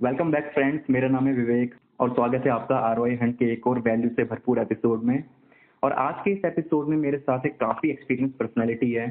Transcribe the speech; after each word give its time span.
Welcome 0.00 0.30
back 0.30 0.50
friends 0.54 0.88
मेरा 0.90 1.08
नाम 1.08 1.26
है 1.26 1.32
विवेक 1.32 1.74
और 2.00 2.10
स्वागत 2.10 2.42
है 2.46 2.50
आपका 2.52 2.76
आर 2.78 2.98
वाई 2.98 3.14
हंड 3.14 3.34
के 3.36 3.44
एक 3.52 3.66
और 3.66 3.78
वैल्यू 3.78 4.08
से 4.08 4.24
भरपूर 4.24 4.58
एपिसोड 4.58 5.04
में। 5.04 5.22
और 5.82 5.92
आज 5.92 6.14
के 6.24 6.30
इस 6.30 6.44
एपिसोड 6.44 6.88
में 6.88 6.96
मेरे 6.96 7.18
साथ 7.18 7.46
एक 7.46 7.56
काफ़ी 7.60 7.90
एक्सपीरियंस 7.90 8.32
पर्सनैलिटी 8.32 8.90
है 8.92 9.06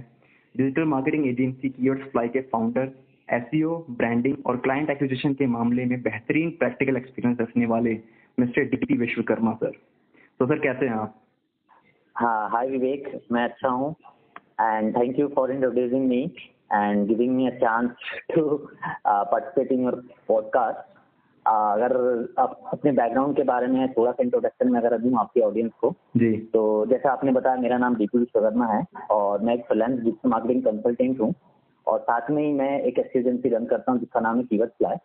digital 0.56 0.84
marketing 0.84 1.26
agency 1.28 1.70
Keyword 1.70 2.04
Fly 2.04 2.28
के 2.28 2.42
फाउंडर 2.52 2.92
एस 3.29 3.50
ब्रांडिंग 3.92 4.36
और 4.46 4.58
क्लाइंट 4.58 4.90
एक्विजिशन 4.90 5.34
के 5.34 5.46
मामले 5.48 5.86
में 5.86 6.02
बेहतरीन 6.02 6.52
प्रैक्टिकल 6.60 6.97
एक्सपीरियंस 6.97 7.42
रखने 7.42 7.65
वाले 7.65 7.97
मिस्टर 8.38 8.70
डी 8.76 8.97
विश्वकर्मा 8.97 9.54
सर। 9.54 9.72
तो 10.40 10.46
सर, 10.46 10.60
कैसे 10.60 10.86
हैं 10.86 10.94
आप? 10.94 11.22
हाँ 12.15 12.49
हाय 12.52 12.70
विवेक, 12.70 13.10
मैं 13.31 13.44
अच्छा 13.44 13.70
हूँ। 13.70 13.96
And 14.62 14.96
thank 14.97 15.20
you 15.20 15.28
for 15.36 15.52
introducing 15.52 16.08
me 16.08 16.26
and 16.73 17.08
giving 17.08 17.36
me 17.36 17.48
a 17.48 17.50
chance 17.50 17.90
to 18.36 18.58
participate 19.08 19.72
in 19.72 19.84
your 19.84 20.04
podcast 20.27 20.94
अगर 21.48 21.95
आप 22.40 22.70
अपने 22.73 22.91
बैकग्राउंड 22.91 23.35
के 23.35 23.44
बारे 23.44 23.67
में 23.67 23.94
थोड़ा 23.94 24.12
सा 24.12 24.23
इंट्रोडक्शन 24.23 24.72
में 24.72 24.80
अगर 24.80 24.98
दूँ 24.98 25.20
आपकी 25.20 25.41
ऑडियंस 25.41 25.72
को 25.81 25.91
जी। 26.17 26.38
तो 26.53 26.86
जैसा 26.86 27.12
आपने 27.12 27.31
बताया 27.31 27.55
मेरा 27.55 27.77
नाम 27.77 27.95
दीपू 27.95 28.20
विश्वकर्मा 28.20 28.66
है 28.66 28.86
और 29.12 29.41
मैं 29.41 29.53
एक 29.53 29.66
फ्रीलांस 29.66 29.99
डिजिटल 29.99 30.30
मार्केटिंग 30.30 30.63
कंसल्टेंट 30.63 31.22
हूँ। 31.22 31.34
और 31.88 31.99
साथ 31.99 32.31
में 32.31 32.44
ही 32.44 32.53
मैं 32.53 32.80
एक 32.81 33.00
एजेंसी 33.00 33.50
रन 33.50 33.66
करता 33.66 33.91
हूँ 33.91 34.00
जिसका 34.00 34.20
नाम 34.20 34.38
है 34.38 34.44
कीवर्ड 34.44 34.70
फ्लाई 34.70 34.95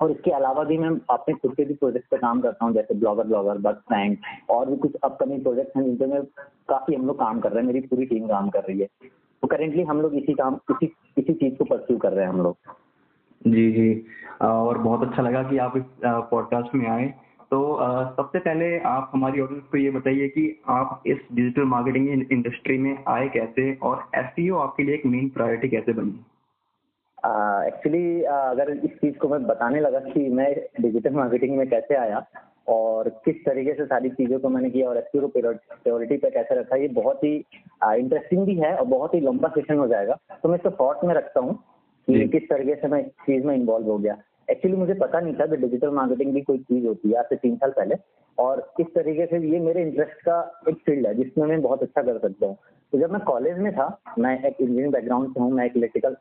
और 0.00 0.10
इसके 0.10 0.30
अलावा 0.30 0.64
भी 0.64 0.78
मैं 0.78 0.90
अपने 1.10 1.34
खुद 1.34 1.54
के 1.54 1.64
भी 1.64 1.74
प्रोजेक्ट 1.74 2.10
पे 2.10 2.16
काम 2.16 2.40
करता 2.40 2.64
हूँ 2.64 2.74
जैसे 2.74 2.94
ब्लॉगर 2.94 3.24
ब्लॉगर 3.24 3.58
बस 3.58 3.74
बैंक 3.74 4.18
और 4.50 4.70
भी 4.70 4.76
कुछ 4.76 4.94
अपकमिंग 5.04 5.42
प्रोजेक्ट 5.42 5.76
हैं 5.76 5.84
जिन 5.84 6.10
पे 6.10 6.20
काफ़ी 6.68 6.94
हम 6.94 7.06
लोग 7.06 7.18
काम 7.18 7.40
कर 7.40 7.52
रहे 7.52 7.60
हैं 7.60 7.66
मेरी 7.66 7.80
पूरी 7.80 8.06
टीम 8.06 8.26
काम 8.26 8.48
कर 8.48 8.60
रही 8.60 8.80
है। 8.80 8.88
तो 9.44 9.48
करेंटली 9.48 9.82
हम 9.82 10.00
लोग 10.00 10.14
इसी 10.14 10.32
काम 10.32 10.54
इसी 10.70 10.92
इसी 11.18 11.32
चीज़ 11.32 11.54
को 11.54 11.64
परस्यू 11.64 11.96
कर 11.98 12.12
रहे 12.12 12.24
हैं 12.24 12.32
हम 12.32 12.42
लोग। 12.42 12.56
जी 13.46 13.72
जी। 13.72 14.04
और 14.40 14.78
बहुत 14.78 15.08
अच्छा 15.08 15.22
लगा 15.22 15.42
कि 15.42 15.58
आप 15.58 15.76
इस 15.76 15.82
पॉडकास्ट 16.06 16.74
में 16.74 16.86
आए। 16.86 17.14
तो 17.50 17.78
सबसे 18.16 18.38
पहले 18.38 18.78
आप 18.78 19.10
हमारी 19.14 19.40
ऑडियंस 19.40 19.64
को 19.64 19.78
ये 19.78 19.90
बताइए 19.90 20.28
कि 20.28 20.62
आप 20.68 21.02
इस 21.06 21.18
डिजिटल 21.32 21.62
मार्केटिंग 21.62 22.32
इंडस्ट्री 22.32 22.78
में 22.78 23.04
आए 23.08 23.28
कैसे 23.28 23.74
और 23.74 24.08
एस 24.14 24.52
आपके 24.52 24.82
लिए 24.82 24.94
एक 24.94 25.06
मेन 25.06 25.28
प्रायोरिटी 25.28 25.68
कैसे 25.68 25.92
बनी? 25.92 26.20
एक्चुअली 27.68 28.20
uh, 28.20 28.26
uh, 28.26 28.32
अगर 28.32 28.70
इस 28.70 28.90
चीज़ 28.90 29.18
को 29.18 29.28
मैं 29.28 29.46
बताने 29.46 29.80
लगा 29.80 29.98
कि 29.98 30.28
मैं 30.28 30.56
डिजिटल 30.80 31.14
मार्केटिंग 31.14 31.56
में 31.56 31.68
कैसे 31.68 31.94
आया 31.94 32.26
और 32.68 33.08
किस 33.24 33.36
तरीके 33.46 33.72
से 33.74 33.84
सारी 33.86 34.10
चीज़ों 34.10 34.38
को 34.40 34.48
मैंने 34.48 34.70
किया 34.70 34.88
और 34.88 34.98
एस 34.98 35.10
को 35.14 35.28
प्रायोरिटी 35.28 36.16
पे 36.16 36.30
कैसे 36.30 36.58
रखा 36.60 36.76
ये 36.76 36.88
बहुत 36.90 37.24
ही 37.24 37.34
इंटरेस्टिंग 37.36 38.44
भी 38.46 38.54
है 38.56 38.74
और 38.76 38.84
बहुत 38.86 39.14
ही 39.14 39.20
लंबा 39.20 39.48
सेशन 39.54 39.78
हो 39.78 39.86
जाएगा। 39.88 40.18
तो 40.42 40.48
मैं 40.48 40.56
इसको 40.56 40.70
शॉर्ट 40.70 41.04
में 41.04 41.14
रखता 41.14 41.40
हूँ 41.40 41.54
कि 42.08 42.26
किस 42.28 42.48
तरीके 42.48 42.74
से 42.74 42.88
मैं 42.88 43.00
इस 43.00 43.10
चीज़ 43.26 43.44
में 43.46 43.54
इन्वॉल्व 43.54 43.90
हो 43.90 43.98
गया। 43.98 44.16
एक्चुअली 44.50 44.76
मुझे 44.76 44.94
पता 44.94 45.20
नहीं 45.20 45.34
था 45.34 45.46
कि 45.46 45.56
डिजिटल 45.56 45.90
मार्केटिंग 45.90 46.32
भी 46.34 46.40
कोई 46.42 46.58
चीज़ 46.60 46.86
होती 46.86 47.10
है 47.10 47.18
आज 47.18 47.24
से 47.24 47.36
तीन 47.36 47.56
साल 47.56 47.70
पहले। 47.70 47.94
और 48.38 48.66
इस 48.80 48.86
तरीके 48.94 49.26
से 49.26 49.38
ये 49.48 49.60
मेरे 49.60 49.82
इंटरेस्ट 49.82 50.20
का 50.22 50.38
एक 50.68 50.76
फ़ील्ड 50.86 51.06
है 51.06 51.14
जिसमें 51.14 51.46
मैं 51.46 51.60
बहुत 51.62 51.82
अच्छा 51.82 52.02
कर 52.02 52.18
सकता 52.18 52.46
हूँ। 52.46 52.56
तो 52.92 52.98
जब 52.98 53.12
मैं 53.12 53.20
कॉलेज 53.26 53.58
में 53.58 53.72
था 53.72 53.86
मैं 54.18 54.36
एक 54.38 54.56
इंजीनियरिंग 54.60 54.92
बैकग्राउंड 54.92 55.32
से 55.34 55.40
हूँ 55.40 55.50
मैं 55.52 55.66
एक 55.66 55.76
इलेक्ट्रिकल 55.76 56.16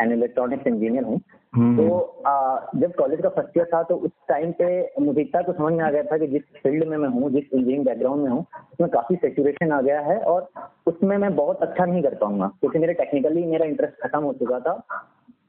एंड 0.00 0.12
इलेक्ट्रॉनिक्स 0.12 0.66
इंजीनियर 0.66 1.04
हूँ। 1.04 1.20
हम्म। 1.54 1.76
तो 1.76 1.98
आ, 2.26 2.58
जब 2.76 2.94
कॉलेज 2.94 3.20
का 3.22 3.28
फ़र्स्ट 3.28 3.56
ईयर 3.56 3.66
था 3.66 3.82
तो 3.82 3.94
उस 3.96 4.10
टाइम 4.28 4.52
पे 4.52 4.94
मुझे 5.00 5.20
इतना 5.20 5.42
तो 5.42 5.52
समझ 5.52 5.72
में 5.72 5.84
आ 5.84 5.90
गया 5.90 6.02
था 6.02 6.18
कि 6.18 6.26
जिस 6.26 6.42
फ़ील्ड 6.42 6.84
में 6.84 6.96
मैं 6.96 7.08
हूँ 7.08 7.30
जिस 7.30 7.44
इंजीनियरिंग 7.44 7.84
बैकग्राउंड 7.86 8.22
में 8.22 8.30
हूँ 8.30 8.40
उसमें 8.72 8.90
काफ़ी 8.90 9.16
सेचुरेशन 9.16 9.72
आ 9.72 9.80
गया 9.80 10.00
है 10.00 10.18
और 10.20 10.48
उसमें 10.86 11.16
मैं 11.18 11.36
बहुत 11.36 11.62
अच्छा 11.62 11.84
नहीं 11.84 12.02
कर 12.02 12.14
पाऊँगा। 12.14 12.46
क्योंकि 12.46 12.78
मेरे 12.78 12.92
टेक्निकली 12.92 13.44
मेरा 13.44 13.66
इंटरेस्ट 13.66 14.02
खत्म 14.02 14.22
हो 14.22 14.32
चुका 14.32 14.60
था 14.60 14.72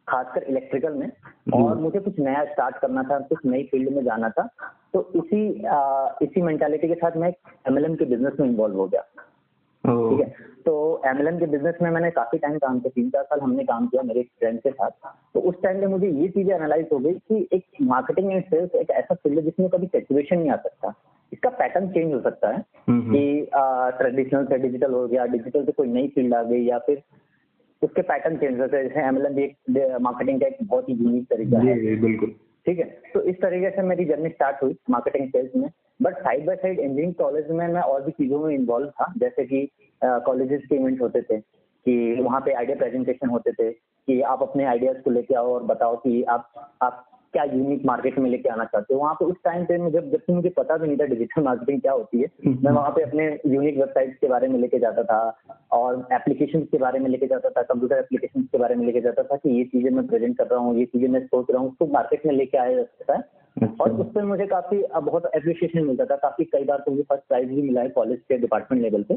खासकर 0.07 0.43
इलेक्ट्रिकल 0.43 0.93
में। 0.93 1.11
और 1.53 1.77
मुझे 1.77 1.99
कुछ 1.99 2.19
नया 2.19 2.45
स्टार्ट 2.45 2.77
करना 2.77 3.03
था 3.03 3.19
कुछ 3.19 3.39
नई 3.45 3.63
फ़ील्ड 3.63 3.89
में 3.89 4.03
जाना 4.03 4.29
था। 4.29 4.49
तो 4.93 5.11
इसी 5.15 5.65
आ, 5.65 6.09
इसी 6.21 6.41
मेंटालिटी 6.41 6.87
के 6.87 6.95
साथ 6.95 7.17
मैं 7.17 7.33
एमएलएम 7.67 7.95
के 7.95 8.05
बिज़नेस 8.05 8.33
में 8.39 8.47
इन्वॉल्व 8.47 8.77
हो 8.77 8.87
गया। 8.87 9.03
ठीक 9.83 10.19
है? 10.19 10.33
तो 10.65 11.01
एमएलएम 11.05 11.37
के 11.39 11.45
बिज़नेस 11.45 11.75
में 11.81 11.89
मैंने 11.91 12.09
काफ़ी 12.11 12.37
टाइम 12.37 12.57
काम 12.57 12.79
किया 12.79 12.91
तीन 12.95 13.09
चार 13.09 13.23
साल 13.23 13.39
हमने 13.39 13.63
काम 13.63 13.87
किया 13.87 14.03
मेरे 14.03 14.23
फ्रेंड 14.39 14.59
के 14.59 14.69
साथ। 14.69 14.89
तो 15.33 15.39
उस 15.39 15.55
टाइम 15.63 15.79
में 15.79 15.87
मुझे 15.87 16.07
ये 16.07 16.27
चीज़ें 16.27 16.53
एनालाइज 16.55 16.87
हो 16.93 16.99
गई 16.99 17.13
कि 17.13 17.47
एक 17.53 17.63
मार्केटिंग 17.81 18.31
एंड 18.31 18.43
सेल्स 18.43 18.75
एक 18.75 18.89
ऐसा 18.91 19.15
फ़ील्ड 19.15 19.39
है 19.39 19.43
जिसमें 19.45 19.69
कभी 19.69 19.87
सेचुएशन 19.87 20.39
नहीं 20.39 20.49
आ 20.49 20.55
सकता। 20.55 20.93
इसका 21.31 21.49
पैटर्न 21.49 21.87
चेंज 21.87 22.13
हो 22.13 22.19
सकता 22.21 22.49
है 22.49 22.63
कि 23.13 23.49
ट्रेडिशनल 23.97 24.45
से 24.45 24.57
डिजिटल 24.57 24.93
हो 24.93 25.07
गया 25.07 25.25
डिजिटल 25.25 25.65
से 25.65 25.71
कोई 25.71 25.87
नई 25.87 26.07
फ़ील्ड 26.07 26.33
आ 26.33 26.43
गई 26.43 26.63
या 26.63 26.77
फिर 26.79 27.01
उसके 27.81 28.01
पैटर्न 28.01 28.37
चेंज 28.37 28.59
होते 28.59 28.77
हैं। 28.77 28.87
जैसे 28.87 29.07
एमएलएम 29.07 29.33
भी 29.33 29.43
एक 29.43 29.97
मार्केटिंग 30.01 30.41
का 30.41 30.47
एक 30.47 30.57
बहुत 30.63 30.89
ही 30.89 30.93
यूनिक 30.93 31.23
तरीका 31.23 31.59
है। 31.59 31.95
बिल्कुल। 32.01 32.35
ठीक 32.69 32.79
है? 32.79 32.85
तो 33.13 33.21
इस 33.21 33.35
तरीके 33.41 33.69
से 33.69 33.81
मेरी 33.81 34.05
जर्नी 34.05 34.29
स्टार्ट 34.29 34.61
हुई 34.63 34.75
मार्केटिंग 34.89 35.29
सेल्स 35.29 35.55
में। 35.55 35.69
But 36.01 36.17
side 36.17 36.45
by 36.45 36.55
side 36.55 36.79
engineering 36.79 37.13
college 37.13 37.49
में 37.49 37.67
मैं 37.67 37.81
और 37.81 38.03
भी 38.03 38.11
चीज़ों 38.11 38.39
में 38.39 38.53
इन्वॉल्व 38.55 38.89
था। 38.89 39.13
जैसे 39.17 39.45
कि 39.45 39.69
कॉलेजेस 40.01 40.61
के 40.69 40.75
इवेंट 40.75 41.01
होते 41.01 41.21
थे 41.21 41.37
कि 41.37 42.21
वहाँ 42.21 42.41
पे 42.41 42.51
आइडिया 42.51 42.77
प्रेजेंटेशन 42.77 43.29
होते 43.29 43.51
थे 43.51 43.71
कि 43.71 44.19
आप 44.33 44.41
अपने 44.41 44.65
आइडियाज़ 44.65 44.97
को 44.97 45.11
लेके 45.11 45.35
आओ 45.35 45.53
और 45.53 45.63
बताओ 45.63 45.95
कि 45.95 46.21
आप 46.23 46.77
आप 46.81 47.05
क्या 47.33 47.43
यूनिक 47.43 47.85
मार्केट 47.85 48.17
में 48.19 48.29
लेके 48.29 48.49
आना 48.49 48.63
चाहते 48.63 48.93
हो? 48.93 48.99
वहाँ 48.99 49.13
पे 49.13 49.25
उस 49.25 49.35
टाइम 49.43 49.65
पे 49.65 49.77
मुझे 49.77 49.99
जब 50.01 50.33
मुझे 50.33 50.49
पता 50.49 50.77
भी 50.77 50.87
नहीं 50.87 50.97
था 50.97 51.05
डिजिटल 51.05 51.43
मार्केटिंग 51.43 51.81
क्या 51.81 51.91
होती 51.91 52.21
है 52.21 52.27
हम्म। 52.45 52.65
मैं 52.65 52.71
वहाँ 52.71 52.91
पे 52.91 53.03
अपने 53.03 53.27
यूनिक 53.47 53.77
वेबसाइट्स 53.77 54.17
के 54.21 54.27
बारे 54.27 54.47
में 54.47 54.59
लेके 54.59 54.79
जाता 54.79 55.03
था 55.03 55.19
और 55.71 56.07
एप्लीकेशन 56.13 56.61
के 56.61 56.77
बारे 56.77 56.99
में 56.99 57.09
लेके 57.09 57.27
जाता 57.27 57.49
था 57.49 57.61
कंप्यूटर 57.61 57.95
एप्लीकेशन 57.95 58.41
के 58.41 58.57
बारे 58.57 58.75
में 58.75 58.85
लेके 58.85 59.01
जाता 59.01 59.23
था 59.23 59.35
कि 59.35 59.49
ये 59.49 59.63
चीज़ें 59.63 59.91
मैं 59.91 60.07
प्रेजेंट 60.07 60.37
कर 60.37 60.47
रहा 60.47 60.59
हूँ 60.59 60.77
ये 60.79 60.85
चीज़ें 60.85 61.07
मैं 61.07 61.25
सोच 61.25 61.45
रहा 61.51 61.61
हूँ 61.61 61.69
उसको 61.69 61.87
मार्केट 61.87 62.25
में 62.25 62.33
लेके 62.33 62.57
आया 62.57 62.75
जाता 62.75 63.13
है। 63.13 63.19
अच्छा। 63.57 63.83
और 63.83 63.91
उस 63.91 64.07
पर 64.15 64.25
मुझे 64.25 64.45
काफ़ी 64.45 64.83
बहुत 64.95 65.25
अप्रिशिएशन 65.25 65.85
मिलता 65.85 66.05
था। 66.05 66.15
काफ़ी 66.15 66.45
कई 66.45 66.63
बार 66.63 66.77
तो 66.77 66.91
मुझे 66.91 67.03
फ़र्स्ट 67.03 67.27
प्राइज 67.27 67.47
भी 67.49 67.61
मिला 67.61 67.81
है 67.81 67.89
कॉलेज 67.89 68.19
के 68.19 68.37
डिपार्टमेंट 68.37 68.83
लेवल 68.83 69.03
पे। 69.03 69.15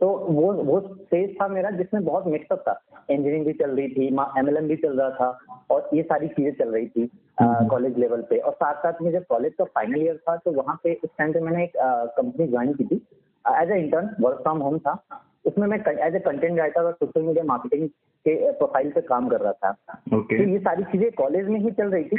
तो 0.00 0.08
वो 0.28 0.52
वो 0.64 0.80
स्टेज 0.80 1.34
था 1.40 1.46
मेरा 1.48 1.70
जिसमें 1.72 2.04
बहुत 2.04 2.26
मिक्सअप 2.26 2.62
था। 2.68 2.80
इंजीनियरिंग 3.10 3.44
भी 3.46 3.52
चल 3.52 3.70
रही 3.70 3.88
थी 3.88 4.06
एमएलएम 4.38 4.68
भी 4.68 4.76
चल 4.76 4.98
रहा 5.00 5.10
था 5.10 5.58
और 5.70 5.88
ये 5.94 6.02
सारी 6.02 6.28
चीज़ें 6.28 6.52
चल 6.54 6.72
रही 6.74 6.86
थी 6.86 7.06
कॉलेज 7.40 7.92
हम्म। 7.92 8.00
लेवल 8.00 8.22
पे। 8.30 8.38
और 8.38 8.52
साथ 8.54 8.82
साथ 8.82 9.02
में 9.02 9.10
जब 9.12 9.24
कॉलेज 9.28 9.54
का 9.58 9.64
फाइनल 9.64 10.02
ईयर 10.02 10.16
था 10.28 10.36
तो 10.36 10.52
वहाँ 10.52 10.78
पे 10.84 10.94
उस 11.04 11.10
टाइम 11.18 11.32
पे 11.32 11.40
मैंने 11.40 11.64
एक 11.64 11.72
कंपनी 12.16 12.46
ज्वाइन 12.48 12.72
की 12.72 12.84
थी 12.84 12.96
as 13.44 13.70
a 13.70 13.78
intern 13.78 14.10
work 14.20 14.42
from 14.42 14.58
home 14.62 14.78
था। 14.78 14.98
उसमें 15.46 15.66
मैं 15.68 15.78
एज 15.78 16.14
ए 16.14 16.18
कंटेंट 16.20 16.58
राइटर 16.58 16.82
और 16.82 16.92
सोशल 16.92 17.22
मीडिया 17.22 17.44
मार्केटिंग 17.44 17.88
के 18.26 18.52
प्रोफ़ाइल 18.52 18.90
पे 18.90 19.00
काम 19.02 19.28
कर 19.28 19.40
रहा 19.40 19.52
था। 19.54 19.72
Okay. 20.14 20.38
तो 20.38 20.48
ये 20.50 20.58
सारी 20.60 20.84
चीज़ें 20.92 21.10
कॉलेज 21.12 21.48
में 21.48 21.58
ही 21.60 21.70
चल 21.72 21.90
रही 21.90 22.04
थी। 22.04 22.16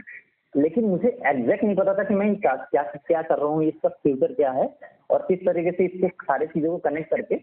लेकिन 0.55 0.85
मुझे 0.85 1.07
एग्जैक्ट 1.27 1.63
नहीं 1.63 1.75
पता 1.75 1.93
था 1.93 2.03
कि 2.03 2.13
मैं 2.13 2.35
क्या 2.35 2.55
क्या 2.55 2.83
क्या 2.83 3.21
कर 3.21 3.37
रहा 3.37 3.47
हूँ 3.47 3.63
इसका 3.63 3.89
फ्यूचर 3.89 4.33
क्या 4.33 4.51
है 4.51 4.67
और 5.11 5.25
किस 5.27 5.39
तरीके 5.39 5.71
से 5.71 5.85
इसके 5.85 6.07
सारे 6.07 6.47
चीज़ों 6.47 6.71
को 6.71 6.77
कनेक्ट 6.89 7.09
करके 7.09 7.35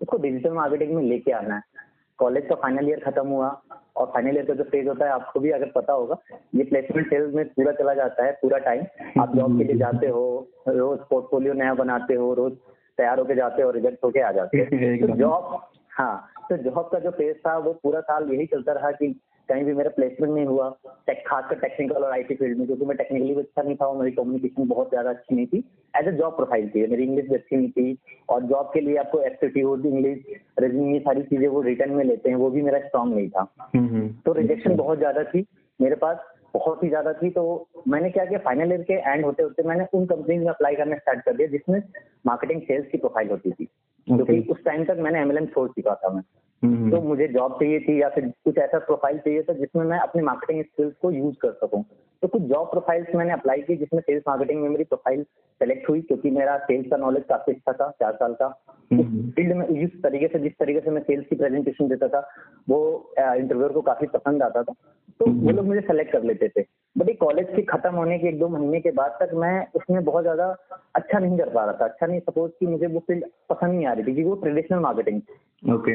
उसको 0.00 0.16
डिजिटल 0.18 0.52
मार्केटिंग 0.52 0.94
में 0.94 1.02
लेके 1.02 1.32
आना 1.32 1.54
है। 1.54 1.62
कॉलेज 2.18 2.46
का 2.48 2.54
फाइनल 2.54 2.88
ईयर 2.88 3.00
खत्म 3.00 3.26
हुआ 3.28 3.48
और 3.96 4.06
फाइनल 4.06 4.36
ईयर 4.36 4.46
का 4.46 4.54
जो 4.54 4.64
फ़ेज़ 4.64 4.88
होता 4.88 5.04
है 5.04 5.10
आपको 5.12 5.40
भी 5.40 5.50
अगर 5.50 5.70
पता 5.76 5.92
होगा 5.92 6.16
ये 6.54 6.64
प्लेसमेंट 6.64 7.06
सेल्स 7.10 7.34
में 7.34 7.44
पूरा 7.48 7.72
चला 7.72 7.94
जाता 7.94 8.24
है 8.24 8.32
पूरा 8.32 8.58
टाइम 8.58 8.84
आप 9.22 9.36
जॉब 9.36 9.58
के 9.58 9.64
लिए 9.64 9.76
जाते 9.76 10.08
हो 10.08 10.24
रोज 10.68 10.98
पोर्टफोलियो 11.10 11.52
नया 11.52 11.74
बनाते 11.74 12.14
हो 12.14 12.32
रोज 12.34 12.52
तैयार 12.98 13.18
होके 13.18 13.34
जाते 13.34 13.62
हो 13.62 13.70
रिज़ल्ट 13.70 14.04
होके 14.04 14.20
आ 14.20 14.32
जाते 14.32 14.58
हो। 14.58 15.06
तो 15.06 15.16
जॉब 15.16 15.58
हाँ 15.92 16.28
तो 16.50 16.56
जॉब 16.56 16.88
का 16.92 16.98
जो 16.98 17.10
फ़ेज़ 17.10 17.36
था 17.36 17.56
वो 17.58 17.72
पूरा 17.82 18.00
साल 18.00 18.30
यही 18.32 18.46
चलता 18.46 18.72
रहा 18.72 18.90
कि 18.90 19.14
कहीं 19.48 19.64
भी 19.64 19.74
मेरा 19.74 19.90
प्लेसमेंट 19.90 20.32
नहीं 20.32 20.44
हुआ 20.46 20.68
टेक 21.06 21.22
खासकर 21.26 21.58
टेक्निकल 21.58 22.04
और 22.04 22.12
आईटी 22.12 22.34
फ़ील्ड 22.34 22.58
में 22.58 22.66
क्योंकि 22.66 22.84
मैं 22.84 22.96
टेक्निकली 22.96 23.34
भी 23.34 23.40
अच्छा 23.40 23.62
नहीं 23.62 23.76
था 23.76 23.86
और 23.86 23.96
मेरी 23.96 24.10
कम्युनिकेशन 24.10 24.68
बहुत 24.68 24.88
ज़्यादा 24.90 25.10
अच्छी 25.10 25.34
नहीं 25.34 25.46
थी 25.46 25.62
एज 25.94 26.08
ए 26.08 26.12
जॉब 26.12 26.36
प्रोफ़ाइल 26.36 26.68
थी 26.68 26.86
मेरी 26.86 27.04
इंग्लिश 27.04 27.28
भी 27.28 27.34
अच्छी 27.34 27.56
नहीं 27.56 27.70
थी 27.70 27.98
और 28.28 28.42
जॉब 28.44 28.70
के 28.74 28.80
लिए 28.80 28.96
आपको 28.96 29.20
एप्टीट्यूड 29.22 29.86
इंग्लिश 29.86 30.40
रेज्यूम 30.60 30.92
ये 30.94 30.98
सारी 31.00 31.22
चीज़ें 31.24 31.46
वो 31.48 31.62
रिटर्न 31.62 31.92
में 31.92 32.04
लेते 32.04 32.30
हैं 32.30 32.36
वो 32.36 32.50
भी 32.50 32.62
मेरा 32.62 32.78
स्ट्रांग 32.80 33.14
नहीं 33.14 33.28
था 33.28 33.46
हम्म, 33.60 33.86
हम्म। 33.86 34.08
तो 34.26 34.32
रिजेक्शन 34.32 34.76
बहुत 34.76 34.98
ज़्यादा 34.98 35.24
थी 35.24 35.46
मेरे 35.80 35.96
पास 35.96 36.18
बहुत 36.54 36.82
ही 36.84 36.88
ज़्यादा 36.88 37.12
थी 37.12 37.30
तो 37.30 37.42
मैंने 37.88 38.10
क्या 38.10 38.24
किया 38.24 38.38
फाइनल 38.38 38.72
ईयर 38.72 38.82
के 38.82 38.94
एंड 39.10 39.24
होते 39.24 39.42
होते 39.42 39.62
मैंने 39.62 39.86
उन 39.94 40.06
कंपनीज़ 40.06 40.40
में 40.40 40.48
अप्लाई 40.48 40.74
करना 40.74 40.96
स्टार्ट 40.96 41.24
कर 41.24 41.36
दिया 41.36 41.48
जिसमें 41.48 41.80
मार्केटिंग 42.26 42.62
सेल्स 42.62 42.86
की 42.92 42.98
प्रोफ़ाइल 42.98 43.30
होती 43.30 43.50
थी 43.50 43.64
क्योंकि 44.06 44.40
उस 44.50 44.64
टाइम 44.64 44.84
तक 44.84 44.96
मैंने 44.98 45.20
एमएलएम 45.20 45.46
छोड़ 45.46 45.68
चुका 45.68 45.94
था 45.94 46.08
मैं। 46.08 46.22
तो 46.62 47.00
मुझे 47.00 47.28
जॉब 47.28 47.52
चाहिए 47.52 47.80
थी 47.80 48.02
या 48.02 48.08
फिर 48.08 48.26
कुछ 48.44 48.58
ऐसा 48.58 48.78
प्रोफ़ाइल 48.78 49.18
चाहिए 49.18 49.42
था 49.42 49.52
जिसमें 49.52 49.84
मैं 49.84 49.98
अपनी 49.98 50.22
मार्केटिंग 50.22 50.64
स्किल्स 50.64 50.94
को 51.02 51.10
यूज़ 51.10 51.34
कर 51.34 51.52
सकूँ। 51.52 51.84
तो 52.22 52.28
कुछ 52.28 52.42
जॉब 52.42 52.70
प्रोफाइल्स 52.70 53.14
मैंने 53.14 53.32
अप्लाई 53.32 53.60
की 53.62 53.76
जिसमें 53.76 54.00
सेल्स 54.00 54.22
मार्केटिंग 54.28 54.62
में 54.62 54.68
मेरी 54.68 54.84
प्रोफ़ाइल 54.84 55.22
सेलेक्ट 55.22 55.88
हुई 55.88 56.00
क्योंकि 56.00 56.30
मेरा 56.30 56.56
सेल्स 56.58 56.86
का 56.90 56.96
नॉलेज 56.96 57.24
काफ़ी 57.24 57.52
अच्छा 57.52 57.72
था 57.72 57.90
चार 57.90 58.12
साल 58.12 58.34
का। 58.34 58.48
फ़ील्ड 58.92 59.52
हम्म। 59.52 59.58
में 59.58 59.80
जिस 59.80 60.02
तरीके 60.02 60.28
से 60.28 60.38
जिस 60.38 60.52
तरीके 60.52 60.80
से 60.80 60.90
मैं 60.90 61.02
सेल्स 61.02 61.26
की 61.26 61.36
प्रेजेंटेशन 61.36 61.88
देता 61.88 62.08
था 62.08 62.28
वो 62.68 62.78
इंटरव्यूअर 63.18 63.72
को 63.72 63.80
काफ़ी 63.80 64.06
पसंद 64.06 64.42
आता 64.42 64.62
था। 64.62 64.72
तो 65.20 65.24
वो 65.24 65.30
हम्म। 65.30 65.50
लोग 65.50 65.66
मुझे 65.66 65.80
सेलेक्ट 65.80 66.12
कर 66.12 66.22
लेते 66.22 66.48
थे। 66.48 66.64
बट 66.98 67.08
ये 67.08 67.14
कॉलेज 67.14 67.46
के 67.56 67.62
खत्म 67.62 67.94
होने 67.94 68.18
के 68.18 68.28
एक 68.28 68.38
दो 68.38 68.48
महीने 68.48 68.80
के 68.80 68.90
बाद 68.90 69.16
तक 69.22 69.34
मैं 69.34 69.66
उसमें 69.74 70.04
बहुत 70.04 70.22
ज़्यादा 70.22 70.56
अच्छा 70.94 71.18
नहीं 71.18 71.38
कर 71.38 71.48
पा 71.48 71.64
रहा 71.64 71.72
था। 71.72 71.84
अच्छा 71.84 72.06
नहीं 72.06 72.20
सपोज़ 72.20 72.50
कि 72.60 72.66
मुझे 72.66 72.86
वो 72.86 73.00
फ़ील्ड 73.00 73.24
पसंद 73.50 73.74
नहीं 73.74 73.86
आ 73.86 73.92
रही 73.92 74.02
थी 74.02 74.14
क्योंकि 74.14 74.30
वो 74.30 74.34
ट्रेडिशनल 74.34 74.78
मार्केटिंग. 74.78 75.20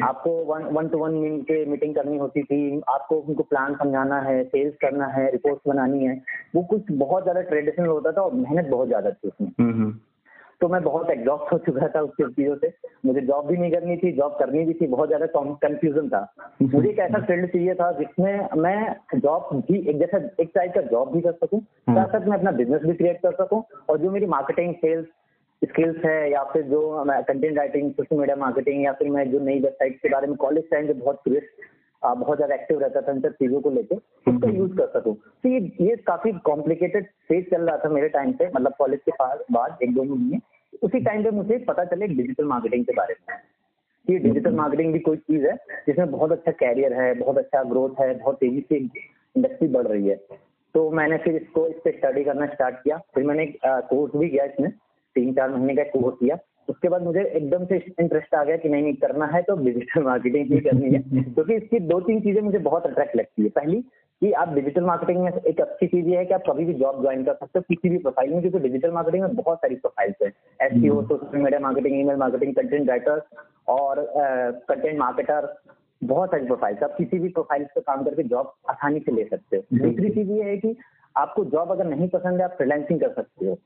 आपको 0.03 0.43
वन 0.53 0.63
वन 0.63 0.87
टू 0.87 0.97
वन 0.97 1.19
के 1.41 1.65
मीटिंग 1.65 1.95
करनी 1.95 2.17
होती 2.17 2.43
थी। 2.43 2.81
आपको 2.89 3.15
उनको 3.17 3.43
प्लान 3.43 3.75
समझाना 3.75 4.19
है 4.21 4.43
सेल्स 4.43 4.75
करना 4.81 5.05
है 5.07 5.29
रिपोर्ट 5.31 5.59
बनानी 5.67 6.05
है। 6.05 6.21
वो 6.55 6.63
कुछ 6.63 6.91
बहुत 6.91 7.23
ज़्यादा 7.23 7.41
ट्रेडिशनल 7.41 7.87
होता 7.87 8.11
था 8.11 8.21
और 8.21 8.33
मेहनत 8.33 8.65
बहुत 8.65 8.87
ज़्यादा 8.87 9.11
थी 9.11 9.27
उसमें। 9.27 9.51
हम्म, 9.59 9.73
हम्म। 9.73 9.99
तो 10.61 10.67
मैं 10.69 10.81
बहुत 10.83 11.09
एग्जॉस्ट 11.09 11.51
हो 11.53 11.57
चुका 11.57 11.87
था 11.87 12.01
उस 12.01 12.11
चीज़ों 12.21 12.55
से। 12.55 12.71
मुझे 13.05 13.21
जॉब 13.21 13.47
भी 13.47 13.57
नहीं 13.57 13.71
करनी 13.71 13.97
थी 13.97 14.11
जॉब 14.11 14.35
करनी 14.39 14.63
भी 14.65 14.73
थी। 14.73 14.87
बहुत 14.87 15.07
ज़्यादा 15.07 15.25
कंफ्यूजन 15.63 16.07
था। 16.09 16.21
मुझे 16.61 16.89
एक 16.89 16.99
ऐसा 16.99 17.19
फ़ील्ड 17.19 17.47
चाहिए 17.47 17.73
था 17.73 17.91
जिसमें 17.91 18.47
मैं 18.57 18.95
जॉब 19.15 19.49
भी 19.71 19.79
एक 19.89 19.99
जैसा 19.99 20.17
एक 20.39 20.51
टाइप 20.55 20.71
का 20.75 20.81
जॉब 20.81 21.11
भी 21.13 21.21
कर 21.21 21.31
सकूँ। 21.31 21.59
हम्म। 21.59 21.97
साथ 21.97 22.07
साथ 22.11 22.27
मैं 22.27 22.37
अपना 22.37 22.51
बिज़नेस 22.51 22.81
भी 22.81 22.93
क्रिएट 22.93 23.17
कर 23.17 23.31
सकूँ 23.33 23.63
और 23.89 23.97
जो 23.97 24.11
मेरी 24.11 24.25
मार्केटिंग 24.25 24.73
सेल्स 24.75 25.05
स्किल्स 25.63 26.05
है 26.05 26.31
या 26.31 26.43
फिर 26.43 26.61
जो 26.63 26.81
content 27.07 27.57
writing 27.57 27.91
social 27.91 28.17
media 28.17 28.35
marketing 28.35 28.83
या 28.83 28.91
फिर 28.93 29.09
मैं 29.09 29.29
जो 29.31 29.39
नई 29.39 29.59
वेबसाइट 29.59 29.99
के 30.01 30.09
बारे 30.09 30.27
में 30.27 30.35
कॉलेज 30.37 30.69
टाइम 30.71 30.87
पे 30.87 30.93
बहुत 30.93 31.21
क्रिएट 31.23 31.49
बहुत 32.01 32.37
ज़्यादा 32.37 32.55
एक्टिव 32.55 32.79
रहता 32.79 33.01
था 33.01 33.11
इन 33.11 33.21
सब 33.21 33.33
चीज़ों 33.33 33.61
को 33.61 33.69
लेकर 33.69 33.95
उसका 34.27 34.49
यूज़ 34.49 34.75
कर 34.77 34.87
सकूँ। 34.93 35.15
तो 35.15 35.49
ये 35.49 35.59
ये 35.81 35.95
काफ़ी 36.07 36.31
कॉम्प्लिकेटेड 36.45 37.05
फ़ेज़ 37.27 37.45
चल 37.51 37.61
रहा 37.61 37.77
था 37.77 37.89
मेरे 37.89 38.09
टाइम 38.09 38.31
पे 38.33 38.47
मतलब 38.47 38.73
कॉलेज 38.77 38.99
के 39.09 39.11
बाद 39.53 39.77
एक 39.83 39.93
दो 39.95 40.03
महीने। 40.03 40.39
उसी 40.83 40.99
टाइम 40.99 41.23
पे 41.23 41.31
मुझे 41.31 41.57
पता 41.69 41.85
चले 41.85 42.07
डिजिटल 42.07 42.45
मार्केटिंग 42.45 42.85
के 42.85 42.93
बारे 42.93 43.15
में। 43.19 43.37
कि 44.07 44.17
डिजिटल 44.19 44.53
मार्केटिंग 44.53 44.93
भी 44.93 44.99
कोई 44.99 45.17
चीज़ 45.17 45.45
है 45.47 45.55
जिसमें 45.87 46.11
बहुत 46.11 46.31
अच्छा 46.31 46.51
कैरियर 46.51 46.93
है 46.93 47.13
बहुत 47.15 47.37
अच्छा 47.37 47.63
ग्रोथ 47.63 47.99
है 47.99 48.13
बहुत 48.13 48.35
तेज़ी 48.35 48.65
से 48.69 48.77
इंडस्ट्री 48.77 49.67
बढ़ 49.67 49.87
रही 49.87 50.07
है। 50.07 50.15
तो 50.75 50.89
मैंने 50.91 51.17
फिर 51.17 51.35
इसको 51.35 51.67
इस 51.67 51.75
पर 51.75 51.91
स्टडी 51.91 52.23
करना 52.23 52.45
स्टार्ट 52.45 52.75
किया। 52.75 52.97
फिर 53.15 53.23
मैंने 53.23 53.45
कोर्स 53.65 54.15
भी 54.15 54.29
किया 54.29 54.45
इसमें। 54.45 54.71
तीन 55.15 55.33
चार 55.33 55.49
महीने 55.49 55.75
का 55.75 55.83
कोर्स 55.83 56.15
किया 56.19 56.37
उसके 56.69 56.89
बाद 56.89 57.01
मुझे 57.01 57.21
एकदम 57.21 57.65
से 57.65 57.77
इंटरेस्ट 57.99 58.35
आ 58.35 58.43
गया 58.43 58.57
कि 58.57 58.69
नहीं 58.69 58.83
नहीं 58.83 58.93
करना 58.93 59.25
है 59.25 59.41
तो 59.41 59.55
डिजिटल 59.55 60.03
मार्केटिंग 60.03 60.53
ही 60.53 60.59
करनी 60.59 60.89
है। 60.91 60.99
क्योंकि 61.33 61.53
इसकी 61.53 61.79
दो 61.79 61.99
तीन 61.99 62.21
चीज़ें 62.21 62.41
मुझे 62.41 62.57
बहुत 62.57 62.85
अट्रैक्ट 62.85 63.15
लगती 63.15 63.43
है। 63.43 63.49
पहली 63.49 63.81
कि 64.21 64.31
आप 64.31 64.53
डिजिटल 64.53 64.81
मार्केटिंग 64.81 65.23
में 65.23 65.31
एक 65.31 65.61
अच्छी 65.61 65.87
चीज़ 65.87 66.05
ये 66.05 66.17
है 66.17 66.25
कि 66.25 66.33
आप 66.33 66.43
कभी 66.49 66.65
भी 66.65 66.73
जॉब 66.73 67.01
ज्वाइन 67.01 67.23
कर 67.23 67.33
सकते 67.33 67.59
हो 67.59 67.63
किसी 67.69 67.89
भी 67.89 67.97
प्रोफ़ाइल 67.97 68.31
में 68.31 68.41
क्योंकि 68.41 68.59
डिजिटल 68.59 68.91
मार्केटिंग 68.91 69.23
में 69.23 69.35
बहुत 69.35 69.57
सारी 69.57 69.75
प्रोफाइल्स 69.75 70.15
है। 70.23 70.27
As 70.61 70.71
social 71.07 71.37
media 71.37 71.59
marketing 71.59 71.99
email 71.99 72.15
marketing 72.15 72.55
content 72.55 72.89
writer 72.89 73.21
और 73.67 74.13
कंटेंट 74.69 74.99
मार्केटर 74.99 75.61
बहुत 76.03 76.29
सारी 76.29 76.45
प्रोफाइल्स 76.45 76.83
आप 76.83 76.95
किसी 76.97 77.19
भी 77.19 77.29
प्रोफ़ाइल 77.29 77.63
पे 77.63 77.81
काम 77.81 78.03
करके 78.03 78.23
जॉब 78.23 78.53
आसानी 78.69 78.99
से 78.99 79.11
ले 79.11 79.23
सकते 79.23 79.57
हो। 79.57 79.77
दूसरी 79.77 80.09
चीज़ 80.09 80.31
ये 80.31 80.43
है 80.43 80.57
कि 80.57 80.75
आपको 81.17 81.45
जॉब 81.45 81.71
अगर 81.71 81.85
नहीं 81.85 82.07
पसंद 82.07 82.37
है 82.37 82.43
आप 82.43 82.51
फ्रीलांसिंग 82.51 82.99
कर 82.99 83.09
सकते 83.09 83.45
हो। 83.45 83.57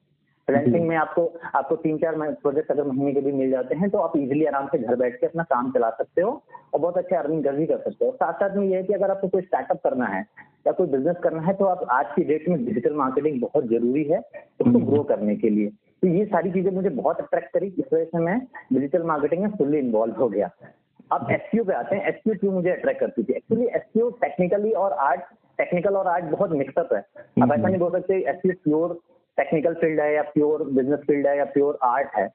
फ्रीलांसिंग 0.47 0.88
में 0.88 0.95
आपको 0.95 1.23
आपको 1.55 1.75
तीन 1.75 1.97
चार 1.97 2.15
प्रोजेक्ट 2.41 2.71
अगर 2.71 2.83
महीने 2.83 3.13
के 3.13 3.21
भी 3.21 3.31
मिल 3.31 3.49
जाते 3.51 3.75
हैं 3.75 3.89
तो 3.89 3.97
आप 3.99 4.15
इजीली 4.17 4.45
आराम 4.45 4.67
से 4.67 4.77
घर 4.77 4.95
बैठ 4.95 5.15
के 5.19 5.25
अपना 5.25 5.44
काम 5.45 5.71
चला 5.71 5.89
सकते 5.97 6.21
हो 6.21 6.29
और 6.73 6.79
बहुत 6.79 6.97
अच्छे 6.97 7.15
अर्निंग 7.15 7.44
कर 7.44 7.55
भी 7.55 7.65
कर 7.65 7.77
सकते 7.79 8.05
हो। 8.05 8.11
साथ 8.13 8.33
साथ 8.33 8.55
में 8.57 8.67
ये 8.67 8.75
है 8.75 8.83
कि 8.83 8.94
अगर 8.94 9.11
आपको 9.11 9.27
कोई 9.27 9.41
स्टार्टअप 9.41 9.79
करना 9.83 10.05
है 10.07 10.21
या 10.67 10.71
कोई 10.73 10.88
बिज़नेस 10.88 11.15
करना 11.23 11.41
है 11.41 11.53
तो 11.53 11.65
आप 11.65 11.83
आज 11.91 12.05
की 12.15 12.23
डेट 12.23 12.47
में 12.49 12.65
डिजिटल 12.65 12.94
मार्केटिंग 12.95 13.41
बहुत 13.41 13.65
ज़रूरी 13.69 14.03
है 14.03 14.19
उसको 14.19 14.79
ग्रो 14.79 14.91
हम्म। 14.91 15.03
करने 15.05 15.35
के 15.35 15.49
लिए। 15.49 15.67
तो 16.01 16.07
ये 16.07 16.25
सारी 16.27 16.51
चीज़ें 16.51 16.71
मुझे 16.71 16.89
बहुत 16.91 17.19
अट्रैक्ट 17.21 17.51
करी 17.53 17.67
इस 17.69 17.94
वजह 17.94 18.05
से 18.05 18.19
मैं 18.19 18.39
डिजिटल 18.73 19.03
मार्केटिंग 19.03 19.44
में 19.44 19.49
फुल्ली 19.57 19.79
इन्वॉल्व 19.79 20.21
हो 20.21 20.29
गया। 20.29 20.49
अब 21.11 21.27
एस 21.31 21.49
पे 21.57 21.73
आते 21.73 21.95
हैं। 21.95 22.07
एस 22.07 22.21
क्यों 22.29 22.53
मुझे 22.53 22.69
अट्रैक्ट 22.71 22.99
करती 22.99 23.23
थी? 23.23 23.33
एक्चुअली 23.33 23.65
एस 23.65 23.83
टेक्निकली 24.21 24.71
और 24.73 24.94
आर्ट 25.01 25.21
टेक्निकल 25.59 25.95
और 25.95 26.07
आर्ट 26.07 26.25
बहुत 26.31 26.51
मिक्सअप 26.53 26.94
है। 26.94 26.99
ऐसा 26.99 27.44
हम्म। 27.44 27.67
नहीं 27.67 27.77
बोल 27.77 27.91
सकते 27.91 28.19
एस 28.29 28.41
प्योर 28.45 28.99
टेक्निकल 29.38 29.74
फ़ील्ड 29.75 30.00
है 30.00 30.13
या 30.13 30.22
प्योर 30.30 30.63
बिज़नेस 30.72 31.00
फ़ील्ड 31.07 31.28
है 31.28 31.38
या 31.38 31.45
प्योर 31.54 31.78
आर्ट 31.86 32.16
है 32.18 32.30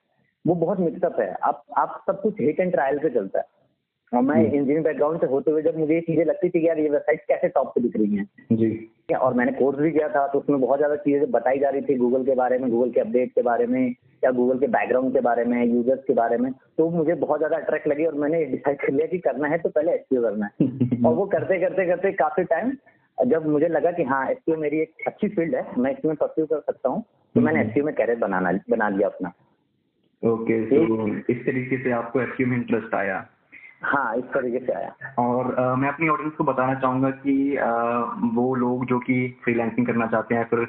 वो 0.45 0.55
बहुत 0.57 0.81
मिक्सअप 0.81 1.21
है। 1.21 1.33
आप 1.45 1.65
आप 1.79 2.03
सब 2.07 2.21
कुछ 2.23 2.41
हिट 2.41 2.61
एंड 2.61 2.73
ट्रायल 2.73 2.99
पे 2.99 3.11
चलता 3.11 3.39
है। 3.39 3.45
और 4.13 4.23
मैं 4.23 4.37
इंजीनियरिंग 4.37 4.71
हम्म। 4.71 4.85
बैकग्राउंड 4.85 5.21
से 5.21 5.27
होते 5.27 5.51
हुए 5.51 5.63
जब 5.63 5.77
मुझे 5.79 5.95
ये 5.95 6.01
चीज़ें 6.01 6.25
लगती 6.25 6.49
थी 6.49 6.61
कि 6.61 6.67
यार 6.69 6.79
ये 6.79 6.89
वेबसाइट 6.89 7.21
कैसे 7.29 7.49
टॉप 7.49 7.73
पे 7.75 7.81
दिख 7.81 7.97
रही 7.97 8.17
है। 8.17 8.25
जी। 8.53 9.15
और 9.21 9.35
मैंने 9.35 9.53
कोर्स 9.53 9.79
भी 9.79 9.91
किया 9.93 10.09
था 10.09 10.27
तो 10.27 10.39
उसमें 10.39 10.61
बहुत 10.61 10.79
ज़्यादा 10.79 10.97
चीज़ें 10.97 11.31
बताई 11.31 11.59
जा 11.59 11.69
रही 11.69 11.81
थी 11.83 11.95
गूगल 11.99 12.25
के 12.25 12.35
बारे 12.35 12.59
में 12.59 12.71
गूगल 12.71 12.91
के 12.91 13.01
अपडेट 13.01 13.33
के 13.35 13.43
बारे 13.43 13.67
में 13.67 13.81
या 14.23 14.31
गूगल 14.31 14.59
के 14.59 14.67
बैकग्राउंड 14.69 15.13
के 15.13 15.21
बारे 15.21 15.45
में 15.45 15.65
यूज़र्स 15.65 16.01
के 16.07 16.15
बारे 16.15 16.37
में। 16.37 16.51
तो 16.79 16.89
मुझे 16.91 17.15
बहुत 17.17 17.39
ज़्यादा 17.39 17.57
अट्रैक्ट 17.57 17.89
लगी 17.89 18.05
और 18.05 18.15
मैंने 18.15 18.45
डिसाइड 18.47 18.81
कर 18.81 18.93
लिया 18.93 19.07
कि 19.07 19.19
करना 19.21 19.49
है 19.49 19.59
तो 19.59 19.69
पहले 19.69 19.93
एस 19.93 20.05
करना 20.13 20.47
है। 20.47 20.67
और 21.07 21.15
वो 21.15 21.27
करते 21.27 21.59
करते 21.61 21.87
करते 21.87 22.13
काफ़ी 22.13 22.45
टाइम 22.45 22.71
जब 23.19 23.47
मुझे 23.47 23.69
लगा 23.69 23.91
कि 23.91 24.03
हाँ 24.03 24.27
एस 24.29 24.55
मेरी 24.59 24.81
एक 24.81 25.07
अच्छी 25.07 25.29
फ़ील्ड 25.29 25.55
है 25.55 25.67
मैं 25.79 25.91
इसमें 25.91 26.15
परस्यू 26.17 26.47
कर 26.47 26.61
सकता 26.61 26.89
हूँ 26.89 27.05
तो 27.35 27.41
मैंने 27.41 27.61
एस 27.61 27.67
हम्म। 27.67 27.85
में 27.87 27.95
कैरियर 27.95 28.19
बनाना 28.19 28.53
बना 28.71 28.89
लिया 28.89 29.09
अपना। 29.09 29.33
ओके 30.23 30.65
तो 30.67 31.07
इस 31.33 31.45
तरीके 31.47 31.83
से 31.85 31.91
आपको 31.93 32.21
एस 32.21 32.37
में 32.41 32.57
इंटरेस्ट 32.57 32.95
आया? 32.95 33.25
हाँ 33.83 34.17
इस 34.17 34.25
तरीके 34.25 34.59
से 34.67 34.73
आया। 34.73 35.15
और 35.19 35.55
आ, 35.55 35.75
मैं 35.75 35.89
अपनी 35.89 36.09
ऑडियंस 36.09 36.35
को 36.35 36.45
बताना 36.45 36.75
चाहूँगा 36.75 37.11
कि 37.11 37.57
आ, 37.57 37.71
वो 38.35 38.55
लोग 38.55 38.85
जो 38.87 38.99
कि 38.99 39.17
फ्रीलांसिंग 39.45 39.87
करना 39.87 40.07
चाहते 40.07 40.35
हैं 40.35 40.45
फिर 40.45 40.67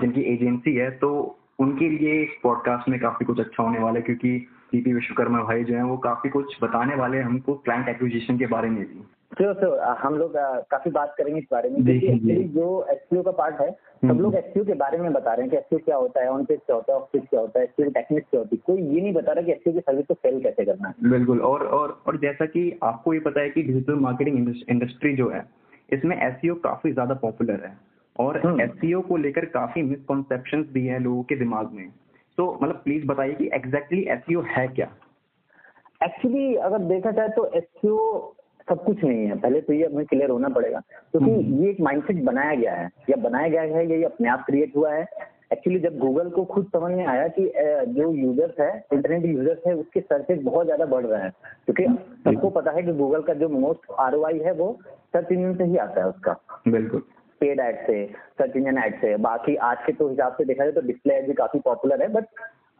जिनकी 0.00 0.20
एजेंसी 0.32 0.74
है 0.74 0.90
तो 0.98 1.38
उनके 1.58 1.88
लिए 1.88 2.22
इस 2.22 2.38
पॉडकास्ट 2.42 2.88
में 2.88 2.98
काफ़ी 3.00 3.26
कुछ 3.26 3.40
अच्छा 3.40 3.62
होने 3.62 3.78
वाला 3.78 3.96
है 3.96 4.02
क्योंकि 4.02 4.38
पीपी 4.70 4.92
विश्वकर्मा 4.92 5.42
भाई 5.42 5.64
जो 5.64 5.74
है 5.74 5.82
वो 5.84 5.96
काफ़ी 6.04 6.30
कुछ 6.30 6.56
बताने 6.62 6.94
वाले 6.94 7.16
हैं 7.16 7.24
हमको 7.24 7.54
क्लाइंट 7.54 7.88
एक्विजिशन 7.88 8.38
के 8.38 8.46
बारे 8.46 8.68
में 8.68 8.84
भी। 8.84 9.04
श्योर 9.32 9.54
श्योर 9.54 9.78
हम 10.00 10.14
लोग 10.14 10.32
काफ़ी 10.70 10.90
बात 10.90 11.14
करेंगे 11.18 11.40
इस 11.40 11.46
बारे 11.52 11.70
में 11.70 11.84
क्योंकि 11.84 12.42
जो 12.50 12.66
एसपीओ 12.90 13.22
का 13.22 13.30
पार्ट 13.32 13.60
है 13.60 13.70
सब 13.70 14.04
हम्म। 14.04 14.20
लोग 14.20 14.34
एसपीओ 14.34 14.64
के 14.64 14.74
बारे 14.74 14.98
में 14.98 15.12
बता 15.12 15.32
रहे 15.32 15.42
हैं 15.42 15.50
कि 15.50 15.56
एसपीओ 15.56 15.78
क्या 15.84 15.96
होता 15.96 16.22
है 16.22 16.28
ऑन 16.30 16.44
पेज 16.44 16.60
क्या 16.66 16.76
होता 16.76 16.92
है 16.92 16.98
ऑफ़ 16.98 17.08
पेज 17.12 17.22
क्या 17.30 17.40
होता 17.40 17.58
है 17.58 17.64
एसपीओ 17.64 17.90
टेक्निक 17.90 18.24
क्या 18.30 18.40
होती 18.40 18.56
है। 18.56 18.62
कोई 18.66 18.82
ये 18.84 19.00
नहीं 19.00 19.12
बता 19.12 19.32
रहा 19.32 19.44
कि 19.44 19.52
एसपीओ 19.52 19.72
की 19.72 19.80
सर्विस 19.80 20.06
को 20.06 20.14
सेल 20.14 20.40
कैसे 20.42 20.64
करना 20.64 20.88
है। 20.88 21.10
बिल्कुल 21.10 21.40
और 21.42 21.66
और 21.78 21.98
और 22.06 22.16
जैसा 22.18 22.46
कि 22.46 22.62
आपको 22.82 23.14
ये 23.14 23.20
पता 23.20 23.40
है 23.40 23.50
कि 23.50 23.62
डिजिटल 23.62 23.94
मार्केटिंग 24.00 24.54
इंडस्ट्री 24.70 25.14
जो 25.16 25.28
है 25.30 25.44
इसमें 25.92 26.16
एसईओ 26.18 26.54
काफ़ी 26.62 26.92
ज़्यादा 26.92 27.14
पॉपुलर 27.22 27.64
है 27.64 27.76
और 28.16 28.36
एसईओ 28.38 28.98
हम्म। 28.98 29.08
को 29.08 29.16
लेकर 29.16 29.44
काफ़ी 29.54 29.82
मिसकॉन्सेप्शन 29.82 30.62
भी 30.72 30.86
है 30.86 30.98
लोगों 30.98 31.22
के 31.22 31.36
दिमाग 31.36 31.72
में। 31.72 31.88
तो 32.38 32.52
मतलब 32.62 32.80
प्लीज़ 32.84 33.06
बताइए 33.06 33.34
कि 33.34 33.50
एग्जैक्टली 33.54 34.02
एसईओ 34.12 34.42
है 34.48 34.66
क्या? 34.70 34.90
एक्चुअली 36.00 36.54
अगर 36.64 36.78
देखा 36.86 37.10
जाए 37.10 37.28
तो 37.28 37.50
एसईओ 37.54 37.98
सब 38.68 38.84
कुछ 38.84 39.04
नहीं 39.04 39.26
है। 39.26 39.38
पहले 39.38 39.60
तो 39.60 39.72
ये 39.72 39.86
हमें 39.86 40.04
क्लियर 40.06 40.30
होना 40.30 40.48
पड़ेगा। 40.48 40.80
क्योंकि 41.12 41.30
तो 41.30 41.62
ये 41.62 41.70
एक 41.70 41.80
माइंडसेट 41.80 42.22
बनाया 42.24 42.54
गया 42.54 42.74
है। 42.74 42.90
या 43.10 43.16
बनाया 43.22 43.48
गया 43.48 43.62
है 43.76 43.86
ये 43.90 44.02
अपने 44.04 44.28
आप 44.28 44.44
क्रिएट 44.46 44.76
हुआ 44.76 44.92
है। 44.92 45.06
एक्चुअली 45.52 45.78
जब 45.80 45.98
गूगल 45.98 46.28
को 46.30 46.44
खुद 46.44 46.64
समझ 46.66 46.92
में 46.92 47.04
आया 47.06 47.26
कि 47.38 47.42
जो 47.94 48.12
यूज़र्स 48.12 48.60
है 48.60 48.70
इंटरनेट 48.92 49.24
यूज़र्स 49.26 49.66
है 49.66 49.74
उसके 49.74 50.00
सर्चेज 50.00 50.42
बहुत 50.44 50.66
ज़्यादा 50.66 50.84
बढ़ 50.86 51.04
रहे 51.06 51.22
हैं। 51.22 51.32
क्योंकि 51.66 51.84
सबको 52.24 52.50
पता 52.50 52.70
है 52.70 52.82
कि 52.82 52.92
गूगल 52.94 53.22
का 53.22 53.34
जो 53.34 53.48
मोस्ट 53.50 53.92
आर 54.00 54.16
है 54.46 54.52
वो 54.54 54.72
सर्च 54.84 55.32
इंजन 55.32 55.54
से 55.56 55.64
ही 55.64 55.76
आता 55.76 56.00
है 56.00 56.08
उसका। 56.08 56.36
बिल्कुल। 56.68 57.02
पेड 57.40 57.60
एड 57.60 57.76
से 57.86 58.04
सर्च 58.38 58.56
इंजन 58.56 58.78
एड 58.78 58.94
से। 59.00 59.16
बाकी 59.22 59.54
आज 59.62 59.78
के 59.86 59.92
तो 59.92 60.08
हिसाब 60.08 60.32
से 60.32 60.44
देखा 60.44 60.64
जाए 60.64 60.72
तो 60.72 60.80
डिस्प्ले 60.80 61.14
एड 61.14 61.26
भी 61.26 61.34
काफ़ी 61.34 61.60
पॉपुलर 61.64 62.02
है 62.02 62.08
बट 62.12 62.24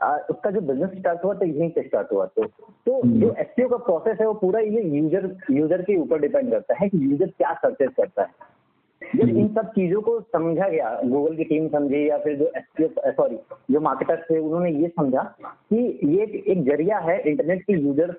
उसका 0.00 0.50
जो 0.50 0.60
बिज़नेस 0.60 0.90
स्टार्ट 0.98 1.24
हुआ 1.24 1.34
तो 1.34 1.46
यहीं 1.46 1.68
से 1.70 1.82
स्टार्ट 1.82 2.12
हुआ 2.12 2.26
तो 2.26 2.44
तो 2.86 3.00
हम्म। 3.00 3.20
जो 3.20 3.34
एस 3.38 3.54
का 3.60 3.76
प्रोसेस 3.76 4.18
है 4.20 4.26
वो 4.26 4.34
पूरा 4.34 4.60
ये 4.60 4.82
यूज़र 4.82 5.36
यूज़र 5.50 5.82
के 5.82 5.96
ऊपर 5.96 6.20
डिपेंड 6.20 6.50
करता 6.50 6.74
है 6.80 6.88
कि 6.88 6.98
यूज़र 7.04 7.26
क्या 7.28 7.52
सर्चेस 7.54 7.90
करता 7.96 8.22
है। 8.22 8.54
जब 9.02 9.28
इन 9.28 9.48
सब 9.54 9.70
चीज़ों 9.70 10.00
को 10.00 10.20
समझा 10.22 10.68
गया 10.68 10.90
गूगल 11.04 11.36
की 11.36 11.44
टीम 11.44 11.68
समझी 11.68 12.08
या 12.08 12.18
फिर 12.18 12.36
जो 12.38 12.50
एस 12.56 13.14
सॉरी 13.16 13.38
जो 13.70 13.80
मार्केटर्स 13.80 14.24
थे 14.30 14.38
उन्होंने 14.38 14.70
ये 14.72 14.88
समझा 14.88 15.22
कि 15.42 15.82
ये 16.08 16.24
एक 16.46 16.64
ज़रिया 16.64 16.98
है 17.00 17.20
इंटरनेट 17.22 17.62
के 17.62 17.72
यूज़र 17.72 18.14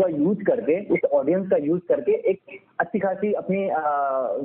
का 0.00 0.08
यूज़ 0.08 0.42
करके 0.44 0.78
उस 0.94 1.04
ऑडियंस 1.12 1.48
का 1.50 1.56
यूज़ 1.64 1.80
करके 1.88 2.12
एक 2.30 2.58
अच्छी 2.80 2.98
खासी 2.98 3.32
अपनी 3.34 3.68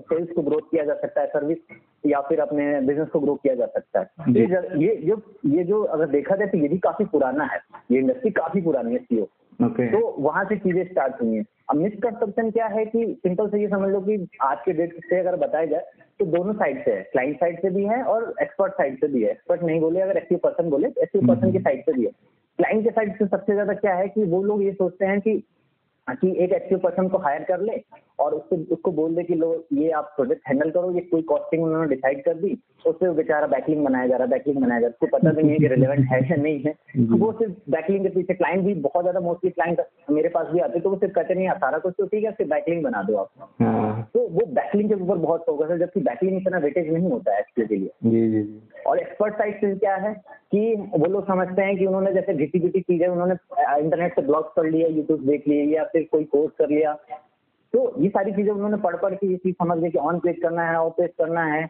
सेल्स 0.09 0.31
को 0.35 0.41
ग्रोथ 0.41 0.69
किया 0.71 0.83
जा 0.85 0.93
सकता 0.95 1.21
है 1.21 1.27
सर्विस 1.27 1.77
या 2.05 2.21
फिर 2.21 2.39
अपने 2.39 2.65
बिज़नेस 2.81 3.07
को 3.07 3.19
ग्रो 3.19 3.35
किया 3.35 3.55
जा 3.55 3.65
सकता 3.67 3.99
है। 3.99 4.33
ये 4.33 4.45
ये 4.79 4.95
जो 5.05 5.21
ये 5.47 5.63
जो 5.63 5.81
अगर 5.95 6.07
देखा 6.09 6.35
जाए 6.35 6.47
तो 6.47 6.57
ये 6.57 6.67
भी 6.67 6.77
काफ़ी 6.79 7.05
पुराना 7.05 7.43
है। 7.45 7.59
ये 7.91 7.99
इंडस्ट्री 7.99 8.31
काफ़ी 8.33 8.61
पुरानी 8.61 8.93
है 8.93 8.99
सीओ 8.99 9.27
okay. 9.59 9.87
तो 9.91 9.99
वहाँ 10.19 10.43
से 10.45 10.55
चीज़ें 10.57 10.83
स्टार्ट 10.85 11.21
हुई 11.21 11.35
हैं। 11.35 11.45
अब 11.69 11.75
मिसकंसेप्शन 11.77 12.49
क्या 12.51 12.65
है 12.67 12.85
कि 12.85 13.05
सिंपल 13.23 13.49
से 13.49 13.61
ये 13.61 13.67
समझ 13.67 13.89
लो 13.91 13.99
कि 14.01 14.27
आज 14.43 14.57
के 14.65 14.73
डेट 14.73 14.99
से 15.05 15.19
अगर 15.19 15.35
बताया 15.37 15.65
जाए 15.65 15.85
तो 16.19 16.25
दोनों 16.27 16.53
साइड 16.53 16.83
से 16.85 16.91
है। 16.91 17.01
क्लाइंट 17.11 17.35
साइड 17.39 17.61
से 17.61 17.69
भी 17.69 17.83
है 17.85 18.01
और 18.03 18.33
एक्सपर्ट 18.41 18.73
साइड 18.73 18.99
से 18.99 19.07
भी 19.07 19.23
है। 19.23 19.31
एक्सपर्ट 19.31 19.63
नहीं 19.63 19.79
बोले 19.79 20.01
अगर 20.01 20.17
एक्टिव 20.17 20.39
पर्सन 20.43 20.69
बोले 20.69 20.87
एक्टिव 21.03 21.27
पर्सन 21.27 21.51
की 21.51 21.59
साइड 21.59 21.81
से 21.81 21.93
भी 21.93 22.05
है। 22.05 22.11
क्लाइंट 22.59 22.83
के 22.83 22.89
साइड 22.89 23.17
से 23.17 23.25
सबसे 23.27 23.53
ज़्यादा 23.53 23.73
क्या 23.73 23.95
है 23.95 24.07
कि 24.07 24.23
वो 24.23 24.43
लोग 24.43 24.63
ये 24.63 24.71
सोचते 24.73 25.05
हैं 25.05 25.19
कि 25.21 25.43
कि 26.07 26.27
एक 26.43 26.51
एक्टिव 26.53 26.77
पर्सन 26.77 27.07
को 27.09 27.17
हायर 27.17 27.43
कर 27.43 27.61
ले 27.61 27.73
और 28.19 28.33
उससे 28.33 28.55
उसको 28.73 28.91
बोल 28.91 29.15
दे 29.15 29.23
कि 29.23 29.35
लो 29.35 29.47
ये 29.73 29.89
आप 29.91 30.11
प्रोजेक्ट 30.15 30.41
हैंडल 30.47 30.69
करो 30.71 30.91
ये 30.91 31.01
कोई 31.01 31.21
कॉस्टिंग 31.21 31.63
उन्होंने 31.63 31.87
डिसाइड 31.89 32.23
कर 32.25 32.33
दी 32.33 32.57
उससे 32.85 33.09
बेचारा 33.13 33.47
बैकलिंग 33.47 33.83
बनाया 33.85 34.07
जा 34.07 34.15
रहा 34.15 34.23
है 34.23 34.29
बैकलिंग 34.29 34.59
बनाया 34.61 34.81
जा 34.81 34.87
रहा 34.87 34.87
है। 34.87 34.93
उसको 34.93 35.17
पता 35.17 35.31
भी 35.31 35.43
नहीं 35.43 35.51
है 35.51 35.57
कि 35.57 35.67
रिलेवेंट 35.67 36.05
है 36.11 36.19
या 36.29 36.35
नहीं 36.35 36.59
है। 36.59 36.73
तो 37.07 37.17
वो 37.17 37.31
सिर्फ़ 37.31 37.53
बैकलिंग 37.71 38.03
के 38.03 38.09
पीछे 38.09 38.33
क्लाइंट 38.33 38.63
भी 38.65 38.73
बहुत 38.81 39.03
ज़्यादा 39.03 39.19
मोस्टली 39.19 39.51
क्लाइंट 39.51 39.81
मेरे 40.09 40.29
पास 40.29 40.47
भी 40.53 40.59
आते 40.59 40.79
तो 40.79 40.89
वो 40.89 40.97
सिर्फ़ 40.97 41.13
कहते 41.13 41.35
नहीं 41.35 41.47
आ 41.47 41.53
सारा 41.55 41.77
कुछ 41.77 41.93
तो 41.97 42.05
ठीक 42.05 42.23
है 42.23 42.31
सिर्फ़ 42.31 42.51
बैकलिंग 42.51 42.83
बना 42.83 43.03
दो 43.03 43.15
आप। 43.15 43.49
हाँ। 43.61 44.09
तो 44.13 44.27
वो 44.29 44.45
बैकलिंग 44.53 44.89
के 44.89 44.95
ऊपर 44.95 45.17
बहुत 45.17 45.45
फोकस 45.45 45.71
है 45.71 45.79
जबकि 45.79 45.99
बैकलिंग 46.01 46.37
इतना 46.41 46.57
वेटेज 46.57 46.93
नहीं 46.93 47.11
होता 47.11 47.33
है 47.33 47.39
एक्चुअली 47.39 47.67
के 47.67 47.75
लिए। 47.75 48.43
और 48.85 48.99
एक्सपर्ट 48.99 49.33
साइट 49.33 49.59
से 49.61 49.73
क्या 49.75 49.95
है 49.97 50.13
कि 50.51 50.73
वो 50.95 51.05
लोग 51.05 51.27
समझते 51.27 51.61
हैं 51.61 51.77
कि 51.77 51.85
उन्होंने 51.85 52.11
जैसे 52.13 52.33
घिटी 52.33 52.59
घिटी 52.59 52.81
चीज़ें 52.81 53.07
उन्होंने 53.07 53.33
इंटरनेट 53.79 54.15
से 54.15 54.21
ब्लॉग 54.21 54.55
पढ़ 54.55 54.69
लिया 54.71 54.87
यूट्यूब 54.87 55.25
देख 55.27 55.47
लिए 55.47 55.63
या 55.75 55.83
फिर 55.83 56.07
कोई 56.11 56.23
कोर्स 56.25 56.53
कर 56.59 56.69
लिया। 56.69 56.93
तो 57.73 57.93
ये 58.01 58.09
सारी 58.09 58.31
चीज़ें 58.31 58.51
उन्होंने 58.53 58.77
पढ़ 58.77 58.95
पढ़ 58.95 59.13
के 59.13 59.27
ये 59.27 59.37
चीज़ 59.37 59.55
समझ 59.55 59.77
गए 59.77 59.89
कि 59.89 59.97
ऑन 59.99 60.19
पेज 60.19 60.39
करना 60.41 60.69
है 60.69 60.75
ऑफ़ 60.79 60.93
पेज 60.93 61.09
करना 61.17 61.43
है 61.45 61.63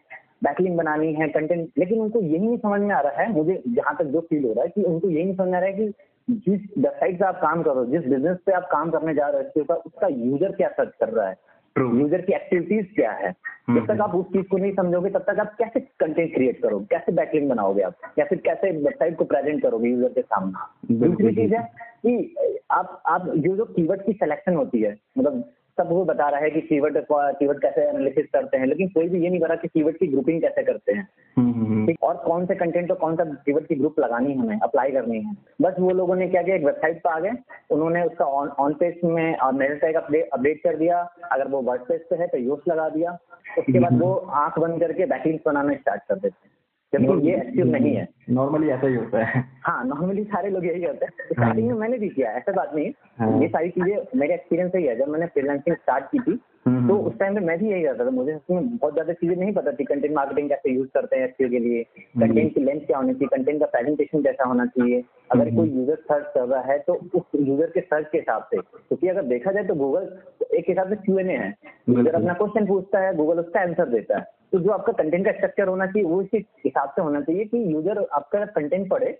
बैकलिंग 0.44 0.78
बनानी 0.78 1.14
है 1.14 1.28
कंटेंट 1.30 1.70
लेकिन 1.78 2.02
उनको 2.02 2.22
यही 2.22 2.40
नहीं 2.40 2.58
समझ 2.58 2.82
में 2.82 2.96
आ 2.96 3.00
रहा 3.00 3.22
है, 3.22 3.32
मुझे 3.32 3.62
जहाँ 3.68 3.96
तक 4.00 4.06
जो 4.06 4.20
फील 4.20 4.44
हो 4.46 4.54
रहा 4.54 4.64
है 4.64 4.70
कि 4.70 4.84
उनको 4.84 5.10
यही 5.10 5.24
नहीं 5.24 5.36
समझ 5.36 5.48
में 5.48 5.58
आ 5.58 5.60
रहा 5.60 5.70
है 5.70 5.76
कि 5.76 5.94
जिस 6.28 6.62
वेबसाइट 6.78 7.18
से 7.20 7.26
आप 7.26 7.40
काम 7.42 7.64
कर 7.64 7.72
रहे 7.72 7.80
हो, 7.80 7.92
जिस 7.92 8.06
बिज़नेस 8.10 8.38
पे 8.46 8.52
आप 8.52 8.68
काम 8.72 8.92
करने 8.92 9.14
जा 9.14 9.28
रहे 9.28 9.60
हो, 9.60 9.76
उसका 9.76 10.08
यूज़र 10.08 10.52
क्या 10.52 10.68
सर्च 10.70 10.94
कर 11.00 11.10
रहा 11.10 11.28
है। 11.30 11.36
यूज़र 11.80 12.22
की 12.22 12.34
एक्टिविटीज़ 12.34 12.86
क्या 12.96 13.12
है? 13.12 13.34
हम्म, 13.68 13.80
जब 13.80 13.96
तक 13.96 14.02
आप 14.02 14.16
उस 14.16 14.26
चीज़ 14.26 14.48
को 14.48 14.58
नहीं 14.58 14.74
समझोगे 14.76 15.10
तब 15.10 15.20
तक 15.20 15.40
आप 15.40 15.56
कैसे 15.56 15.80
कंटेंट 15.80 16.34
क्रिएट 16.34 16.62
करोगे? 16.62 16.86
कैसे 16.86 17.12
बैकलिंग 17.12 17.50
बनाओगे 17.50 17.82
आप? 17.82 17.94
या 18.20 18.26
फिर 18.26 18.38
कैसे 18.38 18.72
वेबसाइट 18.72 19.18
को 19.18 19.26
प्रेजेंट 19.26 19.62
करोगे 19.62 19.90
यूज़र 19.90 20.10
के 20.10 20.22
सामने? 20.22 20.96
दूसरी 20.96 21.36
चीज़ 21.36 21.54
है 21.56 21.64
कि 22.06 22.36
आप 22.72 23.04
आप 23.06 23.28
जो 23.28 23.56
जो 23.56 23.66
कीवर्ड 23.66 24.02
की 24.02 24.14
सिलेक्शन 24.14 24.56
होती 24.56 24.82
है 24.82 24.98
मतलब 25.18 25.52
सब 25.78 25.90
वो 25.90 26.04
बता 26.06 26.28
रहा 26.30 26.40
है 26.40 26.50
कि 26.50 26.62
कीवर्ड 26.62 26.98
कीवर्ड 27.12 27.62
कैसे 27.62 27.82
एनालिसिस 27.82 28.26
करते 28.34 28.58
हैं 28.58 28.66
लेकिन 28.66 28.88
कोई 28.88 29.08
भी 29.10 29.24
ये 29.24 29.30
नहीं 29.30 29.40
बता 29.40 29.56
कि 29.56 29.68
कीवर्ड 29.68 29.98
की 29.98 30.08
ग्रुपिंग 30.08 30.42
कैसे 30.42 30.64
करते 30.64 30.94
हैं। 30.94 31.08
हम्म, 31.38 31.52
हम्म, 31.54 31.86
ठीक 31.88 32.04
और 32.04 32.16
कौन 32.18 32.46
से 32.46 32.56
कंटेंट 32.56 32.92
और 32.92 32.98
कौन 32.98 33.16
सा 33.16 33.24
कीवर्ड 33.46 33.66
की 33.68 33.76
ग्रुप 33.76 34.00
लगानी 34.00 34.32
है 34.32 34.38
हमें 34.40 34.60
अप्लाई 34.60 34.92
करनी 34.92 35.22
है। 35.22 35.36
बस 35.62 35.76
वो 35.80 35.90
लोगों 35.92 36.16
ने 36.16 36.28
क्या 36.28 36.42
किया 36.42 36.56
एक 36.56 36.64
वेबसाइट 36.66 37.02
पर 37.04 37.10
आ 37.10 37.20
गए 37.20 37.32
उन्होंने 37.72 38.04
उसका 38.04 38.26
ऑन 38.26 38.74
पेज 38.74 39.00
में 39.04 39.36
मेरे 39.54 39.76
टैग 39.76 39.96
अपडेट 39.96 40.64
कर 40.64 40.76
दिया। 40.78 41.02
अगर 41.32 41.48
वो 41.48 41.62
वर्ड 41.62 41.82
पेज 41.82 42.02
पे 42.10 42.16
है 42.16 42.28
तो 42.28 42.38
यूज़ 42.38 42.70
लगा 42.70 42.90
दिया। 42.90 43.18
उसके 43.58 43.80
बाद 43.80 44.02
वो 44.02 44.14
आँख 44.14 44.60
बंद 44.60 44.80
करके 44.80 45.06
बैकलिंक 45.06 45.42
बनाना 45.46 45.74
स्टार्ट 45.74 46.02
कर 46.02 46.16
देते 46.16 46.46
हैं। 46.46 46.54
जबकि 46.94 47.30
ये 47.30 47.36
एक्टिव 47.36 47.66
नहीं 47.66 47.96
है। 47.96 48.08
नॉर्मली 48.30 48.70
ऐसा 48.70 48.88
ही 48.88 48.96
होता 48.96 49.24
है। 49.24 49.44
हाँ 49.64 49.86
नॉर्मली 49.86 50.24
सारे 50.24 50.50
लोग 50.50 50.66
यही 50.66 50.84
होते 50.84 51.06
हैं। 51.06 51.12
स्टार्टिंग 51.12 51.68
में 51.68 51.74
मैंने 51.74 51.98
भी 51.98 52.10
किया 52.10 52.32
ऐसा 52.32 52.52
बात 52.52 52.72
नहीं। 52.76 52.92
हाँ। 53.20 53.32
है 53.32 53.42
ये 53.42 53.48
सारी 53.48 53.70
चीज़ें 53.70 54.20
मेरे 54.20 54.34
एक्सपीरियंस 54.34 54.72
से 54.72 54.78
ही 54.78 54.86
है। 54.86 54.96
जब 54.96 55.08
मैंने 55.08 55.26
फ्रीलांसिंग 55.26 55.76
स्टार्ट 55.76 56.06
की 56.06 56.20
थी 56.20 56.40
तो 56.66 56.72
हम्म। 56.72 56.94
उस 57.00 57.18
टाइम 57.18 57.36
पे 57.36 57.40
मैं 57.40 57.58
भी 57.60 57.70
यही 57.70 57.84
करता 57.84 58.06
था 58.06 58.10
मुझे 58.10 58.34
उसमें 58.34 58.78
बहुत 58.78 58.94
ज़्यादा 58.94 59.14
चीज़ें 59.14 59.36
नहीं 59.36 59.52
पता 59.54 59.72
थी 59.72 59.84
कंटेंट 59.84 60.14
मार्केटिंग 60.14 60.48
कैसे 60.50 60.72
यूज़ 60.72 60.88
करते 60.94 61.16
हैं 61.16 61.26
एसईओ 61.26 61.50
के 61.50 61.60
लिए 61.60 61.82
हम्म। 61.82 62.22
कंटेंट 62.22 62.54
की 62.54 62.62
लेंथ 62.62 62.80
क्या 62.82 62.98
होनी 62.98 63.14
चाहिए 63.14 63.28
कंटेंट 63.36 63.60
का 63.60 63.66
प्रेजेंटेशन 63.68 64.24
कैसा 64.24 64.48
होना 64.48 64.66
चाहिए 64.68 65.04
अगर 65.32 65.42
हम्म। 65.42 65.56
कोई 65.56 65.70
यूज़र 65.70 65.96
सर्च 66.04 66.32
कर 66.34 66.48
रहा 66.48 66.62
है 66.64 66.78
तो 66.80 66.94
उस 67.14 67.40
यूज़र 67.40 67.70
के 67.70 67.82
सर्च 67.82 68.08
के 68.12 68.18
हिसाब 68.18 68.48
से 68.52 68.58
क्योंकि 68.58 69.08
अगर 69.08 69.26
देखा 69.26 69.52
जाए 69.52 69.64
तो 69.64 69.76
गूगल 69.76 70.10
एक 70.54 70.66
हिसाब 70.70 70.90
से 70.90 70.96
क्यू 70.96 71.18
है 71.20 71.54
यूज़र 71.90 72.14
अपना 72.14 72.34
क्वेश्चन 72.34 72.68
पूछता 72.68 73.00
है 73.00 73.16
गूगल 73.16 73.40
उसका 73.40 73.62
आंसर 73.62 73.90
देता 73.90 74.18
है 74.18 74.26
तो 74.52 74.60
जो 74.60 74.72
आपका 74.72 74.94
कंटेंट 74.94 75.26
का 75.26 75.32
स्ट्रक्चर 75.32 75.68
होना 75.68 75.86
चाहिए 75.86 76.10
वो 76.10 76.22
इसी 76.22 76.46
हिसाब 76.66 76.90
से 76.90 77.02
होना 77.02 77.22
चाहिए 77.22 77.46
कि 77.46 77.64
यूज़र 77.74 78.06
आपका 78.14 78.46
कंटेंट 78.54 78.90
पढ़े 78.90 79.18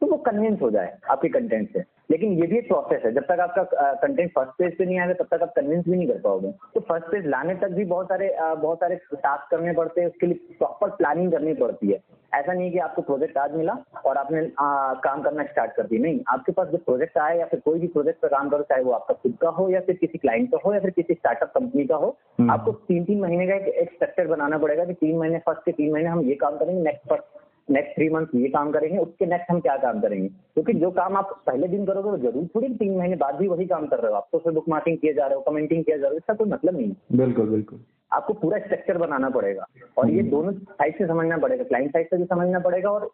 तो 0.00 0.06
वो 0.06 0.16
कन्विंस 0.16 0.60
हो 0.62 0.70
जाए 0.70 0.96
आपके 1.10 1.28
कंटेंट 1.28 1.72
से। 1.72 1.82
लेकिन 2.10 2.32
ये 2.32 2.46
भी 2.46 2.58
एक 2.58 2.66
प्रोसेस 2.68 3.02
है। 3.04 3.12
जब 3.12 3.22
तक 3.22 3.40
आपका 3.40 3.92
कंटेंट 3.92 4.30
फ़र्स्ट 4.30 4.52
पेज 4.52 4.76
पे 4.78 4.84
नहीं 4.84 4.98
आएगा 4.98 5.14
तब 5.14 5.26
तक 5.30 5.42
आप 5.42 5.52
कन्विंस 5.56 5.84
भी 5.88 5.96
नहीं 5.96 6.08
कर 6.08 6.18
पाओगे। 6.18 6.50
तो 6.74 6.80
फ़र्स्ट 6.80 7.06
पेज 7.06 7.26
लाने 7.26 7.54
तक 7.54 7.68
भी 7.68 7.84
बहुत 7.84 8.06
सारे 8.06 8.36
बहुत 8.40 8.78
सारे 8.78 8.96
टास्क 9.14 9.50
करने 9.50 9.72
पड़ते 9.72 10.00
हैं। 10.00 10.08
उसके 10.08 10.26
लिए 10.26 10.56
प्रॉपर 10.58 10.90
प्लानिंग 10.90 11.32
करनी 11.32 11.54
पड़ती 11.54 11.92
है। 11.92 12.00
ऐसा 12.34 12.52
नहीं 12.52 12.70
कि 12.72 12.78
आपको 12.78 13.02
प्रोजेक्ट 13.02 13.38
आज 13.38 13.54
मिला 13.54 13.76
और 14.06 14.16
आपने 14.16 14.40
आ, 14.58 14.94
काम 14.94 15.22
करना 15.22 15.44
स्टार्ट 15.44 15.72
कर 15.72 15.82
दिया। 15.82 16.02
नहीं 16.02 16.20
आपके 16.28 16.52
पास 16.52 16.68
जो 16.68 16.78
प्रोजेक्ट 16.78 17.18
आए 17.18 17.38
या 17.38 17.46
फिर 17.46 17.60
कोई 17.60 17.80
भी 17.80 17.86
प्रोजेक्ट 17.86 18.20
पर 18.20 18.28
काम 18.28 18.48
करो 18.48 18.62
चाहे 18.62 18.82
वो 18.82 18.92
आपका 18.92 19.14
खुद 19.14 19.36
का 19.40 19.48
हो 19.48 19.68
या 19.68 19.80
फिर 19.80 19.96
किसी 19.96 20.18
क्लाइंट 20.18 20.50
का 20.50 20.58
हो 20.66 20.74
या 20.74 20.80
फिर 20.80 20.90
किसी 20.90 21.14
स्टार्टअप 21.14 21.52
कंपनी 21.54 21.86
का 21.86 21.96
हो 21.96 22.16
हम्म। 22.40 22.50
आपको 22.50 22.72
तीन 22.72 23.04
तीन 23.04 23.20
महीने 23.20 23.46
का 23.46 23.54
एक, 23.54 23.68
एक 23.68 23.92
स्ट्रक्चर 23.92 24.26
बनाना 24.26 24.58
पड़ेगा 24.58 24.84
कि 24.84 24.92
तीन 24.94 25.16
महीने 25.18 25.38
फ़र्स्ट 25.38 25.64
के 25.64 25.72
तीन 25.72 25.92
महीने 25.92 26.08
हम 26.08 26.20
ये 26.20 26.34
काम 26.34 26.56
करेंगे 26.56 26.82
next 26.82 27.08
first 27.08 27.43
next 27.68 27.94
three 27.94 28.08
month 28.10 28.34
ये 28.36 28.48
काम 28.50 28.70
करेंगे 28.72 28.98
उसके 28.98 29.26
नेक्स्ट 29.26 29.50
हम 29.50 29.60
क्या 29.60 29.76
काम 29.78 30.00
करेंगे? 30.00 30.28
क्योंकि 30.28 30.72
जो 30.74 30.90
काम 30.92 31.16
आप 31.16 31.30
पहले 31.46 31.68
दिन 31.68 31.84
करोगे 31.86 32.10
वो 32.10 32.16
ज़रूर 32.20 32.46
थोड़ी 32.54 32.68
तीन 32.74 32.96
महीने 32.98 33.16
बाद 33.16 33.34
भी 33.34 33.48
वही 33.48 33.66
काम 33.66 33.86
कर 33.86 34.00
रहे 34.00 34.10
हो 34.10 34.16
आप। 34.16 34.28
तो 34.32 34.38
फिर 34.38 34.52
बुक 34.52 34.68
मार्किंग 34.68 34.98
किए 34.98 35.14
जा 35.14 35.26
रहे 35.26 35.34
हो 35.34 35.40
कमेंटिंग 35.42 35.84
किया 35.84 35.96
जा 35.96 36.02
रहा 36.02 36.10
हो 36.10 36.16
इसका 36.16 36.34
कोई 36.34 36.48
मतलब 36.50 36.76
नहीं 36.76 37.18
बिल्कुल 37.18 37.48
बिल्कुल। 37.50 37.80
आपको 38.12 38.32
पूरा 38.34 38.58
स्ट्रक्चर 38.58 38.98
बनाना 38.98 39.28
पड़ेगा। 39.30 39.66
और 39.98 40.10
ये 40.10 40.22
दोनों 40.24 40.52
साइड 40.52 40.98
से 40.98 41.06
समझना 41.06 41.36
पड़ेगा। 41.36 41.64
क्लाइंट 41.64 41.92
साइड 41.92 42.06
से 42.06 42.16
भी 42.16 42.24
समझना 42.24 42.58
पड़ेगा 42.60 42.90
और 42.90 43.10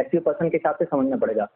एक्टिव 0.00 0.20
पर्सन 0.20 0.48
के 0.48 0.56
हिसाब 0.56 0.74
से 0.74 0.84
समझना 0.84 1.16
पड़ेगा। 1.16 1.46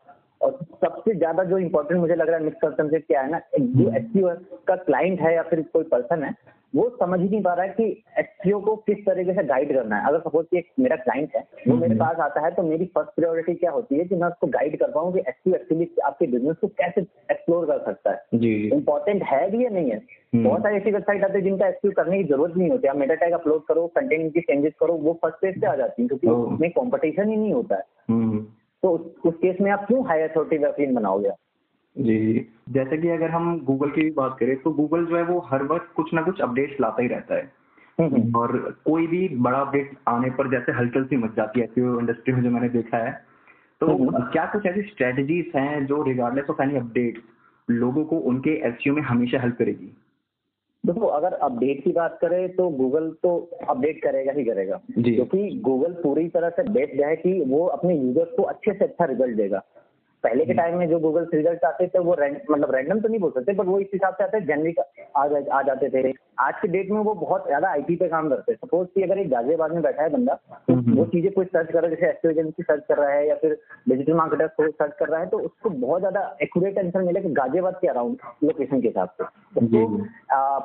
और 0.40 0.58
सबसे 0.74 1.14
ज़्यादा 1.14 1.44
जो 1.44 1.58
इम्पोर्टेंट 1.58 2.00
मुझे 2.00 2.14
लग 2.14 2.28
रहा 2.28 2.38
है 2.38 2.44
मिसकंसेप्शन 2.44 2.98
क्या 2.98 3.20
है 3.22 3.30
ना 3.30 3.40
जो 3.50 3.90
एक्टिव 3.96 4.28
का 4.68 4.76
क्लाइंट 4.78 5.20
है 5.20 5.34
या 5.34 5.42
फिर 5.42 5.62
कोई 5.72 5.84
पर्सन 5.86 6.22
है 6.22 6.34
वो 6.74 6.88
समझ 7.00 7.20
ही 7.20 7.28
नहीं 7.28 7.42
पा 7.42 7.54
रहा 7.54 7.66
है 7.66 7.72
कि 7.72 8.04
एसईओ 8.18 8.60
को 8.60 8.76
किस 8.76 8.98
तरीके 8.98 9.34
से 9.34 9.42
गाइड 9.44 9.72
करना 9.74 9.96
है। 9.96 10.06
अगर 10.06 10.18
सपोज़ 10.18 10.46
कि 10.46 10.58
एक 10.58 10.66
मेरा 10.80 10.96
क्लाइंट 10.96 11.30
है 11.36 11.42
वो 11.68 11.76
मेरे 11.76 11.94
पास 11.94 12.16
आता 12.16 12.40
है 12.40 12.50
तो 12.50 12.62
मेरी 12.62 12.84
फ़र्स्ट 12.84 13.10
प्रायोरिटी 13.16 13.54
क्या 13.54 13.70
होती 13.70 13.98
है 13.98 14.04
कि 14.04 14.14
मैं 14.14 14.28
उसको 14.28 14.46
गाइड 14.46 14.78
कर 14.78 14.90
पाऊँ 14.90 15.12
कि 15.12 15.18
एसईओ 15.18 15.54
एक्चुअली 15.54 15.90
आपके 16.04 16.26
बिज़नेस 16.26 16.56
को 16.56 16.66
कैसे 16.66 17.00
एक्सप्लोर 17.00 17.66
कर 17.66 17.78
सकता 17.78 18.10
है। 18.10 18.22
इंपॉर्टेंट 18.68 19.22
है 19.22 19.50
भी 19.50 19.64
या 19.64 19.70
नहीं 19.70 19.90
है? 19.90 19.96
हम्म। 19.96 20.44
बहुत 20.44 20.60
सारी 20.60 20.76
ऐसी 20.76 20.90
वेबसाइट 20.90 21.24
आती 21.24 21.38
है 21.38 21.40
जिनका 21.40 21.66
एसक्यू 21.66 21.90
करने 21.90 22.18
की 22.18 22.24
ज़रूरत 22.24 22.56
नहीं 22.56 22.70
होती। 22.70 22.88
आप 22.88 22.96
मेटा 22.96 23.14
टैग 23.14 23.32
अपलोड 23.32 23.64
करो 23.64 23.86
कंटेंट 23.86 24.34
की 24.34 24.40
चेंजेस 24.40 24.72
करो 24.80 24.92
वो 24.92 25.12
फ़र्स्ट 25.22 25.38
पेज 25.42 25.60
पे 25.60 25.66
आ 25.66 25.74
जाती 25.74 26.02
है 26.02 26.08
क्योंकि 26.08 26.26
उसमें 26.26 26.70
कॉम्पिटिशन 26.70 27.28
ही 27.28 27.36
नहीं 27.36 27.52
होता 27.52 27.76
है। 27.76 27.82
हम्म। 28.10 28.38
तो 28.82 29.12
उस, 29.24 29.34
केस 29.34 29.56
में 29.60 29.70
आप 29.70 29.86
क्यों 29.86 30.06
हाई 30.06 30.20
अथॉरिटी 30.20 30.58
वेबसाइट 30.58 30.90
बनाओगे? 30.90 31.30
जी 31.96 32.46
जैसे 32.68 32.98
कि 32.98 33.08
अगर 33.08 33.30
हम 33.30 33.58
गूगल 33.60 33.90
की 33.90 34.02
भी 34.02 34.10
बात 34.10 34.36
करें 34.40 34.56
तो 34.56 34.70
गूगल 34.70 35.06
जो 35.06 35.16
है 35.16 35.22
वो 35.22 35.38
हर 35.40 35.62
वक्त 35.62 35.92
कुछ 35.96 36.14
ना 36.14 36.22
कुछ 36.22 36.40
अपडेट्स 36.40 36.80
लाता 36.80 37.02
ही 37.02 37.08
रहता 37.08 37.34
है 37.34 37.52
हम्म, 37.98 38.16
हम्म। 38.16 38.36
और 38.36 38.80
कोई 38.84 39.06
भी 39.06 39.28
बड़ा 39.28 39.58
अपडेट 39.58 39.90
आने 40.08 40.30
पर 40.30 40.50
जैसे 40.50 40.72
हलचल 40.72 41.04
सी 41.04 41.16
मच 41.16 41.34
जाती 41.36 41.60
है 41.60 41.66
इंडस्ट्री 41.76 42.34
में 42.34 42.42
जो 42.42 42.50
मैंने 42.50 42.68
देखा 42.68 42.96
है 42.96 43.12
तो 43.80 43.86
हम्म। 43.86 44.22
क्या 44.22 44.44
कुछ 44.46 44.66
ऐसी 44.66 44.82
स्ट्रेटजीज 44.82 45.52
हैं 45.56 45.86
जो 45.86 46.02
रिगार्डलेस 46.02 46.50
ऑफ़ 46.50 46.62
एनी 46.62 46.76
अपडेट 46.76 47.22
लोगों 47.70 48.04
को 48.04 48.18
उनके 48.18 48.50
एसईओ 48.68 48.94
में 48.94 49.02
हमेशा 49.02 49.40
हेल्प 49.40 49.56
करेगी 49.56 49.92
देखो 50.84 51.06
अगर 51.06 51.32
अपडेट 51.32 51.82
की 51.84 51.92
बात 51.92 52.18
करें 52.20 52.56
तो 52.56 52.68
गूगल 52.68 53.10
तो 53.22 53.36
अपडेट 53.68 54.02
करेगा 54.02 54.32
ही 54.32 54.44
करेगा। 54.44 54.80
क्योंकि 54.98 55.60
गूगल 55.64 55.92
पूरी 55.92 56.28
तरह 56.28 56.48
से 56.48 56.62
बेस्ड 56.62 57.00
है 57.00 57.16
कि 57.16 57.40
वो 57.40 57.66
अपने 57.66 57.96
यूज़र्स 57.96 58.28
को 58.36 58.42
अच्छे 58.42 58.72
से 58.72 58.84
अच्छा 58.84 59.04
रिज़ल्ट 59.04 59.36
देगा 59.36 59.62
पहले 60.24 60.44
के 60.44 60.54
टाइम 60.54 60.76
में 60.78 60.88
जो 60.88 60.98
गूगल 61.00 61.26
रिज़ल्ट 61.34 61.64
आते 61.64 61.86
थे 61.88 61.98
वो 62.00 62.14
रैंड, 62.14 62.36
मतलब 62.50 62.74
रैंडम 62.74 63.00
तो 63.00 63.08
नहीं 63.08 63.20
बोल 63.20 63.30
सकते 63.30 63.52
बट 63.54 63.66
वो 63.66 63.78
इस 63.80 63.88
हिसाब 63.94 64.14
से 64.14 64.24
आते 64.24 64.40
जनरिक 64.46 64.78
आ, 64.78 65.22
आ 65.22 65.62
जाते 65.62 65.88
थे। 65.90 66.12
आज 66.40 66.54
के 66.62 66.68
डेट 66.68 66.90
में 66.90 67.00
वो 67.00 67.14
बहुत 67.16 67.46
ज़्यादा 67.46 67.68
आईटी 67.70 67.96
पे 67.96 68.08
काम 68.08 68.28
करते 68.28 68.52
हैं। 68.52 68.58
सपोज़ 68.58 68.88
कि 68.94 69.02
अगर 69.02 69.18
एक 69.18 69.30
गाजियाबाद 69.30 69.72
में 69.72 69.82
बैठा 69.82 70.02
है 70.02 70.10
बंदा 70.10 70.34
तो 70.68 70.74
हम्म। 70.74 70.96
वो 70.96 71.04
चीज़ें 71.06 71.30
कोई 71.32 71.44
सर्च 71.46 71.72
कर 71.72 71.82
रहा 71.82 71.90
है 71.90 71.96
जैसे 71.96 72.28
एजेंसी 72.30 72.62
सर्च 72.62 72.84
कर 72.88 72.98
रहा 72.98 73.10
है 73.10 73.26
या 73.28 73.34
फिर 73.36 73.56
डिजिटल 73.88 74.14
मार्केटर 74.14 74.46
को 74.48 74.68
सर्च 74.68 74.94
कर 74.98 75.08
रहा 75.08 75.20
है 75.20 75.26
तो 75.28 75.38
उसको 75.40 75.70
बहुत 75.70 76.00
ज़्यादा 76.00 76.36
एक्यूरेट 76.42 76.78
आंसर 76.78 77.02
मिलेगा 77.02 77.28
गाजियाबाद 77.34 77.78
के 77.80 77.88
अराउंड 77.88 78.16
लोकेशन 78.44 78.80
के 78.80 78.88
हिसाब 78.88 79.08
से। 79.12 79.24
उसको 79.60 79.86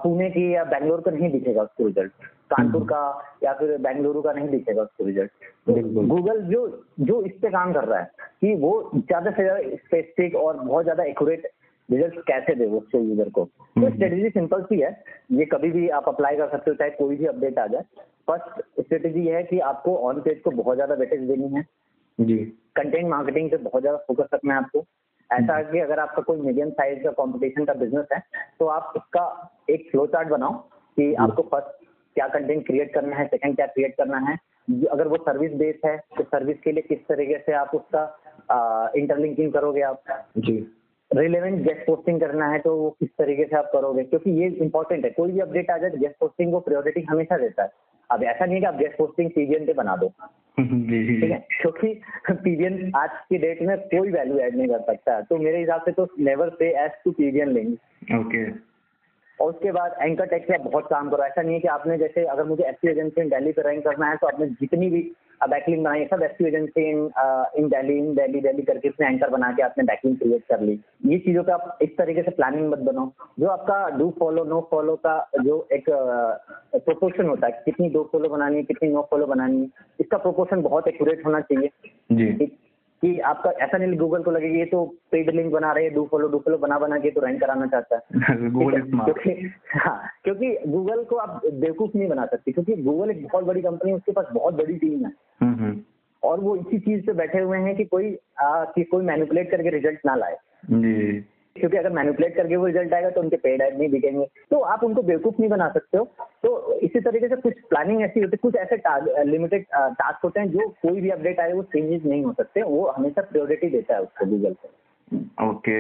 पुणे 0.04 0.30
की 0.30 0.54
या 0.54 0.64
बैंगलोर 0.66 1.02
का 1.02 1.12
नहीं 1.12 1.32
दिखेगा 1.32 1.64
उसको 1.64 1.88
रिज़ल्ट 1.88 2.12
कानपुर 2.52 2.84
का 2.84 3.02
या 3.44 3.54
फिर 3.54 3.78
बेंगलुरु 3.82 4.22
का 4.22 4.34
नहीं 4.34 4.48
दिखेगा 4.50 4.82
उसको 4.82 5.06
रिज़ल्ट 5.06 5.32
तो 5.68 6.04
गूगल 6.08 6.42
जो 6.44 6.62
जो 7.02 7.22
इस 7.24 7.32
पे 7.42 7.50
काम 7.50 7.74
कर 7.74 7.84
रहा 7.84 8.00
है 8.00 8.10
कि 8.42 8.54
वो 8.56 8.72
ज़्यादा 8.96 9.32
से 9.32 9.44
ज़्यादा 9.44 9.75
स्पेसिफिक 9.78 10.36
और 10.36 10.58
बहुत 10.58 10.84
ज़्यादा 10.84 11.04
एक्यूरेट 11.04 11.48
रिज़ल्ट 11.90 12.20
कैसे 12.28 12.56
दे 12.56 12.66
वो 12.66 12.78
उसके 12.78 12.98
यूज़र 13.00 13.30
को। 13.30 13.44
तो 13.44 13.80
हम्म। 13.80 13.90
स्ट्रेटेजी 13.90 14.30
सिंपल 14.30 14.62
सी 14.64 14.80
है। 14.80 14.90
ये 15.32 15.46
कभी 15.46 15.72
भी 15.72 15.88
आप 15.98 16.08
अप्लाई 16.10 16.36
कर 16.38 16.48
सकते 16.50 16.72
हो 16.72 16.75
चाहे 16.75 16.90
कोई 16.92 17.16
भी 17.16 17.25
अपडेट 17.25 17.60
आ 17.60 17.66
जाए। 17.68 17.84
फ़र्स्ट 18.28 18.82
स्ट्रेटेजी 18.82 19.25
ये 19.28 19.36
है 19.36 19.44
कि 19.44 19.60
आपको 19.68 19.96
ऑन 20.08 20.22
पेज 20.22 20.42
को 20.42 20.52
बहुत 20.54 20.75
ज़्यादा 20.75 20.96
वेटेज 20.96 21.28
देनी 21.30 21.50
है। 21.56 21.66
जी। 22.20 22.38
कंटेंट 22.75 23.08
मार्केटिंग 23.10 23.50
पे 23.52 23.58
बहुत 23.60 23.82
ज़्यादा 23.82 23.98
फोकस 24.08 24.30
रखना 24.34 24.54
है 24.54 24.60
आपको। 24.60 24.86
ऐसा 25.30 25.58
है 25.58 25.64
कि 25.64 25.80
अगर 25.80 26.00
आपका 26.00 26.22
कोई 26.22 26.40
मीडियम 26.40 26.70
साइज़ 26.72 27.04
का 27.04 27.12
कंपटीशन 27.14 27.66
का 27.66 27.74
बिज़नेस 27.75 28.08
है 28.14 28.22
तो 28.60 28.66
आप 28.68 28.94
उसका 28.98 29.25
एक 29.70 29.88
फ्लो 29.92 30.06
चार्ट 30.08 30.28
बनाओ 30.30 30.54
कि 30.98 31.14
आपको 31.16 31.42
फ़र्स्ट 31.44 31.85
क्या 32.16 32.28
कंटेंट 32.30 32.66
क्रिएट 32.68 32.94
करना 32.94 33.16
है 33.16 33.26
सेकंड 33.28 33.56
क्या 33.56 33.66
क्रिएट 33.68 33.96
करना 33.98 34.18
है 34.30 34.38
अगर 34.92 35.08
वो 35.08 35.18
सर्विस 35.20 35.54
बेस्ड 35.56 35.86
है 35.86 35.98
तो 36.18 36.24
सर्विस 36.26 36.58
के 36.64 36.72
लिए 36.72 36.82
किस 36.88 37.00
तरीके 37.10 37.38
से 37.40 37.54
आप 37.56 37.72
उसका 37.76 38.92
इंटरलिंकिंग 38.98 39.52
करोगे 39.54 39.82
आप? 39.84 40.02
जी। 40.38 40.58
रिलेवेंट 41.12 41.62
गेस्ट 41.64 41.86
पोस्टिंग 41.88 42.20
करना 42.20 42.48
है 42.50 42.60
तो 42.60 42.76
वो 42.78 42.90
किस 43.00 43.10
तरीके 43.18 43.44
से 43.44 43.56
आप 43.56 43.70
करोगे? 43.74 44.04
क्योंकि 44.04 44.32
ये 44.32 44.48
इंपॉर्टेंट 44.64 45.06
है 45.06 45.12
कोई 45.12 45.32
भी 45.32 45.40
अपडेट 45.40 45.72
आ 45.72 45.78
जाए 45.78 45.90
तो 45.90 45.98
गेस्ट 45.98 46.16
पोस्टिंग 46.20 46.52
को 46.52 46.60
प्रायोरिटी 46.60 47.02
हमेशा 47.10 47.38
देता 47.38 47.64
है। 47.64 47.70
अब 48.10 48.24
ऐसा 48.24 48.46
नहीं 48.46 48.56
है 48.56 48.60
कि 48.62 48.66
आप 48.66 48.78
गेस्ट 48.78 48.98
पोस्टिंग 48.98 49.30
पीवीएन 49.32 49.66
पे 49.66 49.74
बना 49.74 49.96
दो। 49.96 50.08
ठीक 50.58 51.32
है? 51.32 51.38
क्योंकि 51.52 51.94
पीवीएन 52.32 52.92
आज 52.96 53.10
की 53.30 53.38
डेट 53.38 53.62
में 53.62 53.78
कोई 53.80 54.12
वैल्यू 54.12 54.38
ऐड 54.40 54.56
नहीं 54.56 54.68
कर 54.68 54.82
सकता। 54.88 55.20
तो 55.22 55.38
मेरे 55.38 55.60
हिसाब 55.60 55.82
से 55.86 55.92
तो 55.92 56.08
नेवर 56.20 56.50
पे 56.60 56.70
एस 56.86 57.02
टू 57.06 57.12
पीवीएन 57.12 57.52
लिंक 57.52 58.16
ओके 58.20 58.44
और 59.39 59.50
उसके 59.50 59.72
बाद 59.72 59.96
एंकर 60.01 60.25
टेक 60.25 60.48
पे 60.48 60.58
बहुत 60.60 60.88
काम 60.89 61.10
करो। 61.10 61.24
ऐसा 61.24 61.42
नहीं 61.42 61.54
है 61.54 61.60
कि 61.60 61.68
आपने 61.68 61.98
जैसे 61.98 62.24
अगर 62.25 62.44
मुझे 62.46 62.63
एस 62.63 62.89
एजेंसी 62.89 63.22
इन 63.22 63.30
दिल्ली 63.30 63.51
पे 63.51 63.62
रैंक 63.62 63.84
करना 63.86 64.10
है 64.10 64.18
तो 64.18 64.27
आपने 64.27 64.48
जितनी 64.62 64.89
भी 64.89 65.01
बैकलिंग 65.42 65.84
बनाई 65.84 66.00
है 66.00 66.06
सब 66.08 66.22
S 66.24 66.38
agency 66.42 66.89
in 66.89 67.00
in 67.58 67.68
Delhi 67.70 67.98
in 67.98 68.13
Delhi 68.15 68.42
Delhi 68.42 68.63
करके 68.63 68.88
इसमें 68.88 69.08
एंकर 69.08 69.30
बना 69.30 69.51
के 69.51 69.63
आपने 69.63 69.84
बैकलिंग 69.84 70.18
क्रिएट 70.18 70.44
कर 70.50 70.62
ली। 70.62 70.80
ये 71.06 71.18
चीज़ों 71.20 71.44
का 71.44 71.54
आप 71.54 71.77
इस 71.82 71.89
तरीके 71.98 72.22
से 72.22 72.32
प्लानिंग 72.32 72.70
मत 72.72 72.80
बनाओ। 72.82 73.12
जो 73.39 73.48
आपका 73.48 73.88
डू 73.98 74.10
फॉलो 74.20 74.44
नो 74.46 74.68
फॉलो 74.72 74.96
का 75.06 75.18
जो 75.39 75.68
एक 75.74 75.89
प्रोपोर्शन 75.89 77.27
होता 77.27 77.48
है 77.48 77.62
कितनी 77.65 77.89
डो 77.89 78.10
फॉलो 78.12 78.30
बनानी 78.30 78.56
है 78.56 78.63
कितनी 78.63 78.89
नो 78.89 79.08
फॉलो 79.12 79.25
बनानी 79.27 79.62
है 79.62 79.68
इसका 80.00 80.18
प्रोपोर्शन 80.18 80.62
बहुत 80.62 80.88
एक्यूरेट 80.88 81.25
होना 81.25 81.39
चाहिए। 81.42 81.70
जी। 82.12 82.51
कि 83.02 83.20
आपका 83.20 83.50
ऐसा 83.52 83.78
नहीं 83.78 83.98
गूगल 83.98 84.24
को 84.24 84.32
लगेगा 84.32 84.60
ये 84.60 84.66
तो 84.66 84.96
पेड 85.12 85.30
लिंक 85.30 85.52
बना 85.52 85.72
रहे 85.72 85.84
हैं 85.84 85.94
डू 85.94 86.08
फॉलो 86.12 86.28
डू 86.28 86.38
फॉलो 86.38 86.58
बना 86.58 86.80
बना 86.80 86.98
के 86.98 87.12
तो 87.12 87.22
रैंक 87.22 87.40
कराना 87.40 87.68
चाहता 87.68 87.96
है। 87.96 88.02
गूगल 88.50 88.82
क्योंकि 88.82 89.50
हाँ 89.75 90.04
क्योंकि 90.24 90.58
गूगल 90.68 91.04
को 91.04 91.16
आप 91.16 91.42
बेवकूफ़ 91.54 91.98
नहीं 91.98 92.10
बना 92.10 92.25
सकते 92.25 92.52
क्योंकि 92.52 92.75
गूगल 92.75 93.12
एक 93.12 93.28
बहुत 93.28 93.44
बड़ी 93.46 93.62
कंपनी 93.62 93.92
है 93.92 93.98
उसके 93.98 94.12
पास 94.12 94.25
बहुत 94.34 94.54
बड़ी 94.54 94.75
टीम 94.75 95.06
है। 95.06 95.12
हम्म, 95.42 95.56
हम्म। 95.56 95.82
और 96.24 96.40
वो 96.40 96.56
इसी 96.56 96.80
चीज़ 96.80 97.06
पे 97.06 97.14
बैठे 97.14 97.40
हुए 97.40 97.58
हैं 97.58 97.75
कि 97.75 97.84
कोई 97.86 98.18
आ, 98.42 98.66
कि 98.66 98.84
कोई 98.84 99.06
मैनिपुलेट 99.06 99.52
करके 99.52 99.70
रिज़ल्ट 99.70 100.00
ना 100.06 100.16
लाए। 100.16 100.38
जी। 100.72 101.25
क्योंकि 101.56 101.78
अगर 101.78 101.90
मैनिपुलेट 101.90 102.36
करके 102.36 102.56
वो 102.56 102.66
रिज़ल्ट 102.66 102.94
आएगा 102.94 103.10
तो 103.10 103.22
उनके 103.22 103.36
पेड 103.36 103.62
एड 103.62 103.78
नहीं 103.78 103.90
दिखेंगे 103.90 104.26
तो 104.52 104.60
आप 104.60 104.84
उनको 104.84 105.02
बेवकूफ़ 105.02 105.36
नहीं 105.40 105.50
बना 105.50 105.70
सकते 105.70 105.98
हो। 105.98 106.06
तो 106.44 106.80
इसी 106.80 107.00
तरीके 107.00 107.28
से 107.28 107.36
कुछ 107.36 107.54
प्लानिंग 107.70 108.02
ऐसी 108.02 108.20
होती 108.20 108.32
है 108.34 108.38
कुछ 108.38 108.56
ऐसे 108.56 109.24
लिमिटेड 109.24 109.66
टास्क 109.74 110.24
होते 110.24 110.40
हैं 110.40 110.50
जो 110.52 110.68
कोई 110.82 111.02
भी 111.02 111.10
अपडेट 111.10 111.40
आए 111.40 111.54
वो 111.54 111.64
चेंजेस 111.64 112.06
नहीं 112.06 112.24
हो 112.24 112.34
सकते। 112.34 112.62
वो 112.62 112.86
हमेशा 112.88 113.22
प्रायोरिटी 113.22 113.70
देता 113.70 113.94
है 113.94 114.02
उसको 114.02 114.26
गूगल 114.26 114.54
पे। 114.54 115.48
ओके। 115.50 115.78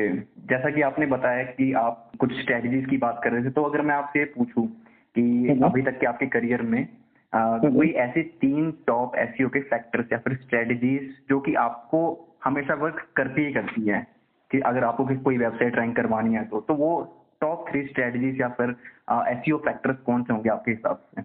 जैसा 0.47 0.69
कि 0.69 0.81
आपने 0.81 1.05
बताया 1.05 1.43
कि 1.43 1.73
आप 1.73 2.11
कुछ 2.19 2.39
स्ट्रेटजीज 2.41 2.85
की 2.89 2.97
बात 2.97 3.21
कर 3.23 3.31
रहे 3.31 3.43
थे 3.43 3.49
तो 3.49 3.63
अगर 3.63 3.81
मैं 3.81 3.95
आपसे 3.95 4.25
पूछूँ 4.25 4.67
कि 5.15 5.21
हम्म। 5.21 5.65
अभी 5.65 5.81
तक 5.81 5.99
के 5.99 6.05
आपके 6.05 6.25
करियर 6.25 6.61
में 6.61 6.87
आ, 7.33 7.57
कोई 7.57 7.89
ऐसे 7.89 8.21
तीन 8.21 8.71
टॉप 8.87 9.15
एस 9.15 9.35
के 9.41 9.59
फैक्टर्स 9.61 10.11
या 10.11 10.17
फिर 10.17 10.33
स्ट्रेटजीज 10.35 11.15
जो 11.29 11.39
कि 11.39 11.53
आपको 11.53 12.01
हमेशा 12.43 12.73
वर्क 12.73 13.07
करती 13.15 13.45
ही 13.45 13.53
करती 13.53 13.87
है? 13.87 14.14
कि 14.51 14.59
अगर 14.65 14.83
आपको 14.83 15.05
कोई 15.23 15.37
वेबसाइट 15.37 15.75
रैंक 15.75 15.95
करवानी 15.95 16.33
है 16.33 16.43
तो 16.45 16.59
तो 16.61 16.73
वो 16.73 16.91
टॉप 17.41 17.65
थ्री 17.69 17.85
स्ट्रेटजीज 17.85 18.41
या 18.41 18.47
फिर 18.57 18.75
एस 19.29 19.43
फैक्टर्स 19.65 19.97
कौन 20.05 20.23
से 20.23 20.33
होंगे 20.33 20.49
आपके 20.49 20.71
हिसाब 20.71 21.01
से? 21.15 21.21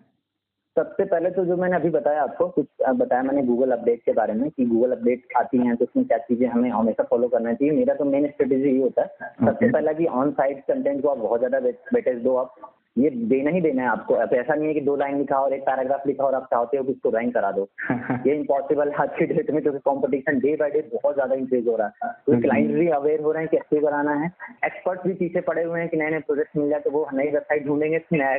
सबसे 0.77 1.05
पहले 1.05 1.31
तो 1.31 1.45
जो 1.45 1.57
मैंने 1.57 1.77
अभी 1.77 1.91
बताया 1.91 2.23
आपको 2.23 2.47
कुछ 2.49 2.67
बताया 2.97 3.23
मैंने 3.23 3.43
गूगल 3.43 3.71
अपडेट 3.71 4.03
के 4.03 4.13
बारे 4.13 4.33
में 4.33 4.51
कि 4.51 4.65
गूगल 4.67 4.93
अपडेट 4.93 5.37
आती 5.37 5.59
हैं 5.59 5.77
तो 5.77 5.85
उसमें 5.85 6.05
क्या 6.07 6.19
चीज़ें 6.19 6.47
हमें 6.49 6.71
हमेशा 6.71 7.03
फॉलो 7.03 7.29
करना 7.29 7.53
चाहिए। 7.53 7.75
मेरा 7.75 7.95
तो 7.95 8.05
मेन 8.05 8.27
स्ट्रेटेजी 8.27 8.71
ये 8.71 8.83
होता 8.83 9.03
है। 9.03 9.09
सबसे 9.09 9.51
Okay. 9.51 9.73
पहला 9.73 9.93
कि 9.93 10.07
ऑन 10.07 10.31
साइट 10.31 10.61
कंटेंट 10.69 11.03
को 11.03 11.09
आप 11.09 11.19
बहुत 11.19 11.41
ज़्यादा 11.41 11.59
वेटेज 11.95 12.23
दो 12.23 12.37
आप। 12.37 12.55
ये 12.97 13.11
देना 13.11 13.51
ही 13.51 13.61
देना 13.61 13.83
है 13.83 13.89
आपको। 13.89 14.17
ऐसा 14.17 14.55
नहीं 14.55 14.69
है 14.69 14.75
कि 14.75 14.81
दो 14.81 14.97
लाइन 14.97 15.19
लिखा 15.19 15.37
और 15.37 15.53
एक 15.53 15.63
पैराग्राफ 15.63 16.07
लिखा 16.07 16.25
और 16.25 16.35
आप 16.35 16.45
चाहते 16.45 16.77
हो 16.77 16.85
कि 16.85 16.93
इसको 16.93 17.11
रैंक 17.11 17.35
करा 17.35 17.51
दो। 17.53 17.69
ये 18.27 18.35
इम्पॉसिबल 18.35 18.89
है 18.89 18.95
आज 18.95 19.11
की 19.19 19.27
डेट 19.27 19.51
में 19.51 19.63
क्योंकि 19.63 19.79
कंपटीशन 19.79 20.39
डे 20.39 20.57
बाय 20.57 20.71
डे 20.71 20.81
बहुत 20.95 21.15
ज़्यादा 21.15 21.35
इंक्रीज 21.35 21.69
हो 21.69 21.77
रहा 21.77 21.87
है। 21.87 22.13
तो 22.27 22.33
हम्म। 22.33 22.43
क्लाइंट 22.43 22.71
भी 22.71 22.89
अवेयर 22.89 23.21
हो 23.21 23.33
रहे 23.33 23.43
हैं 23.43 23.51
कि 23.51 23.57
ऐसे 23.57 23.81
कराना 23.81 24.15
है। 24.15 24.31
एक्सपर्ट 24.65 25.01
भी 25.07 25.13
पीछे 25.13 25.41
पड़े 25.41 25.63
हुए 25.63 25.81
हैं 25.81 25.89
कि 25.89 25.97
नए 25.97 26.11
नए 26.11 26.19
प्रोजेक्ट 26.19 26.57
मिल 26.57 26.69
जाए 26.71 26.81
तो 26.81 26.91
वो 26.91 27.07
नई 27.15 27.31
वेबसाइट 27.31 27.67
ढूंढेंगे 27.67 28.01
नया 28.13 28.35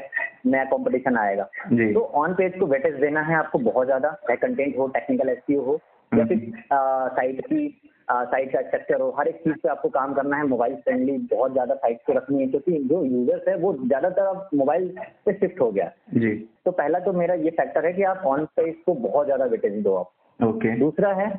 नया 0.45 0.63
कंपटीशन 0.63 1.17
आएगा। 1.17 1.43
तो 1.71 2.01
ऑन 2.15 2.33
पेज 2.33 2.59
को 2.59 2.65
वेटेज 2.65 2.95
देना 2.95 3.21
है 3.21 3.35
आपको 3.35 3.59
बहुत 3.59 3.85
ज़्यादा। 3.85 4.09
चाहे 4.09 4.37
कंटेंट 4.37 4.77
हो 4.77 4.87
टेक्निकल 4.87 5.29
एस 5.29 5.43
हो 5.57 5.79
या 6.11 6.25
फिर 6.25 6.51
साइट 6.73 7.45
की 7.45 7.67
साइट 8.09 8.51
का 8.53 8.61
स्ट्रक्चर 8.61 9.01
हो 9.01 9.09
हर 9.17 9.27
एक 9.27 9.35
चीज़ 9.35 9.53
पे 9.53 9.69
आपको 9.69 9.89
काम 9.89 10.13
करना 10.13 10.37
है 10.37 10.47
मोबाइल 10.47 10.75
फ्रेंडली 10.77 11.17
बहुत 11.31 11.51
ज़्यादा 11.51 11.75
साइट 11.75 11.99
को 12.07 12.13
रखनी 12.13 12.39
है 12.41 12.47
क्योंकि 12.47 12.71
जो 12.85 13.03
यूज़र्स 13.05 13.47
है 13.47 13.55
वो 13.57 13.73
ज़्यादातर 13.75 14.25
अब 14.25 14.49
मोबाइल 14.55 14.87
पे 15.25 15.33
शिफ्ट 15.33 15.61
हो 15.61 15.71
गया। 15.71 15.91
जी। 16.15 16.33
तो 16.65 16.71
पहला 16.71 16.99
तो 16.99 17.13
मेरा 17.13 17.35
ये 17.35 17.49
फैक्टर 17.51 17.85
है 17.85 17.93
कि 17.93 18.03
आप 18.05 18.23
ऑन 18.27 18.45
पेज 18.55 18.75
को 18.85 18.93
बहुत 19.05 19.25
ज़्यादा 19.25 19.45
वेटेज 19.47 19.81
दो 19.83 19.95
आप। 19.95 20.11
ओके 20.39 20.75
दूसरा 20.79 21.13
है 21.13 21.29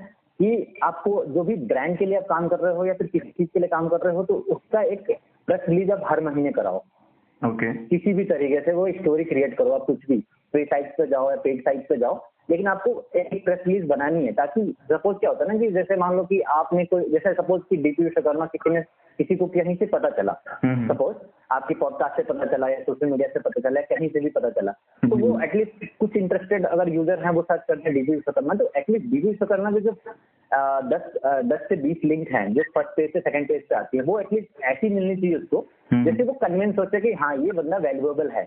कि 0.40 0.74
आपको 0.82 1.24
जो 1.26 1.44
भी 1.44 1.56
ब्रांड 1.66 1.98
के 1.98 2.06
लिए 2.06 2.16
आप 2.18 2.26
काम 2.28 2.48
कर 2.48 2.58
रहे 2.58 2.74
हो 2.74 2.86
या 2.86 2.94
फिर 2.94 3.06
किसी 3.06 3.28
चीज़ 3.28 3.48
के 3.48 3.60
लिए 3.60 3.68
काम 3.68 3.88
कर 3.88 4.06
रहे 4.06 4.14
हो 4.16 4.24
तो 4.24 4.34
उसका 4.50 4.82
एक 4.92 5.10
प्रेस 5.48 5.68
रिलीज़ 5.68 5.90
आप 5.92 6.02
हर 6.06 6.20
महीने 6.20 6.52
कराओ। 6.52 6.82
ओके 7.42 7.72
किसी 7.86 8.12
भी 8.14 8.24
तरीके 8.24 8.60
से 8.60 8.72
वो 8.72 8.90
स्टोरी 8.92 9.24
क्रिएट 9.24 9.56
करो 9.58 9.72
आप 9.72 9.84
कुछ 9.86 10.06
भी 10.08 10.18
फ्री 10.54 10.64
साइट 10.64 10.94
पे 10.98 11.06
जाओ 11.06 11.30
या 11.30 11.36
पेड 11.44 11.60
साइट 11.60 11.88
पे 11.88 11.96
जाओ 11.98 12.14
लेकिन 12.48 12.66
आपको 12.66 12.90
एक 13.16 13.44
प्रेस 13.44 13.58
रिलीज़ 13.66 13.86
बनानी 13.86 14.24
है 14.26 14.32
ताकि 14.32 14.62
सपोज़ 14.92 15.16
क्या 15.16 15.30
होता 15.30 15.44
है 15.44 15.52
ना 15.52 15.58
कि 15.58 15.70
जैसे 15.72 15.96
मान 15.96 16.16
लो 16.16 16.24
कि 16.24 16.40
आपने 16.54 16.84
कोई 16.84 17.04
जैसे 17.10 17.32
सपोज़ 17.34 17.62
कि 17.70 17.76
डीपी 17.76 18.04
विश्वकर्मा 18.04 18.46
किसी 18.46 18.70
ने 18.70 18.80
किसी 19.18 19.36
को 19.36 19.46
कहीं 19.46 19.74
से 19.76 19.86
पता 19.86 20.08
चला। 20.10 20.32
हम्म। 20.64 20.88
सपोज़ 20.88 21.16
आपकी 21.52 21.74
पॉडकास्ट 21.74 22.16
से 22.16 22.22
पता 22.22 22.44
चला 22.52 22.68
या 22.68 22.78
सोशल 22.80 23.06
मीडिया 23.06 23.28
से 23.28 23.40
पता 23.40 23.60
चला 23.60 23.80
कहीं 23.88 24.08
से 24.08 24.20
भी 24.20 24.30
पता 24.30 24.50
चला। 24.50 24.72
तो 25.02 25.16
वो 25.16 25.40
एटलीस्ट 25.44 25.84
कुछ 26.00 26.16
इंटरेस्टेड 26.16 26.66
अगर 26.66 26.88
यूज़र 26.88 27.24
है 27.24 27.32
वो 27.32 27.42
सर्च 27.42 27.64
करते 27.68 27.82
हैं 27.82 27.94
डीपी 27.94 28.14
विश्वकर्मा 28.14 28.54
तो 28.54 28.70
एटलीस्ट 28.76 29.06
डीपी 29.06 29.28
विश्वकर्मा 29.28 29.70
के 29.70 29.80
जो 29.80 29.96
दस 30.88 31.12
दस 31.46 31.66
से 31.68 31.76
बीस 31.82 32.04
लिंक 32.04 32.28
हैं 32.28 32.46
जो 32.54 32.62
फ़र्स्ट 32.74 32.96
पेज 32.96 33.12
से 33.12 33.20
सेकंड 33.20 33.48
पेज 33.48 33.62
पे 33.68 33.74
आती 33.74 33.96
है 33.96 34.02
वो 34.02 34.18
एटलीस्ट 34.20 34.62
ऐसी 34.64 34.88
मिलनी 34.94 35.16
चाहिए 35.16 35.36
उसको। 35.36 35.66
हम्म। 35.92 36.04
जैसे 36.04 36.22
वो 36.22 36.32
कन्विंस 36.42 36.78
होते 36.78 36.96
हैं 36.96 37.06
कि 37.06 37.12
हाँ 37.22 37.36
ये 37.36 37.52
बंदा 37.52 37.76
वैल्यूएबल 37.86 38.30
है। 38.30 38.46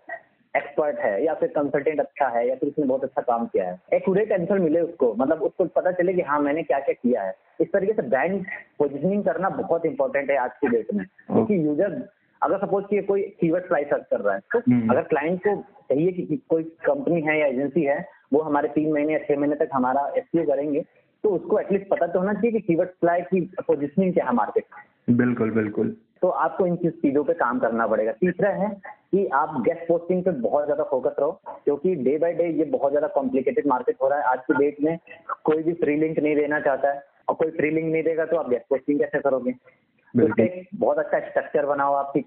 एक्सपर्ट 0.55 0.99
है 0.99 1.25
या 1.25 1.33
फिर 1.33 1.49
कंसल्टेंट 1.49 1.99
अच्छा 1.99 2.27
है 2.27 2.49
या 2.49 2.55
फिर 2.55 2.69
उसने 2.69 2.85
बहुत 2.85 3.03
अच्छा 3.03 3.21
काम 3.21 3.45
किया 3.45 3.69
है। 3.69 3.79
एक्यूरेट 3.93 4.31
आंसर 4.31 4.59
मिले 4.59 4.81
उसको 4.81 5.15
मतलब 5.15 5.43
उसको 5.43 5.65
पता 5.65 5.91
चले 5.91 6.13
कि 6.13 6.21
हाँ 6.21 6.39
मैंने 6.39 6.63
क्या 6.63 6.79
क्या 6.79 6.93
किया 6.93 7.23
है। 7.23 7.33
इस 7.61 7.71
तरीके 7.71 7.93
से 7.93 8.01
ब्रांड 8.01 8.45
पोजिशनिंग 8.79 9.23
करना 9.23 9.49
बहुत 9.49 9.85
इंपॉर्टेंट 9.85 10.31
है 10.31 10.37
आज 10.37 10.51
की 10.51 10.67
डेट 10.67 10.93
में। 10.93 11.05
क्योंकि 11.05 11.65
यूज़र 11.65 12.09
अगर 12.43 12.57
सपोज़ 12.57 12.85
कि 12.85 13.01
कोई 13.01 13.21
कीवर्ड 13.21 13.67
प्राइस 13.67 13.87
सर्च 13.87 14.05
कर 14.11 14.19
रहा 14.19 14.33
है 14.33 14.39
तो 14.39 14.59
हम्म। 14.59 14.89
अगर 14.89 15.01
क्लाइंट 15.01 15.39
को 15.39 15.55
चाहिए 15.61 16.11
कि 16.11 16.41
कोई 16.49 16.63
कंपनी 16.63 17.21
है 17.21 17.39
या 17.39 17.45
एजेंसी 17.45 17.83
है 17.83 18.05
वो 18.33 18.41
हमारे 18.41 18.67
तीन 18.67 18.93
महीने 18.93 19.13
या 19.13 19.19
छह 19.19 19.39
महीने 19.39 19.55
तक 19.55 19.69
हमारा 19.73 20.13
एस 20.17 20.23
करेंगे 20.37 20.85
तो 21.23 21.29
उसको 21.29 21.59
एटलीस्ट 21.59 21.87
पता 21.87 22.07
तो 22.07 22.19
होना 22.19 22.33
चाहिए 22.33 22.51
कि 22.51 22.59
कीवर्ड 22.59 22.89
सप्लाई 22.89 23.21
की 23.21 23.41
पोजिशनिंग 23.41 24.13
क्या 24.13 24.25
है 24.25 24.33
मार्केट 24.33 24.63
में। 24.73 25.17
बिल्कुल 25.17 25.51
बिल्कुल। 25.51 25.95
तो 26.21 26.29
आपको 26.29 26.67
इन 26.67 26.75
चीज- 26.75 26.95
चीज़ों 26.95 27.23
पे 27.23 27.33
काम 27.33 27.59
करना 27.59 27.87
पड़ेगा। 27.87 28.11
तीसरा 28.11 28.49
है 28.49 28.77
कि 29.15 29.25
आप 29.33 29.53
गेस्ट 29.65 29.87
पोस्टिंग 29.87 30.23
पे 30.23 30.31
बहुत 30.41 30.65
ज़्यादा 30.65 30.83
फोकस 30.83 31.15
रहो 31.19 31.31
क्योंकि 31.65 31.93
डे 31.95 32.17
बाय 32.17 32.33
डे 32.33 32.47
ये 32.49 32.65
बहुत 32.71 32.91
ज़्यादा 32.91 33.07
कॉम्प्लिकेटेड 33.13 33.67
मार्केट 33.67 33.97
हो 34.01 34.07
रहा 34.09 34.19
है। 34.19 34.25
आज 34.25 34.39
की 34.47 34.53
डेट 34.53 34.81
में 34.81 34.97
कोई 35.45 35.63
भी 35.63 35.73
फ्री 35.73 35.95
लिंक 35.95 36.19
नहीं 36.19 36.35
देना 36.35 36.59
चाहता 36.59 36.91
है 36.91 37.03
और 37.29 37.35
कोई 37.35 37.51
फ्री 37.51 37.69
लिंक 37.69 37.91
नहीं 37.91 38.03
देगा 38.03 38.25
तो 38.25 38.37
आप 38.37 38.49
गेस्ट 38.49 38.65
पोस्टिंग 38.69 38.99
कैसे 38.99 39.19
करोगे? 39.19 39.51
तो 39.51 40.43
एक 40.43 40.67
बहुत 40.75 40.97
अच्छा 40.97 41.19
स्ट्रक्चर 41.19 41.65
बनाओ 41.65 41.93
आपकी। 41.93 42.23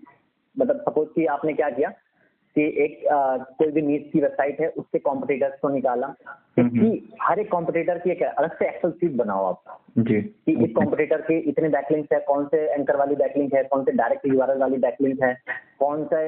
मतलब 0.57 0.81
सपोज़ 0.81 1.09
की 1.09 1.27
आपने 1.27 1.53
क्या 1.53 1.69
किया? 1.71 1.93
कि 2.55 2.63
एक 2.85 3.03
कोई 3.59 3.71
भी 3.71 3.83
नीट 3.83 4.13
की 4.13 4.21
वेबसाइट 4.21 4.61
है 4.61 4.69
उससे 4.69 4.99
कॉम्पिटिटर्स 4.99 5.59
को 5.61 5.69
निकाला। 5.69 6.07
हम्म, 6.59 6.69
कि 6.69 7.13
हर 7.23 7.39
एक 7.39 7.51
कॉम्पिटिटर 7.51 7.99
की 7.99 8.11
एक 8.11 8.23
अलग 8.23 8.59
से 8.59 8.69
एक्सेल 8.69 8.91
शीट 8.91 9.13
बनाओ 9.13 9.45
आप। 9.45 9.81
जी। 9.99 10.23
कि 10.23 10.65
इस 10.65 10.71
कॉम्पिटिटर 10.77 11.21
के 11.21 11.39
इतने 11.39 11.69
बैकलिंक्स 11.69 12.13
है 12.13 12.21
कौन 12.21 12.47
से 12.47 12.73
एंकर 12.75 12.97
वाली 12.97 13.15
बैकलिंक 13.17 13.55
है 13.55 13.65
कौन 13.65 13.85
से 13.85 13.93
डायरेक्ट 13.93 14.27
यूआरएल 14.27 14.59
वाली 14.59 14.77
बैकलिंक 14.77 15.23
है 15.23 15.39
कौन 15.79 16.05
से 16.05 16.27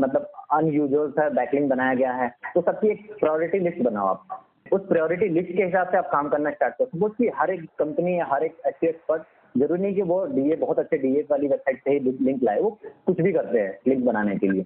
मतलब 0.00 0.30
अनयूजुअल 0.52 1.10
सा 1.10 1.28
बैकलिंक 1.28 1.70
बनाया 1.70 1.94
गया 1.94 2.12
है। 2.12 2.28
तो 2.54 2.60
सबकी 2.60 2.88
एक 2.88 3.14
प्रायोरिटी 3.20 3.58
लिस्ट 3.58 3.82
बनाओ 3.82 4.06
आप। 4.06 4.46
उस 4.72 4.86
प्रायोरिटी 4.88 5.28
लिस्ट 5.28 5.56
के 5.56 5.62
हिसाब 5.62 5.88
से 5.88 5.96
आप 5.96 6.08
काम 6.12 6.28
करना 6.28 6.50
स्टार्ट 6.50 6.74
करो। 6.74 6.86
सपोज़ 6.86 7.12
कि 7.12 7.28
हर 7.28 7.50
एक 7.50 7.68
कंपनी 7.78 8.18
या 8.18 8.24
हर 8.24 8.42
एक 8.42 8.54
एक्सपर्ट 8.66 9.22
ज़रूरी 9.58 9.82
नहीं 9.82 9.94
कि 9.94 10.02
वो 10.02 10.26
डीए 10.26 10.56
बहुत 10.56 10.78
अच्छे 10.78 10.98
डीए 10.98 11.24
वाली 11.30 11.48
वेबसाइट 11.48 11.78
से 11.78 11.90
ही 11.90 11.98
लिंक 12.20 12.42
लाए 12.42 12.60
वो 12.60 12.78
कुछ 13.06 13.20
भी 13.20 13.32
करते 13.32 13.58
हैं 13.58 13.78
लिंक 13.88 14.04
बनाने 14.04 14.36
के 14.36 14.48
लिए। 14.48 14.62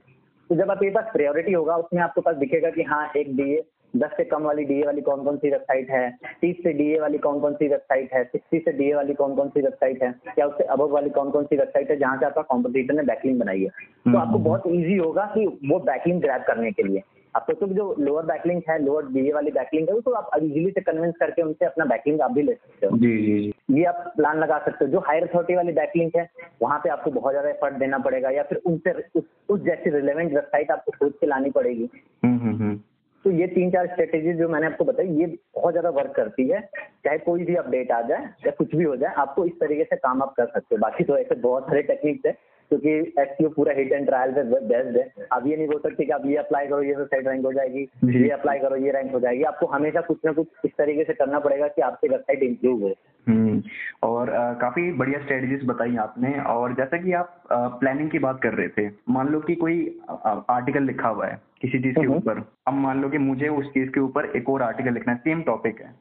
तो 0.51 0.55
जब 0.55 0.70
आपके 0.70 0.90
पास 0.90 1.05
प्रायोरिटी 1.12 1.53
होगा 1.53 1.77
उसमें 1.77 2.03
आपके 2.03 2.20
पास 2.20 2.37
दिखेगा 2.37 2.70
कि 2.70 2.83
हाँ 2.83 3.12
एक 3.16 3.37
डीए 3.37 3.64
दस 3.97 4.11
से 4.16 4.25
कम 4.25 4.42
वाली 4.42 4.64
डीए 4.64 4.83
वाली 4.83 5.01
कौन 5.01 5.25
कौन 5.25 5.37
सी 5.37 5.51
वेबसाइट 5.51 5.90
है 5.90 6.18
तीस 6.40 6.57
से 6.57 6.73
डीए 6.73 7.01
वाली 7.01 7.18
कौन 7.18 7.40
कौन 7.40 7.53
सी 7.53 7.68
वेबसाइट 7.68 8.12
है 8.12 8.25
सिक्सटी 8.25 8.59
से 8.59 8.73
डीए 8.73 8.94
वाली 8.94 9.14
कौन 9.14 9.35
कौन 9.35 9.49
सी 9.49 9.61
वेबसाइट 9.61 10.03
है 10.03 10.14
या 10.38 10.47
उससे 10.47 10.64
अबव 10.64 10.88
वाली 10.88 11.11
कौन 11.11 11.31
कौन 11.31 11.44
सी 11.44 11.57
वेबसाइट 11.57 11.90
है 11.90 11.97
जहाँ 11.97 12.18
से 12.18 12.27
आपका 12.27 12.42
कॉम्पिटिटर 12.42 12.94
ने 12.94 13.03
बैकलिंग 13.03 13.40
बनाई 13.40 13.61
है। 13.61 13.68
तो 13.68 14.11
हम्म। 14.11 14.18
आपको 14.18 14.38
बहुत 14.38 14.62
ईजी 14.66 14.97
होगा 14.97 15.25
कि 15.25 15.47
वो 15.47 15.79
बैकलिंग 15.79 16.20
ग्रैब 16.20 16.42
करने 16.42 16.70
के 16.70 16.83
लिए। 16.83 17.03
आप 17.35 17.47
सोचो 17.47 17.66
कि 17.66 17.75
जो 17.75 17.94
लोअर 17.99 18.25
बैकलिंग 18.27 18.61
है 18.68 18.79
लोअर 18.85 19.07
डीए 19.12 19.33
वाली 19.33 19.51
बैकलिंग 19.51 19.88
है 19.88 19.94
उसको 19.94 20.11
आप 20.12 20.31
इजीली 20.37 20.70
से 20.70 20.81
कन्विंस 20.81 21.14
करके 21.20 21.42
उनसे 21.42 21.64
अपना 21.64 21.85
बैकलिंग 21.85 22.20
आप 22.20 22.33
भी 22.33 22.42
ले 22.42 22.53
सकते 22.55 22.87
हो। 22.87 22.97
जी 22.99 23.16
जी 23.18 23.38
जी। 23.40 23.79
ये 23.79 23.85
आप 23.85 24.12
प्लान 24.16 24.38
लगा 24.38 24.59
सकते 24.59 24.85
हो। 24.85 24.90
जो 24.90 24.99
हायर 25.07 25.29
अथॉरिटी 25.29 25.57
वाली 25.57 25.73
बैकलिंक 25.73 26.16
है 26.16 26.29
वहाँ 26.62 26.79
पे 26.79 26.90
आपको 26.90 27.11
बहुत 27.11 27.33
ज़्यादा 27.33 27.49
एफर्ट 27.51 27.75
देना 27.75 27.99
पड़ेगा 27.99 28.31
या 28.31 28.42
फिर 28.42 28.61
उनसे 28.66 28.92
उस, 28.92 29.25
उस 29.49 29.61
जैसी 29.61 29.90
रिलेवेंट 29.90 30.33
वेबसाइट 30.35 30.70
आपको 30.70 30.92
खोज 30.99 31.12
के 31.20 31.27
लानी 31.27 31.51
पड़ेगी। 31.51 31.88
हम्म 32.25 32.38
हम्म 32.38 32.57
हम्म। 32.57 32.81
तो 33.25 33.31
ये 33.31 33.47
तीन 33.47 33.70
चार 33.70 33.87
स्ट्रेटेजी 33.87 34.33
जो 34.33 34.49
मैंने 34.49 34.66
आपको 34.66 34.85
बताई 34.85 35.07
ये 35.18 35.27
बहुत 35.27 35.73
ज़्यादा 35.73 35.90
वर्क 35.90 36.12
करती 36.16 36.49
है। 36.49 36.61
चाहे 37.05 37.18
कोई 37.18 37.44
भी 37.44 37.55
अपडेट 37.57 37.92
आ 37.92 38.01
जाए 38.09 38.25
या 38.47 38.51
कुछ 38.51 38.75
भी 38.75 38.85
हो 38.85 38.97
जाए 38.97 39.14
आपको 39.18 39.44
इस 39.44 39.53
तरीके 39.61 39.85
से 39.85 39.97
काम 39.97 40.23
आप 40.23 40.35
कर 40.37 40.47
सकते 40.47 40.75
हो। 40.75 40.81
बाकी 40.81 41.05
तो 41.05 41.16
ऐसे 41.18 41.35
बहुत 41.35 41.66
सारे 41.66 41.83
टेक्निक्स 41.83 42.27
है। 42.27 42.33
क्योंकि 42.70 42.90
एसईओ 43.20 43.48
पूरा 43.57 43.72
हिट 43.74 43.92
एंड 43.92 44.07
ट्रायल 44.07 44.33
पे 44.33 44.42
बेस्ड 44.68 44.96
है। 44.96 45.27
अब 45.33 45.46
ये 45.46 45.57
नहीं 45.57 45.66
बोल 45.66 45.81
सकते 45.81 46.05
कि 46.05 46.12
आप 46.12 46.27
ये 46.27 46.37
अप्लाई 46.37 46.66
करो 46.66 46.83
ये 46.83 46.94
वेबसाइट 46.94 47.27
रैंक 47.29 47.44
हो 47.46 47.53
जाएगी। 47.53 47.88
ये 48.18 48.29
अप्लाई 48.31 48.59
करो 48.59 48.77
ये 48.77 48.92
रैंक 48.92 49.12
हो 49.12 49.20
जाएगी। 49.20 49.42
आपको 49.44 49.66
हमेशा 49.66 50.00
कुछ 50.03 50.18
ना 50.27 50.33
कुछ 50.33 50.46
इस 50.64 50.72
तरीके 50.79 51.05
से 51.05 51.12
करना 51.14 51.38
पड़ेगा 51.40 51.68
कि 51.68 51.83
आपकी 51.83 52.09
वेबसाइट 52.09 52.42
इंप्रूव 52.42 52.83
हो। 52.83 52.94
हम्म, 53.27 53.62
और 54.03 54.31
आ, 54.31 54.53
काफ़ी 54.55 54.90
बढ़िया 54.92 55.18
स्ट्रेटजीज 55.20 55.64
बताई 55.66 55.96
आपने। 55.98 56.33
और 56.48 56.74
जैसा 56.74 56.96
कि 57.03 57.12
आप 57.14 57.42
प्लानिंग 57.53 58.11
की 58.11 58.18
बात 58.18 58.40
कर 58.42 58.55
रहे 58.55 58.68
थे 58.68 58.88
मान 59.11 59.29
लो 59.29 59.40
कि 59.40 59.55
कोई 59.55 59.81
आर्टिकल 60.11 60.83
लिखा 60.83 61.09
हुआ 61.09 61.27
है 61.27 61.40
किसी 61.62 61.79
चीज़ 61.79 61.94
के 61.94 62.07
ऊपर। 62.09 62.42
अब 62.68 62.74
मान 62.77 63.03
लो 63.03 63.09
कि 63.09 63.18
मुझे 63.20 63.48
उस 63.50 63.72
चीज़ 63.74 63.90
के 63.90 64.00
ऊपर 64.00 64.31
एक 64.37 64.48
और 64.48 64.62
आर्टिकल 64.62 64.94
लिखना 64.94 65.12
है 65.12 65.18
सेम 65.18 65.42
टॉपिक 65.42 65.81
है। 65.81 65.92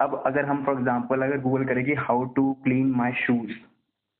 अब 0.00 0.22
अगर 0.26 0.44
हम 0.44 0.62
फॉर 0.64 0.74
एग्ज़ाम्पल 0.74 1.22
अगर 1.22 1.40
गूगल 1.40 1.64
करेंगे 1.64 1.94
how 1.98 2.24
to 2.36 2.52
clean 2.64 2.90
my 2.96 3.12
shoes 3.16 3.52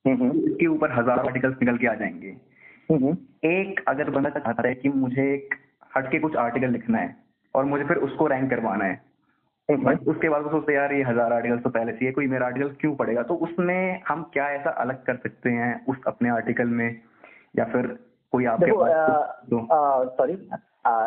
इसके 0.06 0.66
ऊपर 0.66 0.92
हज़ार 0.92 1.18
आर्टिकल्स 1.18 1.56
निकल 1.62 1.76
के 1.76 1.86
आ 1.86 1.94
जाएँगे। 1.94 2.36
एक 3.48 3.82
अगर 3.88 4.10
बंदा 4.10 4.30
चाहता 4.30 4.68
है 4.68 4.74
कि 4.74 4.88
मुझे 4.88 5.22
एक 5.34 5.54
हटके 5.96 6.18
कुछ 6.18 6.36
आर्टिकल 6.36 6.70
लिखना 6.70 6.98
है 6.98 7.16
और 7.54 7.64
मुझे 7.64 7.84
फिर 7.84 7.96
उसको 8.06 8.26
रैंक 8.26 8.50
करवाना 8.50 8.84
है। 8.84 9.00
उसके 9.68 10.28
बाद 10.28 10.42
वो 10.42 10.50
सोचते 10.50 10.74
यार 10.74 10.92
ये 10.92 11.02
हज़ार 11.02 11.32
आर्टिकल 11.32 11.58
तो 11.58 11.70
पहले 11.70 11.92
से 11.92 12.04
है 12.04 12.12
कोई 12.12 12.26
मेरा 12.26 12.46
आर्टिकल 12.46 12.68
क्यों 12.80 12.94
पड़ेगा 12.96 13.22
तो 13.22 13.34
उसमें 13.46 14.02
हम 14.08 14.22
क्या 14.32 14.48
ऐसा 14.50 14.70
अलग 14.82 15.02
कर 15.04 15.16
सकते 15.16 15.50
हैं 15.50 15.84
उस 15.86 15.96
अपने 16.06 16.28
आर्टिकल 16.30 16.68
में? 16.70 17.00
या 17.58 17.64
फिर 17.64 17.86
कोई 18.32 18.44
आपके 18.44 18.72
पास 18.72 20.16
सॉरी 20.16 20.34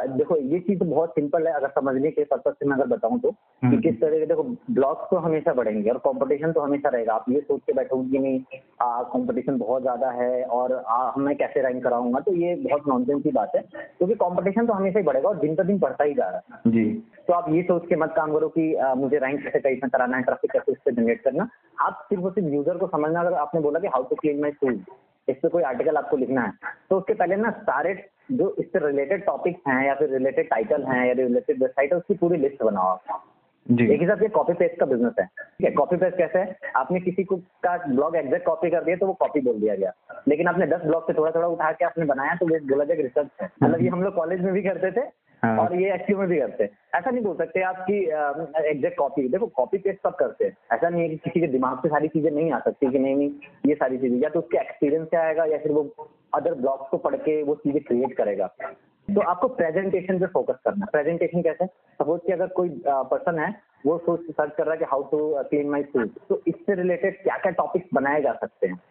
देखो 0.10 0.36
ये 0.38 0.60
चीज़ 0.60 0.80
तो 0.80 0.86
बहुत 0.86 1.10
सिंपल 1.10 1.48
है 1.48 1.54
अगर 1.54 1.68
समझने 1.70 2.12
के 2.12 2.24
पर्पज 2.24 2.54
से 2.54 2.66
मैं 2.66 2.76
अगर 2.78 2.88
बताऊँ 2.88 3.20
तो। 3.20 3.32
कि 3.32 3.68
हम्म। 3.68 3.80
किस 3.82 4.00
तरह 4.02 4.20
के 4.20 4.26
देखो 4.26 4.44
ब्लॉग्स 4.72 5.08
तो 5.12 5.18
हमेशा 5.18 5.54
बढ़ेंगे 5.54 5.90
और 5.90 5.98
कंपटीशन 5.98 6.52
तो 6.52 6.62
हमेशा 6.62 6.90
रहेगा। 6.90 7.14
आप 7.14 7.26
ये 7.30 7.40
सोच 7.42 7.62
के 7.68 7.74
बैठोगे 7.74 8.10
कि 8.12 8.20
नहीं 8.20 8.40
कंपटीशन 9.14 9.58
बहुत 9.58 9.82
ज़्यादा 9.82 10.10
है 10.12 10.44
और 10.44 10.74
आ, 10.88 11.12
मैं 11.18 11.36
कैसे 11.38 11.62
रैंक 11.62 11.84
कराऊँगा? 11.84 12.20
तो 12.20 12.34
ये 12.34 12.56
बहुत 12.56 12.88
नॉनसेंस 12.88 13.24
की 13.24 13.32
बात 13.32 13.52
है। 13.56 13.62
क्योंकि 13.72 14.16
कंपटीशन 14.16 14.68
तो 14.68 14.74
हमेशा 14.74 15.00
ही 15.00 15.06
बढ़ेगा 15.06 15.30
और 15.30 15.40
दिन 15.40 15.56
पर 15.56 15.64
दिन 15.64 15.80
बढ़ता 15.80 16.04
ही 16.04 16.14
जा 16.14 16.30
रहा 16.30 16.56
है। 16.56 16.72
जी। 16.72 16.86
तो 17.28 17.34
आप 17.34 17.50
ये 17.50 17.62
सोच 17.64 17.88
के 17.90 17.96
मत 17.96 18.14
काम 18.16 18.34
करो 18.34 18.50
कि 18.50 18.74
आ, 18.74 18.94
मुझे 18.96 19.18
रैंक 19.18 19.44
कैसे 19.44 19.60
कैसे 19.60 19.90
कराना 19.90 20.18
है 20.18 20.24
ट्रैफ़िक 20.24 20.52
कैसे 20.52 20.72
उससे 20.72 20.92
जनरेट 20.92 21.22
करना। 21.22 21.50
आप 21.78 22.06
सिर्फ़ 22.10 22.24
और 22.24 22.32
सिर्फ़ 22.32 22.50
यूज़र 22.50 22.78
को 22.78 22.88
समझना। 22.88 23.22
अगर 23.22 23.34
आपने 23.38 23.62
बोला 23.62 23.80
कि 23.80 23.88
how 23.88 24.04
to 24.04 24.16
clean 24.16 24.42
my 24.42 24.52
shoes 24.52 24.80
इस 25.30 25.38
पर 25.44 25.50
कोई 25.50 25.64
आर्टिकल 25.64 25.96
आपको 25.96 26.18
लिखना 26.18 26.42
है। 26.42 26.52
तो 26.90 26.98
उसके 26.98 27.14
पहले 27.14 27.36
ना 27.36 27.52
सारे 27.52 27.94
जो 28.32 28.56
इससे 28.60 28.80
रिलेटेड 28.88 29.26
टॉपिक्स 29.26 29.68
हैं 29.68 29.86
या 29.88 29.96
फिर 29.96 30.10
रिलेटेड 30.10 30.50
टाइटल 30.50 30.84
हैं 30.84 31.06
या 31.08 31.14
रिलेटेड 31.14 31.62
वेबसाइट 31.62 31.92
है, 31.94 31.98
उसकी 31.98 32.14
पूरी 32.14 32.38
लिस्ट 32.38 32.64
बनाओ 32.64 32.88
आप। 32.88 33.24
एक 33.70 34.02
हिसाब 34.02 34.20
से 34.20 34.28
कॉपी 34.30 34.54
पेस्ट 34.54 34.80
का 34.80 34.86
बिज़नेस 34.86 35.14
है। 35.20 35.26
ठीक 35.26 35.66
है 35.66 35.72
कॉपी 35.74 35.98
पेस्ट 35.98 36.18
कैसे 36.18 36.40
है? 36.40 36.56
आपने 36.76 37.00
किसी 37.00 37.24
को 37.24 37.36
का 37.64 37.76
ब्लॉग 37.88 38.16
एग्जैक्ट 38.16 38.46
कॉपी 38.46 38.70
कर 38.70 38.84
दिया 38.84 38.96
तो 38.96 39.08
वो 39.08 39.14
कॉपी 39.20 39.42
बोल 39.42 39.60
दिया 39.62 39.76
गया। 39.76 39.92
लेकिन 40.28 40.48
आपने 40.48 40.68
दस 40.68 40.86
ब्लॉग 40.86 41.08
से 41.08 41.14
थोड़ा 41.14 41.32
थोड़ा 41.32 41.48
उठा 41.48 41.72
के 41.72 41.86
आपने 41.86 42.06
बनाया 42.06 42.36
तो 42.36 42.48
वो 42.48 42.60
बोला 42.70 42.84
जाए 42.84 43.02
रिसर्च 43.02 43.30
है। 43.42 43.50
मतलब 43.64 43.82
ये 43.82 43.90
हम 43.90 44.04
लोग 44.04 44.16
कॉलेज 44.16 44.42
में 44.42 44.54
भी 44.54 44.64
करते 44.64 44.92
थे 44.92 45.08
हाँ। 45.44 45.58
और 45.60 45.76
ये 45.76 45.94
एच 45.94 46.10
में 46.12 46.28
भी 46.28 46.40
करते 46.40 46.64
हैं। 46.64 46.70
ऐसा 46.96 47.10
नहीं 47.12 47.24
बोल 47.24 47.36
सकते 47.38 47.62
आपकी 47.64 48.00
एग्जैक्ट 48.70 48.98
कॉपी 48.98 49.28
देखो 49.30 49.48
कॉपी 49.56 49.78
पेस्ट 49.78 50.00
सब 50.04 50.16
करते 50.16 50.46
हैं। 50.46 50.56
ऐसा 50.74 50.90
नहीं 50.90 51.02
है 51.02 51.10
कि 51.10 51.18
किसी 51.18 51.40
के 51.40 51.48
दिमाग 51.48 51.78
से 51.80 51.90
सारी 51.90 52.08
चीज़ें 52.08 52.32
नहीं 52.32 52.52
आ 52.52 52.60
सकती 52.60 52.92
कि 52.92 53.00
नहीं 53.00 53.16
नहीं 53.16 53.30
ये 53.68 53.76
सारी 53.76 53.98
चीज़ें। 53.98 54.20
या 54.20 54.30
तो 54.30 54.40
उसके 54.40 54.58
एक्सपीरियंस 54.58 55.08
से 55.08 55.18
आएगा 55.18 55.46
या 55.46 55.58
फिर 55.58 55.72
वो 55.72 55.84
अदर 56.36 56.54
ब्लॉग्स 56.56 56.90
को 56.92 56.98
पढ़ 57.00 57.16
के 57.18 57.42
वो 57.44 57.56
चीज़ें 57.56 57.82
क्रिएट 57.84 58.18
करेगा। 58.18 58.50
तो 59.10 59.22
आपको 59.22 59.48
प्रेजेंटेशन 59.56 60.20
पे 60.20 60.26
फोकस 60.28 60.60
करना 60.66 60.86
है। 60.86 60.92
प्रेजेंटेशन 60.92 61.42
कैसे? 61.42 61.66
सपोज़ 61.66 62.22
कि 62.22 62.34
अगर 62.34 62.48
कोई 62.56 62.70
पर्सन 62.88 63.40
है 63.40 63.50
वो 63.86 63.98
सोच 63.98 64.22
सर्च 64.22 64.54
कर 64.58 64.64
रहा 64.64 64.74
है 64.74 64.78
कि 64.78 64.86
how 64.86 65.04
to 65.12 65.18
clean 65.42 65.70
my 65.70 65.84
food 65.84 66.10
तो 66.30 66.42
इससे 66.48 66.76
रिलेटेड 66.76 67.22
क्या 67.24 67.38
क्या 67.38 67.52
टॉपिक्स 67.60 67.90
बनाए 67.94 68.22
जा 68.22 68.34
सकते 68.42 68.68
हैं। 68.68 68.82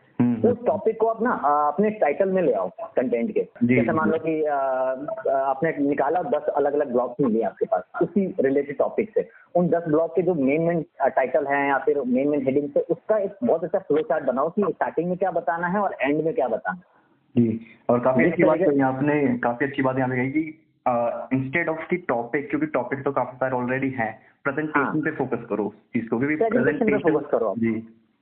तो 0.42 0.48
उस 0.48 0.59
टॉपिक 0.66 0.98
को 1.00 1.07
आप 1.07 1.22
ना 1.22 1.31
अपने 1.66 1.90
टाइटल 2.00 2.31
में 2.33 2.42
ले 2.42 2.52
आओ 2.52 2.68
कंटेंट 2.96 3.31
के। 3.35 3.40
जैसे 3.64 3.92
मान 3.92 4.11
लो 4.11 4.18
कि 4.18 4.42
आपने 4.44 5.72
निकाला 5.78 6.22
दस 6.31 6.48
अलग 6.57 6.74
अलग 6.74 6.92
ब्लॉग 6.92 7.14
मिले 7.20 7.42
आपके 7.42 7.66
पास 7.66 8.02
उसी 8.02 8.26
रिलेटेड 8.40 8.78
टॉपिक 8.78 9.11
से। 9.14 9.28
उन 9.57 9.68
दस 9.68 9.85
ब्लॉग 9.88 10.14
के 10.16 10.22
जो 10.22 10.35
मेन 10.35 10.62
मेन 10.62 10.85
टाइटल 11.00 11.46
हैं 11.46 11.66
या 11.68 11.78
फिर 11.78 12.00
मेन 12.07 12.28
मेन 12.28 12.44
हेडिंग 12.46 12.68
से 12.70 12.81
उसका 12.90 13.18
एक 13.18 13.37
बहुत 13.44 13.64
अच्छा 13.64 13.78
फ्लो 13.78 14.02
चार्ट 14.02 14.24
बनाओ 14.24 14.50
कि 14.50 14.62
स्टार्टिंग 14.68 15.09
में 15.09 15.16
क्या 15.18 15.31
बताना 15.31 15.66
है 15.66 15.81
और 15.81 15.96
एंड 16.00 16.24
में 16.24 16.35
क्या 16.35 16.48
बताना 16.48 16.76
है। 16.76 16.96
जी 17.35 17.61
और 17.88 18.01
काफ़ी 18.01 18.25
अच्छी 18.25 18.45
बात 18.45 18.59
कही 18.59 18.81
आपने 18.83 19.21
काफ़ी 19.38 19.67
अच्छी 19.67 19.83
बात 19.83 19.99
यहाँ 19.99 20.09
पे 20.09 20.17
कही 20.17 20.31
कि 20.31 21.37
इंस्टेड 21.37 21.69
ऑफ़ 21.69 21.85
की 21.91 21.97
टॉपिक 22.09 22.49
क्योंकि 22.51 22.67
टॉपिक 22.67 23.05
तो 23.05 23.12
काफ़ी 23.12 23.37
सारे 23.37 23.55
ऑलरेडी 23.55 23.91
है 23.91 24.11
प्रेजेंटेशन 24.45 24.81
हाँ। 24.81 25.01
पे 25.01 25.11
फोकस 25.11 25.47
करो 25.49 25.73
चीज़ 25.95 26.09
को 26.09 26.19
क्योंकि 26.19 26.37
प्रेजेंटेशन 26.37 26.91
पे 26.91 26.99
फोकस 27.03 27.31
करो 27.31 27.55
जी 27.59 27.73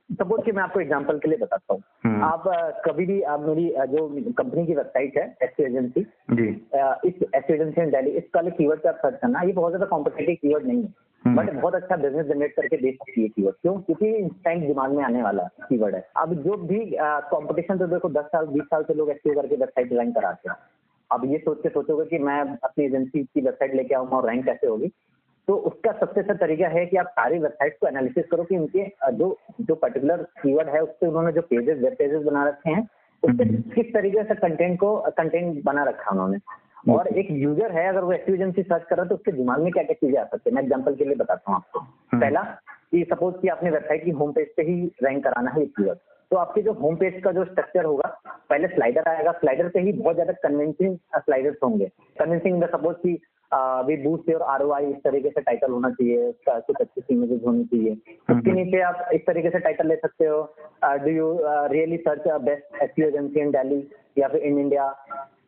सपोज़ 0.09 0.41
कि 0.41 0.51
मैं 0.51 0.63
आपको 0.63 0.79
एग्जांपल 0.79 1.17
के 1.19 1.29
लिए 1.29 1.37
बताता 1.37 1.73
हूँ। 1.73 1.81
हम्म। 2.03 2.23
आप 2.23 2.43
कभी 2.85 3.05
भी 3.05 3.21
आप 3.23 3.39
मेरी 3.41 3.67
जो 3.89 4.31
कंपनी 4.33 4.65
की 4.65 4.75
वेबसाइट 4.75 5.17
है 5.17 5.25
एस 5.43 5.59
एजेंसी 5.61 6.01
इस 7.07 7.23
एस 7.35 7.49
एजेंसी 7.51 7.81
इन 7.81 7.89
डेली 7.91 8.11
इस 8.11 8.23
वाले 8.35 8.51
कीवर्ड 8.51 8.79
पे 8.81 8.89
आप 8.89 8.97
सर्च 8.97 9.19
करना 9.21 9.41
ये 9.41 9.53
बहुत 9.53 9.71
ज़्यादा 9.71 9.85
कॉम्पिटेटिव 9.85 10.35
कीवर्ड 10.41 10.65
नहीं 10.67 10.83
है। 10.83 10.93
बट 11.25 11.49
हम्म। 11.49 11.59
बहुत 11.61 11.75
अच्छा 11.75 11.95
बिज़नेस 11.97 12.25
जनरेट 12.25 12.55
करके 12.55 12.77
दे 12.77 12.91
सकती 12.91 13.21
है 13.21 13.27
कीवर्ड 13.29 13.55
क्यों? 13.55 13.73
क्योंकि 13.79 14.09
इंस्टेंट 14.09 14.65
दिमाग 14.67 14.91
में 14.91 15.03
आने 15.03 15.23
वाला 15.23 15.43
कीवर्ड 15.63 15.95
है। 15.95 16.05
अब 16.17 16.33
जो 16.43 16.57
भी 16.63 16.79
कॉम्पिटिशन 17.31 17.77
तो 17.77 17.87
देखो 17.87 18.09
दस 18.11 18.25
साल 18.31 18.45
बीस 18.47 18.65
साल 18.65 18.83
से 18.83 18.93
लोग 18.93 19.09
एस 19.09 19.19
करके 19.25 19.55
वेबसाइट 19.55 19.89
डिज़ाइन 19.89 20.11
कराते 20.11 20.49
हैं। 20.49 20.57
अब 21.11 21.25
ये 21.25 21.37
सोच 21.37 21.61
के 21.63 21.69
सोचोगे 21.69 22.05
कि 22.05 22.23
मैं 22.23 22.39
अपनी 22.63 22.85
एजेंसी 22.85 23.23
की 23.23 23.41
वेबसाइट 23.41 23.75
लेके 23.75 23.95
आऊँगा 23.95 24.17
और 24.17 24.29
रैंक 24.29 24.45
कैसे 24.45 24.67
होगी। 24.67 24.91
तो 25.47 25.53
उसका 25.67 25.91
सबसे 25.99 26.19
अच्छा 26.19 26.33
तरीका 26.35 26.67
है 26.67 26.85
कि 26.85 26.97
आप 26.97 27.07
सारी 27.09 27.39
वेबसाइट 27.39 27.77
को 27.81 27.87
एनालिसिस 27.87 28.25
करो 28.31 28.43
कि 28.43 28.57
उनके 28.57 28.85
जो 29.13 29.35
जो 29.61 29.75
पर्टिकुलर 29.75 30.23
कीवर्ड 30.41 30.69
है 30.69 30.81
उससे 30.81 31.07
उन्होंने 31.07 31.31
जो 31.31 31.41
पेजेस 31.49 31.77
वेब 31.79 31.93
पेजेस 31.99 32.23
बना 32.23 32.47
रखे 32.47 32.69
हैं 32.69 32.87
उससे 33.23 33.43
हम्म। 33.43 33.61
किस 33.71 33.93
तरीके 33.93 34.23
से 34.23 34.35
कंटेंट 34.37 34.79
को 34.79 34.95
कंटेंट 35.17 35.63
बना 35.65 35.83
रखा 35.83 36.11
उन्होंने। 36.11 36.39
और 36.87 37.07
एक 37.17 37.27
यूज़र 37.33 37.71
है 37.71 37.87
अगर 37.89 38.03
वो 38.03 38.11
एक्टिव 38.13 38.35
एजेंसी 38.35 38.63
सर्च 38.63 38.83
कर 38.89 38.95
रहा 38.95 39.03
है 39.03 39.09
तो 39.09 39.15
उसके 39.15 39.31
दिमाग 39.31 39.61
में 39.61 39.71
क्या 39.71 39.83
क्या 39.83 39.93
चीज़ें 39.95 40.19
आ 40.19 40.23
सकती 40.25 40.49
है? 40.49 40.55
मैं 40.55 40.61
एग्ज़ाम्पल 40.63 40.95
के 40.95 41.05
लिए 41.05 41.15
बताता 41.15 41.51
हूँ 41.51 41.55
आपको। 41.55 41.79
हम्म। 41.79 42.19
पहला 42.21 42.41
कि 42.91 43.03
सपोज़ 43.11 43.35
कि 43.41 43.47
आपने 43.47 43.71
वेबसाइट 43.71 44.03
की 44.03 44.11
होम 44.11 44.31
पेज 44.31 44.53
पे 44.57 44.63
ही 44.63 44.75
रैंक 45.03 45.23
कराना 45.23 45.51
है 45.51 45.65
कीवर्ड 45.67 45.97
तो 46.31 46.37
आपके 46.37 46.61
जो 46.61 46.71
होम 46.73 46.95
पेज 46.95 47.21
का 47.23 47.31
जो 47.31 47.43
स्ट्रक्चर 47.45 47.85
होगा 47.85 48.07
पहले 48.49 48.67
स्लाइडर 48.67 49.09
आएगा। 49.09 49.31
स्लाइडर 49.33 49.67
पे 49.69 49.79
ही 49.79 49.91
बहुत 49.93 50.15
ज़्यादा 50.15 50.33
कन्विंसिंग 50.43 50.97
स्लाइडर्स 51.17 51.57
होंगे। 51.63 51.85
कन्विंसिंग 52.19 52.63
सपोज़ 52.65 52.95
की 52.97 53.13
वी 53.53 53.95
बूस्ट 53.97 54.33
और 54.35 54.41
आर 54.41 54.83
इस 54.83 54.95
तरीके 54.95 55.29
से 55.29 55.41
टाइटल 55.41 55.71
होना 55.71 55.89
चाहिए 55.89 56.25
उसका 56.25 56.59
कुछ 56.59 56.75
अच्छी 56.81 57.13
इमेजेस 57.13 57.41
होनी 57.47 57.63
चाहिए। 57.63 57.91
उसके 57.91 58.33
हम्म। 58.33 58.53
नीचे 58.53 58.81
आप 58.81 59.09
इस 59.13 59.21
तरीके 59.27 59.49
से 59.49 59.59
टाइटल 59.59 59.87
ले 59.87 59.95
सकते 59.95 60.25
हो। 60.25 60.55
Do 60.85 61.11
you 61.11 61.39
really 61.43 61.97
search 61.97 62.27
best 62.41 62.83
S 62.83 62.89
agency 62.99 63.39
in 63.39 63.51
Delhi 63.51 63.91
या 64.17 64.27
फिर 64.27 64.41
इन 64.41 64.59
इंडिया 64.59 64.95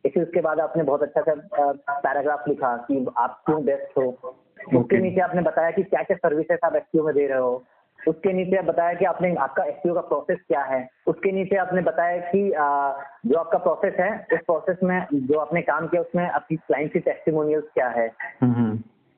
इसी 0.06 0.20
उसके 0.20 0.40
बाद 0.40 0.60
आपने 0.60 0.82
बहुत 0.82 1.02
अच्छा 1.02 1.20
सा 1.20 1.72
पैराग्राफ 1.90 2.48
लिखा 2.48 2.76
कि 2.76 3.06
आप 3.16 3.42
क्यों 3.46 3.64
बेस्ट 3.64 3.98
हो। 3.98 4.34
उसके 4.76 4.98
नीचे 4.98 5.20
आपने 5.20 5.42
बताया 5.42 5.70
कि 5.70 5.82
क्या 5.82 6.02
क्या 6.02 6.16
सर्विसेस 6.16 6.58
आप 6.64 6.76
एस 6.76 6.82
में 6.94 7.14
दे 7.14 7.26
रहे 7.26 7.38
हो। 7.38 7.64
उसके 8.08 8.32
नीचे 8.32 8.56
आप 8.56 8.64
बताया 8.64 8.94
कि 8.94 9.04
आपने 9.04 9.34
आपका 9.36 9.64
एसपीओ 9.64 9.94
का 9.94 10.00
प्रोसेस 10.00 10.38
क्या 10.48 10.62
है। 10.62 10.88
उसके 11.06 11.32
नीचे 11.32 11.56
आपने 11.56 11.82
बताया 11.82 12.16
कि 12.26 12.42
जो 13.28 13.38
आपका 13.38 13.58
प्रोसेस 13.58 13.94
है 14.00 14.10
उस 14.32 14.40
प्रोसेस 14.46 14.78
में 14.82 15.06
जो 15.12 15.38
आपने 15.38 15.62
काम 15.62 15.86
किया 15.86 16.02
उसमें 16.02 16.26
आपकी 16.26 16.56
क्लाइंट 16.56 16.92
की 16.92 16.98
टेस्टिमोनियल्स 17.00 17.64
क्या 17.74 17.88
है। 17.88 18.08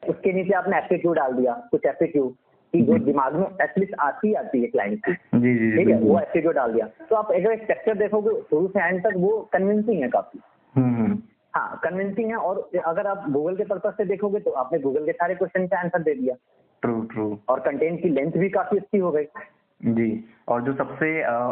उसके 0.03 0.33
नीचे 0.33 0.55
आपने 0.55 0.79
एप्टीट्यूड 0.79 1.17
डाल 1.17 1.33
दिया 1.33 1.53
कुछ 1.71 1.87
एप्टीट्यूड 1.87 2.33
कि 2.75 2.81
जो 2.81 2.99
दिमाग 3.05 3.35
में 3.35 3.47
एटलीस्ट 3.63 3.95
आती 4.01 4.33
आती 4.35 4.61
है 4.61 4.67
क्लाइंट 4.67 5.05
की। 5.07 5.13
ठीक 5.13 5.89
है? 5.89 5.99
वो 6.01 6.19
एप्टीट्यूड 6.21 6.55
डाल 6.55 6.73
दिया। 6.73 6.87
तो 7.11 7.17
आप 7.17 7.33
अगर 7.33 7.57
स्ट्रक्चर 7.57 7.95
देखोगे 7.95 8.31
शुरू 8.41 8.67
से 8.69 8.87
एंड 8.87 9.03
तक 9.03 9.15
वो 9.17 9.39
कन्विंसिंग 9.53 10.03
है 10.03 10.09
काफ़ी। 10.09 10.41
हाँ 11.55 11.81
कन्विंसिंग 11.85 12.31
है 12.31 12.37
और 12.37 12.71
अगर 12.85 13.07
आप 13.07 13.25
गूगल 13.31 13.57
के 13.57 13.65
पर्पज 13.65 13.93
से 13.93 14.05
देखोगे 14.05 14.41
तो 14.41 14.51
आपने 14.51 14.79
गूगल 14.79 15.05
के 15.05 15.13
सारे 15.13 15.35
क्वेश्चन 15.35 15.67
का 15.67 15.81
आंसर 15.81 16.03
दे 16.03 16.15
दिया। 16.15 16.35
ट्रू 16.83 17.01
ट्रू 17.13 17.27
और 17.49 17.61
कंटेंट 17.61 18.03
की 18.03 18.09
लेंथ 18.09 18.33
भी 18.37 18.49
काफ़ी 18.51 18.79
अच्छी 18.79 18.99
हो 18.99 19.11
गई। 19.11 19.25
जी 19.81 20.09
और 20.49 20.63
जो 20.63 20.73
सबसे 20.75 21.09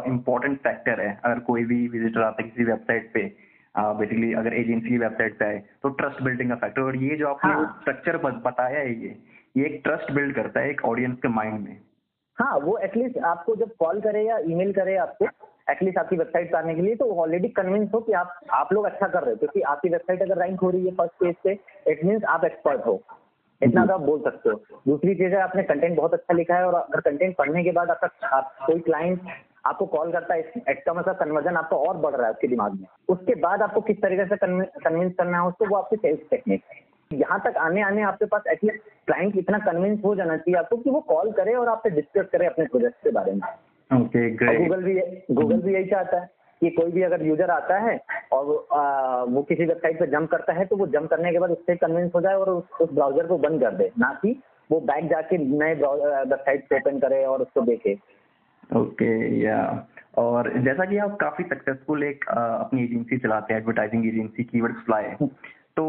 इम्पोर्टेंट 0.09 0.57
uh, 0.57 0.63
फैक्टर 0.65 1.01
है 1.01 1.21
अगर 1.25 1.39
कोई 1.47 1.65
भी 1.65 1.87
विजिटर 1.89 2.23
आता 2.23 2.43
है 2.43 2.49
किसी 2.49 2.65
वेबसाइट 2.65 3.11
पे 3.15 3.23
बेसिकली 3.75 4.33
uh, 4.33 4.39
अगर 4.39 4.55
एजेंसी 4.55 4.89
की 4.89 4.99
वेबसाइट 4.99 5.39
पे 5.39 5.45
आए 5.45 5.59
तो 5.83 5.89
ट्रस्ट 6.01 6.23
बिल्डिंग 6.23 6.51
का 6.51 6.57
फैक्टर 6.57 6.83
और 6.83 6.97
ये 6.97 7.17
जो 7.17 7.29
आपने 7.29 7.53
हाँ. 7.53 7.79
स्ट्रक्चर 7.81 8.17
बताया 8.41 8.79
है 8.79 8.95
ये 8.95 9.17
ये 9.57 9.65
एक 9.67 9.81
ट्रस्ट 9.85 10.13
बिल्ड 10.13 10.35
करता 10.35 10.61
है 10.61 10.71
एक 10.71 10.85
ऑडियंस 10.85 11.17
के 11.23 11.29
माइंड 11.29 11.59
में। 11.61 11.77
हाँ 12.39 12.59
वो 12.59 12.77
एटलीस्ट 12.79 13.19
आपको 13.27 13.55
जब 13.57 13.75
कॉल 13.79 14.01
करे 14.01 14.23
या 14.25 14.39
ईमेल 14.51 14.73
करे 14.73 14.97
आपको 14.97 15.27
एटलीस्ट 15.71 15.99
आपकी 15.99 16.17
वेबसाइट 16.17 16.55
आने 16.55 16.75
के 16.75 16.83
लिए 16.83 16.95
तो 16.97 17.11
ऑलरेडी 17.23 17.49
कन्विंस 17.57 17.89
हो 17.95 18.01
कि 18.01 18.13
आप 18.13 18.41
आप 18.51 18.73
लोग 18.73 18.85
अच्छा 18.85 19.07
कर 19.07 19.23
रहे 19.23 19.31
हो 19.31 19.37
क्योंकि 19.37 19.61
आपकी 19.73 19.89
वेबसाइट 19.89 20.23
अगर 20.23 20.39
रैंक 20.43 20.61
हो 20.61 20.71
रही 20.71 20.87
है 20.87 20.95
फ़र्स्ट 20.95 21.15
पेज 21.21 21.35
पे 21.45 21.59
इट 21.93 22.05
मीन 22.05 22.25
आप 22.35 22.45
एक्सपर्ट 22.45 22.87
हो। 22.87 22.95
इतना 23.61 23.85
तो 23.87 23.93
आप 23.93 24.01
बोल 24.01 24.21
सकते 24.21 24.51
हो। 24.51 24.81
दूसरी 24.89 25.15
चीज़ 25.15 25.35
है 25.35 25.41
आपने 25.41 25.63
कंटेंट 25.63 25.97
बहुत 25.97 26.15
अच्छा 26.15 26.35
लिखा 26.35 26.57
है 26.57 26.67
और 26.67 26.75
अगर 26.75 27.01
कंटेंट 27.01 27.37
पढ़ने 27.37 27.65
के 27.65 27.73
बाद 27.73 27.91
आपका 27.91 28.29
आप 28.29 28.55
कोई 28.67 28.79
क्लाइंट 28.81 29.21
आपको 29.67 29.87
कॉल 29.87 30.13
करता 30.13 30.35
है 30.35 30.41
इसका 30.41 30.93
मतलब 30.95 31.17
कन्वर्जन 31.17 31.57
आपका 31.57 31.77
और 31.79 31.97
बढ़ 31.97 32.15
रहा 32.15 32.27
है 32.27 32.33
उसके 32.33 32.49
दिमाग 32.49 32.75
में। 32.75 32.87
उसके 33.09 33.35
बाद 33.41 33.63
आपको 33.63 33.81
किस 33.81 34.01
तरीके 34.03 34.25
से 34.27 34.37
कन्विंस 34.37 35.13
करना 35.15 35.41
है 35.41 35.49
उसको 35.49 35.67
वो 35.67 35.77
आपकी 35.77 35.97
सेल्स 35.97 36.21
टेक्निक 36.31 36.63
है। 36.71 37.19
यहाँ 37.19 37.41
तक 37.45 37.57
आने 37.59 37.83
आने 37.83 38.03
आपके 38.03 38.25
पास 38.27 38.43
एटलीस्ट 38.49 38.89
क्लाइंट 39.07 39.37
इतना 39.37 39.59
कन्विंस 39.59 40.01
हो 40.05 40.15
जाना 40.15 40.37
चाहिए 40.37 40.59
आपको 40.59 40.77
कि 40.77 40.91
वो 40.91 41.01
कॉल 41.09 41.31
करे 41.33 41.55
और 41.55 41.69
आपसे 41.69 41.91
डिस्कस 41.91 42.29
करे 42.33 42.47
अपने 42.47 42.65
प्रोजेक्ट 42.67 43.03
के 43.05 43.11
बारे 43.11 43.33
में। 43.33 43.41
ओके 43.91 44.31
गूगल 44.37 44.83
भी 44.83 44.95
गूगल 45.31 45.61
भी 45.63 45.75
यही 45.75 45.85
चाहता 45.85 46.21
है। 46.21 46.29
कि 46.63 46.71
कोई 46.71 46.91
भी 46.93 47.03
अगर 47.03 47.23
यूज़र 47.27 47.51
आता 47.51 47.79
है 47.81 47.99
और 48.33 48.45
वो, 48.45 48.55
आ, 48.55 49.23
वो 49.25 49.43
किसी 49.43 49.65
वेबसाइट 49.65 49.99
पर 50.01 50.11
जंप 50.11 50.31
करता 50.31 50.53
है 50.53 50.65
तो 50.65 50.77
वो 50.77 50.87
जंप 50.89 51.11
करने 51.11 51.33
के 51.33 51.39
बाद 51.39 51.51
उससे 51.51 51.77
कन्विंस 51.77 52.11
हो 52.15 52.21
जाए 52.21 52.35
और 52.35 52.51
उस, 52.51 52.65
उस 52.81 52.93
ब्राउज़र 52.93 53.27
को 53.27 53.39
बंद 53.39 53.61
कर 53.61 53.75
दे। 53.77 53.91
ना 53.99 54.13
कि 54.23 54.41
वो 54.71 54.81
बैक 54.83 55.09
जाके 55.11 55.39
नए 55.39 55.75
वेबसाइट 55.75 56.73
ओपन 56.73 56.99
करे 56.99 57.25
और 57.27 57.43
उसको 57.43 57.61
देखे। 57.63 57.97
ओके 58.77 59.13
या 59.41 59.63
और 60.19 60.53
जैसा 60.59 60.85
कि 60.85 60.99
आप 60.99 61.17
काफ़ी 61.21 61.45
सक्सेसफुल 61.45 62.03
एक 62.05 62.29
आ, 62.29 62.41
अपनी 62.57 62.85
एजेंसी 62.85 63.19
चलाते 63.19 63.55
हैं 63.55 63.61
एडवर्टाइजिंग 63.61 64.07
एजेंसी 64.09 64.45
कीवर्ड 64.45 64.77
फ्लाई 64.87 65.29
तो 65.77 65.85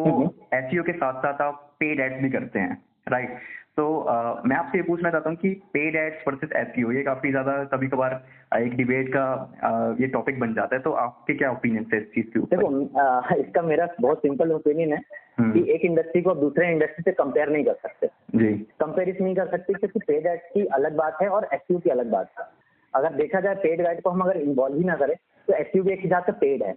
एसईओ 0.54 0.84
के 0.84 0.94
साथ 0.94 1.22
साथ 1.22 1.42
आप 1.42 1.68
पेड 1.80 2.00
एड्स 2.00 2.22
भी 2.24 2.30
करते 2.30 2.60
हैं 2.60 2.82
राइट 3.10 3.38
तो 3.82 3.86
uh, 4.06 4.46
मैं 4.46 4.56
आपसे 4.56 4.78
ये 4.78 4.84
पूछना 4.84 5.10
चाहता 5.12 5.30
हूँ 5.30 5.38
कि 5.38 5.50
पेड 5.74 5.96
एड्स 5.96 6.28
वर्सेस 6.28 6.50
एसईओ 6.58 6.92
ये 6.92 7.04
काफ़ी 7.04 7.30
ज़्यादा 7.32 7.54
कभी 7.64 7.88
कभार 7.88 8.14
एक 8.58 8.76
डिबेट 8.76 9.08
का 9.16 9.24
uh, 9.70 10.02
ये 10.02 10.08
टॉपिक 10.08 10.40
बन 10.40 10.54
जाता 10.54 10.76
है 10.76 10.82
तो 10.82 10.92
आपके 11.04 11.34
क्या 11.34 11.52
ओपिनियन 11.52 11.86
है 11.94 12.02
इस 12.02 12.08
चीज़ 12.08 12.26
के 12.26 12.40
ऊपर? 12.40 12.58
देखो 12.58 13.40
इसका 13.42 13.62
मेरा 13.62 13.88
बहुत 14.02 14.20
सिंपल 14.20 14.52
ओपिनियन 14.52 14.94
है 14.94 15.00
हम्म। 15.40 15.52
कि 15.54 15.72
एक 15.72 15.86
इंडस्ट्री 15.86 16.22
को 16.22 16.30
आप 16.30 16.38
दूसरे 16.38 16.72
इंडस्ट्री 16.72 17.04
से 17.04 17.12
कंपेयर 17.12 17.50
नहीं 17.50 17.64
कर 17.64 17.74
सकते। 17.88 18.08
जी। 18.36 18.54
कंपेयर 18.80 19.18
नहीं 19.22 19.36
कर 19.36 19.48
सकते 19.48 19.74
क्योंकि 19.74 20.00
पेड 20.08 20.28
एड्स 20.28 20.44
की 20.54 20.66
अलग 20.80 20.96
बात 20.96 21.18
है 21.22 21.30
और 21.30 21.48
एसईओ 21.54 21.80
की 21.80 21.90
अलग 21.90 22.12
बात 22.12 22.32
है। 22.40 22.46
अगर 22.94 23.14
देखा 23.16 23.40
जाए 23.40 23.56
पेड 23.56 23.86
एड 23.88 24.02
को 24.02 24.10
हम 24.10 24.22
अगर 24.22 24.38
इन्वॉल्व 24.38 24.78
ही 24.78 24.84
ना 24.84 24.96
करें 24.96 25.16
तो 25.48 25.54
एसईओ 25.54 25.84
भी 25.84 25.94
एक 25.94 26.02
हिसाब 26.04 26.24
से 26.24 26.32
पेड 26.44 26.64
है। 26.64 26.76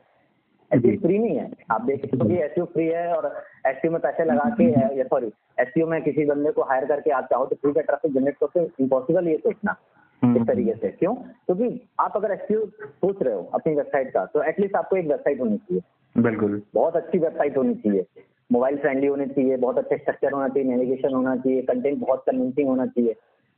एस 0.70 1.00
फ्री 1.02 1.18
नहीं 1.18 1.36
है। 1.36 1.50
आप 1.70 1.82
देख 1.82 2.00
सकते 2.00 2.28
कि 2.28 2.42
एस 2.42 2.58
फ्री 2.72 2.86
है 2.86 3.06
और 3.14 3.26
एस 3.66 3.80
में 3.84 4.00
पैसे 4.00 4.24
लगा 4.24 4.56
के 4.60 5.04
सॉरी 5.04 5.32
एस 5.60 5.72
में 5.78 6.02
किसी 6.02 6.24
बंदे 6.24 6.52
को 6.52 6.62
हायर 6.62 6.84
करके 6.84 7.10
आप 7.10 7.24
चाहो 7.24 7.46
तो 7.46 7.56
फ्री 7.56 7.72
का 7.72 7.80
ट्रैफ़िक 7.80 8.14
जनरेट 8.14 8.36
करके 8.44 8.82
इम्पॉसिबल 8.82 9.28
ये 9.28 9.36
सोचना 9.36 9.76
हम्म। 10.22 10.40
इस 10.40 10.46
तरीके 10.46 10.72
से। 10.72 10.88
क्यों? 10.88 11.14
क्योंकि 11.14 11.68
तो 11.70 12.02
आप 12.02 12.12
अगर 12.16 12.30
एस 12.30 12.46
सोच 12.82 13.22
रहे 13.22 13.34
हो 13.34 13.50
अपनी 13.54 13.74
वेबसाइट 13.74 14.12
का 14.12 14.24
तो 14.24 14.42
एटलीस्ट 14.42 14.76
आपको 14.76 14.96
एक 14.96 15.06
वेबसाइट 15.06 15.40
होनी 15.40 15.56
चाहिए। 15.56 15.82
बिल्कुल। 16.22 16.62
बहुत 16.74 16.96
अच्छी 16.96 17.18
वेबसाइट 17.18 17.56
होनी 17.56 17.74
चाहिए। 17.74 18.04
मोबाइल 18.52 18.76
फ्रेंडली 18.76 19.06
होनी 19.06 19.26
चाहिए 19.26 19.56
बहुत 19.56 19.78
अच्छा 19.78 19.96
स्ट्रक्चर 19.96 20.32
होना 20.32 20.48
चाहिए 20.48 20.70
नेविगेशन 20.70 21.14
होना 21.14 21.36
चाहिए 21.36 21.62
कंटेंट 21.62 21.98
बहुत 21.98 22.24
कन्विंसिंग 22.26 22.68
होना 22.68 22.86
चाहिए। 22.86 23.14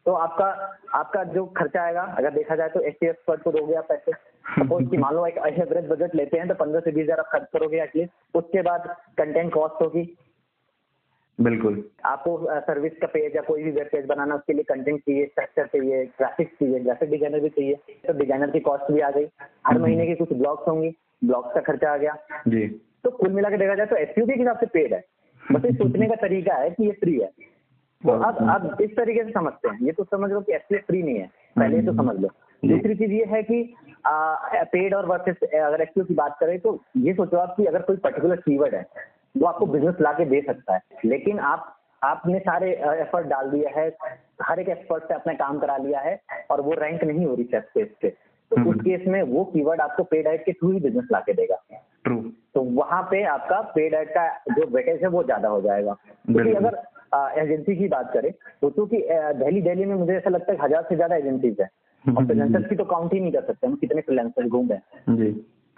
तो 0.06 0.12
आपका 0.14 0.46
आपका 0.94 1.22
जो 1.32 1.44
खर्चा 1.56 1.82
आएगा 1.82 2.02
अगर 2.18 2.30
देखा 2.32 2.56
जाए 2.56 2.68
तो 2.68 2.80
एस 2.80 2.94
टी 3.00 3.06
एक्सपर्ट 3.06 3.42
को 3.42 3.52
दोगे 3.52 3.74
आप 3.74 3.86
पैसे। 3.88 4.12
सपोज़ 4.52 4.88
की 4.90 4.96
मान 4.96 5.14
लो 5.14 5.26
एक 5.26 5.38
एवरेज 5.48 5.88
बजट 5.88 6.14
लेते 6.14 6.38
हैं 6.38 6.48
तो 6.48 6.54
पंद्रह 6.54 6.80
से 6.80 6.92
बीस 6.92 7.04
हज़ार 7.04 7.20
आप 7.20 7.28
खर्च 7.32 7.48
करोगे 7.52 7.82
एटलीस्ट 7.82 8.36
उसके 8.36 8.62
बाद 8.62 8.86
कंटेंट 9.18 9.52
कॉस्ट 9.54 9.82
होगी। 9.82 10.04
बिल्कुल। 11.38 11.82
आपको 12.04 12.60
सर्विस 12.60 12.92
का 13.00 13.06
पेज 13.06 13.34
या 13.36 13.42
कोई 13.42 13.62
भी 13.62 13.70
वेब 13.70 13.88
पेज 13.92 14.06
बनाना 14.06 14.34
उसके 14.34 14.52
लिए 14.52 14.62
कंटेंट 14.64 15.00
चाहिए 15.00 15.26
स्ट्रक्चर 15.26 15.66
चाहिए 15.66 16.04
ग्राफिक्स 16.18 16.52
चाहिए 16.60 16.78
ग्राफिक 16.80 17.10
डिज़ाइनर 17.10 17.40
भी 17.40 17.48
चाहिए। 17.48 17.74
तो 18.06 18.12
डिज़ाइनर 18.18 18.50
की 18.50 18.60
कॉस्ट 18.60 18.92
भी 18.92 19.00
आ 19.00 19.10
गई। 19.10 19.24
हर 19.24 19.72
हम्म। 19.72 19.82
महीने 19.82 20.06
की 20.06 20.14
कुछ 20.14 20.32
ब्लॉग्स 20.34 20.68
होंगी। 20.68 20.94
ब्लॉग्स 21.24 21.54
का 21.54 21.60
खर्चा 21.62 21.92
आ 21.92 21.96
गया। 21.96 22.16
जी। 22.48 22.66
तो 23.04 23.10
कुल 23.10 23.32
मिला 23.32 23.50
के 23.50 23.56
देखा 23.56 23.74
जाए 23.74 23.86
तो 23.86 23.96
एस 23.96 24.14
के 24.18 24.32
हिसाब 24.32 24.58
से 24.58 24.66
पेड 24.68 24.94
है। 24.94 25.04
बस 25.42 25.64
ये 25.64 25.72
सोचने 25.74 26.06
का 26.06 26.14
तरीका 26.22 26.54
है 26.54 26.70
कि 26.70 26.84
ये 26.84 26.92
फ्री 27.00 27.18
है। 27.18 27.30
तो 28.02 28.12
अब 28.22 28.36
अब 28.50 28.80
इस 28.80 28.90
तरीके 28.96 29.24
से 29.24 29.30
समझते 29.32 29.68
हैं। 29.68 29.78
ये 29.82 29.92
तो 29.92 30.04
समझ 30.06 30.30
लो 30.30 30.40
कि 30.40 30.52
एस 30.52 30.82
फ्री 30.86 31.02
नहीं 31.02 31.18
है। 31.18 31.26
पहले 31.56 31.82
तो 31.82 31.92
समझ 31.94 32.16
लो। 32.16 32.28
दूसरी 32.62 32.94
चीज़ 32.94 33.12
ये 33.12 33.24
है 33.26 33.42
कि 33.42 33.62
पेड 34.06 34.94
और 34.94 35.06
वर्सेस 35.06 35.36
अगर 35.44 35.80
एक्सपीओ 35.82 36.04
की 36.04 36.14
बात 36.14 36.36
करें 36.40 36.58
तो 36.60 36.78
ये 36.98 37.12
सोचो 37.14 37.36
आप 37.36 37.54
कि 37.56 37.64
अगर 37.66 37.82
कोई 37.82 37.96
पर्टिकुलर 38.04 38.36
कीवर्ड 38.42 38.74
है 38.74 38.84
वो 39.34 39.46
आपको 39.46 39.66
बिज़नेस 39.68 39.94
ला 40.00 40.12
के 40.12 40.24
दे 40.26 40.40
सकता 40.42 40.74
है। 40.74 40.80
लेकिन 41.04 41.38
आप 41.46 41.72
आपने 42.02 42.38
सारे 42.40 42.70
एफर्ट 43.00 43.26
डाल 43.26 43.50
दिया 43.50 43.70
है 43.76 43.88
हर 44.42 44.60
एक 44.60 44.68
एक्सपर्ट 44.68 45.04
से 45.04 45.14
अपने 45.14 45.34
काम 45.34 45.58
करा 45.58 45.76
लिया 45.78 46.00
है 46.00 46.18
और 46.50 46.60
वो 46.60 46.72
रैंक 46.80 47.04
नहीं 47.04 47.26
हो 47.26 47.34
रही 47.34 47.44
सेट 47.44 47.68
पेज 47.74 47.88
पे 48.02 48.08
तो 48.08 48.56
हम्म। 48.56 48.70
उस 48.70 48.76
केस 48.78 49.06
में 49.08 49.22
वो 49.24 49.44
कीवर्ड 49.46 49.80
आपको 49.80 50.02
पेड 50.04 50.26
एड 50.26 50.44
के 50.44 50.52
थ्रू 50.52 50.70
ही 50.72 50.80
बिज़नेस 50.80 51.08
ला 51.12 51.20
के 51.20 51.32
देगा। 51.34 51.56
ट्रू 52.04 52.16
तो 52.54 52.60
वहाँ 52.74 53.02
पे 53.10 53.22
आपका 53.28 53.60
पेड 53.74 53.94
एड 53.94 54.10
का 54.10 54.26
जो 54.50 54.66
वेटेज 54.66 55.02
है 55.02 55.08
वो 55.08 55.22
ज़्यादा 55.24 55.48
हो 55.48 55.60
जाएगा। 55.62 55.96
क्योंकि 56.26 56.52
अगर 56.54 56.76
एजेंसी 57.12 57.76
की 57.76 57.88
बात 57.88 58.10
करें 58.12 58.30
तो 58.62 58.70
क्योंकि 58.70 59.02
दिल्ली 59.10 59.60
दिल्ली 59.62 59.84
में 59.84 59.94
मुझे 59.96 60.16
ऐसा 60.16 60.30
लगता 60.30 60.52
है 60.52 60.58
हज़ार 60.62 60.82
से 60.88 60.96
ज़्यादा 60.96 61.16
एजेंसीज 61.16 61.60
है। 61.60 61.68
और 62.04 62.24
फ्रीलांसर्स 62.26 62.68
की 62.68 62.76
तो 62.76 62.84
काउंट 62.86 63.12
ही 63.12 63.20
नहीं 63.20 63.32
कर 63.32 63.42
सकते 63.42 63.66
हम 63.66 63.74
कितने 63.76 64.00
फ्रीलांसर 64.02 64.48
घूम 64.48 64.68
रहे 64.70 65.22
हैं। 65.22 65.34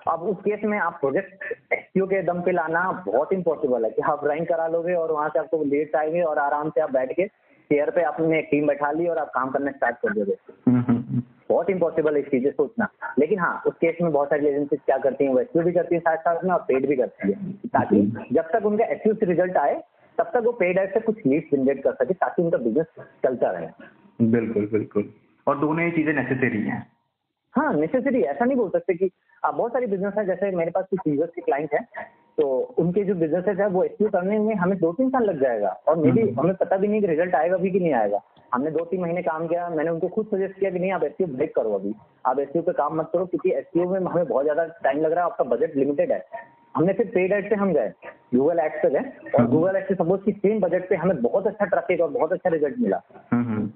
अब 0.07 0.23
उस 0.23 0.37
केस 0.41 0.61
में 0.65 0.79
आप 0.79 0.99
प्रोजेक्ट 1.01 1.73
एसपीओ 1.73 2.07
के 2.07 2.23
दम 2.23 2.41
पे 2.43 2.53
लाना 2.53 2.91
बहुत 3.07 3.33
इम्पॉसिबल 3.33 3.85
है 3.85 3.91
कि 3.91 4.03
आप 4.09 4.27
रैंक 4.27 4.49
करा 4.49 4.67
लोगे 4.69 4.95
और 4.95 5.13
वहाँ 5.13 5.29
से 5.29 5.39
आपको 5.39 5.63
लेट 5.67 5.97
आएँगे 5.97 6.23
और 6.23 6.39
आराम 6.39 6.71
से 6.71 6.81
आप 6.81 6.93
बैठ 6.93 7.13
के 7.13 7.27
चेयर 7.27 7.91
पे 7.91 8.03
आपने 8.05 8.39
एक 8.39 8.49
टीम 8.51 8.67
बैठा 8.67 8.91
ली 8.93 9.07
और 9.07 9.19
आप 9.19 9.31
काम 9.35 9.51
करना 9.51 9.71
स्टार्ट 9.71 9.97
कर 9.97 10.15
दोगे। 10.15 10.37
बहुत 11.51 11.71
इंपॉसिबल 11.71 12.15
है 12.15 12.21
इस 12.21 12.27
चीज़ें 12.27 12.51
सोचना। 12.53 12.89
लेकिन 13.19 13.39
हाँ 13.39 13.63
उस 13.67 13.75
केस 13.75 13.97
में 14.03 14.11
बहुत 14.13 14.29
सारी 14.29 14.47
एजेंसी 14.47 14.77
क्या 14.77 14.97
करती 14.99 15.25
हैं 15.25 15.33
वो 15.33 15.41
एसपीओ 15.41 15.63
भी 15.63 15.73
करती 15.73 15.95
है 15.95 16.01
साथ 16.01 16.17
साथ 16.19 16.45
में 16.45 16.51
और 16.51 16.65
पेड 16.69 16.87
भी 16.89 16.97
करती 16.97 17.29
है। 17.29 17.53
ताकि 17.69 18.01
जब 18.33 18.51
तक 18.53 18.67
उनका 18.67 18.85
एसपीओ 18.87 19.15
से 19.15 19.27
रिज़ल्ट 19.27 19.57
आए 19.57 19.81
तब 20.19 20.31
तक 20.35 20.43
वो 20.45 20.53
पेड 20.55 20.79
एड 20.79 20.93
से 20.95 21.01
कुछ 21.01 21.27
लीड 21.27 21.49
जनरेट 21.53 21.83
कर 21.85 21.95
सके 21.95 22.15
ताकि 22.17 22.43
उनका 22.43 22.59
बिज़नेस 22.59 22.87
चलता 23.25 23.51
रहे। 23.51 24.29
बिल्कुल 24.29 24.69
बिल्कुल। 24.73 25.11
और 25.47 25.59
दोनों 25.59 25.85
ही 25.85 25.91
चीज़ें 25.91 26.13
नेसेसरी 26.13 26.63
हैं। 26.63 26.87
हाँ 27.55 27.73
नेसेसरी 27.75 28.21
ऐसा 28.23 28.45
नहीं 28.45 28.57
बोल 28.57 28.69
सकते 28.71 28.95
कि 28.95 29.11
आप 29.43 29.55
बहुत 29.55 29.73
सारी 29.73 29.87
बिज़नेस 29.87 30.15
है 30.19 30.25
जैसे 30.27 30.51
मेरे 30.57 30.71
पास 30.71 30.85
कुछ 30.91 31.01
यूज़र्स 31.09 31.31
के 31.35 31.41
क्लाइंट 31.41 31.75
हैं 31.75 31.87
तो 32.39 32.49
उनके 32.79 33.05
जो 33.05 33.15
बिजनेसेस 33.15 33.59
है 33.59 33.67
वो 33.69 33.83
एक्टिव 33.85 34.09
करने 34.09 34.39
में 34.39 34.55
हमें 34.55 34.77
दो 34.79 34.93
तीन 34.93 35.09
साल 35.11 35.25
लग 35.25 35.41
जाएगा 35.43 35.69
और 35.89 35.97
मे 35.97 36.11
बी 36.13 36.21
हम्म। 36.21 36.41
हमें 36.41 36.55
पता 36.55 36.77
भी 36.77 36.89
नहीं 36.89 37.01
कि 37.01 37.07
रिज़ल्ट 37.07 37.35
आएगा 37.35 37.57
भी 37.57 37.71
कि 37.71 37.81
नहीं 37.81 37.93
आएगा। 37.93 38.21
हमने 38.55 38.71
दो 38.71 38.85
तीन 38.85 39.01
महीने 39.01 39.23
काम 39.23 39.47
किया 39.49 39.69
मैंने 39.69 39.91
उनको 39.91 40.09
खुद 40.09 40.27
सजेस्ट 40.27 40.59
किया 40.59 40.71
कि 40.71 40.79
नहीं 40.79 40.93
आप 40.93 41.05
एस 41.05 41.17
ब्रेक 41.23 41.55
करो 41.55 41.73
अभी। 41.73 41.95
आप 42.27 42.39
एस 42.39 42.49
पे 42.57 42.73
काम 42.73 42.99
मत 42.99 43.11
करो 43.13 43.27
क्योंकि 43.27 43.51
एस 43.53 43.67
में 43.77 43.99
हमें 44.01 44.27
बहुत 44.27 44.45
ज़्यादा 44.45 44.65
टाइम 44.85 45.01
लग 45.01 45.13
रहा 45.13 45.25
है 45.25 45.31
आपका 45.31 45.45
बजट 45.47 45.77
लिमिटेड 45.77 46.13
है। 46.13 46.25
हमने 46.79 46.93
फिर 46.93 47.07
पेड 47.15 47.33
एड 47.33 47.49
से 47.49 47.55
हम 47.57 47.73
गए 47.73 47.93
गूगल 48.35 48.59
एड्स 48.61 48.83
पे 48.83 48.91
गए 48.91 49.33
और 49.35 49.47
गूगल 49.49 49.77
एड 49.77 49.89
से 49.89 49.95
सपोज़ 49.95 50.21
की 50.23 50.33
सेम 50.35 50.61
बजट 50.61 50.89
पे 50.89 50.97
हमें 50.97 51.21
बहुत 51.23 51.47
अच्छा 51.47 51.65
ट्रैफ़िक 51.67 52.01
और 52.01 52.11
बहुत 52.13 52.33
अच्छा 52.33 52.51
रिज़ल्ट 52.51 52.79
मिला। 52.81 53.01
हम्म, 53.33 53.45
हम्म। 53.45 53.71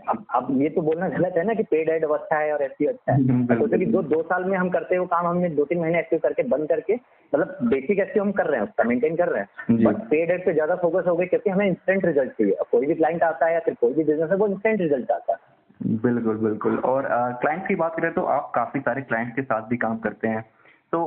अब 0.00 0.24
अब 0.34 0.46
ये 0.60 0.68
तो 0.68 0.82
बोलना 0.82 1.08
गलत 1.08 1.34
है 1.36 1.42
ना 1.46 1.54
कि 1.54 1.62
पेड 1.70 1.88
एड 1.88 2.04
अच्छा 2.06 2.38
है 2.38 2.52
और 2.52 2.62
एस 2.62 2.70
अच्छा 2.88 3.12
है। 3.12 3.18
हम्म, 3.20 3.54
सोचो 3.54 3.78
कि 3.78 3.86
दो 3.86 4.02
दो 4.04 4.22
साल 4.22 4.44
में 4.44 4.56
हम 4.58 4.70
करते 4.70 4.94
हैं 4.94 5.00
वो 5.00 5.06
काम 5.06 5.26
हमने 5.26 5.48
दो 5.50 5.64
तीन 5.64 5.80
महीने 5.80 5.98
एक्टिव 5.98 6.18
करके 6.22 6.42
बंद 6.48 6.68
करके 6.68 6.94
मतलब 6.94 7.56
बेसिक 7.70 7.98
एक्टिव 7.98 8.22
हम 8.22 8.32
कर 8.32 8.46
रहे 8.46 8.60
हैं 8.60 8.66
उसका 8.66 8.84
मेंटेन 8.84 9.16
कर 9.16 9.28
रहे 9.28 9.42
हैं। 9.42 9.84
बट 9.84 10.00
पेड 10.10 10.30
एड 10.30 10.44
पे 10.46 10.52
ज़्यादा 10.52 10.74
फोकस 10.76 11.06
हो 11.08 11.16
गए 11.16 11.26
क्योंकि 11.26 11.50
हमें 11.50 11.66
इंस्टेंट 11.66 12.04
रिज़ल्ट 12.04 12.32
चाहिए। 12.32 12.56
कोई 12.72 12.86
भी 12.86 12.94
क्लाइंट 12.94 13.22
आता 13.22 13.46
है 13.46 13.52
या 13.54 13.60
फिर 13.60 13.74
कोई 13.80 13.92
भी 13.92 14.04
बिज़नेस 14.04 14.30
है 14.30 14.36
वो 14.36 14.46
इंस्टेंट 14.46 14.80
रिज़ल्ट 14.80 15.10
आता 15.10 15.32
है। 15.32 15.98
बिल्कुल 16.02 16.36
बिल्कुल। 16.38 16.78
और 16.84 17.08
क्लाइंट 17.42 17.66
की 17.68 17.74
बात 17.74 17.94
करें 17.96 18.12
तो 18.14 18.22
आप 18.30 18.50
काफ़ी 18.54 18.80
सारे 18.80 19.02
क्लाइंट 19.02 19.34
के 19.36 19.42
साथ 19.42 19.68
भी 19.68 19.76
काम 19.76 19.98
करते 19.98 20.28
हैं। 20.28 20.44
तो 20.92 20.98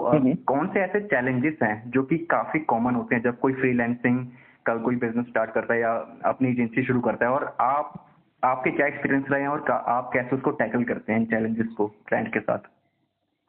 कौन 0.47 0.67
से 0.73 0.79
ऐसे 0.79 0.99
चैलेंजेस 1.07 1.57
हैं 1.63 1.91
जो 1.91 2.03
कि 2.03 2.17
काफ़ी 2.31 2.59
कॉमन 2.67 2.95
होते 2.95 3.15
हैं 3.15 3.21
जब 3.23 3.39
कोई 3.39 3.53
फ्रीलैंसिंग 3.53 4.25
का 4.65 4.75
कोई 4.83 4.95
बिज़नेस 4.97 5.25
स्टार्ट 5.27 5.51
करता 5.53 5.73
है 5.73 5.79
या 5.79 5.91
अपनी 6.25 6.49
एजेंसी 6.49 6.83
शुरू 6.85 7.01
करता 7.01 7.25
है? 7.25 7.31
और 7.31 7.55
आप 7.61 7.93
आपके 8.43 8.71
क्या 8.71 8.87
एक्सपीरियंस 8.87 9.25
रहे 9.31 9.41
हैं 9.41 9.47
और 9.47 9.71
आप 9.71 10.09
कैसे 10.13 10.35
उसको 10.35 10.51
टैकल 10.53 10.83
करते 10.83 11.13
हैं 11.13 11.19
इन 11.19 11.25
चैलेंजेस 11.25 11.67
को 11.77 11.87
क्लाइंट 12.07 12.33
के 12.33 12.39
साथ? 12.39 12.59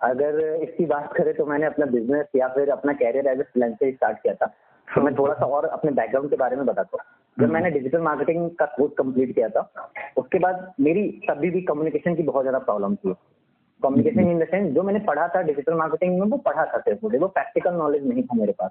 अगर 0.01 0.39
इसकी 0.63 0.87
बात 0.87 1.13
करें 1.17 1.33
तो 1.35 1.47
मैंने 1.47 1.67
अपना 1.67 1.87
बिज़नेस 1.89 2.27
या 2.37 2.49
फिर 2.55 2.71
अपना 2.71 2.93
career 2.95 3.27
as 3.29 3.41
a 3.41 3.43
freelancer 3.45 3.93
start 3.93 4.19
किया 4.23 4.35
था। 4.35 4.47
तो 4.89 5.03
मैं 5.03 5.15
थोड़ा 5.15 5.35
सा 5.35 5.47
और 5.49 5.65
अपने 5.67 5.91
बैकग्राउंड 5.93 6.31
के 6.31 6.37
बारे 6.37 6.57
में 6.57 6.65
बताता 6.67 6.97
हूँ। 6.97 7.05
जब 7.39 7.53
मैंने 7.53 7.71
डिजिटल 7.71 8.01
मार्केटिंग 8.03 8.51
का 8.59 8.67
कोर्स 8.75 8.93
कंप्लीट 8.99 9.35
किया 9.35 9.49
था 9.49 9.91
उसके 10.19 10.39
बाद 10.39 10.73
मेरी 10.81 11.09
तभी 11.29 11.51
भी 11.51 11.61
कम्युनिकेशन 11.63 12.15
की 12.15 12.23
बहुत 12.23 12.43
ज़्यादा 12.43 12.59
प्रॉब्लम 12.61 12.95
थी। 12.97 13.15
कम्युनिकेशन 13.85 14.31
इन 14.31 14.39
द 14.39 14.47
सेंस 14.51 14.73
जो 14.75 14.83
मैंने 14.83 14.99
पढ़ा 15.07 15.27
था 15.29 15.43
डिजिटल 15.43 15.75
मार्केटिंग 15.77 16.19
में 16.21 16.27
वो 16.27 16.37
पढ़ा 16.47 16.65
था 16.65 16.79
सिर्फ़ 16.81 17.05
मुझे। 17.05 17.19
वो 17.19 17.29
प्रैक्टिकल 17.31 17.75
नॉलेज 17.75 18.07
नहीं 18.09 18.23
था 18.23 18.37
मेरे 18.37 18.53
पास। 18.61 18.71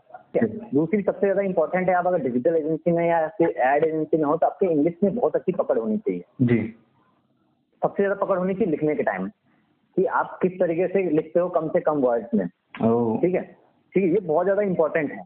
दूसरी 0.73 1.01
सबसे 1.01 1.19
ज़्यादा 1.21 1.41
इंपॉर्टेंट 1.43 1.89
है 1.89 1.95
आप 1.95 2.07
अगर 2.07 2.23
डिजिटल 2.23 2.55
एजेंसी 2.55 2.91
में 2.91 3.05
या 3.07 3.27
फिर 3.37 3.49
एड 3.65 3.83
एजेंसी 3.83 4.17
में 4.17 4.25
हो 4.25 4.35
तो 4.37 4.47
आपके 4.47 4.71
इंग्लिश 4.71 4.93
में 5.03 5.15
बहुत 5.15 5.35
अच्छी 5.35 5.51
पकड़ 5.53 5.77
होनी 5.77 5.97
चाहिए। 5.97 6.23
जी। 6.41 6.57
सबसे 7.81 8.03
ज़्यादा 8.03 8.15
पकड़ 8.15 8.37
होनी 8.37 8.53
चाहिए 8.53 8.71
लिखने 8.71 8.95
के 8.95 9.03
टाइम 9.03 9.27
कि 9.97 10.05
आप 10.17 10.37
किस 10.41 10.51
तरीके 10.59 10.87
से 10.87 11.03
लिखते 11.11 11.39
हो 11.39 11.47
कम 11.49 11.67
से 11.69 11.79
कम 11.81 11.99
वर्ड्स 12.01 12.33
में। 12.33 12.47
ठीक 12.47 13.35
है? 13.35 13.41
ठीक 13.41 14.03
है 14.03 14.09
ये 14.09 14.19
बहुत 14.21 14.45
ज़्यादा 14.45 14.61
इंपॉर्टेंट 14.61 15.11
है। 15.11 15.23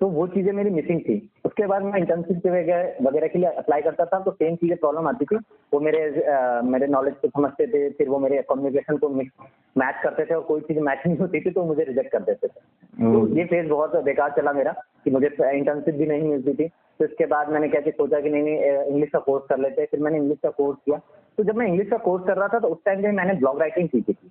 तो 0.00 0.06
वो 0.08 0.26
चीज़ें 0.26 0.52
मेरी 0.52 0.70
मिसिंग 0.70 1.00
थी। 1.00 1.16
उसके 1.44 1.66
बाद 1.66 1.82
मैं 1.82 1.98
इंटर्नशिप 1.98 2.46
वगैरह 2.46 3.26
के 3.26 3.38
लिए 3.38 3.48
अप्लाई 3.52 3.82
करता 3.82 4.04
था 4.04 4.18
तो 4.20 4.30
सेम 4.32 4.56
चीज़ें 4.56 4.76
प्रॉब्लम 4.78 5.08
आती 5.08 5.24
थी। 5.24 5.36
वो 5.72 5.80
मेरे 5.80 6.02
आ, 6.24 6.60
मेरे 6.62 6.86
नॉलेज 6.86 7.14
को 7.22 7.28
समझते 7.28 7.66
थे 7.66 7.88
फिर 7.90 8.08
वो 8.08 8.18
मेरे 8.18 8.42
कम्युनिकेशन 8.50 8.96
को 8.96 9.08
मैच 9.08 10.02
करते 10.02 10.24
थे 10.24 10.34
और 10.34 10.42
कोई 10.42 10.60
चीज़ 10.60 10.78
मैच 10.80 11.02
नहीं 11.06 11.16
होती 11.18 11.40
थी 11.40 11.50
तो 11.50 11.64
मुझे 11.64 11.84
रिजेक्ट 11.84 12.12
कर 12.12 12.22
देते 12.22 12.48
थे। 12.48 12.60
तो 13.02 13.26
ये 13.36 13.44
फ़ेज़ 13.44 13.68
बहुत 13.68 13.96
बेकार 14.04 14.30
चला 14.36 14.52
मेरा 14.52 14.72
कि 15.04 15.10
मुझे 15.10 15.26
इंटर्नशिप 15.26 15.94
भी 15.94 16.06
नहीं 16.06 16.28
मिलती 16.28 16.54
थी। 16.54 16.68
तो 16.68 17.04
इसके 17.04 17.26
बाद 17.26 17.48
मैंने 17.48 17.68
क्या 17.68 17.80
सोचा 17.90 18.20
कि 18.20 18.30
नहीं 18.30 18.42
नहीं 18.42 18.86
इंग्लिश 18.86 19.10
का 19.10 19.18
कोर्स 19.18 19.44
कर 19.48 19.58
लेते 19.58 19.84
फिर 19.86 20.00
मैंने 20.00 20.18
इंग्लिश 20.18 20.38
का 20.42 20.50
कोर्स 20.50 20.78
किया। 20.84 20.98
तो 21.38 21.44
जब 21.44 21.56
मैं 21.56 21.66
इंग्लिश 21.66 21.88
का 21.88 21.96
कोर्स 21.98 22.24
कर 22.26 22.36
रहा 22.36 22.48
था 22.48 22.58
तो 22.58 22.68
उस 22.68 22.78
टाइम 22.84 23.02
पे 23.02 23.12
मैंने 23.12 23.34
ब्लॉग 23.34 23.60
राइटिंग 23.60 23.88
सीखी 23.88 24.12
थी। 24.12 24.30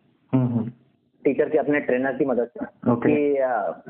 टीचर 1.28 1.50
के 1.50 1.58
अपने 1.58 1.80
ट्रेनर 1.80 2.12
की 2.12 2.26
मदद 2.26 2.48
से। 2.48 2.66
Okay. 2.92 3.08
कि 3.08 3.38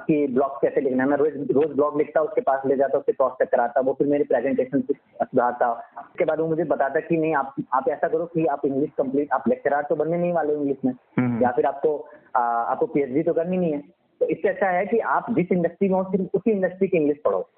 कि 0.07 0.33
ब्लॉग 0.33 0.61
कैसे 0.61 0.81
लिखना 0.81 1.03
है। 1.03 1.09
मैं 1.09 1.17
रोज 1.17 1.33
रोज 1.51 1.75
ब्लॉग 1.75 1.97
लिखता 1.97 2.21
उसके 2.21 2.41
पास 2.41 2.61
ले 2.65 2.75
जाता 2.75 2.97
उसके 2.97 3.11
क्रॉस 3.11 3.31
चेक 3.31 3.49
कराता 3.49 3.81
वो 3.81 3.93
फिर 3.93 4.07
मेरी 4.07 4.23
प्रेजेंटेशन 4.23 4.81
सुधारता। 4.81 5.71
उसके 5.99 6.25
बाद 6.25 6.39
वो 6.39 6.47
मुझे 6.47 6.63
बताता 6.63 6.99
कि 6.99 7.17
नहीं 7.17 7.35
आप 7.35 7.53
आप 7.73 7.89
ऐसा 7.89 8.07
करो 8.07 8.25
कि 8.25 8.45
आप 8.45 8.65
इंग्लिश 8.65 8.89
कंप्लीट 8.97 9.33
आप 9.33 9.47
लेक्चरार 9.47 9.85
तो 9.89 9.95
बनने 9.95 10.17
नहीं 10.17 10.33
वाले 10.33 10.53
इंग्लिश 10.53 10.77
में। 10.85 10.93
हम्म। 11.17 11.43
या 11.43 11.51
फिर 11.51 11.65
आपको 11.65 11.97
आ, 12.35 12.39
आपको 12.39 12.85
पीएचडी 12.85 13.23
तो 13.23 13.33
करनी 13.33 13.57
नहीं 13.57 13.71
है। 13.73 13.79
तो 14.21 14.25
इससे 14.25 14.49
अच्छा 14.49 14.69
है 14.69 14.85
कि 14.85 14.99
आप 14.99 15.25
जिस 15.31 15.51
इंडस्ट्री 15.51 15.89
में 15.89 15.95
हो 15.95 16.03
सिर्फ़ 16.03 16.37
उसी 16.37 16.51
इंडस्ट्री 16.51 16.87
की 16.87 16.97
इंग्लिश 16.97 17.17
पढ़ो। 17.25 17.49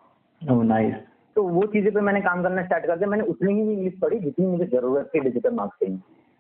नाइस 0.42 0.96
तो 1.36 1.44
वो 1.44 1.64
चीज़ें 1.64 1.94
पे 1.94 2.02
मैंने 2.02 2.22
काम 2.22 2.44
करना 2.44 2.64
स्टार्ट 2.66 2.86
कर 2.86 2.98
दिया। 2.98 3.10
मैंने 3.10 3.24
उतनी 3.24 3.54
ही 3.54 3.74
इंग्लिश 3.74 3.94
पढ़ी 4.02 4.20
जितनी 4.20 4.46
मुझे 4.46 4.66
ज़रूरत 4.66 5.10
थी 5.16 5.20
डिजिटल 5.20 5.54
मार्केटिंग। 5.54 6.00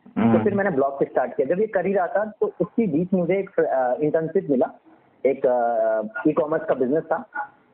तो 0.10 0.43
फिर 0.43 0.54
मैंने 0.54 0.69
ब्लॉग 0.72 1.00
से 1.00 1.06
स्टार्ट 1.06 1.36
किया। 1.36 1.48
जब 1.48 1.62
ये 1.62 1.67
कर 1.67 1.86
ही 1.86 1.93
रहा 1.93 2.08
था 2.08 2.24
तो 2.41 2.52
उसके 2.62 2.88
बीच 2.88 3.13
मुझे 3.13 3.38
एक 3.39 3.50
इंटर्नशिप 4.04 4.50
मिला। 4.50 4.72
एक 5.24 5.45
ई 6.28 6.34
कॉमर्स 6.34 6.65
का 6.65 6.76
बिज़नेस 6.76 7.04
था। 7.04 7.24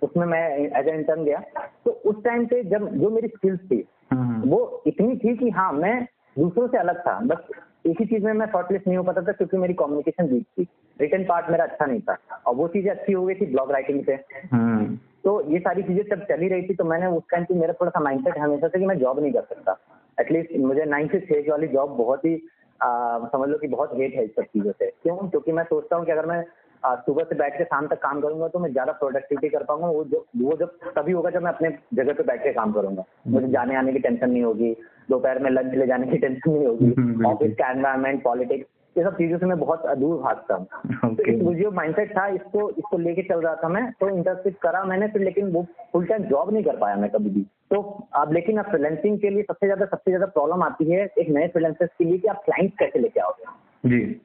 उसमें 0.01 0.25
मैं 0.27 0.47
एज 0.57 0.87
ए 0.87 0.93
इंटर्न 0.93 1.23
गया। 1.23 1.41
तो 1.85 1.91
उस 2.05 2.23
टाइम 2.23 2.45
पे 2.45 2.63
जब 2.63 2.87
जो 2.95 3.09
मेरी 3.09 3.27
स्किल्स 3.27 3.59
थी 3.71 3.83
हम्म। 4.11 4.49
वो 4.49 4.83
इतनी 4.87 5.15
थी 5.17 5.35
कि 5.37 5.49
हाँ 5.49 5.71
मैं 5.73 6.01
दूसरों 6.35 6.67
से 6.67 6.77
अलग 6.77 6.99
था। 6.99 7.19
बस 7.25 7.47
एक 7.87 7.99
ही 7.99 8.05
चीज़ 8.05 8.23
में 8.25 8.31
मैं 8.33 8.45
शॉर्टलिस्ट 8.47 8.87
नहीं 8.87 8.97
हो 8.97 9.03
पाता 9.03 9.21
था 9.21 9.31
क्योंकि 9.31 9.57
मेरी 9.57 9.73
कम्युनिकेशन 9.73 10.27
वीक 10.27 10.45
थी। 10.59 10.67
रिटर्न 10.99 11.23
पार्ट 11.23 11.49
मेरा 11.49 11.63
अच्छा 11.63 11.85
नहीं 11.85 11.99
था। 12.01 12.17
और 12.47 12.55
वो 12.55 12.67
चीज़ें 12.67 12.91
अच्छी 12.91 13.13
हो 13.13 13.25
गई 13.25 13.33
थी 13.33 13.45
ब्लॉग 13.45 13.71
राइटिंग 13.71 14.03
से। 14.05 14.13
हम्म। 14.51 14.95
तो 15.23 15.41
ये 15.51 15.59
सारी 15.59 15.83
चीज़ें 15.83 16.03
जब 16.09 16.23
चली 16.25 16.47
रही 16.47 16.61
थी 16.61 16.73
तो 16.73 16.83
मैंने 16.83 17.07
उस 17.07 17.23
टाइम 17.31 17.43
पे 17.43 17.53
मेरा 17.53 17.73
थोड़ा 17.73 17.89
सा 17.89 17.99
माइंडसेट 17.99 18.37
हमेशा 18.37 18.67
से 18.67 18.79
कि 18.79 18.85
मैं 18.85 18.97
जॉब 18.99 19.19
नहीं 19.19 19.31
कर 19.33 19.41
सकता। 19.41 19.77
एटलीस्ट 20.17 20.55
मुझे 20.59 20.85
नाइन 20.85 21.07
से 21.07 21.19
छह 21.21 21.49
वाली 21.51 21.67
जॉब 21.67 21.97
बहुत 21.97 22.25
ही 22.25 22.35
आ, 22.79 22.87
समझ 23.27 23.49
लो 23.49 23.57
कि 23.57 23.67
बहुत 23.67 23.91
हेट 23.95 24.15
है 24.15 24.23
इस 24.25 24.35
सब 24.35 24.43
चीज़ों 24.43 24.71
से। 24.71 24.89
क्यों? 25.03 25.15
क्योंकि 25.17 25.51
मैं 25.51 25.63
सोचता 25.63 25.95
हूँ 25.95 26.05
कि 26.05 26.11
अगर 26.11 26.25
मैं 26.25 26.43
सुबह 26.83 27.23
से 27.23 27.35
बैठ 27.35 27.57
के 27.57 27.63
शाम 27.63 27.87
तक 27.87 27.99
काम 28.01 28.19
करूँगा 28.21 28.47
तो 28.47 28.59
मैं 28.59 28.71
ज़्यादा 28.71 28.91
प्रोडक्टिविटी 28.91 29.49
कर 29.49 29.63
पाऊँगा। 29.63 29.87
वो 29.87 30.03
जो 30.03 30.25
वो 30.41 30.57
जब 30.57 30.77
तभी 30.95 31.11
होगा 31.11 31.29
जब 31.29 31.43
मैं 31.43 31.51
अपने 31.51 31.69
जगह 31.93 32.13
पे 32.13 32.23
बैठ 32.23 32.43
के 32.43 32.51
काम 32.53 32.71
करूँगा। 32.73 33.03
मुझे 33.27 33.47
जाने 33.47 33.75
आने 33.75 33.93
की 33.93 33.99
टेंशन 33.99 34.29
नहीं 34.29 34.43
होगी। 34.43 34.71
दोपहर 35.09 35.39
में 35.39 35.49
लंच 35.51 35.73
ले 35.75 35.87
जाने 35.87 36.07
की 36.07 36.17
टेंशन 36.17 36.51
नहीं 36.51 36.65
हम्म, 36.65 37.13
होगी 37.13 37.25
ऑफ़िस 37.25 37.55
का 37.55 37.69
एनवायरमेंट 37.71 38.23
पॉलिटिक्स 38.23 38.67
ये 38.95 39.03
सब 39.03 39.15
चीज़ों 39.17 39.37
से 39.37 39.45
मैं 39.45 39.57
बहुत 39.59 39.85
दूर 39.97 40.17
भागता 40.21 40.55
हूँ। 40.55 40.65
तो 40.65 41.07
ओके 41.07 41.31
एक 41.31 41.73
माइंडसेट 41.73 42.11
था 42.17 42.27
इसको 42.29 42.69
इसको 42.71 42.97
लेके 42.97 43.21
चल 43.23 43.41
रहा 43.41 43.55
था 43.55 43.67
मैं 43.69 43.83
तो 43.91 44.09
इंटर्नशिप 44.09 44.57
करा 44.61 44.83
मैंने 44.83 45.07
फिर 45.07 45.21
लेकिन 45.21 45.51
वो 45.51 45.65
फुल 45.93 46.05
टाइम 46.05 46.23
जॉब 46.25 46.53
नहीं 46.53 46.63
कर 46.63 46.77
पाया 46.77 46.95
मैं 46.95 47.09
कभी 47.09 47.29
भी। 47.29 47.41
तो 47.71 47.81
अब 48.15 48.33
लेकिन 48.33 48.57
अब 48.57 48.65
फ्रीलांसिंग 48.65 49.19
के 49.19 49.29
लिए 49.29 49.43
सबसे 49.43 49.67
ज़्यादा 49.67 49.85
सबसे 49.85 50.11
ज़्यादा 50.11 50.25
प्रॉब्लम 50.27 50.63
आती 50.63 50.91
है 50.91 51.05
एक 51.19 51.29
नए 51.29 51.47
फ्रीलांसर्स 51.47 51.91
के 51.97 52.05
लिए 52.05 52.17
कि 52.17 52.27
आप 52.27 52.41
क्लाइंट 52.45 52.77
कैसे 52.79 52.99
लेके 52.99 53.19
आओगे। 53.19 53.89
जी। 53.89 54.21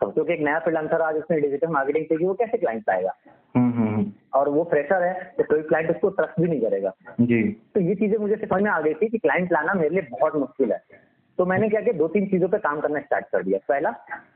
समझो 0.00 0.24
कि 0.24 0.32
एक 0.32 0.40
नया 0.40 0.58
फ्रीलांसर 0.58 1.00
आज 1.02 1.16
उसने 1.16 1.40
डिजिटल 1.40 1.68
मार्केटिंग 1.68 2.04
चाहिए 2.04 2.26
वो 2.26 2.34
कैसे 2.34 2.58
क्लाइंट 2.58 2.82
पाएगा 2.84 3.14
हम्म 3.54 3.72
हम्म 3.74 4.04
और 4.34 4.48
वो 4.48 4.62
फ्रेशर 4.70 5.02
है 5.02 5.12
तो 5.38 5.44
कोई 5.44 5.62
क्लाइंट 5.62 5.90
उसको 5.90 6.08
ट्रस्ट 6.10 6.40
भी 6.40 6.48
नहीं 6.48 6.60
करेगा। 6.60 6.92
जी। 7.20 7.42
तो 7.74 7.80
ये 7.80 7.94
चीज़ें 7.94 8.16
मुझे 8.18 8.36
समझ 8.36 8.62
में 8.62 8.70
आ 8.70 8.80
गई 8.80 8.94
थी 8.94 9.08
कि 9.08 9.18
क्लाइंट 9.18 9.52
लाना 9.52 9.74
मेरे 9.74 9.88
लिए 9.88 10.06
बहुत 10.10 10.36
मुश्किल 10.36 10.72
है। 10.72 10.82
तो 11.38 11.44
मैंने 11.46 11.68
क्या 11.68 11.80
किया 11.80 11.92
दो 11.98 12.06
तीन 12.08 12.26
चीज़ों 12.28 12.48
पे 12.48 12.58
काम 12.58 12.80
करना 12.80 13.00
स्टार्ट 13.00 13.26
कर 13.32 13.42
दिया। 13.42 13.58
पहला, 13.68 13.90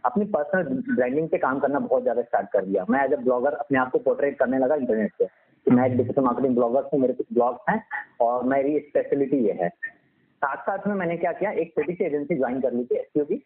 अपनी 0.05 0.25
पर्सनल 0.35 0.83
ब्रांडिंग 0.91 1.29
पे 1.29 1.39
काम 1.39 1.59
करना 1.61 1.79
बहुत 1.81 2.03
ज़्यादा 2.03 2.23
स्टार्ट 2.23 2.49
कर 2.53 2.65
दिया। 2.65 2.85
मैं 2.91 3.05
एज 3.05 3.13
अ 3.13 3.17
ब्लॉगर 3.19 3.55
अपने 3.55 3.79
आप 3.79 3.91
को 3.93 3.99
पोर्ट्रेट 4.01 4.39
करने 4.39 4.59
लगा 4.59 4.75
इंटरनेट 4.77 5.13
पे 5.19 5.27
कि 5.27 5.71
मैं 5.71 5.87
एक 5.87 5.97
डिजिटल 5.97 6.23
मार्केटिंग 6.23 6.55
ब्लॉगर 6.55 6.89
हूँ, 6.93 7.01
मेरे 7.01 7.13
कुछ 7.13 7.27
ब्लॉग्स 7.33 7.71
हैं 7.71 7.83
और 8.21 8.45
मेरी 8.47 8.79
स्पेशलिटी 8.81 9.45
ये 9.47 9.53
है। 9.63 9.69
साथ 9.69 10.63
साथ 10.63 10.87
में 10.89 10.95
मैंने 10.95 11.17
क्या 11.17 11.33
किया, 11.33 11.51
एक 11.53 11.73
छोटी 11.75 11.95
सी 11.95 12.05
एजेंसी 12.05 12.37
ज्वाइन 12.37 12.61
कर 12.61 12.73
ली 12.73 12.85
थी 12.85 12.97
एसईओ 12.97 13.25
की 13.25 13.43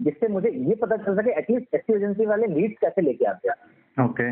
जिससे 0.00 0.28
मुझे 0.28 0.50
ये 0.50 0.74
पता 0.76 0.96
चल 0.96 1.16
सके 1.16 1.38
एटलीस्ट 1.38 1.74
एसईओ 1.74 1.96
एजेंसी 1.96 2.26
वाले 2.26 2.46
लीड 2.48 2.78
कैसे 2.78 3.02
लेके 3.02 3.24
आते 3.24 3.48
हैं। 3.48 4.04
ओके 4.04 4.30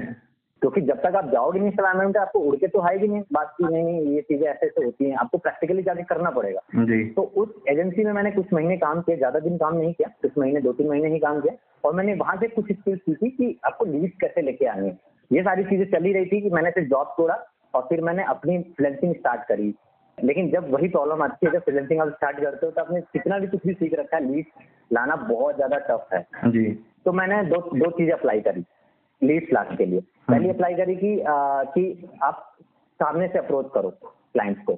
क्योंकि 0.63 0.81
जब 0.81 1.01
तक 1.01 1.17
आप 1.17 1.31
जाओगे 1.33 1.61
नहीं 1.61 1.71
एनवायरमेंट 1.71 2.17
में 2.17 2.21
आपको 2.21 2.39
उड़ 2.41 2.55
के 2.57 2.67
तो 2.69 2.81
आएगी 2.81 3.09
नहीं 3.09 3.23
बात 3.33 3.55
की 3.59 3.65
नहीं 3.65 3.83
नहीं 3.85 4.15
ये 4.15 4.21
चीज़ें 4.23 4.47
ऐसे 4.47 4.67
ऐसे 4.67 4.85
होती 4.85 5.05
हैं। 5.05 5.17
आपको 5.17 5.39
प्रैक्टिकली 5.39 5.83
जाके 5.83 6.03
करना 6.05 6.31
पड़ेगा। 6.31 6.85
जी। 6.85 7.05
तो 7.11 7.23
उस 7.37 7.49
एजेंसी 7.69 8.05
में 8.05 8.13
मैंने 8.13 8.31
कुछ 8.31 8.53
महीने 8.53 8.77
काम 8.77 9.01
किया 9.01 9.17
ज़्यादा 9.17 9.39
दिन 9.41 9.57
काम 9.57 9.77
नहीं 9.77 9.93
किया 9.93 10.09
कुछ 10.23 10.39
महीने 10.39 10.61
दो 10.61 10.73
तीन 10.73 10.89
महीने 10.89 11.09
ही 11.09 11.19
काम 11.19 11.41
किया 11.41 11.55
और 11.85 11.95
मैंने 11.95 12.15
वहाँ 12.15 12.37
से 12.37 12.49
कुछ 12.49 12.73
स्किल्स 12.73 13.01
सीखी 13.01 13.31
कि 13.31 13.59
आपको 13.67 13.85
लीड 13.85 14.13
कैसे 14.21 14.43
लेके 14.43 14.67
आनी 14.67 14.87
है। 14.87 14.97
ये 15.31 15.43
सारी 15.43 15.65
चीज़ें 15.65 15.85
चली 15.91 16.13
रही 16.13 16.27
थी 16.27 16.41
कि 16.41 16.51
मैंने 16.51 16.71
फिर 16.71 16.85
जॉब 16.89 17.13
छोड़ा 17.17 17.35
और 17.75 17.83
फिर 17.83 18.01
मैंने 18.01 18.25
अपनी 18.27 18.59
फ्रीलांसिंग 18.59 19.15
स्टार्ट 19.15 19.43
करी। 19.49 19.75
लेकिन 20.19 20.51
जब 20.51 20.71
वही 20.71 20.89
प्रॉब्लम 20.89 21.23
आती 21.23 21.47
है 21.47 21.53
जब 21.53 21.63
फ्रीलांसिंग 21.63 22.01
आप 22.01 22.09
स्टार्ट 22.09 22.41
करते 22.41 22.67
हो 22.67 22.73
तो 22.73 22.81
आपने 22.81 23.01
कितना 23.13 23.39
भी 23.39 23.47
कुछ 23.47 23.67
भी 23.67 23.73
सीख 23.75 23.95
रखा 23.99 24.17
है 24.17 24.23
लीड 24.25 24.47
लाना 24.91 25.17
बहुत 25.19 25.57
ज़्यादा 25.57 25.79
टफ 25.89 26.09
है। 26.15 26.51
जी। 26.51 26.65
तो 27.05 27.13
मैंने 27.13 27.43
दो 27.45 27.61
दो 27.75 27.91
चीज़ें 27.91 28.13
अप्लाई 28.13 28.41
करी। 28.41 28.65
लीड्स 29.23 29.53
लाने 29.53 29.77
के 29.77 29.87
लिए। 29.87 30.01
पहली 30.29 30.49
अप्लाई 30.49 30.75
करी 30.75 30.97
कि 30.97 31.17
कि 31.75 32.09
आप 32.23 32.57
सामने 33.01 33.29
से 33.29 33.39
अप्रोच 33.39 33.71
करो 33.75 33.91
क्लाइंट्स 34.05 34.63
को 34.65 34.75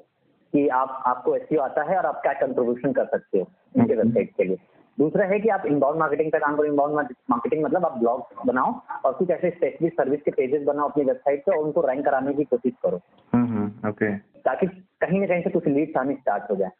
कि 0.53 0.67
आप 0.69 1.03
आपको 1.07 1.37
एस 1.37 1.59
आता 1.63 1.83
है 1.83 1.97
और 1.99 2.07
आप 2.07 2.21
क्या 2.23 2.33
कंट्रीब्यूशन 2.41 2.93
कर 2.93 3.05
सकते 3.05 3.39
हो 3.39 3.45
उनके 3.77 3.93
हम्म। 3.93 4.03
वेबसाइट 4.03 4.31
के 4.37 4.45
लिए। 4.45 4.57
दूसरा 4.99 5.25
है 5.25 5.39
कि 5.41 5.49
आप 5.49 5.67
इनबाउंड 5.67 5.99
मार्केटिंग 5.99 6.31
का 6.33 6.39
काम 6.39 6.57
करो। 6.57 6.65
इनबाउंड 6.65 6.95
मार्केटिंग 6.95 7.63
मतलब 7.65 7.85
आप 7.87 7.99
ब्लॉग 7.99 8.27
बनाओ 8.47 8.73
और 9.05 9.13
कुछ 9.13 9.31
ऐसे 9.31 9.51
स्पेसिफिक 9.51 9.93
सर्विस 9.93 10.23
के 10.23 10.31
पेजेस 10.31 10.63
बनाओ 10.63 10.89
अपनी 10.89 11.05
वेबसाइट 11.05 11.45
पे 11.47 11.57
और 11.57 11.65
उनको 11.65 11.81
रैंक 11.81 12.05
कराने 12.05 12.35
की 12.35 12.45
कोशिश 12.45 12.73
करो। 12.83 13.01
हम्म 13.33 13.47
हम्म 13.47 13.89
ओके 13.89 14.15
ताकि 14.17 14.67
कहीं 15.01 15.21
ना 15.21 15.27
कहीं 15.27 15.43
से 15.43 15.51
कुछ 15.51 15.67
लीड्स 15.67 15.97
आनी 15.97 16.15
स्टार्ट 16.15 16.51
हो 16.51 16.57
जाए। 16.57 16.71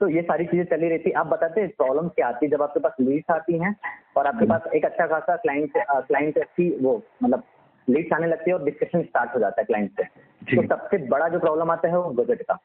तो 0.00 0.08
ये 0.08 0.22
सारी 0.22 0.44
चीज़ें 0.44 0.64
चली 0.64 0.88
रही 0.88 0.98
थी 0.98 1.10
आप 1.10 1.26
बताते 1.26 1.60
हैं 1.60 1.70
प्रॉब्लम 1.78 2.08
क्या 2.08 2.28
आती 2.28 2.46
है? 2.46 2.50
जब 2.50 2.62
आपके 2.62 2.80
पास 2.80 2.92
लीड्स 3.00 3.30
आती 3.30 3.58
हैं 3.58 3.74
और 4.16 4.26
आपके 4.26 4.46
पास 4.46 4.66
एक 4.74 4.84
अच्छा 4.84 5.06
खासा 5.06 5.36
क्लाइंट 5.36 5.72
क्लाइंट 5.78 6.38
की 6.38 6.70
वो 6.84 7.02
मतलब 7.22 7.42
लीड्स 7.88 8.12
आने 8.12 8.26
लगती 8.26 8.50
है 8.50 8.56
और 8.56 8.64
डिस्कशन 8.64 9.02
स्टार्ट 9.02 9.34
हो 9.34 9.40
जाता 9.40 9.60
है 9.60 9.64
क्लाइंट 9.64 9.90
से। 9.90 10.04
तो 10.56 10.66
सबसे 10.66 10.98
बड़ा 11.08 11.28
जो 11.28 11.38
प्रॉब्लम 11.38 11.70
आता 11.70 11.88
है 11.88 11.98
वो 11.98 12.10
बजट 12.12 12.42
का। 12.42 12.58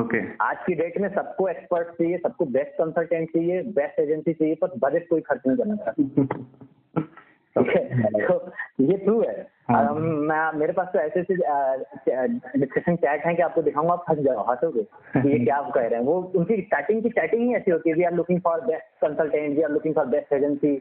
ओके 0.00 0.18
आज 0.44 0.56
की 0.66 0.74
डेट 0.74 0.98
में 1.00 1.08
सबको 1.08 1.48
एक्सपर्ट 1.48 1.88
चाहिए 1.88 2.18
सबको 2.18 2.44
बेस्ट 2.46 2.72
कंसल्टेंट 2.78 3.28
चाहिए 3.28 3.62
बेस्ट 3.76 4.00
एजेंसी 4.00 4.32
चाहिए 4.32 4.54
पर 4.54 4.72
बजट 4.78 5.08
कोई 5.08 5.20
खर्च 5.20 5.42
नहीं 5.46 5.56
करना 5.56 5.76
चाहता। 5.76 7.02
ठीक 7.62 7.76
है 7.76 8.26
तो 8.26 8.52
ये 8.80 8.96
ट्रू 8.96 9.20
है। 9.22 9.57
हाँ। 9.68 9.94
मैं 9.94 10.58
मेरे 10.58 10.72
पास 10.72 10.88
तो 10.92 10.98
ऐसे 10.98 11.20
ऐसे 11.20 12.58
डिस्कशन 12.58 12.96
चैट 12.96 13.24
हैं 13.26 13.34
कि 13.36 13.42
आपको 13.42 13.62
दिखाऊँगा 13.62 13.92
आप 13.92 14.04
हंस 14.10 14.18
जाओ 14.18 14.44
हंसोगे 14.50 14.82
कि 14.82 15.28
ये 15.28 15.38
क्या 15.44 15.56
आप 15.56 15.70
कह 15.74 15.86
रहे 15.86 15.98
हैं। 15.98 16.06
वो 16.06 16.20
उनकी 16.36 16.60
स्टार्टिंग 16.62 17.02
की 17.02 17.08
चैटिंग 17.08 17.42
ही 17.42 17.54
ऐसी 17.54 17.70
होती 17.70 17.90
है 17.90 17.96
we 17.96 18.04
are 18.04 18.12
looking 18.12 18.40
for 18.40 18.60
best 18.60 18.84
consultant 19.00 19.56
we 19.56 19.62
are 19.62 19.70
looking 19.70 19.94
for 19.94 20.06
best 20.06 20.32
agency 20.32 20.76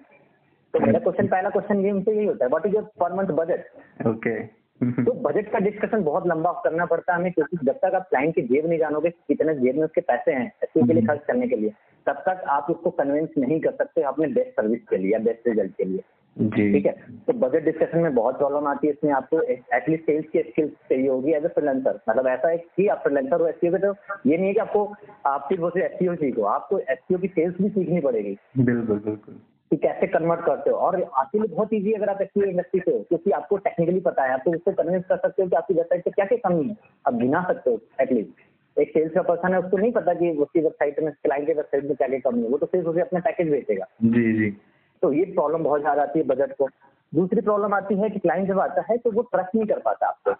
तो 0.73 0.79
मेरा 0.79 0.99
क्वेश्चन 0.99 1.27
पहला 1.27 1.49
क्वेश्चन 1.49 1.85
ये 1.85 1.91
उनसे 1.91 2.15
यही 2.15 2.25
होता 2.25 2.45
है 2.45 2.49
what 2.49 2.65
is 2.65 2.75
your 2.75 2.83
per 2.99 3.13
month 3.13 3.27
budget 3.27 4.07
okay 4.07 4.43
तो 4.81 5.11
बजट 5.21 5.51
का 5.51 5.59
डिस्कशन 5.59 6.03
बहुत 6.03 6.27
लंबा 6.27 6.51
करना 6.63 6.85
पड़ता 6.85 7.13
है 7.13 7.19
हमें 7.19 7.31
क्योंकि 7.31 7.57
जब 7.65 7.77
तक 7.77 7.95
आप 7.95 8.09
क्लाइंट 8.09 8.35
की 8.35 8.41
जेब 8.41 8.65
नहीं 8.67 8.79
जानोगे 8.79 9.09
कितने 9.09 9.55
जेब 9.55 9.75
में 9.75 9.83
उसके 9.83 10.01
पैसे 10.01 10.31
हैं 10.31 10.51
एसईओ 10.63 10.85
के 10.87 10.93
लिए 10.93 11.05
खर्च 11.05 11.21
करने 11.27 11.47
के 11.47 11.55
लिए 11.55 11.69
तब 12.07 12.23
तक 12.27 12.43
आप 12.49 12.67
उसको 12.69 12.89
कन्विंस 12.89 13.29
नहीं 13.37 13.59
कर 13.59 13.71
सकते 13.71 14.01
अपने 14.01 14.27
बेस्ट 14.27 14.51
सर्विस 14.51 14.79
के 14.89 14.97
लिए 14.97 15.11
या 15.11 15.19
बेस्ट 15.19 15.47
रिज़ल्ट 15.47 15.71
के 15.71 15.83
लिए। 15.83 16.03
ठीक 16.37 16.85
है? 16.85 16.91
तो 17.27 17.33
बजट 17.33 17.63
डिस्कशन 17.65 17.99
में 17.99 18.13
बहुत 18.15 18.37
प्रॉब्लम 18.37 18.67
आती 18.67 18.87
है 18.87 18.93
इसमें 18.93 19.11
आपको। 19.11 19.41
एटलीस्ट 19.41 20.03
सेल्स 20.05 20.25
की 20.29 20.39
स्किल्स 20.39 20.71
चाहिए 20.89 21.07
होगी 21.09 21.31
एज 21.31 21.45
ए 21.45 21.47
फ्रीलांसर 21.47 21.99
मतलब 22.09 22.27
ऐसा 22.27 22.49
है 22.49 22.57
कि 22.57 22.87
आप 22.87 22.97
फ्रीलांसर 22.97 23.41
हो 23.41 23.47
एसईओ 23.47 23.71
के 23.71 23.77
तो 23.77 23.93
ये 24.25 24.37
नहीं 24.37 24.47
है 24.47 24.53
कि 24.53 24.59
आपको 24.59 24.83
आप 25.25 25.45
सिर्फ़ 25.49 25.63
उसे 25.63 25.83
एसईओ 25.83 26.15
सीखो 26.15 26.41
आपको 26.41 26.79
एसईओ 26.79 27.17
की 27.17 27.27
सेल्स 27.27 27.55
भी 27.61 27.69
सीखनी 27.69 27.99
पड़ेगी। 27.99 28.37
बिल्कुल 28.57 28.99
बिल्कुल। 28.99 29.39
कि 29.71 29.77
कैसे 29.77 30.07
कन्वर्ट 30.07 30.41
करते 30.41 30.69
हो। 30.69 30.75
और 30.77 31.01
आपके 31.03 31.39
लिए 31.39 31.47
बहुत 31.47 31.73
ईजी 31.73 31.93
अगर 31.93 32.09
आप 32.09 32.21
एसईओ 32.21 32.43
इंडस्ट्री 32.43 32.79
से 32.79 32.91
हो 32.91 32.99
क्योंकि 32.99 33.31
आपको 33.31 33.57
टेक्निकली 33.57 33.99
पता 33.99 34.23
है। 34.23 34.33
आपको 34.33 34.51
उसको 34.51 34.71
कन्विंस 34.71 35.03
कर 35.09 35.17
सकते 35.17 35.43
हो 35.43 35.49
कि 35.49 35.55
आपकी 35.55 35.73
वेबसाइट 35.73 36.03
पे 36.03 36.11
क्या 36.11 36.25
क्या 36.25 36.49
कमी 36.49 36.67
है। 36.69 36.75
आप 37.07 37.13
गिना 37.13 37.43
सकते 37.47 37.69
हो 37.69 37.79
एटलीस्ट 38.01 38.79
एक 38.79 38.91
सेल्स 38.93 39.13
का 39.13 39.21
पर्सन 39.21 39.53
है 39.53 39.59
उसको 39.59 39.77
नहीं 39.77 39.91
पता 39.91 40.13
कि 40.13 40.29
उसकी 40.31 40.59
वेबसाइट 40.59 40.99
में 40.99 41.11
क्लाइंट 41.13 41.47
की 41.47 41.53
वेबसाइट 41.53 41.83
में 41.83 41.95
क्या 41.95 42.07
क्या 42.07 42.19
कमी 42.29 42.43
है। 42.43 42.49
वो 42.49 42.57
तो 42.57 42.65
सिर्फ़ 42.65 42.87
उसे 42.87 43.01
अपना 43.01 43.19
पैकेज 43.19 43.49
बेचेगा। 43.49 43.85
जी 44.03 44.33
जी। 44.33 44.57
तो 45.01 45.11
ये 45.13 45.25
प्रॉब्लम 45.25 45.63
बहुत 45.63 45.81
ज़्यादा 45.81 46.01
आती 46.01 46.19
है 46.19 46.25
बजट 46.25 46.53
को। 46.57 46.67
दूसरी 47.13 47.41
प्रॉब्लम 47.41 47.73
आती 47.73 47.95
है 47.95 48.09
कि 48.09 48.19
क्लाइंट 48.19 48.47
जब 48.47 48.59
आता 48.59 48.83
है 48.89 48.97
तो 48.97 49.11
वो 49.11 49.21
ट्रस्ट 49.23 49.55
नहीं 49.55 49.65
कर 49.65 49.79
पाता 49.79 50.07
आपको। 50.07 50.33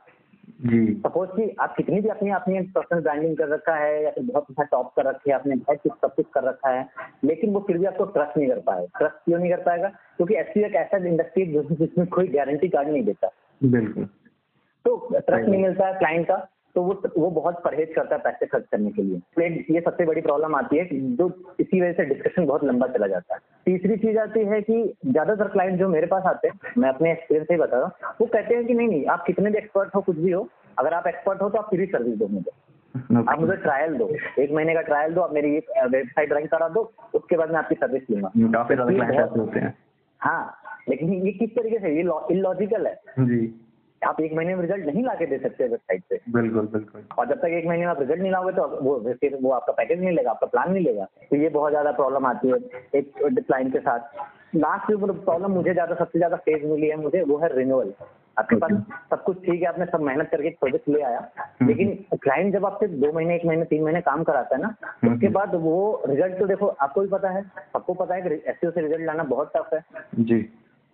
जी। 0.61 0.93
सपोज़ 0.97 1.29
कि 1.29 1.55
आप 1.59 1.75
कितनी 1.75 1.99
भी 2.01 2.09
अपनी 2.09 2.31
अपनी 2.31 2.61
पर्सनल 2.75 3.01
ब्रांडिंग 3.01 3.35
कर 3.37 3.47
रखा 3.47 3.75
है 3.75 4.03
या 4.03 4.11
फिर 4.11 4.23
बहुत 4.23 4.45
अच्छा 4.49 4.63
टॉप 4.63 4.91
कर 4.95 5.05
रखे 5.05 5.29
है 5.29 5.35
आपने 5.35 5.55
बहुत 5.55 5.79
कुछ 5.83 5.91
सब 6.01 6.13
कुछ 6.15 6.25
कर 6.33 6.43
रखा 6.43 6.69
है 6.69 6.87
लेकिन 7.23 7.53
वो 7.53 7.59
फिर 7.67 7.77
भी 7.77 7.85
आपको 7.85 8.05
ट्रस्ट 8.07 8.37
नहीं 8.37 8.47
कर 8.47 8.59
पाएगा 8.59 8.99
ट्रस्ट 8.99 9.15
क्यों 9.25 9.39
नहीं 9.39 9.51
कर 9.51 9.61
पाएगा? 9.61 9.87
क्योंकि 10.17 10.35
ऐसी 10.35 10.63
एक 10.65 10.75
ऐसा 10.75 10.97
इंडस्ट्री 11.07 11.43
है 11.45 11.63
जिसमें 11.75 12.07
कोई 12.07 12.27
गारंटी 12.27 12.67
कार्ड 12.67 12.89
नहीं 12.89 13.03
देता। 13.03 13.31
बिल्कुल। 13.61 14.05
तो 14.85 14.95
ट्रस्ट 15.13 15.49
नहीं 15.49 15.61
मिलता 15.61 15.87
है 15.87 15.93
क्लाइंट 15.93 16.27
का। 16.27 16.35
तो 16.77 16.81
वो 16.83 16.93
वो 17.17 17.29
बहुत 17.31 17.61
परहेज 17.63 17.93
करता 17.95 18.15
है 18.15 18.21
पैसे 18.21 18.45
खर्च 18.45 18.65
करने 18.71 18.89
के 18.91 19.03
लिए। 19.03 19.19
तो 19.35 19.73
ये 19.73 19.81
सबसे 19.81 20.05
बड़ी 20.05 20.21
प्रॉब्लम 20.21 20.55
आती 20.55 20.77
है 20.77 20.85
जो 21.15 21.29
इसी 21.59 21.81
वजह 21.81 21.91
से 21.93 22.05
डिस्कशन 22.05 22.45
बहुत 22.45 22.63
लंबा 22.63 22.87
चला 22.87 23.07
जाता 23.07 23.35
है। 23.35 23.39
तीसरी 23.65 23.97
चीज़ 23.97 24.17
आती 24.17 24.43
है 24.45 24.61
कि 24.61 24.93
ज़्यादातर 25.07 25.47
क्लाइंट 25.47 25.79
जो 25.79 25.89
मेरे 25.89 26.07
पास 26.07 26.23
आते 26.25 26.47
हैं 26.47 26.71
मैं 26.77 26.89
अपने 26.89 27.11
एक्सपीरियंस 27.11 27.47
से 27.47 27.53
ही 27.53 27.59
बता 27.59 27.77
रहा 27.77 27.85
हूँ 27.85 28.15
वो 28.21 28.27
कहते 28.27 28.55
हैं 28.55 28.65
कि 28.65 28.73
नहीं 28.73 28.87
नहीं 28.87 29.05
आप 29.05 29.23
कितने 29.27 29.51
भी 29.51 29.57
एक्सपर्ट 29.57 29.95
हो 29.95 30.01
कुछ 30.01 30.17
भी 30.17 30.31
हो 30.31 30.47
अगर 30.79 30.93
आप 30.93 31.07
एक्सपर्ट 31.07 31.41
हो 31.41 31.49
तो 31.49 31.57
आप 31.57 31.69
फ्री 31.69 31.85
सर्विस 31.85 32.17
दो 32.17 32.27
मुझे। 32.27 32.51
Okay. 32.97 33.29
आप 33.29 33.39
मुझे 33.39 33.55
ट्रायल 33.55 33.93
दो। 33.93 34.09
एक 34.39 34.51
महीने 34.51 34.73
का 34.73 34.81
ट्रायल 34.81 35.13
दो 35.13 35.21
आप 35.21 35.33
मेरी 35.33 35.57
वेबसाइट 35.87 36.33
रैंक 36.33 36.49
करा 36.51 36.67
दो 36.69 36.91
उसके 37.15 37.37
बाद 37.37 37.51
मैं 37.51 37.59
आपकी 37.59 37.75
सर्विस 37.75 38.09
लूँगा। 38.11 38.31
काफ़ी 38.57 38.75
ज़्यादा 38.75 39.23
होते 39.41 39.59
हैं। 39.59 39.77
हाँ 40.21 40.61
लेकिन 40.89 41.13
ये 41.13 41.31
किस 41.31 41.55
तरीके 41.55 41.79
से 41.79 41.95
ये 41.95 42.01
इलॉजिकल 42.31 42.87
है। 42.87 42.95
जी। 43.19 43.45
आप 44.01 44.19
एक 44.21 44.33
महीने 44.33 44.55
में 44.55 44.61
रिज़ल्ट 44.61 44.85
नहीं 44.85 45.03
ला 45.03 45.13
के 45.15 45.25
दे 45.25 45.37
सकते 45.37 45.63
वेबसाइट 45.65 46.03
पे। 46.09 46.19
बिल्कुल 46.31 46.67
बिल्कुल। 46.73 47.03
और 47.17 47.27
जब 47.27 47.39
तक 47.39 47.53
एक 47.53 47.65
महीने 47.67 47.85
में 47.85 47.91
आप 47.91 47.99
रिज़ल्ट 47.99 48.21
नहीं 48.21 48.31
लाओगे 48.31 48.51
तो 48.53 48.67
वो 48.81 48.97
फिर 49.13 49.37
वो 49.41 49.51
आपका 49.51 49.73
पैकेज 49.73 49.99
नहीं 50.01 50.15
लेगा 50.15 50.31
आपका 50.31 50.47
प्लान 50.47 50.71
नहीं 50.71 50.83
लेगा। 50.83 51.05
तो 51.29 51.35
ये 51.35 51.49
बहुत 51.49 51.71
ज़्यादा 51.71 51.91
प्रॉब्लम 51.93 52.25
आती 52.25 52.49
है 52.49 52.57
एक 52.95 53.11
क्लाइंट 53.17 53.71
के 53.73 53.79
साथ। 53.79 54.55
लास्ट 54.55 54.91
जो 54.91 55.13
प्रॉब्लम 55.13 55.51
मुझे 55.51 55.73
ज़्यादा 55.73 55.95
सबसे 55.95 56.19
ज़्यादा 56.19 56.35
फ़ेज़ 56.37 56.65
मिली 56.65 56.87
है 56.87 56.95
मुझे 56.97 57.21
वो 57.23 57.37
है 57.37 57.55
रिन्यूअल 57.55 57.91
आपके 58.37 58.55
पास 58.55 58.71
सब 59.09 59.23
कुछ 59.23 59.37
ठीक 59.45 59.61
है 59.61 59.67
आपने 59.67 59.85
सब 59.85 60.01
मेहनत 60.01 60.29
करके 60.31 60.49
प्रोजेक्ट 60.59 60.89
ले 60.89 61.01
आया। 61.01 61.19
हम्म। 61.39 61.67
लेकिन 61.67 61.93
क्लाइंट 62.15 62.53
जब 62.53 62.65
आपसे 62.65 62.87
दो 62.87 63.11
महीने 63.13 63.35
एक 63.35 63.45
महीने 63.45 63.65
तीन 63.65 63.83
महीने 63.83 64.01
काम 64.01 64.23
कराता 64.23 64.55
है 64.55 64.61
ना 64.61 64.73
हम्म। 64.83 65.13
उसके 65.13 65.27
बाद 65.37 65.55
वो 65.55 66.03
रिज़ल्ट 66.07 66.37
तो 66.39 66.47
देखो 66.47 66.67
आपको 66.67 67.01
भी 67.01 67.07
पता 67.07 67.29
है 67.29 67.41
सबको 67.43 67.93
पता 67.95 68.15
है 68.15 68.21
कि 68.21 68.35
एस 68.49 68.59
से 68.63 68.81
रिज़ल्ट 68.81 69.05
लाना 69.05 69.23
बहुत 69.25 69.51
टफ 69.55 69.73
है। 69.73 69.83
जी। 70.21 70.39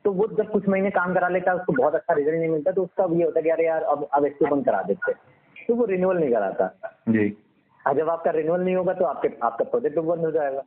तो 0.05 0.11
वो 0.11 0.27
जब 0.37 0.49
कुछ 0.51 0.67
महीने 0.69 0.89
काम 0.91 1.13
करा 1.13 1.27
लेता 1.29 1.51
है 1.51 1.57
उसको 1.57 1.73
बहुत 1.73 1.95
अच्छा 1.95 2.13
रिज़ल्ट 2.13 2.39
नहीं 2.39 2.49
मिलता 2.49 2.71
तो 2.71 2.83
उसका 2.83 3.07
ये 3.11 3.23
होता 3.23 3.39
है 3.39 3.43
कि 3.43 3.49
अरे 3.49 3.65
यार 3.65 3.83
अब 3.83 4.07
अब 4.13 4.25
इसको 4.25 4.45
बंद 4.45 4.65
करा 4.65 4.81
देते 4.81 5.13
तो 5.55 5.75
वो 5.75 5.85
रिन्यूअल 5.85 6.17
नहीं 6.17 6.31
कराता। 6.31 6.67
जी। 7.09 7.29
और 7.85 7.95
जब 7.97 8.09
आपका 8.09 8.31
रिन्यूअल 8.31 8.61
नहीं 8.61 8.75
होगा 8.75 8.93
तो 8.93 9.05
आपके 9.05 9.29
आपका 9.43 9.63
प्रोजेक्ट 9.65 9.99
भी 9.99 10.07
बंद 10.07 10.25
हो 10.25 10.31
जाएगा। 10.31 10.61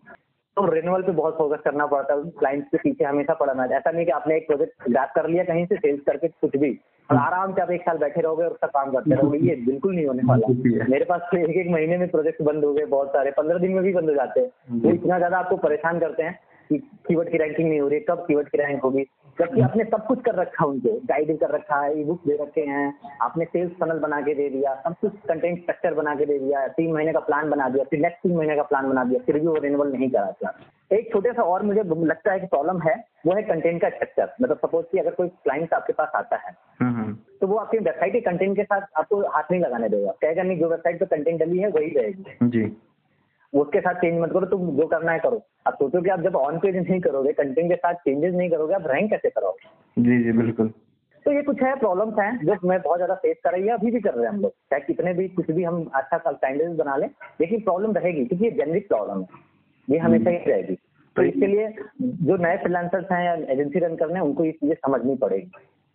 तो 0.56 0.64
रिन्यूअल 0.66 1.02
पे 1.02 1.12
बहुत 1.12 1.36
फोकस 1.38 1.60
करना 1.64 1.86
पड़ता 1.86 2.14
है। 2.14 2.30
क्लाइंट्स 2.38 2.68
के 2.68 2.78
पीछे 2.78 3.04
हमेशा 3.04 3.34
पड़ना 3.34 3.62
है। 3.62 3.76
ऐसा 3.76 3.90
नहीं 3.90 4.04
कि 4.06 4.12
आपने 4.12 4.36
एक 4.36 4.46
प्रोजेक्ट 4.46 4.88
ग्रैप 4.88 5.12
कर 5.16 5.28
लिया 5.28 5.44
कहीं 5.44 5.66
से 5.66 5.76
सेल्स 5.76 6.00
करके 6.06 6.28
कुछ 6.28 6.56
भी 6.56 6.70
और 7.10 7.16
आराम 7.16 7.52
से 7.54 7.62
आप 7.62 7.70
एक 7.70 7.82
साल 7.82 7.98
बैठे 7.98 8.20
रहोगे 8.20 8.44
और 8.44 8.52
उसका 8.52 8.66
काम 8.68 8.92
करते 8.92 9.14
रहोगे। 9.14 9.38
ये 9.40 9.54
बिल्कुल 9.66 9.94
नहीं 9.94 10.06
होने 10.06 10.22
वाला। 10.24 10.86
मेरे 10.88 11.04
पास 11.04 11.28
तो 11.32 11.38
एक 11.38 11.56
एक 11.56 11.70
महीने 11.70 11.98
में 11.98 12.08
प्रोजेक्ट 12.08 12.42
बंद 12.42 12.64
हो 12.64 12.72
गए 12.74 12.84
बहुत 12.86 13.08
सारे। 13.08 13.30
पंद्रह 13.30 13.58
दिन 13.58 13.72
में 13.72 13.82
भी 13.84 13.92
बंद 13.92 14.08
हो 14.08 14.14
जाते 14.14 14.40
हैं। 14.40 14.80
वो 14.80 14.90
इतना 14.90 15.18
ज़्यादा 15.18 15.38
आपको 15.38 15.56
परेशान 15.58 15.98
करते 15.98 16.22
हैं 16.22 16.38
कि 16.70 16.78
कीवर्ड 17.08 17.30
की 17.30 17.38
रैंकिंग 17.38 17.68
नहीं 17.68 17.80
हो 17.80 17.88
रही 17.88 18.00
कब 18.00 18.24
कीवर्ड 18.28 18.48
की 18.48 18.58
रैंक 18.58 18.82
होगी। 18.82 19.06
जबकि 19.38 19.60
आपने 19.60 19.84
सब 19.84 20.06
कुछ 20.06 20.20
कर 20.22 20.34
रखा 20.34 20.64
है 20.64 20.68
उनको। 20.70 21.00
गाइडिंग 21.06 21.38
कर 21.38 21.50
रखा 21.50 21.80
है 21.80 22.00
ई 22.00 22.04
बुक 22.04 22.20
दे 22.26 22.36
रखे 22.42 22.60
हैं 22.60 22.94
आपने 23.22 23.44
सेल्स 23.44 23.72
फनल 23.72 23.98
बना 23.98 24.20
के 24.20 24.34
दे 24.34 24.48
दिया 24.48 24.74
सब 24.74 24.94
कुछ 25.00 25.12
कंटेंट 25.28 25.58
स्ट्रक्चर 25.58 25.94
बना 25.94 26.14
के 26.14 26.26
दे 26.26 26.38
दिया 26.38 26.66
तीन 26.68 26.92
महीने 26.92 27.12
का 27.12 27.18
प्लान 27.18 27.50
बना 27.50 27.68
दिया 27.68 27.84
फिर 27.84 28.00
नेक्स्ट 28.00 28.18
तीन 28.18 28.36
महीने 28.36 28.56
का 28.56 28.62
प्लान 28.62 28.88
बना 28.88 29.04
दिया 29.04 29.20
फिर 29.26 29.38
भी 29.38 29.46
वो 29.46 29.54
रिन्यूअल 29.54 29.92
नहीं 29.92 30.10
कराता 30.10 30.54
एक 30.92 31.12
छोटे 31.12 31.32
सा 31.32 31.42
और 31.42 31.62
मुझे 31.62 31.82
लगता 32.06 32.32
है 32.32 32.40
कि 32.40 32.46
प्रॉब्लम 32.46 32.80
है 32.80 33.04
वो 33.26 33.32
है 33.32 33.42
कंटेंट 33.42 33.82
का 33.82 33.88
स्ट्रक्चर 33.88 34.34
मतलब 34.42 34.56
सपोज़ 34.56 34.86
कि 34.86 34.98
अगर 34.98 35.10
कोई 35.10 35.28
क्लाइंट 35.28 35.74
आपके 35.74 35.92
पास 35.92 36.10
आता 36.14 36.36
है 36.36 36.54
हम्म, 36.80 36.96
हम्म। 36.96 37.16
तो 37.40 37.46
वो 37.46 37.56
आपकी 37.56 37.78
वेबसाइट 37.78 38.12
के 38.12 38.20
कंटेंट 38.20 38.56
के 38.56 38.64
साथ 38.64 38.80
आपको 38.96 39.20
हाथ 39.20 39.42
नहीं 39.50 39.60
लगाने 39.60 39.88
देगा। 39.88 40.10
कहेगा 40.10 40.42
नहीं 40.42 40.58
जो 40.58 40.68
वेबसाइट 40.68 41.00
पे 41.00 41.06
कंटेंट 41.06 41.40
डली 41.40 41.58
है 41.58 41.68
वही 41.68 41.88
रहेगी। 41.88 42.24
जी। 42.42 42.82
उसके 43.52 43.80
साथ 43.80 43.94
चेंज 43.94 44.18
मत 44.20 44.32
करो 44.32 44.46
तुम 44.46 44.70
जो 44.76 44.86
करना 44.86 45.12
है 45.12 45.18
करो। 45.18 45.42
अब 45.66 45.74
सोचो 45.74 46.02
कि 46.02 46.10
आप 46.10 46.20
जब 46.20 46.36
ऑन 46.36 46.58
पेज 46.58 46.76
नहीं 46.78 47.00
करोगे 47.00 47.32
कंटेंट 47.34 47.68
के 47.68 47.76
साथ 47.76 47.94
चेंजेस 48.00 48.34
नहीं 48.34 48.50
करोगे 48.50 48.74
आप 48.74 48.86
रैंक 48.86 49.10
कैसे 49.10 49.30
करोगे? 49.30 49.68
जी 49.96 50.22
जी 50.24 50.32
बिल्कुल। 50.38 50.72
तो 51.26 51.32
ये 51.32 51.42
कुछ 51.42 51.62
है 51.62 51.74
प्रॉब्लम्स 51.76 52.18
हैं 52.18 52.38
जो 52.38 52.56
मैं 52.64 52.80
बहुत 52.82 52.98
ज़्यादा 52.98 53.14
फेस 53.16 53.36
कर 53.44 53.52
रही 53.52 53.62
है 53.62 53.74
अभी 53.74 53.90
भी 53.90 54.00
कर 54.00 54.14
रहे 54.14 54.24
हैं 54.24 54.32
हम 54.32 54.40
लोग। 54.40 54.50
चाहे 54.70 54.80
कितने 54.82 55.12
भी 55.14 55.28
कुछ 55.30 55.50
भी 55.50 55.64
हम 55.64 55.84
अच्छा 55.94 56.18
कैंडिडेट 56.18 56.76
बना 56.76 56.96
लें 56.96 57.08
लेकिन 57.40 57.60
प्रॉब्लम 57.60 57.92
रहेगी 57.92 58.24
क्योंकि 58.24 58.44
ये 58.44 58.50
जेनरिक 58.52 58.88
प्रॉब्लम 58.88 59.20
है। 59.20 59.44
ये 59.88 59.98
हमेशा 59.98 60.30
ही 60.30 60.36
रहेगी। 60.46 60.74
तो 61.16 61.22
इसके 61.22 61.46
लिए 61.46 61.68
जो 62.22 62.36
नए 62.36 62.56
फ्रीलांसर्स 62.56 63.12
हैं 63.12 63.24
या 63.24 63.32
एजेंसी 63.52 63.78
रन 63.78 63.96
करने 63.96 64.14
हैं 64.14 64.20
उनको 64.20 64.44
ये 64.44 64.52
चीज़ें 64.52 64.74
समझनी 64.76 65.14
पड़ेगी 65.16 65.50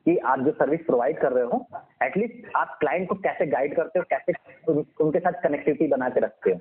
कि 0.06 0.18
आप 0.18 0.40
जो 0.40 0.52
सर्विस 0.52 0.80
प्रोवाइड 0.86 1.20
कर 1.20 1.32
रहे 1.32 1.44
हो 1.44 1.66
एटलीस्ट 2.04 2.56
आप 2.58 2.78
क्लाइंट 2.80 3.08
को 3.10 3.16
कैसे 3.24 3.46
गाइड 3.48 3.76
करते 3.76 4.00
हो 4.00 4.06
कैसे 4.10 4.34
उनके 5.04 5.20
साथ 5.20 5.42
कनेक्टिविटी 5.44 5.88
बना 5.88 6.10
के 6.10 6.20
रखते 6.20 6.52
हो। 6.52 6.60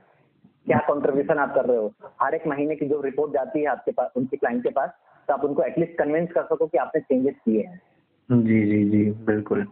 क्या 0.67 0.79
कॉन्ट्रीब्यूशन 0.87 1.39
आप 1.39 1.55
कर 1.55 1.65
रहे 1.67 1.77
हो? 1.77 1.93
हर 2.23 2.35
एक 2.35 2.47
महीने 2.47 2.75
की 2.77 2.87
जो 2.87 3.01
रिपोर्ट 3.03 3.33
जाती 3.33 3.61
है 3.61 3.67
आपके 3.69 3.93
पास, 3.93 4.11
उनके 4.17 4.37
क्लाइंट 4.37 4.63
के 4.63 4.71
पास 4.71 4.91
तो 5.29 5.35
आप 5.35 5.45
उनको 5.45 5.63
एटलीस्ट 5.63 5.97
कन्विंस 5.99 6.33
कर 6.33 6.43
सको 6.45 6.67
कि 6.67 6.79
आपने 6.79 7.01
चेंजेस 7.03 7.35
किए 7.45 7.63
हैं। 7.63 7.81
जी 8.29 8.63
जी 8.67 8.85
जी, 8.91 9.05
बिल्कुल। 9.27 9.67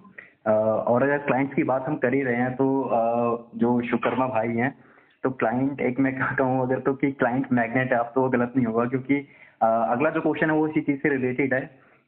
और 0.47 1.03
अगर 1.03 1.19
क्लाइंट्स 1.21 1.55
की 1.55 1.63
बात 1.65 1.89
हम 1.89 1.97
कर 1.97 2.15
ही 2.15 2.23
रहे 2.23 2.37
हैं 2.37 2.55
तो 2.55 2.67
जो 3.57 3.81
शुकर्मा 3.89 4.27
भाई 4.29 4.55
हैं 4.57 4.75
तो 5.25 5.31
क्लाइंट 5.33 5.81
एक 5.81 5.99
मैं 6.01 6.15
कहता 6.15 6.45
हूँ 6.45 6.63
अगर 6.63 6.81
तो 6.81 6.95
कि 6.95 7.11
क्लाइंट 7.13 7.53
मैग्नेट 7.53 7.93
है, 7.93 7.99
आप 7.99 8.13
तो 8.15 8.29
गलत 8.29 8.53
नहीं 8.57 8.67
होगा, 8.67 8.85
क्योंकि 8.85 9.15
अगला 9.61 10.11
जो 10.11 10.21
क्वेश्चन 10.21 10.51
है 10.51 10.57
वो 10.57 10.67
इसी 10.69 10.81
चीज़ 10.81 10.99
से 10.99 11.09
रिलेटेड 11.09 11.55
है 11.55 11.61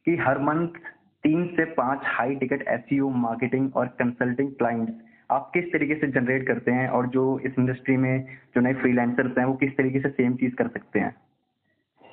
कि 0.07 0.15
हर 0.17 0.39
मंथ 0.41 0.81
तीन 1.23 1.45
से 1.55 1.65
पाँच 1.73 1.99
हाई 2.05 2.35
टिकट 2.35 2.67
एस 2.67 2.93
मार्केटिंग 3.17 3.69
और 3.75 3.87
कंसल्टिंग 3.99 4.51
क्लाइंट्स 4.51 4.93
आप 5.31 5.51
किस 5.53 5.73
तरीके 5.73 5.95
से 5.95 6.07
जनरेट 6.07 6.47
करते 6.47 6.71
हैं 6.71 6.89
और 6.89 7.07
जो 7.07 7.39
इस 7.39 7.53
इंडस्ट्री 7.59 7.97
में 7.97 8.25
जो 8.25 8.61
नए 8.61 8.73
फ्रीलांसर्स 8.73 9.37
हैं 9.37 9.45
वो 9.45 9.53
किस 9.53 9.77
तरीके 9.77 9.99
से 9.99 10.09
सेम 10.09 10.35
चीज़ 10.35 10.55
कर 10.55 10.67
सकते 10.67 10.99
हैं? 10.99 11.15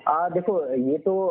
आ, 0.08 0.28
देखो 0.28 0.74
ये 0.74 0.98
तो 0.98 1.28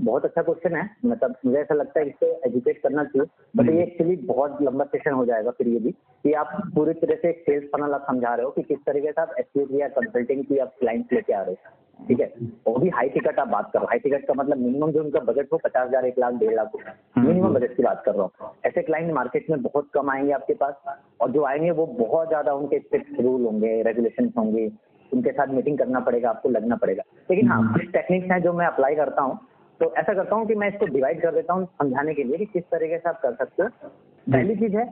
बहुत 0.00 0.24
अच्छा 0.24 0.42
क्वेश्चन 0.42 0.76
है। 0.76 0.88
मतलब 1.06 1.34
मुझे 1.46 1.58
ऐसा 1.58 1.74
लगता 1.74 2.00
है 2.00 2.06
इससे 2.06 2.26
एजुकेट 2.46 2.82
करना 2.82 3.04
चाहिए। 3.04 3.26
बट 3.56 3.70
ये 3.70 3.82
एक्चुअली 3.82 4.16
बहुत 4.16 4.62
लंबा 4.62 4.84
सेशन 4.84 5.12
हो 5.12 5.24
जाएगा 5.24 5.50
फिर 5.50 5.68
ये 5.68 5.78
भी। 5.78 5.90
कि 5.90 6.32
आप 6.32 6.60
पूरी 6.74 6.92
तरह 6.92 7.14
से 7.14 7.28
एक 7.28 7.40
सेल्स 7.40 7.64
फनल 7.64 7.94
आप 7.94 8.06
समझा 8.10 8.34
रहे 8.34 8.44
हो 8.44 8.50
कि 8.50 8.62
किस 8.62 8.78
तरीके 8.78 9.12
से 9.12 9.20
आप 9.22 9.34
एस 9.38 9.68
या 9.72 9.88
कंसल्टिंग 9.88 10.44
की 10.44 10.58
आप 10.58 10.74
क्लाइंट 10.80 11.12
लेके 11.12 11.32
आ 11.32 11.42
रहे 11.42 11.54
हो। 11.54 12.06
ठीक 12.08 12.20
है? 12.20 12.32
वो 12.66 12.76
भी 12.76 12.88
हाई 12.88 13.08
टिकट 13.08 13.38
आप 13.38 13.48
बात 13.48 13.70
कर। 13.72 13.78
रहे 13.78 13.80
हो 13.80 13.86
हाई 13.86 13.98
टिकट 13.98 14.26
का 14.26 14.34
मतलब 14.34 14.58
मिनिमम 14.58 14.90
जो 14.90 15.00
उनका 15.00 15.20
बजट 15.20 15.52
हो 15.52 15.58
पचास 15.64 15.88
हज़ार 15.88 16.06
एक 16.06 16.18
लाख 16.18 16.34
डेढ़ 16.34 16.54
लाख 16.54 16.70
मिनिमम 17.18 17.44
हम्म। 17.46 17.54
बजट 17.54 17.76
की 17.76 17.82
बात 17.82 18.02
कर 18.06 18.14
रहा 18.14 18.22
हूँ। 18.22 18.52
ऐसे 18.66 18.82
क्लाइंट 18.82 19.12
मार्केट 19.12 19.50
में 19.50 19.62
बहुत 19.62 19.88
कम 19.94 20.10
आएँगे 20.10 20.32
आपके 20.32 20.54
पास। 20.54 20.74
और 21.20 21.30
जो 21.30 21.44
आएँगे 21.44 21.70
वो 21.70 21.86
बहुत 21.86 22.28
ज़्यादा 22.28 22.52
उनके 22.52 22.78
स्ट्रिक्ट 22.78 23.20
रूल 23.20 23.44
होंगे 23.44 23.82
रेगुलेशन 23.82 24.32
होंगे। 24.38 24.70
उनके 25.12 25.30
साथ 25.32 25.46
मीटिंग 25.46 25.78
करना 25.78 26.00
पड़ेगा 26.00 26.30
आपको 26.30 26.48
लगना 26.48 26.76
पड़ेगा। 26.76 27.02
लेकिन 27.30 27.48
हाँ 27.48 27.58
हम्म। 27.58 27.72
कुछ 27.72 27.92
टेक्निक्स 27.92 28.30
हैं 28.30 28.42
जो 28.42 28.52
मैं 28.52 28.66
अप्लाई 28.66 28.94
करता 28.94 29.22
हूँ। 29.22 29.38
तो 29.80 29.94
ऐसा 29.94 30.14
करता 30.14 30.36
हूँ 30.36 30.46
कि 30.46 30.54
मैं 30.54 30.68
इसको 30.68 30.86
डिवाइड 30.86 31.22
कर 31.22 31.34
देता 31.34 31.52
हूँ 31.52 31.64
समझाने 31.66 32.14
के 32.14 32.24
लिए 32.24 32.36
कि 32.36 32.44
किस 32.44 32.62
तरीके 32.62 32.98
से 32.98 33.08
आप 33.08 33.20
कर 33.22 33.34
सकते 33.34 33.62
हो। 33.62 33.68
पहली 34.26 34.56
चीज़ 34.56 34.76
है 34.76 34.84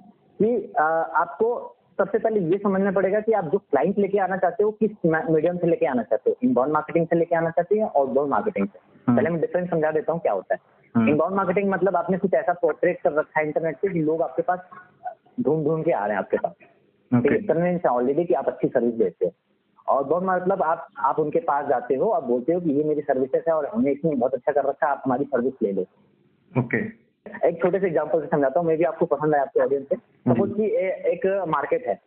कि 0.43 0.73
आपको 0.77 1.77
सबसे 1.99 2.19
पहले 2.19 2.41
ये 2.41 2.59
समझना 2.59 2.91
पड़ेगा 2.93 3.21
कि 3.21 3.33
आप 3.33 3.45
जो 3.45 3.59
क्लाइंट 3.59 3.99
लेके 3.99 4.19
आना 4.19 4.37
चाहते 4.37 4.65
हो 4.65 4.71
किस 4.71 4.91
मीडियम 5.07 5.57
से 5.59 5.67
लेके 5.67 5.87
आना 5.87 6.03
चाहते 6.03 6.31
हो? 6.31 6.37
इनबाउंड 6.43 6.73
मार्केटिंग 6.73 7.07
से 7.07 7.17
लेके 7.17 7.37
आना 7.37 7.51
चाहते 7.51 7.79
हैं 7.79 7.91
आउटबाउंड 7.97 8.31
मार्केटिंग 8.31 8.69
से? 8.69 8.79
हम्म। 9.09 9.17
पहले 9.17 9.31
मैं 9.31 9.41
डिफरेंस 9.41 9.71
समझा 9.71 9.91
देता 9.91 10.13
हूँ 10.13 10.21
क्या 10.21 10.33
होता 10.33 10.55
है। 10.55 10.61
इनबाउंड 10.95 11.23
हम्म। 11.23 11.37
मार्केटिंग 11.37 11.71
मतलब 11.71 11.97
आपने 11.97 12.19
कुछ 12.19 12.35
ऐसा 12.35 12.53
पोर्ट्रेट 12.53 13.01
कर 13.01 13.13
रखा 13.13 13.41
है 13.41 13.47
इंटरनेट 13.47 13.77
पे 13.77 13.89
कि 13.89 14.03
लोग 14.03 14.23
आपके 14.23 14.43
पास 14.43 14.61
ढूंढ 15.41 15.65
ढूंढ 15.65 15.85
के 15.85 15.91
आ 15.91 16.05
रहे 16.05 16.13
हैं 16.13 16.19
आपके 16.19 16.37
पास। 16.37 16.53
कन्वेंस 17.13 17.81
है 17.87 17.91
ऑलरेडी 17.91 18.25
कि 18.25 18.35
आप 18.35 18.49
अच्छी 18.49 18.69
सर्विस 18.69 18.95
देते 18.95 19.27
हो। 19.27 19.33
आउटबाउंड 19.91 20.31
मतलब 20.31 20.63
आप 20.63 20.87
आप 21.07 21.19
उनके 21.19 21.41
पास 21.43 21.67
जाते 21.69 21.95
हो 21.95 22.09
आप 22.11 22.25
बोलते 22.25 22.53
हो 22.53 22.61
कि 22.61 22.73
ये 22.73 22.85
मेरी 22.85 23.01
सर्विसेज़ 23.03 23.45
है 23.49 23.55
और 23.55 23.67
हमने 23.67 23.93
इसमें 23.93 24.19
बहुत 24.19 24.35
अच्छा 24.35 24.53
कर 24.53 24.69
रखा 24.69 24.87
है 24.87 24.93
आप 24.93 25.03
हमारी 25.05 25.25
सर्विस 25.25 25.63
ले 25.63 25.73
लो। 25.73 25.83
Okay 25.83 26.61
okay. 26.61 26.83
एक 27.47 27.61
छोटे 27.63 27.79
से 27.79 27.87
एग्ज़ाम्पल 27.87 28.21
से 28.21 28.27
समझाता 28.27 28.61
हूँ 28.61 28.67
मैं 28.69 28.77
भी 28.79 28.85
आपको 28.85 29.07
पसंद 29.07 29.35
है 29.35 29.41
आपके 29.41 29.61
ऑडियंस 29.61 29.87
से। 29.89 29.97
सपोज़ 29.97 30.53
की 30.53 30.67
एक 31.13 31.27
मार्केट 31.49 31.87
है। 31.87 31.99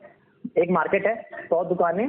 एक 0.57 0.71
मार्केट 0.71 1.05
है 1.07 1.15
सौ 1.43 1.63
दुकानें 1.65 2.05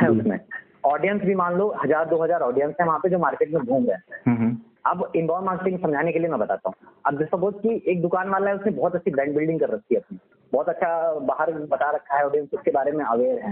हैं 0.00 0.08
उसमें। 0.08 0.38
ऑडियंस 0.86 1.22
भी 1.22 1.34
मान 1.34 1.54
लो 1.54 1.68
हज़ार 1.84 2.08
दो 2.08 2.22
हज़ार 2.22 2.42
ऑडियंस 2.42 2.74
है 2.80 2.86
वहाँ 2.86 2.98
पे 2.98 3.08
जो 3.08 3.18
मार्केट 3.18 3.52
में 3.54 3.62
घूम 3.62 3.86
रहे 3.86 3.94
हैं। 3.94 4.22
हम्म, 4.26 4.36
हम्म। 4.38 4.56
अब 4.84 5.10
इनबाउंड 5.16 5.46
मार्केटिंग 5.46 5.78
समझाने 5.78 6.12
के 6.12 6.18
लिए 6.18 6.28
मैं 6.28 6.38
बताता 6.40 6.68
हूँ। 6.68 6.92
अब 7.06 7.22
सपोज़ 7.24 7.54
की 7.54 7.74
एक 7.86 8.02
दुकान 8.02 8.28
वाला 8.28 8.50
है 8.50 8.56
उसने 8.56 8.72
बहुत 8.72 8.94
अच्छी 8.94 9.10
ब्रांड 9.10 9.34
बिल्डिंग 9.34 9.60
कर 9.60 9.70
रखी 9.70 9.94
है 9.94 10.00
अपनी। 10.00 10.18
बहुत 10.52 10.68
अच्छा 10.68 11.12
बाहर 11.12 11.52
बता 11.52 11.90
रखा 11.90 12.16
है 12.16 12.24
ऑडियंस 12.26 12.48
उसके 12.54 12.70
बारे 12.70 12.92
में 12.92 13.04
अवेयर 13.04 13.38
है 13.38 13.50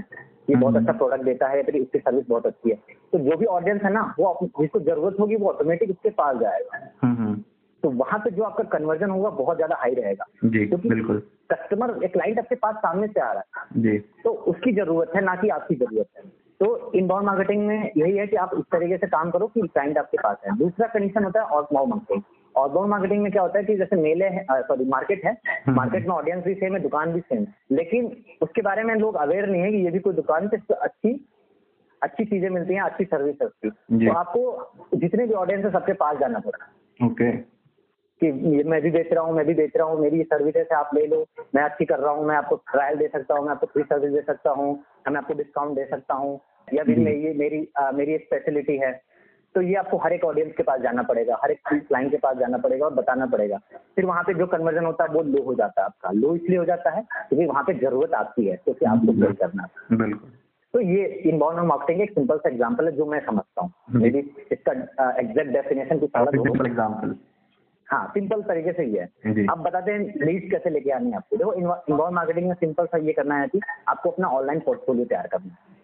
ये 0.50 0.56
बहुत 0.56 0.74
हम्म। 0.74 0.86
अच्छा 0.86 0.98
प्रोडक्ट 0.98 1.24
देता 1.24 1.48
है 1.48 1.62
फिर 1.62 1.80
उसकी 1.80 1.98
सर्विस 1.98 2.28
बहुत 2.28 2.46
अच्छी 2.46 2.70
है। 2.70 2.76
तो 3.12 3.18
जो 3.18 3.36
भी 3.36 3.46
ऑडियंस 3.46 3.82
है 3.82 3.92
ना 3.92 4.14
वो 4.18 4.38
जिसको 4.60 4.80
ज़रूरत 4.80 5.16
होगी 5.20 5.36
वो 5.36 5.48
ऑटोमेटिक 5.48 5.90
उसके 5.90 6.10
पास 6.10 6.36
जाएगा। 6.36 7.34
तो 7.82 7.90
वहाँ 7.90 8.18
पे 8.18 8.30
जो 8.30 8.42
आपका 8.42 8.64
कन्वर्जन 8.78 9.10
होगा 9.10 9.30
बहुत 9.30 9.56
ज़्यादा 9.56 9.76
हाई 9.76 9.94
रहेगा। 9.94 10.24
क्योंकि 10.44 10.88
बिल्कुल। 10.88 11.22
कस्टमर 11.52 12.04
एक 12.04 12.12
क्लाइंट 12.12 12.38
आपके 12.38 12.54
पास 12.54 12.74
सामने 12.74 13.06
से 13.06 13.20
आ 13.20 13.32
रहा 13.32 13.60
है। 13.60 13.82
जी। 13.82 13.98
तो 13.98 14.30
उसकी 14.30 14.72
ज़रूरत 14.72 15.12
है 15.16 15.24
ना 15.24 15.34
कि 15.34 15.48
आपकी 15.48 15.74
ज़रूरत 15.74 16.06
है। 16.16 16.22
तो 16.60 16.92
इनबाउंड 16.94 17.26
मार्केटिंग 17.26 17.66
में 17.66 17.90
यही 17.96 18.16
है 18.16 18.26
कि 18.26 18.36
आप 18.36 18.50
इस 18.58 18.64
तरीके 18.72 18.96
से 18.96 19.06
काम 19.06 19.30
करो 19.30 19.46
कि 19.46 19.60
क्लाइंट 19.62 19.98
आपके 19.98 20.18
पास 20.18 20.36
है। 20.46 20.56
दूसरा 20.58 20.86
कंडीशन 20.86 21.24
होता 21.24 21.40
है 21.40 21.46
आउटबाउंड 21.46 21.90
मार्केटिंग 21.90 22.22
आउटबाउंड 22.54 22.90
मार्केटिंग 22.90 23.22
में 23.22 23.30
क्या 23.32 23.42
होता 23.42 23.58
है 23.58 23.64
कि 23.64 23.76
जैसे 23.76 23.96
मेले 23.96 24.24
है 24.26 24.44
सॉरी 24.50 24.84
मार्केट 24.84 25.24
है। 25.24 25.36
मार्केट। 25.68 26.06
में 26.06 26.14
ऑडियंस 26.14 26.44
भी 26.44 26.54
सेम 26.54 26.74
है 26.74 26.80
दुकान 26.80 27.12
भी 27.12 27.20
सेम 27.20 27.46
लेकिन 27.72 28.10
उसके 28.42 28.62
बारे 28.62 28.82
में 28.82 28.94
लोग 28.94 29.14
अवेयर 29.16 29.48
नहीं 29.48 29.62
है 29.62 29.70
कि 29.72 29.84
ये 29.84 29.90
भी 29.90 29.98
कोई 29.98 30.14
दुकान 30.14 30.48
से 30.48 30.56
अच्छी 30.74 31.12
अच्छी 32.02 32.24
चीज़ें 32.24 32.48
मिलती 32.50 32.74
हैं 32.74 32.80
अच्छी 32.80 33.04
सर्विस 33.04 33.36
है 33.42 33.46
उसकी 33.46 33.70
तो 34.06 34.12
आपको 34.12 34.98
जितने 34.98 35.26
भी 35.26 35.34
ऑडियंस 35.34 35.64
है 35.64 35.70
सबके 35.70 35.92
पास 35.92 36.16
जाना 36.16 36.38
पड़ेगा 36.38 37.06
ओके। 37.06 37.57
कि 38.20 38.30
मैं 38.64 38.80
भी 38.82 38.90
बेच 38.90 39.12
रहा 39.12 39.24
हूँ 39.24 39.34
मैं 39.34 39.44
भी 39.46 39.54
बेच 39.54 39.76
रहा 39.76 39.86
हूँ 39.86 40.00
मेरी 40.00 40.22
सर्विसेज़ 40.24 40.72
है 40.72 40.78
आप 40.78 40.90
ले 40.94 41.06
लो 41.06 41.24
मैं 41.54 41.62
अच्छी 41.62 41.84
कर 41.84 41.98
रहा 41.98 42.12
हूँ 42.12 42.26
मैं 42.26 42.36
आपको 42.36 42.56
ट्रायल 42.72 42.96
दे 42.96 43.08
सकता 43.08 43.34
हूँ 43.34 43.44
मैं 43.44 43.50
आपको 43.50 43.66
फ्री 43.66 43.82
सर्विस 43.82 44.12
दे 44.12 44.22
सकता 44.26 44.50
हूँ 44.50 44.72
मैं 45.10 45.18
आपको 45.18 45.34
डिस्काउंट 45.34 45.76
दे 45.76 45.84
सकता 45.90 46.14
हूँ 46.14 46.40
या 46.68 46.84
फिर 46.84 46.98
ये 46.98 47.32
मेरी 47.34 47.66
आ, 47.78 47.90
मेरी 47.90 48.14
एक 48.14 48.24
स्पेशलिटी 48.24 48.76
है। 48.78 48.92
तो 49.54 49.60
ये 49.62 49.74
आपको 49.74 49.96
हर 49.98 50.12
एक 50.12 50.24
ऑडियंस 50.24 50.52
के 50.56 50.62
पास 50.62 50.80
जाना 50.80 51.02
पड़ेगा 51.02 51.38
हर 51.42 51.50
एक 51.50 51.60
क्लाइंट 51.68 52.10
के 52.10 52.16
पास 52.16 52.36
जाना 52.36 52.58
पड़ेगा 52.58 52.86
और 52.86 52.94
बताना 52.94 53.26
पड़ेगा। 53.26 53.56
फिर 53.96 54.04
वहाँ 54.06 54.22
पे 54.22 54.34
जो 54.34 54.46
कन्वर्जन 54.46 54.84
होता 54.84 55.04
है 55.04 55.14
वो 55.14 55.22
लो 55.22 55.42
हो 55.44 55.54
जाता 55.54 55.80
है 55.80 55.86
आपका। 55.86 56.10
लो 56.10 56.34
इसलिए 56.36 56.58
हो 56.58 56.64
जाता 56.64 56.90
है 56.90 57.02
क्योंकि 57.02 57.46
वहाँ 57.46 57.62
पे 57.62 57.74
ज़रूरत 57.78 58.14
आती 58.14 58.46
है 58.46 58.56
तो 58.66 58.72
फिर 58.72 58.88
आपको 58.88 59.32
करना 59.34 59.68
बिल्कुल। 59.92 60.30
तो 60.74 60.80
ये 60.80 61.04
इनबाउंड 61.30 61.60
मार्केटिंग 61.66 62.02
एक 62.02 62.10
सिंपल 62.10 62.38
सा 62.38 62.48
एग्जांपल 62.48 62.86
है 62.86 62.92
जो 62.96 63.06
मैं 63.06 63.20
समझता 63.26 63.62
हूँ। 63.62 64.00
मे 64.00 64.10
बी 64.10 64.18
इसका 64.52 64.72
एग्जैक्ट 65.20 65.50
डेफिनेशन 65.52 65.98
कुछ 65.98 66.10
एग्जांपल 66.66 67.16
हाँ 67.88 68.06
सिंपल 68.14 68.42
तरीके 68.42 68.72
से 68.72 68.84
ये 68.86 69.00
है। 69.00 69.46
अब 69.46 69.62
बताते 69.62 69.92
हैं 69.92 70.26
लीड 70.26 70.50
कैसे 70.50 70.70
लेके 70.70 70.90
आनी 70.90 71.10
है 71.10 71.16
आपको? 71.16 71.36
देखो 71.36 71.52
इनबाउंड 71.54 72.14
मार्केटिंग 72.14 72.48
में 72.48 72.54
सिंपल 72.54 72.86
सा 72.86 72.98
ये 72.98 73.12
करना 73.12 73.38
है 73.40 73.48
कि 73.48 73.60
आपको 73.88 74.10
अपना 74.10 74.28
ऑनलाइन 74.30 74.60
पोर्टफोलियो 74.60 75.04
तैयार 75.04 75.26
करना 75.26 75.52
है। 75.52 75.76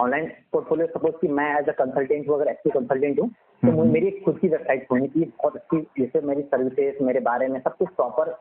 ऑनलाइन 0.00 0.24
हम्म। 0.24 0.34
पोर्टफोलियो 0.52 0.86
सपोज़ 0.88 1.14
कि 1.20 1.28
मैं 1.28 1.48
एज 1.58 1.68
अ 1.68 1.72
कंसल्टेंट 1.78 2.28
हूँ 2.28 2.34
अगर 2.34 2.50
एक्टिव 2.50 2.72
कंसल्टेंट 2.72 3.20
हूँ 3.20 3.28
तो 3.28 3.70
हम्म। 3.70 3.92
मेरी 3.92 4.10
खुद 4.24 4.38
की 4.38 4.48
वेबसाइट 4.48 4.86
होनी 4.90 5.08
चाहिए 5.08 5.28
बहुत 5.38 5.56
अच्छी 5.56 5.80
जैसे 6.00 6.20
मेरी 6.26 6.42
सर्विसेज़ 6.44 7.02
मेरे 7.04 7.20
बारे 7.20 7.48
में 7.48 7.60
सब 7.60 7.76
कुछ 7.76 7.88
प्रॉपर 7.96 8.34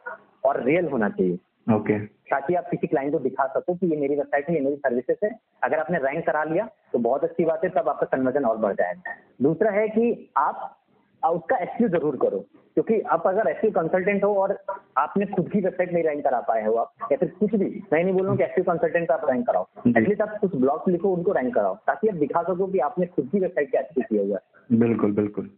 और 0.45 0.64
रियल 0.64 0.88
होना 0.88 1.10
चाहिए। 1.10 1.38
Okay 1.68 1.93
okay. 1.93 2.06
ताकि 2.32 2.56
आप 2.56 2.70
किसी 2.72 2.88
क्लाइंट 2.88 3.12
को 3.14 3.20
दिखा 3.20 3.45
सको 3.47 3.74
कि 3.76 3.88
ये 3.88 3.97
मेरी 3.97 4.16
वेबसाइट 4.16 4.50
है 4.50 4.56
ये 4.56 4.62
मेरी 4.62 4.76
सर्विसेज़ 4.76 5.26
है। 5.26 5.32
अगर 5.64 5.80
आपने 5.80 5.97
रैंक 5.97 6.26
करा 6.26 6.43
लिया 6.43 6.68
तो 6.93 7.00
बहुत 7.00 7.24
अच्छी 7.24 7.45
बात 7.45 7.64
है 7.64 7.70
तब 7.70 7.89
आपका 7.89 8.06
कन्वर्जन 8.08 8.45
और 8.45 8.58
बढ़ 8.58 8.74
जाएगा। 8.74 9.16
दूसरा 9.41 9.72
है 9.72 9.88
कि 9.88 10.32
आप 10.38 10.76
उसका 11.24 11.57
एसक्यू 11.57 11.88
ज़रूर 11.89 12.15
करो 12.17 12.39
क्योंकि 12.76 12.99
आप 13.13 13.28
अगर 13.28 13.49
एसक्यू 13.49 13.72
कंसल्टेंट 13.72 14.24
हो 14.24 14.34
और 14.36 14.57
आपने 14.97 15.26
खुद 15.26 15.49
की 15.51 15.59
वेबसाइट 15.61 15.91
नहीं 15.93 16.03
रैंक 16.03 16.24
करा 16.24 16.39
पाए 16.41 16.65
हो 16.65 16.74
आप 16.76 17.11
या 17.11 17.17
फिर 17.17 17.30
कुछ 17.39 17.55
भी 17.55 17.65
मैं 17.93 18.03
नहीं 18.03 18.13
बोल 18.13 18.24
रहा 18.24 18.32
हूँ 18.32 18.38
कि 18.55 18.61
कंसल्टेंट 18.61 19.11
आप 19.11 19.26
रैंक 19.30 19.45
कराओ। 19.47 19.65
एटलीस्ट 19.88 20.22
आप 20.22 20.38
कुछ 20.41 20.55
ब्लॉग 20.55 20.89
लिखो 20.89 21.13
उनको 21.13 21.32
रैंक 21.32 21.53
कराओ 21.55 21.76
ताकि 21.88 22.07
आप 22.07 22.15
दिखा 22.15 22.43
सको 22.43 22.67
कि 22.67 22.80
आपने 22.80 23.05
खुद 23.07 23.30
की 23.32 23.39
वेबसाइट 23.39 23.72
क्या 23.72 23.82
अच्छी 23.82 24.01
किया 24.01 24.24
हुआ 24.24 24.39
बिल्कुल 24.70 25.11
बिल्कुल। 25.11 25.49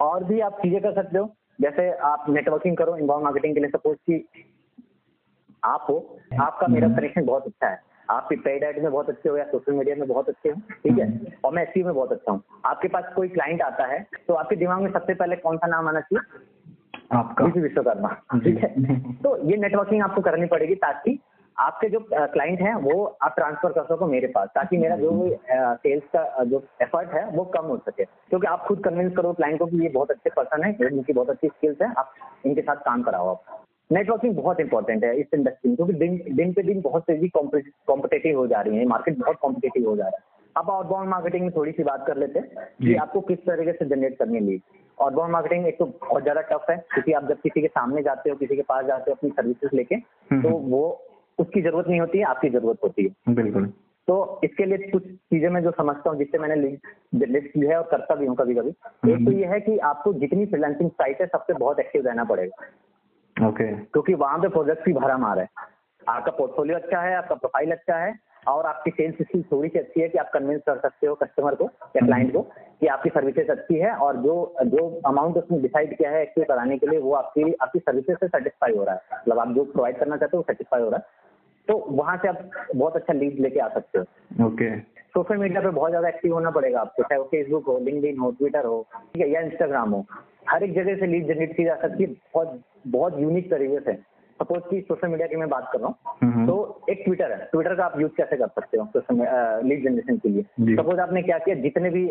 और 0.00 0.24
भी 0.24 0.40
आप 0.40 0.58
चीज़ें 0.62 0.80
कर 0.82 0.94
सकते 0.94 1.18
हो 1.18 1.34
जैसे 1.60 1.90
आप 2.06 2.24
नेटवर्किंग 2.28 2.76
करो 2.76 2.96
इनबाउंड 2.96 3.24
मार्केटिंग 3.24 3.54
के 3.54 3.60
लिए 3.60 3.70
सपोज़ 3.70 3.96
की 4.10 4.48
आप 5.62 5.86
हो 5.90 5.96
आपका 6.40 6.66
मेरा 6.66 6.88
कनेक्शन 6.88 7.24
बहुत 7.24 7.46
अच्छा 7.46 7.68
है। 7.68 7.89
आप 8.10 8.28
पेड 8.34 8.62
एड 8.64 8.82
में 8.82 8.90
बहुत 8.90 9.08
अच्छे 9.08 9.28
हो 9.28 9.36
या 9.36 9.44
सोशल 9.46 9.72
मीडिया 9.72 9.96
में 9.96 10.06
बहुत 10.08 10.28
अच्छे 10.28 10.48
हो 10.48 10.60
ठीक 10.84 10.98
है। 10.98 11.36
और 11.44 11.52
मैं 11.54 11.62
एसईओ 11.62 11.84
में 11.86 11.94
बहुत 11.94 12.12
अच्छा 12.12 12.32
हूँ। 12.32 12.42
आपके 12.66 12.88
पास 12.88 13.12
कोई 13.16 13.28
क्लाइंट 13.30 13.62
आता 13.62 13.86
है 13.86 14.04
तो 14.28 14.34
आपके 14.34 14.56
दिमाग 14.56 14.82
में 14.82 14.90
सबसे 14.92 15.14
पहले 15.14 15.36
कौन 15.38 15.56
सा 15.56 15.66
नाम 15.66 15.88
आना 15.88 16.00
चाहिए? 16.00 16.38
आपका। 17.12 17.44
विश्वकर्मा 17.56 18.08
ठीक 18.36 18.58
है? 18.58 18.68
तो 19.14 19.36
ये 19.50 19.56
नेटवर्किंग 19.58 20.02
आपको 20.02 20.20
करनी 20.22 20.46
पड़ेगी 20.46 20.74
ताकि 20.76 21.18
आपके 21.56 21.88
जो 21.88 21.98
क्लाइंट 22.10 22.60
हैं 22.60 22.74
वो 22.82 23.04
आप 23.22 23.34
ट्रांसफ़र 23.36 23.72
कर 23.72 23.84
सको 23.84 24.06
मेरे 24.06 24.26
पास 24.26 24.48
ताकि 24.54 24.76
मेरा 24.78 24.96
जो 24.96 25.10
भी 25.12 25.30
सेल्स 25.50 26.04
का 26.14 26.44
जो 26.44 26.62
एफर्ट 26.82 27.14
है 27.14 27.24
वो 27.30 27.44
कम 27.56 27.66
हो 27.66 27.76
सके। 27.78 28.04
क्योंकि 28.04 28.46
आप 28.46 28.64
खुद 28.66 28.82
कन्विंस 28.84 29.12
करो 29.16 29.32
क्लाइंट 29.32 29.58
को 29.58 29.66
कि 29.66 29.82
ये 29.82 29.88
बहुत 29.88 30.10
अच्छे 30.10 30.30
पर्सन 30.30 30.64
है 30.64 30.70
इनकी 30.82 31.12
बहुत 31.12 31.30
अच्छी 31.30 31.48
स्किल्स 31.48 31.82
है 31.82 31.92
आप 31.98 32.14
इनके 32.46 32.62
साथ 32.62 32.76
काम 32.84 33.02
कराओ 33.02 33.28
आप। 33.28 33.58
नेटवर्किंग 33.90 34.34
बहुत 34.34 34.60
इंपॉर्टेंट 34.60 35.04
है 35.04 35.14
इस 35.20 35.26
इंडस्ट्री 35.34 35.68
में 35.68 35.76
क्योंकि 35.76 35.92
दिन 35.94 36.20
दिन 36.36 36.52
पे 36.52 36.62
दिन 36.62 36.80
बहुत 36.80 37.02
तेज़ी 37.02 37.28
कॉम्पिटेटिव 37.28 38.38
हो 38.38 38.46
जा 38.46 38.60
रही 38.60 38.76
है 38.76 38.84
मार्केट 38.86 39.18
बहुत 39.18 39.36
कॉम्पिटेटिव 39.42 39.88
हो 39.88 39.96
जा 39.96 40.04
रहा 40.04 40.16
है। 40.16 40.38
अब 40.56 40.70
आउटबाउंड 40.70 41.08
मार्केटिंग 41.08 41.42
में 41.42 41.50
थोड़ी 41.56 41.72
सी 41.72 41.82
बात 41.84 42.04
कर 42.06 42.16
लेते 42.16 42.38
हैं 42.38 42.66
कि 42.78 42.94
आपको 42.96 43.20
किस 43.20 43.38
तरीके 43.38 43.72
से 43.72 43.84
जनरेट 43.86 44.18
करनी 44.18 44.40
लीड 44.40 44.60
आउटबाउंड 44.98 45.32
मार्केटिंग 45.32 45.66
एक 45.66 45.78
तो 45.78 45.84
बहुत 46.00 46.22
ज़्यादा 46.22 46.40
टफ 46.50 46.70
है 46.70 46.76
क्योंकि 46.92 47.12
आप 47.12 47.28
जब 47.28 47.40
किसी 47.40 47.60
के 47.60 47.68
सामने 47.68 48.02
जाते 48.02 48.30
हो 48.30 48.36
किसी 48.36 48.56
के 48.56 48.62
पास 48.62 48.84
जाते 48.86 49.10
हो 49.10 49.14
अपनी 49.14 49.30
सर्विसेज़ 49.30 49.76
लेके 49.76 49.94
हम्म, 49.94 50.42
तो 50.42 50.48
हम्म। 50.48 50.70
वो 50.70 50.82
उसकी 51.38 51.62
ज़रूरत 51.62 51.88
नहीं 51.88 52.00
होती 52.00 52.18
है 52.18 52.24
आपकी 52.24 52.48
ज़रूरत 52.50 52.78
होती 52.84 53.04
है। 53.04 53.34
बिल्कुल। 53.34 53.66
तो 54.08 54.40
इसके 54.44 54.64
लिए 54.64 54.90
कुछ 54.90 55.02
चीज़ें 55.02 55.48
मैं 55.48 55.62
जो 55.62 55.70
समझता 55.70 56.10
हूँ 56.10 56.18
जिससे 56.18 56.38
मैंने 56.38 56.54
लिस्ट 56.56 57.52
की 57.52 57.60
है 57.60 57.76
और 57.76 57.88
करता 57.90 58.14
भी 58.14 58.26
हूँ 58.26 58.36
कभी 58.36 58.54
कभी 58.54 58.70
एक 58.70 58.76
तो 59.04 59.14
हम्म। 59.14 59.32
ये 59.32 59.46
है 59.46 59.60
कि 59.60 59.76
आपको 59.88 60.12
जितनी 60.14 60.46
फ्रीलांसिंग 60.46 60.90
साइट 60.92 61.20
है 61.20 61.26
सबसे 61.26 61.52
बहुत 61.54 61.80
एक्टिव 61.80 62.06
रहना 62.06 62.24
पड़ेगा। 62.24 62.66
ओके। 63.36 63.72
क्योंकि 63.74 64.14
वहाँ 64.14 64.38
पे 64.38 64.48
प्रोजेक्ट 64.48 64.84
भी 64.84 64.92
भरा 64.92 65.18
मार 65.18 65.38
है। 65.38 65.46
आपका 66.08 66.30
पोर्टफोलियो 66.30 66.76
अच्छा 66.76 67.00
है 67.00 67.14
आपका 67.16 67.34
प्रोफ़ाइल 67.34 67.70
अच्छा 67.70 67.96
है 67.96 68.14
और 68.48 68.66
आपकी 68.66 68.90
सेल्स 68.90 69.14
स्किल 69.22 69.42
थोड़ी 69.52 69.68
सी 69.68 69.78
अच्छी 69.78 70.00
है 70.00 70.08
कि 70.08 70.18
आप 70.18 70.30
कन्विंस 70.34 70.60
कर 70.66 70.78
सकते 70.78 71.06
हो 71.06 71.14
कस्टमर 71.14 71.54
को 71.54 71.64
या 71.96 72.04
क्लाइंट 72.06 72.32
को 72.32 72.40
कि 72.80 72.86
आपकी 72.86 73.10
सर्विसेज़ 73.10 73.48
अच्छी 73.48 73.74
है 73.74 73.94
और 73.96 74.16
जो 74.16 74.34
जो 74.64 75.00
अमाउंट 75.06 75.36
उसने 75.36 75.58
डिसाइड 75.58 75.96
किया 75.98 76.10
है 76.10 76.22
एक्टिव 76.22 76.44
कराने 76.44 76.78
के 76.78 76.86
लिए 76.86 76.98
वो 76.98 77.12
आपकी 77.14 77.52
आपकी 77.52 77.78
सर्विसेज़ 77.78 78.16
से 78.16 78.28
सेटिस्फाई 78.28 78.76
हो 78.76 78.84
रहा 78.84 78.94
है। 78.94 79.00
मतलब 79.12 79.38
आप 79.38 79.48
जो 79.48 79.64
प्रोवाइड 79.64 79.98
करना 79.98 80.16
चाहते 80.16 80.36
हो 80.36 80.42
सेटिस्फाई 80.42 80.82
हो 80.82 80.88
रहा 80.90 80.98
है। 80.98 81.18
तो 81.68 81.76
वहाँ 81.90 82.16
से 82.16 82.28
आप 82.28 82.50
बहुत 82.76 82.96
अच्छा 82.96 83.12
लीड 83.12 83.40
लेके 83.40 83.60
आ 83.60 83.68
सकते 83.68 83.98
हो। 83.98 84.46
ओके। 84.46 84.78
सोशल 84.80 85.36
मीडिया 85.36 85.60
पे 85.60 85.70
बहुत 85.70 85.90
ज़्यादा 85.90 86.08
एक्टिव 86.08 86.32
होना 86.34 86.50
पड़ेगा 86.50 86.80
आपको 86.80 87.02
चाहे 87.02 87.18
वो 87.18 87.24
फेसबुक 87.24 87.66
हो 87.66 87.78
लिंक्डइन 87.78 88.18
हो 88.18 88.30
ट्विटर 88.30 88.64
हो 88.64 88.86
ठीक 88.94 89.22
है 89.22 89.30
या 89.30 89.40
इंस्टाग्राम 89.40 89.90
हो। 89.90 90.04
हर 90.50 90.62
एक 90.64 90.74
जगह 90.74 90.96
से 90.96 91.06
लीड 91.06 91.26
जनरेट 91.26 91.56
की 91.56 91.64
जा 91.64 91.74
सकती 91.82 92.04
है 92.04 92.10
बहुत 92.34 92.60
बहुत 92.88 93.18
यूनिक 93.20 93.50
तरीके 93.50 93.80
से। 93.80 93.94
सपोज़ 94.40 94.62
की 94.70 94.80
सोशल 94.80 95.08
मीडिया 95.08 95.26
की 95.28 95.36
मैं 95.36 95.48
बात 95.48 95.68
कर 95.72 95.80
रहा 95.80 95.88
हूँ। 95.88 96.46
तो 96.46 96.84
एक 96.90 97.02
ट्विटर 97.04 97.32
है। 97.32 97.48
ट्विटर 97.52 97.74
का 97.74 97.84
आप 97.84 98.00
यूज़ 98.00 98.12
कैसे 98.16 98.36
कर 98.36 98.48
सकते 98.48 98.78
हो 98.78 98.84
सोशल 98.94 99.66
लीड 99.68 99.84
जनरेशन 99.84 100.16
के 100.16 100.28
लिए? 100.28 100.42
सपोज़ 100.76 101.00
आपने 101.00 101.22
क्या 101.22 101.38
किया 101.38 101.56
जितने 101.56 101.90
भी 101.90 102.06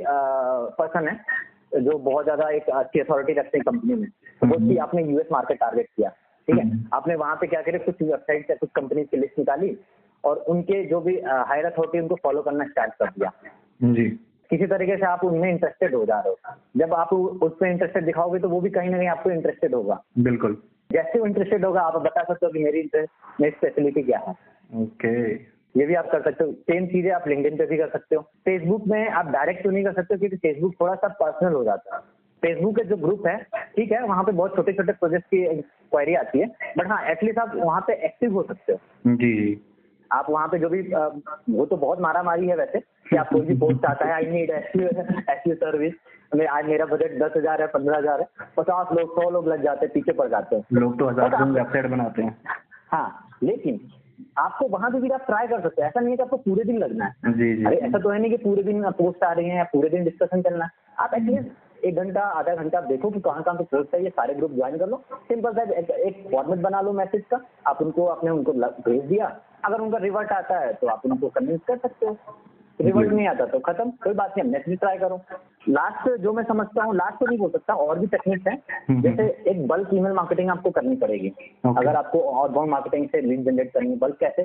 पर्सन 0.79 1.07
है 1.07 1.81
जो 1.83 1.97
बहुत 1.97 2.23
ज़्यादा 2.23 2.49
एक 2.49 2.69
अच्छी 2.69 2.99
अथॉरिटी 2.99 3.33
रखते 3.33 3.57
हैं 3.57 3.63
कंपनी 3.65 3.95
में 3.95 4.07
सपोज़ 4.07 4.67
की 4.69 4.77
आपने 4.77 5.03
यूएस 5.03 5.27
मार्केट 5.31 5.59
टारगेट 5.59 5.87
किया 5.95 6.09
ठीक 6.47 6.57
है। 6.57 6.71
आपने 6.93 7.15
वहाँ 7.15 7.35
पे 7.35 7.47
क्या 7.47 7.61
करे 7.61 7.79
कुछ 7.79 8.01
वेबसाइट 8.01 8.49
या 8.49 8.55
कुछ 8.55 8.69
कंपनी 8.75 9.03
की 9.03 9.17
लिस्ट 9.17 9.39
निकाली 9.39 9.77
और 10.23 10.37
उनके 10.49 10.83
जो 10.85 11.01
भी 11.01 11.19
हायर 11.19 11.65
अथॉरिटी 11.65 11.99
उनको 11.99 12.15
फॉलो 12.23 12.41
करना 12.41 12.65
स्टार्ट 12.65 12.93
कर 12.93 13.09
दिया। 13.09 13.31
जी। 13.83 14.07
किसी 14.51 14.65
तरीके 14.65 14.95
से 14.97 15.05
आप 15.05 15.23
उनमें 15.23 15.49
इंटरेस्टेड 15.49 15.95
हो 15.95 16.05
जा 16.05 16.19
रहे 16.19 16.29
हो। 16.29 16.55
जब 16.77 16.93
आप 16.93 17.13
उस 17.13 17.51
पर 17.59 17.67
इंटरेस्टेड 17.67 18.05
दिखाओगे 18.05 18.39
तो 18.39 18.49
वो 18.49 18.61
भी 18.61 18.69
कहीं 18.69 18.89
ना 18.89 18.97
कहीं 18.97 19.07
आपको 19.07 19.31
इंटरेस्टेड 19.31 19.75
होगा। 19.75 20.01
बिल्कुल। 20.19 20.57
जैसे 20.91 21.19
वो 21.19 21.25
इंटरेस्टेड 21.25 21.65
होगा 21.65 21.81
आप 21.81 22.01
बता 22.01 22.23
सकते 22.23 22.45
हो 22.45 22.51
कि 22.51 22.63
मेरी 22.63 22.79
इंटरेस्ट 22.79 23.41
मेरी 23.41 23.51
स्पेशलिटी 23.51 24.03
क्या 24.03 24.19
है। 24.19 24.33
ओके। 24.83 25.33
ये 25.75 25.85
भी 25.85 25.95
आप 25.95 26.09
कर 26.11 26.21
सकते 26.21 26.43
हो। 26.43 26.51
सेम 26.51 26.85
चीज़ें 26.87 27.11
आप 27.11 27.27
लिंक्डइन 27.27 27.57
पे 27.57 27.65
भी 27.65 27.77
कर 27.77 27.89
सकते 27.89 28.15
हो। 28.15 28.21
फेसबुक 28.45 28.87
में 28.87 29.09
आप 29.09 29.29
डायरेक्ट 29.31 29.63
तो 29.63 29.69
नहीं 29.69 29.83
कर 29.83 29.93
सकते 29.93 30.17
क्योंकि 30.17 30.37
फेसबुक 30.37 30.73
थोड़ा 30.81 30.95
सा 30.95 31.07
पर्सनल 31.21 31.53
हो 31.53 31.63
जाता 31.63 31.95
है। 31.95 32.01
फेसबुक 32.43 32.75
का 32.75 32.83
जो 32.83 32.95
ग्रुप 32.97 33.27
है 33.27 33.37
ठीक 33.75 33.91
है 33.91 34.01
वहाँ 34.03 34.23
पे 34.23 34.31
बहुत 34.31 34.55
छोटे 34.55 34.73
छोटे 34.73 34.91
प्रोजेक्ट 34.91 35.25
की 35.25 35.45
क्वायरी 35.61 36.15
आती 36.15 36.39
है 36.39 36.47
बट 36.77 36.87
हाँ 36.87 37.03
एटलीस्ट 37.05 37.39
आप 37.39 37.51
वहाँ 37.55 37.81
पे 37.87 37.93
एक्टिव 38.05 38.33
हो 38.33 38.43
सकते 38.43 38.73
हो। 38.73 38.79
जी। 39.15 39.53
आप 40.11 40.29
वहाँ 40.29 40.47
पे 40.47 40.59
जो 40.59 40.69
भी 40.69 40.81
वो 41.53 41.65
तो 41.65 41.77
बहुत 41.77 41.99
मारा 42.01 42.23
मारी 42.23 42.47
है 42.47 42.55
वैसे 42.55 42.79
कि 42.79 43.15
आप 43.15 43.29
कोई 43.29 43.41
भी 43.41 43.55
पोस्ट 43.63 43.85
आता 43.85 44.05
है 44.05 44.13
आई 44.13 44.25
नीड 44.25 44.49
एस 44.49 45.57
सर्विस 45.57 45.93
आज 46.49 46.65
मेरा 46.65 46.85
बजट 46.85 47.17
दस 47.19 47.31
हज़ार 47.37 47.61
है 47.61 47.67
पंद्रह 47.67 47.97
हज़ार 47.97 48.19
है। 48.21 48.27
पचास 48.57 48.87
लोग 48.93 49.13
सौ 49.13 49.29
लोग 49.29 49.47
लग 49.47 49.63
जाते 49.63 49.85
हैं 49.85 49.93
पीछे 49.93 50.11
पड़ 50.13 50.27
जाते 50.29 50.55
हैं। 50.55 50.79
लोग 50.79 50.97
तो 50.99 51.07
हज़ार 51.07 51.43
वेबसाइट 51.43 51.85
बनाते 51.85 52.23
हैं। 52.23 52.37
हाँ 52.91 53.29
लेकिन 53.43 53.79
आपको 54.37 54.67
वहाँ 54.67 54.89
पे 54.91 54.99
भी 54.99 55.09
आप 55.09 55.25
ट्राई 55.25 55.47
कर 55.47 55.61
सकते 55.61 55.81
हैं। 55.81 55.89
ऐसा 55.89 55.99
नहीं 55.99 56.11
है 56.11 56.17
कि 56.17 56.23
आपको 56.23 56.37
पूरे 56.37 56.63
दिन 56.63 56.77
लगना 56.77 57.05
है। 57.05 57.33
जी 57.33 57.55
जी। 57.55 57.65
अरे 57.65 57.77
ऐसा 57.77 57.99
तो 57.99 58.09
है 58.09 58.19
नहीं 58.19 58.31
कि 58.31 58.37
पूरे 58.37 58.63
दिन 58.63 58.89
पोस्ट 58.91 59.23
आ 59.23 59.31
रही 59.31 59.49
है 59.49 59.57
या 59.57 59.63
पूरे 59.73 59.89
दिन 59.89 60.03
डिस्कशन 60.03 60.41
करना 60.41 60.65
है। 60.65 60.71
आप 60.99 61.13
एटलीस्ट 61.13 61.49
एक 61.85 61.95
घंटा 61.95 62.21
आधा 62.39 62.55
घंटा 62.55 62.77
आप 62.77 62.83
देखो 62.83 63.09
कि 63.09 63.19
कहाँ 63.19 63.43
कहाँ 63.43 63.55
पे 63.57 63.63
पोस्ट 63.65 63.95
है 63.95 64.03
ये 64.03 64.09
सारे 64.09 64.33
ग्रुप 64.33 64.51
ज्वाइन 64.51 64.77
कर 64.77 64.87
लो। 64.87 65.01
सिंपल 65.27 65.53
सा 65.53 65.61
एक, 65.61 65.89
एक 65.89 66.23
फॉर्मेट 66.31 66.59
बना 66.59 66.81
लो 66.81 66.91
मैसेज 66.93 67.23
का। 67.31 67.39
आप 67.67 67.81
उनको 67.81 68.05
आपने 68.07 68.29
उनको 68.31 68.53
भेज 68.53 69.03
दिया। 69.03 69.35
अगर 69.65 69.81
उनका 69.81 69.97
रिवर्ट 69.97 70.31
आता 70.31 70.59
है 70.59 70.73
तो 70.73 70.87
आप 70.87 71.05
उनको 71.05 71.29
कन्विंस 71.29 71.61
कर 71.67 71.77
सकते 71.77 72.05
हो। 72.05 72.17
रिवर्ट 72.79 73.11
नहीं 73.11 73.27
आता 73.27 73.45
तो 73.45 73.59
खत्म। 73.59 73.89
कोई 74.03 74.13
बात 74.13 74.37
नहीं 74.37 74.51
नेक्स्ट 74.51 74.69
भी 74.69 74.75
ट्राई 74.75 74.97
करो। 74.97 75.19
लास्ट 75.69 76.09
जो 76.21 76.33
मैं 76.33 76.43
समझता 76.43 76.83
हूँ 76.83 76.95
लास्ट 76.95 77.19
तो 77.19 77.25
नहीं 77.25 77.37
बोल 77.37 77.49
सकता 77.49 77.73
और 77.75 77.99
भी 77.99 78.07
टेक्निक्स 78.07 78.47
हैं। 78.47 78.57
हम्म, 78.89 79.01
जैसे 79.01 79.23
एक 79.51 79.67
बल्क 79.67 79.89
ईमेल 79.93 80.13
मार्केटिंग 80.13 80.49
आपको 80.49 80.69
करनी 80.71 80.95
पड़ेगी। 80.95 81.33
अगर 81.67 81.95
आपको 81.95 82.21
आउटबाउंड 82.31 82.71
मार्केटिंग 82.71 83.07
से 83.09 83.21
लीड 83.21 83.43
जनरेट 83.45 83.71
करनी 83.73 83.89
है 83.89 83.97
बल्क 83.97 84.17
कैसे? 84.19 84.43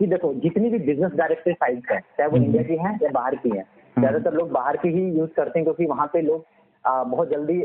कि 0.00 0.06
देखो 0.06 0.32
जितनी 0.34 0.70
भी 0.70 0.78
बिज़नेस 0.78 1.12
डायरेक्टरी 1.12 1.52
साइट 1.54 1.90
है 1.92 2.00
चाहे 2.00 2.28
वो 2.30 2.36
इंडिया 2.36 2.62
की 2.62 2.76
है 2.76 2.98
या 3.02 3.10
बाहर 3.10 3.34
की 3.34 3.50
है 3.50 3.60
हम्म। 3.60 4.00
ज़्यादातर 4.00 4.34
लोग 4.34 4.50
बाहर 4.52 4.76
की 4.76 4.88
ही 4.88 5.08
यूज़ 5.18 5.30
करते 5.36 5.58
हैं 5.58 5.64
क्योंकि 5.64 5.86
वहाँ 5.86 6.06
पे 6.12 6.20
लोग 6.22 6.44
बहुत 6.84 7.30
जल्दी 7.30 7.58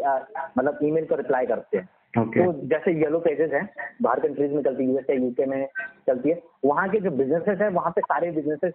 मतलब 0.58 0.80
ईमेल 0.84 1.06
को 1.06 1.16
रिप्लाई 1.16 1.46
करते 1.46 1.78
हैं। 1.78 1.90
Okay. 2.14 2.46
तो 2.46 2.68
जैसे 2.68 2.92
येलो 2.94 3.20
पेजेस 3.20 3.52
है 3.54 3.62
बाहर 4.02 4.20
कंट्रीज़ 4.20 4.52
में 4.52 4.62
चलती 4.64 4.84
है 4.84 4.90
यूएसए 4.90 5.16
यूके 5.16 5.46
में 5.46 5.68
चलती 6.08 6.30
है 6.30 6.42
वहाँ 6.66 6.88
के 6.90 7.00
जो 7.00 7.12
बिजनेसेस 7.12 7.62
है 7.62 7.70
वहाँ 7.70 7.92
पे 7.92 8.02
सारे 8.02 8.32
बिजनेसेस 8.32 8.74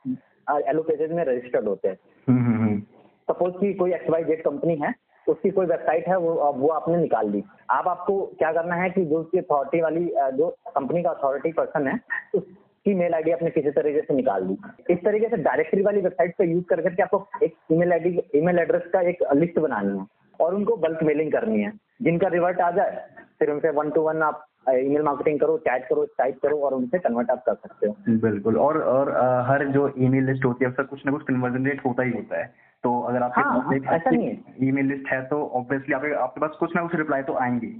येलो 0.51 0.82
पेजेस 0.82 1.11
में 1.11 1.24
रजिस्टर्ड 1.24 1.68
होते 1.68 1.89
हैं। 1.89 1.97
सपोज़ 1.97 3.53
हम्म, 3.53 3.61
की 3.61 3.72
कोई 3.74 3.93
एक्स 3.95 4.11
वाई 4.11 4.24
जेड 4.24 4.43
कंपनी 4.45 4.76
है 4.76 4.95
उसकी 5.26 5.51
कोई 5.51 5.66
वेबसाइट 5.66 6.09
है 6.09 6.16
वो 6.18 6.32
वो 6.53 6.68
आपने 6.68 6.97
निकाल 6.97 7.30
दी। 7.30 7.43
अब 7.70 7.89
आपको 7.89 8.20
क्या 8.39 8.53
करना 8.53 8.74
है 8.74 8.91
कि 8.91 9.05
जो 9.05 9.20
उसकी 9.20 9.39
अथॉरिटी 9.39 9.80
वाली 9.82 10.05
जो 10.37 10.51
कंपनी 10.74 11.03
का 11.03 11.11
अथॉरिटी 11.11 11.53
पर्सन 11.53 11.87
है 11.89 12.01
उसकी 12.34 12.95
मेल 12.95 13.14
आईडी 13.14 13.30
आपने 13.30 13.51
किसी 13.51 13.70
तरीके 13.70 14.01
से 14.01 14.14
निकाल 14.14 14.47
दी। 14.47 14.57
इस 14.91 15.05
तरीके 15.05 15.28
से 15.28 15.37
डायरेक्टरी 15.43 15.82
वाली 15.82 16.01
वेबसाइट 16.01 16.34
का 16.39 16.45
यूज़ 16.45 16.64
कर 16.64 16.80
करके 16.80 17.03
आपको 17.03 17.26
एक 17.43 17.55
ईमेल 17.72 17.93
आईडी 17.93 18.20
ईमेल 18.34 18.59
एड्रेस 18.59 18.91
का 18.93 19.01
एक 19.09 19.22
लिस्ट 19.34 19.59
बनानी 19.59 19.99
है। 19.99 20.05
और 20.41 20.55
उनको 20.55 20.76
बल्क 20.76 21.03
मेलिंग 21.03 21.32
करनी 21.32 21.62
है। 21.62 21.72
जिनका 22.03 22.28
रिवर्ट 22.28 22.61
आ 22.61 22.70
जाए 22.70 23.07
फिर 23.39 23.51
उनसे 23.51 23.70
वन 23.70 23.91
टू 23.91 24.01
वन 24.01 24.22
आप 24.22 24.47
ईमेल 24.68 25.03
मार्केटिंग 25.03 25.41
करो 25.41 25.57
चैट 25.59 25.84
करो 25.89 26.05
टाइप 26.18 26.39
करो 26.43 26.59
और 26.59 26.74
उनसे 26.74 26.99
कन्वर्ट 26.99 27.30
आप 27.30 27.43
कर 27.47 27.55
सकते 27.55 27.89
हो। 27.89 27.97
बिल्कुल 28.09 28.57
और 28.57 28.80
और 28.82 29.11
हर 29.49 29.66
जो 29.68 29.93
ईमेल 29.99 30.24
लिस्ट 30.24 30.45
होती 30.45 30.64
है 30.64 30.70
उसका 30.70 30.82
कुछ 30.82 31.07
ना 31.07 31.12
कुछ 31.12 31.22
कन्वर्जन 31.22 31.66
रेट 31.66 31.84
होता 31.87 32.03
ही 32.03 32.11
होता 32.11 32.39
है। 32.39 32.55
तो 32.84 33.01
अगर 33.01 33.22
आपके 33.22 33.41
हाँ, 33.41 33.61
पास 33.61 33.74
एक 33.74 33.87
ऐसा 33.87 34.11
नहीं 34.11 34.26
है। 34.26 34.43
ईमेल 34.62 34.87
लिस्ट 34.87 35.09
है 35.09 35.22
तो 35.26 35.47
ऑब्वियसली 35.47 35.95
आपके 35.95 36.14
आपके 36.14 36.41
पास 36.41 36.57
कुछ 36.61 36.76
ना 36.76 36.82
कुछ 36.82 36.95
रिप्लाई 36.95 37.22
तो 37.22 37.34
आएँगे। 37.34 37.74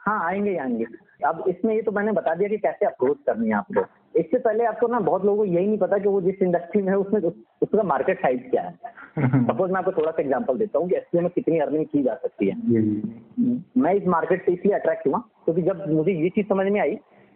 हाँ 0.00 0.28
आएँगे 0.28 0.56
आएँगे। 0.56 0.86
अब 1.26 1.44
इसमें 1.48 1.74
ये 1.74 1.82
तो 1.82 1.92
मैंने 1.92 2.12
बता 2.12 2.34
दिया 2.34 2.48
कि 2.48 2.58
कैसे 2.58 2.86
अप्रोच 2.86 3.18
करनी 3.26 3.48
है 3.48 3.54
आपको। 3.54 3.80
इससे 4.16 4.38
पहले 4.38 4.64
आपको 4.64 4.86
ना 4.86 5.00
बहुत 5.00 5.24
लोगों 5.24 5.36
को 5.38 5.44
यही 5.44 5.66
नहीं 5.66 5.78
पता 5.78 5.98
कि 5.98 6.08
वो 6.08 6.20
जिस 6.20 6.42
इंडस्ट्री 6.42 6.82
में 6.82 6.88
है 6.88 6.98
उसमें 6.98 7.20
उसका 7.62 7.82
मार्केट 7.82 8.18
साइज़ 8.18 8.40
क्या 8.40 8.62
है। 8.62 8.74
सपोज़ 9.44 9.72
मैं 9.72 9.78
आपको 9.78 9.92
थोड़ा 9.92 10.10
सा 10.10 10.22
एग्जांपल 10.22 10.58
देता 10.58 10.78
हूँ 10.78 10.88
कि 10.88 10.94
एसईओ 10.94 11.20
में 11.20 11.30
कितनी 11.30 11.58
अर्निंग 11.58 11.86
की 11.86 12.02
जा 12.02 12.14
सकती 12.14 12.48
है। 12.48 12.56
मैं 13.78 13.94
इस 13.94 14.06
मार्केट 14.06 14.46
से 14.46 14.52
इसलिए 14.52 14.74
अट्रैक्ट 14.74 15.06
हुआ 15.06 15.18
क्योंकि 15.18 15.62
जब 15.62 15.92
मुझे 15.92 16.12
ये 16.12 16.28
चीज़ 16.28 16.46
समझ 16.46 16.66
में 16.66 16.80
आई 16.80 16.94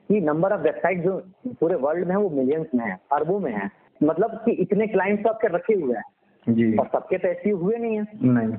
कि 0.09 0.21
नंबर 0.21 0.53
ऑफ़ 0.53 0.61
वेबसाइट 0.61 1.03
जो 1.05 1.23
पूरे 1.49 1.75
वर्ल्ड 1.75 2.05
में 2.05 2.15
है 2.15 2.21
वो 2.21 2.31
मिलियंस 2.31 2.67
में 2.75 2.85
है 2.85 2.99
अरबों 3.13 3.41
में 3.41 3.53
है। 3.53 3.71
मतलब 4.03 4.31
कि 4.31 4.53
इतने 4.53 4.87
क्लाइंट्स 4.87 5.23
तो 5.23 5.29
आपके 5.29 5.49
रखे 5.49 5.75
हुए 5.75 5.95
हैं। 5.95 6.79
और 6.79 6.87
सबके 6.87 7.19
तो 7.19 7.29
ऐसे 7.29 7.51
हुए 7.51 7.77
नहीं 7.77 7.97
है। 7.97 8.07
नहीं। 8.23 8.55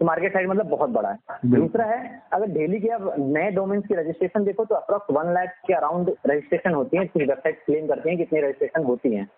तो 0.00 0.06
मार्केट 0.06 0.32
साइज़ 0.32 0.48
मतलब 0.48 0.66
बहुत 0.66 0.90
बड़ा 0.90 1.08
है। 1.08 1.38
दूसरा 1.46 1.84
है 1.84 2.22
अगर 2.32 2.46
डेली 2.46 2.78
के 2.80 2.88
आप 2.88 3.14
नए 3.18 3.50
डोमेन्स 3.50 3.86
की 3.86 3.94
रजिस्ट्रेशन 3.94 4.44
देखो 4.44 4.64
तो 4.64 4.74
अप्रॉक्स 4.74 5.06
वन 5.10 5.32
लाख 5.32 5.48
के 5.66 5.74
अराउंड 5.74 6.10
रजिस्ट्रेशन 6.26 6.74
होती 6.74 6.96
है। 6.96 7.04
कुछ 7.06 7.22
वेबसाइट 7.22 7.58
क्लेम 7.66 7.86
करती 7.86 8.08
हैं 8.08 8.16
कितनी 8.18 8.40
रजिस्ट्रेशन 8.40 8.84
होती 8.84 9.14
हैं। 9.14 9.28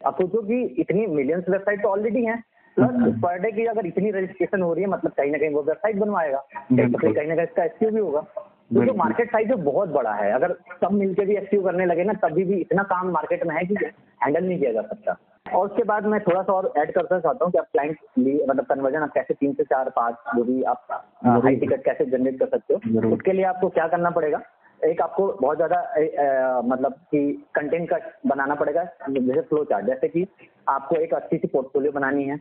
अब 0.00 0.14
सोचो 0.14 0.42
कि 0.42 0.60
इतनी 0.78 1.06
मिलियंस 1.06 1.44
वेबसाइट 1.48 1.82
तो 1.82 1.88
ऑलरेडी 1.88 2.24
है। 2.24 2.36
प्लस 2.76 3.14
पर 3.22 3.38
डे 3.38 3.50
की 3.52 3.66
अगर 3.66 3.86
इतनी 3.86 4.10
रजिस्ट्रेशन 4.10 4.62
हो 4.62 4.72
रही 4.74 4.84
है 4.84 4.90
मतलब 4.90 5.12
कहीं 5.12 5.30
ना 5.32 5.38
कहीं 5.38 5.50
वो 5.50 5.62
वेबसाइट 5.62 5.96
बनवाएगा। 5.96 6.38
कहीं 6.72 7.28
ना 7.28 7.34
कहीं 7.34 7.42
इसका 7.42 7.64
एस 7.64 7.92
भी 7.92 8.00
होगा। 8.00 8.20
तो 8.20 8.84
जो 8.84 8.94
मार्केट 8.94 9.30
साइज़ 9.32 9.48
है 9.48 9.56
बहुत 9.56 9.88
बड़ा 9.88 10.12
है। 10.12 10.32
अगर 10.32 10.52
सब 10.80 10.92
मिलकर 10.92 11.24
भी 11.24 11.36
एस 11.36 11.48
करने 11.54 11.86
लगे 11.86 12.04
ना 12.04 12.12
तभी 12.12 12.44
भी 12.44 12.56
इतना 12.56 12.82
काम 12.82 13.10
मार्केट 13.10 13.46
में 13.46 13.54
है 13.56 13.64
कि 13.64 13.74
हैंडल 14.22 14.44
नहीं 14.44 14.58
किया 14.58 14.72
जा 14.72 14.82
सकता। 14.82 15.16
और 15.46 15.66
उसके 15.66 15.82
बाद 15.84 16.06
मैं 16.06 16.20
थोड़ा 16.20 16.42
सा 16.42 16.52
और 16.52 16.72
ऐड 16.78 16.92
करना 16.94 17.18
चाहता 17.18 17.44
हूँ 17.44 17.52
कि 17.52 17.58
आप 17.58 17.66
क्लाइंट 17.72 17.98
मतलब 18.18 18.64
कन्वर्जन 18.64 19.02
आप 19.02 19.12
कैसे 19.14 19.34
तीन 19.34 19.52
से 19.52 19.64
चार 19.64 19.90
पाँच 19.96 20.14
जो 20.36 20.44
भी 20.44 20.62
आप 20.64 20.86
हाई 21.24 21.56
टिकट 21.56 21.84
कैसे 21.84 22.04
जनरेट 22.06 22.38
कर 22.40 22.46
सकते 22.48 22.74
हो 22.74 23.12
उसके 23.14 23.32
लिए 23.32 23.44
आपको 23.44 23.68
क्या 23.70 23.86
करना 23.88 24.10
पड़ेगा? 24.10 24.40
एक 24.80 25.00
आपको 25.00 25.26
बहुत 25.40 25.56
ज़्यादा 25.56 26.60
मतलब 26.64 26.92
कि 27.10 27.20
कंटेंट 27.54 27.88
का 27.90 27.98
बनाना 28.26 28.54
पड़ेगा 28.54 28.84
जैसे 29.10 29.40
फ्लो 29.42 29.64
चार्ट 29.64 29.86
जैसे 29.86 30.08
कि 30.08 30.26
आपको 30.68 30.96
एक 30.96 31.14
अच्छी 31.14 31.38
सी 31.38 31.48
पोर्टफोलियो 31.48 31.92
बनानी 31.92 32.24
है 32.24 32.36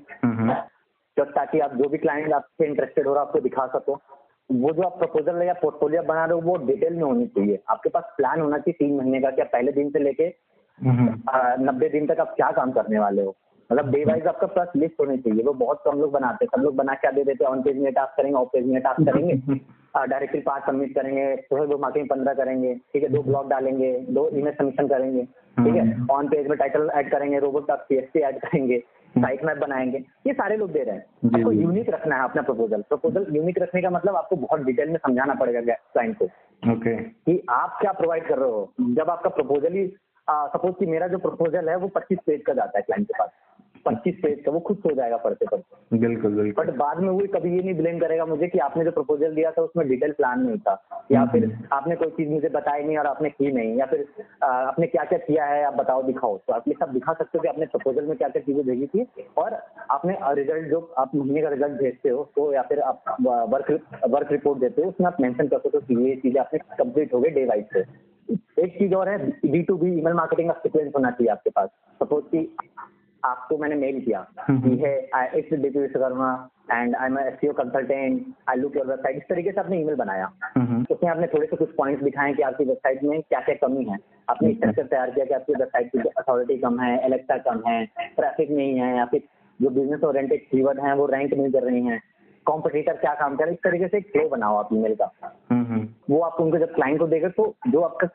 तो 1.17 1.23
ताकि 1.25 1.59
आप 1.59 1.73
जो 1.75 1.89
भी 1.89 1.97
क्लाइंट 1.97 2.33
आपसे 2.33 2.67
इंटरेस्टेड 2.67 3.07
हो 3.07 3.13
रहा 3.13 3.23
आपको 3.23 3.39
दिखा 3.39 3.65
सको। 3.69 3.99
वो 4.49 4.71
जो 4.71 4.81
आप 4.83 4.97
प्रपोजल 4.99 5.41
या 5.43 5.53
पोर्टफोलियो 5.61 6.01
बना 6.03 6.23
रहे 6.25 6.33
हो 6.33 6.41
वो 6.41 6.55
डिटेल 6.65 6.93
में 6.93 7.03
होनी 7.03 7.25
चाहिए। 7.27 7.59
आपके 7.69 7.89
पास 7.89 8.13
प्लान 8.17 8.41
होना 8.41 8.57
चाहिए 8.57 8.73
तीन 8.79 8.95
महीने 8.97 9.21
का 9.21 9.29
क्या 9.31 9.45
पहले 9.53 9.71
दिन 9.71 9.89
से 9.89 9.99
लेके। 9.99 10.27
नब्बे 11.59 11.89
दिन 11.89 12.07
तक 12.07 12.19
आप 12.19 12.33
क्या 12.35 12.51
काम 12.51 12.71
करने 12.71 12.99
वाले 12.99 13.21
हो? 13.21 13.35
मतलब 13.69 13.89
डे 13.91 14.03
वाइज 14.05 14.25
आपका 14.27 14.47
प्लस 14.47 14.71
लिस्ट 14.75 14.99
होनी 14.99 15.17
चाहिए। 15.17 15.43
वो 15.43 15.53
बहुत 15.53 15.81
कम 15.85 15.99
लोग 15.99 16.11
बनाते 16.11 16.45
हैं। 16.45 16.49
सब 16.55 16.63
लोग 16.63 16.75
बना 16.75 16.93
क्या 16.93 17.11
दे 17.11 17.23
देते 17.23 17.43
हैं। 17.43 17.51
ऑन 17.51 17.61
पेज 17.61 17.77
में 17.77 17.91
टास्क 17.93 18.15
करेंगे 18.17 18.37
ऑफ़ 18.37 18.49
पेज 18.53 18.65
में 18.65 18.81
टास्क 18.81 19.05
करेंगे। 19.05 19.33
डायरेक्टली 20.07 20.41
पाँच 20.41 20.65
सबमिट 20.65 20.93
करेंगे। 20.95 21.35
सोशल 21.35 21.67
दो 21.67 21.77
मार्केटिंग 21.77 22.09
पंद्रह 22.09 22.33
करेंगे। 22.33 22.73
ठीक 22.93 23.03
है 23.03 23.09
दो 23.09 23.21
ब्लॉग 23.23 23.49
डालेंगे। 23.49 23.93
दो 24.09 24.29
ईमेल 24.33 24.53
सबमिशन 24.53 24.87
करेंगे। 24.87 25.23
ठीक 25.57 25.75
है? 25.75 26.05
ऑन 26.11 26.27
पेज 26.27 26.47
में 26.47 26.57
टाइटल 26.57 26.89
ऐड 26.93 27.11
करेंगे। 27.11 27.39
रोबोट 27.39 27.67
का 27.67 27.75
सीएसपी 27.75 28.19
ऐड 28.19 28.39
करेंगे। 28.39 28.79
साइट 29.15 29.43
मैप 29.45 29.57
बनाएँगे। 29.57 29.97
ये 30.27 30.33
सारे 30.33 30.57
लोग 30.57 30.71
दे 30.71 30.83
रहे 30.83 30.95
हैं। 30.95 31.39
आपको 31.39 31.51
यूनिक 31.51 31.89
रखना 31.89 32.15
है 32.15 32.23
अपना 32.23 32.41
प्रपोजल 32.41 32.81
प्रपोजल 32.89 33.25
यूनिक 33.35 33.59
रखने 33.59 33.81
का 33.81 33.89
मतलब 33.89 34.15
आपको 34.15 34.35
बहुत 34.35 34.61
डिटेल 34.61 34.89
में 34.89 34.97
समझाना 34.97 35.33
पड़ेगा 35.33 35.61
क्लाइंट 35.61 36.17
को। 36.17 36.25
ओके 36.63 36.95
कि 36.95 37.41
आप 37.49 37.77
क्या 37.81 37.91
प्रोवाइड 37.91 38.27
कर 38.27 38.37
रहे 38.37 38.49
हो? 38.49 38.71
जब 38.81 39.09
आपका 39.09 39.29
प्रपोजल 39.29 39.73
ही 39.73 39.85
सपोज़ 40.29 40.73
कि 40.73 40.85
मेरा 40.85 41.07
जो 41.07 41.17
प्रपोजल 41.17 41.69
है 41.69 41.75
वो 41.75 41.87
25 41.87 42.19
पेज 42.25 42.41
का 42.47 42.53
जाता 42.53 42.77
है 42.77 42.81
क्लाइंट 42.81 43.07
के 43.07 43.13
पास। 43.19 43.29
25 43.85 44.15
पेज 44.23 44.41
का 44.45 44.51
वो 44.51 44.59
खुद 44.59 44.77
सो 44.77 44.93
जाएगा 44.95 45.17
पढ़ते 45.17 45.45
पढ़ते। 45.45 45.97
बिल्कुल 45.97 46.33
बिल्कुल। 46.33 46.65
बट 46.65 46.73
बाद 46.77 46.99
में 46.99 47.09
वो 47.09 47.19
कभी 47.33 47.49
ये 47.55 47.61
नहीं 47.63 47.73
ब्लेम 47.75 47.99
करेगा 47.99 48.25
मुझे 48.25 48.47
कि 48.47 48.59
आपने 48.59 48.83
जो 48.83 48.91
प्रपोजल 48.91 49.33
दिया 49.35 49.51
था 49.51 49.61
उसमें 49.61 49.87
डिटेल 49.89 50.11
प्लान 50.11 50.41
नहीं 50.41 50.57
था। 50.57 51.05
या 51.11 51.25
फिर 51.25 51.49
आपने 51.73 51.95
कोई 51.95 52.09
चीज़ 52.09 52.29
मुझे 52.29 52.49
बताई 52.49 52.83
नहीं 52.83 52.97
और 52.97 53.07
आपने 53.07 53.29
की 53.29 53.51
नहीं 53.51 53.75
या 53.77 53.85
फिर 53.85 54.05
आपने 54.43 54.87
क्या 54.87 55.03
क्या 55.03 55.19
किया 55.19 55.45
है 55.45 55.63
आप 55.65 55.73
बताओ 55.73 56.03
दिखाओ। 56.03 56.37
तो 56.37 56.53
आप 56.53 56.67
ये 56.67 56.75
सब 56.79 56.93
दिखा 56.93 57.13
सकते 57.13 57.37
हो 57.37 57.41
कि 57.41 57.47
आपने 57.47 57.65
प्रपोजल 57.65 58.05
में 58.05 58.15
क्या 58.17 58.29
क्या 58.29 58.41
चीज़ें 58.41 58.65
भेजी 58.65 58.87
थी 58.87 59.05
और 59.37 59.53
आपने 59.91 60.17
रिज़ल्ट 60.35 60.69
जो 60.69 60.79
आप 60.97 61.15
महीने 61.15 61.41
का 61.41 61.49
रिज़ल्ट 61.49 61.81
भेजते 61.81 62.09
हो 62.09 62.23
तो 62.35 62.51
या 62.53 62.61
फिर 62.61 62.79
आप 62.81 63.15
वर्क 63.21 63.71
वर्क 64.09 64.31
रिपोर्ट 64.31 64.59
देते 64.59 64.81
हो 64.81 64.89
उसमें 64.89 65.07
आप 65.07 65.21
मेंशन 65.21 65.47
कर 65.47 65.57
सकते 65.57 65.77
हो 65.77 65.81
कि 65.87 66.09
ये 66.09 66.15
चीज़ें 66.15 66.39
आपने 66.41 66.59
कंप्लीट 66.77 67.13
हो 67.13 67.21
गई 67.21 67.29
डे 67.31 67.45
वाइज 67.45 67.65
से 67.73 67.85
एक 68.63 68.77
चीज़ 68.79 68.93
और 68.95 69.09
है 69.09 69.17
B 69.51 69.61
to 69.63 69.75
B 69.77 69.87
email 69.99 70.13
marketing 70.13 70.49
का 70.49 70.53
सीक्वेंस 70.59 70.91
होना 70.95 71.09
चाहिए 71.11 71.31
आपके 71.31 71.49
पास। 71.49 71.69
सपोज़ 72.01 72.25
की 72.25 72.39
आपको 73.23 73.57
मैंने 73.57 73.75
मेल 73.77 73.99
किया 74.01 74.25
कि 74.41 74.75
है 74.77 74.95
it's 75.37 75.53
Vishwakarma 75.53 76.31
and 76.71 76.95
I 76.95 77.07
am 77.07 77.17
SEO 77.19 77.53
consultant 77.53 78.25
I 78.49 78.57
look 78.57 78.75
your 78.77 78.87
website 78.87 79.17
इस 79.17 79.23
तरीके 79.29 79.51
से 79.51 79.59
आपने 79.59 79.79
ईमेल 79.81 79.95
बनाया। 79.95 80.25
उसमें 80.91 81.09
आपने 81.11 81.27
थोड़े 81.27 81.47
से 81.47 81.55
कुछ 81.55 81.75
पॉइंट्स 81.77 82.03
दिखाए 82.03 82.33
कि 82.33 82.41
आपकी 82.43 82.65
वेबसाइट 82.65 83.03
में 83.03 83.21
क्या 83.21 83.39
क्या 83.41 83.55
कमी 83.57 83.83
है। 83.85 83.97
आपने 84.29 84.53
स्ट्रक्चर 84.53 84.85
तैयार 84.85 85.11
किया 85.11 85.25
कि 85.25 85.33
आपकी 85.33 85.53
वेबसाइट 85.53 85.91
की 85.91 86.09
अथॉरिटी 86.17 86.57
कम 86.57 86.79
है 86.79 86.97
एलेक्सा 87.05 87.37
कम 87.45 87.61
है 87.67 87.85
ट्रैफ़िक 88.15 88.51
नहीं 88.51 88.79
है 88.79 88.95
या 88.97 89.05
फिर 89.05 89.21
जो 89.59 89.69
बिज़नेस 89.71 90.03
ओरिएंटेड 90.03 90.41
कीवर्ड 90.51 90.79
हैं 90.79 90.93
वो 90.93 91.05
रैंक 91.07 91.33
नहीं 91.33 91.51
कर 91.51 91.63
रही 91.63 91.85
हैं। 91.85 92.01
कॉम्पिटिटर 92.45 92.93
क्या 92.97 93.13
काम 93.15 93.35
करे 93.35 93.51
इस 93.51 93.57
तरीके 93.63 93.87
से 93.87 93.97
एक 93.97 94.11
फ्लो 94.11 94.27
बनाओ 94.29 94.55
आप 94.57 94.69
ईमेल 94.73 94.95
का। 95.01 95.11
वो 96.09 96.19
आप 96.21 96.37
उनको 96.41 96.57
जब 96.57 96.73
क्लाइंट 96.75 96.99
को 96.99 97.07
देगा 97.07 97.29
तो 97.37 97.53
जो 97.67 97.81
आपका 97.81 98.07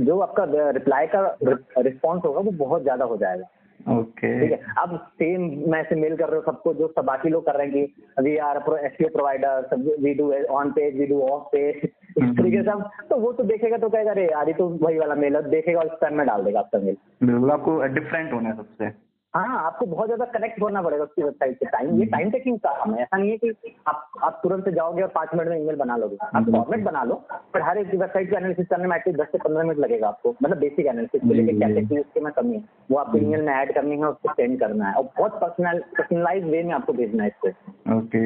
जो 0.00 0.18
आपका 0.20 0.44
रिप्लाई 0.70 1.06
का 1.06 1.20
रिस्पॉन्स 1.42 2.24
होगा 2.24 2.40
वो 2.40 2.50
बहुत 2.58 2.82
ज़्यादा 2.82 3.04
हो 3.04 3.16
जाएगा। 3.16 3.44
ओके। 3.88 4.28
ठीक 4.40 4.52
है। 4.52 4.74
अब 4.78 4.96
सेम 5.12 5.42
मैं 5.70 5.82
से 5.84 5.96
मेल 5.96 6.16
कर 6.16 6.28
रहे 6.28 6.36
हो 6.36 6.52
सबको 6.52 6.74
जो 6.74 6.88
सब 6.88 7.04
बाकी 7.04 7.28
लोग 7.28 7.46
कर 7.46 7.54
रहे 7.54 7.66
हैं 7.66 7.74
कि 7.74 8.22
we 8.22 8.36
are 8.36 8.56
SEO 8.84 9.08
provider 9.08 9.68
we 10.02 10.14
do 10.14 10.32
on 10.50 10.70
page 10.70 10.98
we 10.98 11.06
do 11.06 11.20
off 11.22 11.48
page 11.52 11.76
इस 11.84 12.30
तरीके 12.38 12.62
से 12.62 12.78
तो 13.08 13.16
वो 13.16 13.32
तो 13.32 13.44
देखेगा 13.44 13.76
तो 13.76 13.88
कहेगा 13.88 14.10
अरे 14.10 14.24
यार 14.24 14.52
तो 14.52 14.68
वही 14.82 14.98
वाला 14.98 15.14
मेल 15.14 15.36
है। 15.36 15.42
देखेगा 15.50 15.80
और 15.80 15.88
स्पैम 15.88 16.14
में 16.14 16.26
डाल 16.26 16.44
देगा 16.44 16.58
आपका 16.58 16.78
मेल 16.78 16.96
बिल्कुल 17.22 17.50
आपको 17.50 17.80
डिफरेंट 17.94 18.32
होना 18.32 18.48
है 18.48 18.56
सबसे। 18.56 19.09
हाँ 19.34 19.58
आपको 19.64 19.86
बहुत 19.86 20.06
ज़्यादा 20.06 20.24
कनेक्ट 20.28 20.60
होना 20.62 20.80
पड़ेगा 20.82 21.04
उसकी 21.04 21.22
वेबसाइट 21.22 21.58
से 21.58 21.66
टाइम 21.66 21.98
ये 21.98 22.06
टाइम 22.06 22.30
टेकिंग 22.30 22.58
काम 22.60 22.94
है। 22.94 23.02
ऐसा 23.02 23.16
नहीं 23.16 23.30
है 23.30 23.36
कि 23.38 23.74
आप 23.88 24.10
आप 24.24 24.40
तुरंत 24.42 24.64
से 24.64 24.72
जाओगे 24.72 25.02
और 25.02 25.08
पाँच 25.08 25.34
मिनट 25.34 25.48
में 25.48 25.56
ईमेल 25.58 25.76
बना 25.76 25.96
लोगे। 25.96 26.16
आप 26.28 26.50
फॉर्मेट 26.50 26.84
बना 26.84 27.02
लो 27.04 27.14
पर 27.54 27.62
हर 27.62 27.78
एक 27.78 27.86
वेबसाइट 27.90 28.30
की 28.30 28.36
एनालिसिस 28.36 28.66
करने 28.68 28.88
में 28.88 28.96
एटलीस्ट 28.96 29.20
दस 29.20 29.28
से 29.32 29.38
पंद्रह 29.38 29.62
मिनट 29.62 29.78
लगेगा 29.78 30.08
आपको। 30.08 30.34
मतलब 30.42 30.58
बेसिक 30.58 30.86
एनालिसिस 30.86 31.22
को 31.22 31.34
लेकर 31.34 31.58
क्या 31.58 31.68
टेक्निक 31.74 32.22
में 32.22 32.32
कमी 32.32 32.54
है। 32.54 32.64
वो 32.90 32.98
आपको 32.98 33.18
ईमेल 33.18 33.42
में 33.42 33.52
ऐड 33.54 33.74
करनी 33.74 33.96
है 33.96 34.06
उसको 34.06 34.32
सेंड 34.32 34.58
करना 34.60 34.88
है। 34.88 34.94
और 34.94 35.08
बहुत 35.18 35.40
पर्सनल 35.40 35.78
पर्सनलाइज 35.98 36.44
वे 36.46 36.62
में 36.62 36.74
आपको 36.74 36.92
भेजना 36.92 37.22
है 37.22 37.28
इसको। 37.28 37.98
ओके 37.98 38.24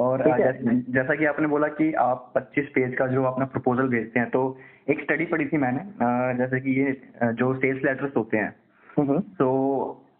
और 0.00 0.24
जैसा 0.28 1.14
कि 1.14 1.24
आपने 1.24 1.46
बोला 1.48 1.68
कि 1.72 1.92
आप 2.00 2.32
25 2.36 2.68
पेज 2.74 2.94
का 2.96 3.06
जो 3.06 3.24
अपना 3.24 3.44
प्रपोजल 3.46 3.88
भेजते 3.88 4.20
हैं 4.20 4.28
तो 4.30 4.46
एक 4.90 5.02
स्टडी 5.02 5.24
पढ़ी 5.26 5.46
थी 5.46 5.56
मैंने 5.58 5.84
जैसे 6.38 6.60
कि 6.60 6.80
ये 6.80 6.96
जो 7.34 7.52
सेल्स 7.56 7.84
लेटर्स 7.84 8.16
होते 8.16 8.36
हैं। 8.36 9.20
तो 9.32 9.50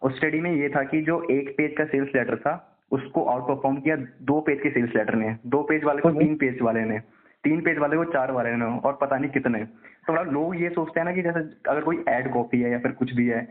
उस 0.05 0.17
स्टडी 0.17 0.41
में 0.41 0.51
ये 0.53 0.69
था 0.69 0.83
कि 0.85 1.01
जो 1.03 1.21
एक 1.31 1.49
पेज 1.57 1.75
का 1.77 1.85
सेल्स 1.87 2.15
लेटर 2.17 2.37
था 2.39 2.55
उसको 2.93 3.25
आउट 3.27 3.43
परफॉर्म 3.49 3.77
किया 3.81 3.97
दो 4.23 4.41
पेज 4.41 4.61
के 4.63 4.71
सेल्स 4.71 4.95
लेटर 4.97 5.15
ने 5.15 5.37
दो 5.47 5.63
पेज 5.63 5.85
वाले 5.85 6.01
को। 6.01 6.11
तीन 6.13 6.37
पेज 6.37 6.61
वाले 6.63 6.85
ने 6.85 6.99
तीन 7.45 7.61
पेज 7.61 7.79
वाले 7.79 7.97
को 7.97 8.05
चार 8.13 8.31
वाले 8.33 8.55
ने 8.57 8.65
और 8.81 8.99
पता 9.01 9.17
नहीं 9.19 9.31
कितने 9.31 9.65
तो 10.07 10.13
मतलब 10.13 10.33
लोग 10.33 10.61
ये 10.63 10.69
सोचते 10.71 11.01
हैं 11.01 11.05
ना 11.05 11.13
कि 11.13 11.23
जैसे 11.23 11.41
अगर 11.71 11.81
कोई 11.81 12.03
एड 12.09 12.33
कॉपी 12.33 12.61
है 12.61 12.71
या 12.71 12.79
फिर 12.79 12.93
कुछ 12.93 13.15
भी 13.15 13.27
है 13.29 13.43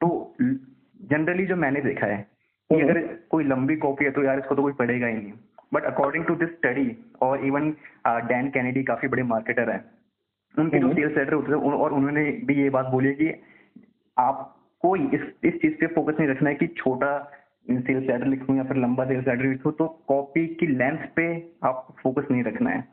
तो 0.00 0.08
जनरली 0.40 1.46
जो 1.46 1.56
मैंने 1.56 1.80
देखा 1.80 2.06
है 2.06 2.18
कि। 2.70 2.80
अगर 2.80 3.00
कोई 3.30 3.44
लंबी 3.44 3.76
कॉपी 3.78 4.04
है 4.04 4.10
तो 4.10 4.24
यार 4.24 4.38
इसको 4.38 4.54
तो 4.54 4.62
कोई 4.62 4.72
पढ़ेगा 4.72 5.06
ही 5.06 5.14
नहीं 5.14 5.32
but 5.74 5.84
according 5.84 6.24
to 6.24 6.34
this 6.36 6.50
study 6.50 6.96
और 7.22 7.44
इवन 7.46 7.70
डैन 8.26 8.50
कैनेडी 8.50 8.82
काफ़ी 8.84 9.08
बड़े 9.08 9.22
मार्केटर 9.24 9.70
है 9.70 9.84
उनके 10.54 10.78
जो 10.78 10.92
सेल्स। 10.92 11.16
लेटर 11.16 11.32
होते 11.32 11.52
थे 11.52 11.78
और 11.78 11.92
उन्होंने 11.92 12.24
भी 12.44 12.62
ये 12.62 12.70
बात 12.70 12.86
बोली 12.88 13.12
कि 13.14 13.32
आप 14.16 14.53
कोई 14.84 15.00
इस 15.14 15.22
इस 15.44 15.54
चीज़ 15.54 15.74
पे 15.74 15.86
फोकस 15.86 16.14
नहीं 16.18 16.28
रखना 16.28 16.48
है 16.48 16.54
कि 16.54 16.66
छोटा 16.66 17.18
सेल्स 17.70 18.06
लेटर 18.06 18.26
लिखूं 18.26 18.56
या 18.56 18.62
फिर 18.62 18.76
लंबा 18.76 19.04
सेल्स 19.04 19.26
लेटर 19.28 19.44
लिखूं 19.44 19.72
तो 19.72 19.86
कॉपी 20.08 20.46
की 20.46 20.66
लेंथ 20.66 21.06
पे 21.16 21.26
आप 21.64 21.86
फोकस 22.02 22.26
नहीं 22.30 22.42
रखना 22.44 22.70
है। 22.70 22.84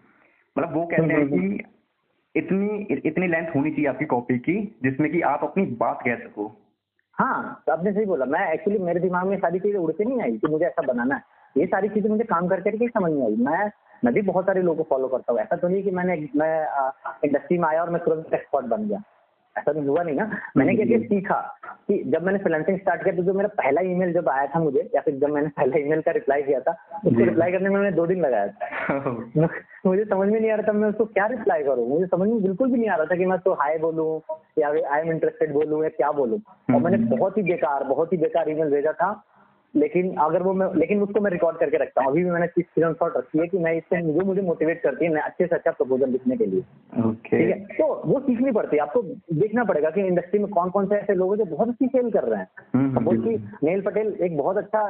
मतलब 0.55 0.73
वो 0.73 0.85
कहते 0.85 1.13
हैं 1.13 1.27
कि 1.27 1.63
इतनी 2.35 2.99
इतनी 3.05 3.27
लेंथ 3.27 3.55
होनी 3.55 3.71
चाहिए 3.71 3.87
आपकी 3.87 4.05
कॉपी 4.05 4.37
की, 4.39 4.55
जिसमें 4.83 5.11
कि 5.11 5.21
आप 5.21 5.43
अपनी 5.43 5.65
बात 5.65 5.99
कह 6.05 6.15
सको। 6.15 6.45
हाँ 7.17 7.63
आपने 7.71 7.91
सही 7.93 8.05
बोला। 8.05 8.25
मैं 8.25 8.51
एक्चुअली 8.53 8.79
मेरे 8.79 8.99
दिमाग 8.99 9.27
में 9.27 9.37
सारी 9.37 9.59
चीज़ें 9.59 9.79
उड़ते 9.79 10.03
नहीं 10.03 10.21
आई 10.21 10.37
कि 10.37 10.47
मुझे 10.47 10.65
ऐसा 10.65 10.87
बनाना 10.87 11.15
है। 11.15 11.21
ये 11.57 11.65
सारी 11.65 11.89
चीज़ें 11.89 12.09
मुझे 12.09 12.23
काम 12.23 12.47
कर 12.47 12.61
करके 12.61 12.87
समझ 12.87 13.11
में 13.11 13.25
आई। 13.25 13.35
मैं 13.35 13.71
मैं 14.03 14.13
भी 14.13 14.21
बहुत 14.21 14.45
सारे 14.45 14.61
लोगों 14.61 14.83
को 14.83 14.95
फॉलो 14.95 15.07
करता 15.07 15.33
हूँ। 15.33 15.39
ऐसा 15.41 15.55
तो 15.55 15.67
नहीं 15.67 15.83
कि 15.83 15.91
मैंने, 15.91 16.29
मैं 16.35 16.67
इंडस्ट्री 17.25 17.57
में 17.57 17.67
आया 17.69 17.81
और 17.81 17.89
मैं 17.89 18.03
तुरंत 18.03 18.33
एक्सपर्ट 18.33 18.65
बन 18.65 18.87
गया। 18.87 19.01
ऐसा 19.57 19.73
तो 19.73 19.81
हुआ 19.81 20.03
नहीं 20.03 20.15
ना। 20.15 20.29
मैंने 20.57 20.75
क्या 20.75 20.85
क्या? 20.85 20.97
सीखा 20.99 21.39
कि 21.87 22.03
जब 22.07 22.23
मैंने 22.23 22.39
फ्रीलांसिंग 22.39 22.77
स्टार्ट 22.79 23.03
किया 23.03 23.15
तो 23.15 23.23
जो 23.23 23.33
मेरा 23.33 23.47
पहला 23.47 23.81
ईमेल 23.81 24.13
जब 24.13 24.29
आया 24.29 24.45
था 24.47 24.59
मुझे 24.59 24.89
या 24.95 25.01
फिर 25.01 25.15
जब 25.15 25.29
मैंने 25.29 25.47
पहला 25.47 25.79
ईमेल 25.79 26.01
का 26.01 26.11
रिप्लाई 26.11 26.41
किया 26.41 26.59
था 26.59 26.71
उसको 27.05 27.23
रिप्लाई 27.23 27.51
करने 27.51 27.69
में 27.69 27.75
मैंने 27.75 27.91
दो 27.95 28.05
दिन 28.07 28.21
लगाया 28.21 28.47
था। 28.47 29.49
मुझे 29.85 30.05
समझ 30.05 30.27
में 30.29 30.39
नहीं 30.39 30.51
आ 30.51 30.55
रहा 30.55 30.67
था 30.67 30.71
मैं 30.71 30.89
उसको 30.89 31.05
क्या 31.05 31.25
रिप्लाई 31.25 31.63
करूँ? 31.63 31.87
मुझे 31.89 32.05
समझ 32.05 32.29
में 32.29 32.41
बिल्कुल 32.41 32.71
भी 32.71 32.77
नहीं 32.79 32.89
आ 32.89 32.95
रहा 32.95 33.05
था 33.05 33.15
कि 33.15 33.25
मैं 33.25 33.37
उसको 33.37 33.53
हाई 33.53 33.77
बोलूँ 33.77 34.21
या 34.59 34.69
आई 34.93 35.01
एम 35.01 35.11
इंटरेस्टेड 35.11 35.53
बोलूँ 35.53 35.83
या 35.83 35.89
क्या 35.89 36.11
बोलूँ। 36.11 36.39
और 36.75 36.81
मैंने 36.81 36.97
हम्म। 36.97 37.17
बहुत 37.17 37.37
ही 37.37 37.43
बेकार 37.43 37.83
बहुत 37.83 38.13
ही 38.13 38.17
बेकार 38.17 38.49
ईमेल 38.49 38.69
भेजा 38.69 38.91
था। 38.91 39.11
लेकिन 39.75 40.15
अगर 40.15 40.43
वो 40.43 40.53
मैं 40.53 40.67
लेकिन 40.75 41.01
उसको 41.01 41.19
मैं 41.19 41.31
रिकॉर्ड 41.31 41.57
करके 41.57 41.77
रखता 41.77 42.01
हूँ। 42.01 42.11
अभी 42.11 42.23
भी 42.23 42.29
मैंने 42.29 42.47
चीज़ 42.47 42.65
स्क्रीन 42.65 42.93
शॉट 42.93 43.17
रखी 43.17 43.39
है 43.39 43.47
कि 43.47 43.57
मैं 43.57 43.73
इससे 43.73 44.01
जो 44.13 44.25
मुझे 44.25 44.41
मोटिवेट 44.41 44.81
करती 44.81 45.05
है 45.05 45.11
मैं 45.11 45.21
अच्छे 45.21 45.45
से 45.47 45.55
अच्छा 45.55 45.71
प्रपोजल 45.71 46.09
लिखने 46.09 46.37
के 46.37 46.45
लिए। 46.45 46.61
ठीक 47.11 47.49
है? 47.49 47.59
तो 47.59 48.01
वो 48.05 48.19
सीखनी 48.19 48.51
पड़ती 48.51 48.75
है। 48.75 48.81
आपको 48.81 49.01
देखना 49.33 49.63
पड़ेगा 49.63 49.89
कि 49.89 50.01
इंडस्ट्री 50.01 50.39
में 50.39 50.49
कौन 50.49 50.69
कौन 50.69 50.85
से 50.85 50.95
ऐसे 50.95 51.13
लोग 51.13 51.31
हैं 51.31 51.37
जो 51.37 51.55
बहुत 51.55 51.69
अच्छी 51.69 51.87
सेल 51.87 52.11
कर 52.11 52.23
रहे 52.23 52.39
हैं। 52.39 52.47
सपोज़ 52.95 53.21
कि 53.21 53.49
नील 53.63 53.81
पटेल 53.81 54.17
एक 54.21 54.37
बहुत 54.37 54.57
अच्छा 54.57 54.81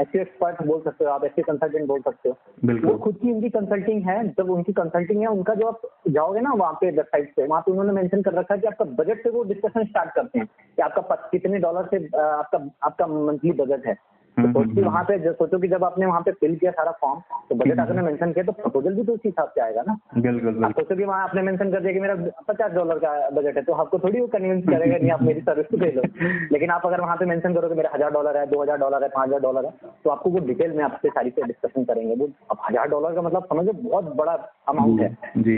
एस 0.00 0.16
एक्सपर्ट 0.16 0.62
बोल 0.66 0.80
सकते 0.80 1.04
हो 1.04 1.10
आप 1.10 1.24
एस 1.24 1.44
कंसल्टेंट 1.46 1.86
बोल 1.88 2.00
सकते 2.00 2.28
हो। 2.28 2.36
वो 2.88 2.94
खुद 2.98 3.16
की 3.16 3.32
उनकी 3.32 3.48
कंसल्टिंग 3.48 4.02
है। 4.02 4.28
जब 4.28 4.50
उनकी 4.50 4.72
कंसल्टिंग 4.72 5.20
है 5.20 5.26
उनका 5.26 5.54
जो 5.54 5.66
आप 5.66 5.80
जाओगे 6.08 6.40
ना 6.40 6.52
वहाँ 6.52 6.72
पे 6.72 6.90
वेबसाइट 6.90 7.32
पे 7.36 7.46
वहाँ 7.46 7.60
पे 7.60 7.70
उन्होंने 7.70 7.92
मेंशन 7.92 8.22
कर 8.22 8.32
रखा 8.32 8.54
है 8.54 8.60
कि 8.60 8.66
आपका 8.66 8.84
बजट 8.84 9.22
से 9.22 9.30
वो 9.30 9.44
डिस्कशन 9.44 9.84
स्टार्ट 9.84 10.10
करते 10.10 10.38
हैं। 10.38 10.46
कि 10.46 10.82
आपका 10.82 11.14
कितने 11.32 11.58
डॉलर 11.58 11.88
से 11.94 12.18
आपका 12.18 12.70
आपका 12.82 13.06
मंथली 13.06 13.52
बजट 13.52 13.77
है। 13.86 13.94
तो 14.38 14.42
हम्म, 14.42 14.62
कि 14.64 14.80
हम्म, 14.80 14.84
वहाँ 14.86 15.02
पे 15.04 15.18
जो- 15.18 15.34
सोचो 15.34 15.58
कि 15.58 15.68
जब 15.68 15.84
आपने 15.84 16.06
वहाँ 16.06 16.20
पे 16.20 16.32
फिल 16.32 16.54
किया 16.56 16.70
सारा 16.72 16.90
फॉर्म 17.00 17.20
तो 17.48 17.54
बजट 17.54 17.80
आपने 17.80 18.02
मेंशन 18.02 18.32
किया 18.32 18.44
तो 18.44 18.52
प्रपोजल 18.52 18.94
भी 18.94 19.04
तो 19.04 19.12
उसी 19.12 19.28
हिसाब 19.28 19.48
से 19.48 19.60
आएगा 19.60 19.82
ना? 19.86 19.96
बिल्कुल 20.18 20.64
आप 20.64 20.72
सोचो 20.72 20.96
कि 20.96 21.04
वहाँ 21.04 21.22
आपने 21.22 21.42
मेंशन 21.42 21.70
कर 21.72 21.80
दिया 21.80 21.92
कि 21.92 22.00
मेरा 22.00 22.14
पचास 22.48 22.72
डॉलर 22.72 22.98
का 22.98 23.12
बजट 23.30 23.56
है 23.56 23.62
तो 23.62 23.72
आपको 23.74 23.98
थोड़ी 23.98 24.20
वो 24.20 24.26
कन्विंस 24.26 24.64
करेगा 24.64 24.96
नहीं 24.96 25.10
आप 25.10 25.22
मेरी 25.22 25.40
सर्विस 25.40 25.78
ले 25.80 25.90
लो 25.92 26.02
लेकिन 26.52 26.70
आप 26.70 26.86
अगर 26.86 27.00
वहाँ 27.00 27.16
पे 27.16 27.24
मेंशन 27.24 27.54
करोगे 27.54 27.74
मेरा 27.74 27.90
हज़ार 27.94 28.10
डॉलर 28.10 28.36
है 28.36 28.46
दो 28.46 28.62
हज़ार 28.62 28.78
डॉलर 28.78 29.02
है 29.02 29.08
पाँच 29.08 29.28
हज़ार 29.28 29.40
डॉलर 29.40 29.64
है 29.64 29.90
तो 30.04 30.10
आपको 30.10 30.30
वो 30.30 30.38
डिटेल 30.46 30.72
में 30.72 30.84
आपसे 30.84 31.08
सारी 31.08 31.30
से 31.30 31.42
डिस्कशन 31.42 31.84
करेंगे। 31.84 32.14
वो 32.14 32.28
अब 32.50 32.58
हज़ार 32.70 32.88
डॉलर 32.88 33.14
का 33.14 33.22
मतलब 33.22 33.44
समझो 33.44 33.72
बहुत 33.72 34.14
बड़ा 34.16 34.32
अमाउंट 34.68 35.00
है। 35.00 35.08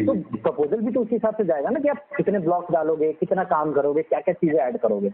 तो 0.06 0.14
प्रपोजल 0.42 0.80
भी 0.80 0.92
तो 0.92 1.00
उसी 1.00 1.14
हिसाब 1.14 1.34
से 1.34 1.44
जाएगा 1.44 1.70
ना 1.70 1.80
कि 1.80 1.88
आप 1.88 2.04
कितने 2.16 2.38
ब्लॉक 2.38 2.72
डालोगे 2.72 3.12
कितना 3.12 3.44
काम 3.44 3.72
करोगे 3.72 4.02
क्या 4.02 4.20
क्या 4.20 4.34
चीज़ें 4.34 4.58
ऐड 4.58 4.78
करोगे। 4.78 5.10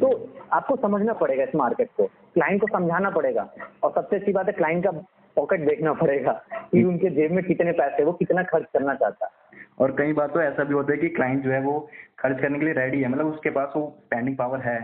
तो 0.00 0.10
आपको 0.52 0.76
समझना 0.76 1.12
पड़ेगा 1.12 1.44
इस 1.44 1.54
मार्केट 1.54 1.88
को। 1.96 2.06
क्लाइंट 2.34 2.60
को 2.60 2.66
समझाना 2.72 3.10
पड़ेगा। 3.10 3.48
और 3.82 3.92
सबसे 3.94 4.16
अच्छी 4.16 4.32
बात 4.32 4.46
है 4.46 4.52
क्लाइंट 4.52 4.84
का 4.84 4.90
पॉकेट 5.36 5.60
देखना 5.60 5.92
पड़ेगा 5.92 6.32
कि 6.72 6.82
उनके 6.84 7.10
जेब 7.10 7.32
में 7.32 7.44
कितने 7.44 7.72
पैसे 7.72 8.04
वो 8.04 8.12
कितना 8.12 8.42
खर्च 8.42 8.66
करना 8.72 8.94
चाहता 8.94 9.26
है। 9.26 9.60
और 9.80 9.92
कई 9.98 10.12
बार 10.12 10.28
तो 10.28 10.40
ऐसा 10.42 10.64
भी 10.64 10.74
होता 10.74 10.92
है 10.92 10.98
कि 10.98 11.08
क्लाइंट 11.08 11.42
जो 11.44 11.50
है 11.50 11.60
वो 11.60 11.78
खर्च 12.18 12.40
करने 12.40 12.58
के 12.58 12.64
लिए 12.64 12.74
रेडी 12.74 13.00
है 13.02 13.08
मतलब 13.08 13.26
उसके 13.26 13.50
पास 13.50 13.72
वो 13.76 13.86
स्पेंडिंग 14.00 14.36
पावर 14.36 14.60
है 14.60 14.78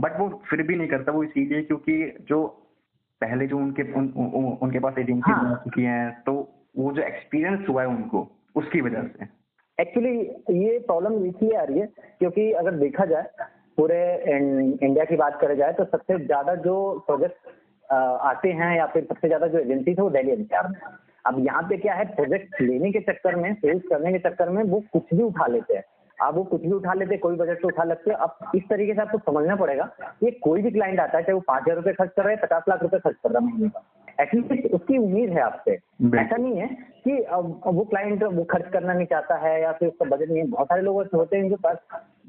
बट 0.00 0.18
वो 0.20 0.28
फिर 0.50 0.62
भी 0.62 0.76
नहीं 0.76 0.88
करता 0.88 1.12
वो 1.12 1.22
इसीलिए 1.24 1.62
क्योंकि 1.62 1.96
जो 2.28 2.44
पहले 3.20 3.46
जो 3.46 3.56
उनके 3.56 3.82
उन, 3.92 4.08
उन, 4.16 4.58
उनके 4.62 4.78
पास 4.78 4.94
एजेंसी 4.98 5.30
हाँ। 5.30 5.42
बना 5.44 5.54
चुकी 5.64 5.82
हैं 5.82 6.10
तो 6.26 6.32
वो 6.78 6.92
जो 6.92 7.02
एक्सपीरियंस 7.02 7.68
हुआ 7.68 7.82
है 7.82 7.88
उनको 7.88 8.28
उसकी 8.56 8.80
वजह 8.80 9.02
से। 9.08 9.28
एक्चुअली 9.78 10.18
ये 10.64 10.78
प्रॉब्लम 10.78 11.24
इसलिए 11.26 11.56
आ 11.56 11.62
रही 11.62 11.78
है 11.78 11.86
क्योंकि 12.18 12.50
अगर 12.52 12.74
देखा 12.78 13.04
जाए 13.04 13.28
पूरे 13.78 14.00
इंडिया 14.26 15.04
की 15.04 15.16
बात 15.16 15.38
करें 15.40 15.56
जाए 15.56 15.72
तो 15.72 15.84
सबसे 15.86 16.18
ज़्यादा 16.24 16.54
जो 16.64 16.74
प्रोजेक्ट 17.06 17.48
आते 18.24 18.52
हैं 18.52 18.76
या 18.76 18.86
फिर 18.86 19.04
सबसे 19.04 19.28
ज़्यादा 19.28 19.46
जो 19.46 19.58
एजेंसी 19.58 19.90
है 19.90 20.02
वो 20.02 20.10
दिल्ली 20.10 20.32
एनसीआर 20.32 20.68
में 20.68 20.78
अब 21.24 21.38
यहाँ 21.46 21.62
पे 21.62 21.76
क्या 21.76 21.94
है 21.94 22.04
प्रोजेक्ट 22.14 22.60
लेने 22.60 22.90
के 22.92 23.00
चक्कर 23.02 23.36
में 23.36 23.52
सेल्स 23.54 23.82
करने 23.90 24.12
के 24.12 24.18
चक्कर 24.20 24.50
में 24.50 24.62
वो 24.64 24.82
कुछ 24.92 25.14
भी 25.14 25.22
उठा 25.22 25.46
लेते 25.46 25.74
हैं। 25.74 25.84
आप 26.18 26.34
वो 26.34 26.42
कुछ 26.44 26.60
भी 26.60 26.72
उठा 26.72 26.92
लेते, 26.94 27.16
कोई 27.16 27.36
बजट 27.36 27.60
तो 27.62 27.68
उठा 27.68 27.84
लेते 27.84 28.10
अब 28.14 28.50
इस 28.54 28.62
तरीके 28.70 28.94
से 28.94 29.00
आपको 29.00 29.18
समझना 29.20 29.56
पड़ेगा 29.56 29.84
कि 30.20 30.30
कोई 30.42 30.62
भी 30.62 30.70
क्लाइंट 30.70 31.00
आता 31.00 31.18
है, 31.18 31.24
चाहे 31.24 31.34
वो 31.34 31.40
पाँच 31.48 31.62
हज़ार 31.62 31.76
रुपए 31.76 31.92
खर्च 31.92 32.10
कर 32.16 32.22
रहा 32.22 32.30
है, 32.30 32.36
पचास 32.36 32.62
लाख 32.68 32.82
रुपए 32.82 32.98
खर्च 32.98 33.16
कर 33.22 33.30
रहा 33.30 33.38
है 33.38 33.46
महीने 33.46 33.68
का। 33.68 33.82
एटलीस्ट 34.18 34.74
उसकी 34.74 34.98
उम्मीद 34.98 35.30
है 35.30 35.40
आपसे। 35.40 35.72
ऐसा 36.18 36.36
नहीं 36.36 36.56
है 36.56 36.68
कि 37.06 37.12
वो 37.68 37.84
क्लाइंट 37.84 38.22
वो 38.24 38.44
खर्च 38.44 38.70
करना 38.72 38.92
नहीं 38.92 39.06
चाहता 39.06 39.36
है 39.38 39.60
या 39.62 39.72
फिर 39.72 39.88
उसका 39.88 40.04
बजट 40.06 40.28
नहीं 40.28 40.38
है। 40.38 40.46
बहुत 40.50 40.66
सारे 40.66 40.82
लोग 40.82 41.00
ऐसे 41.02 41.16
होते 41.16 41.36
हैं 41.36 41.42
जिनके 41.44 41.62
पास 41.62 41.76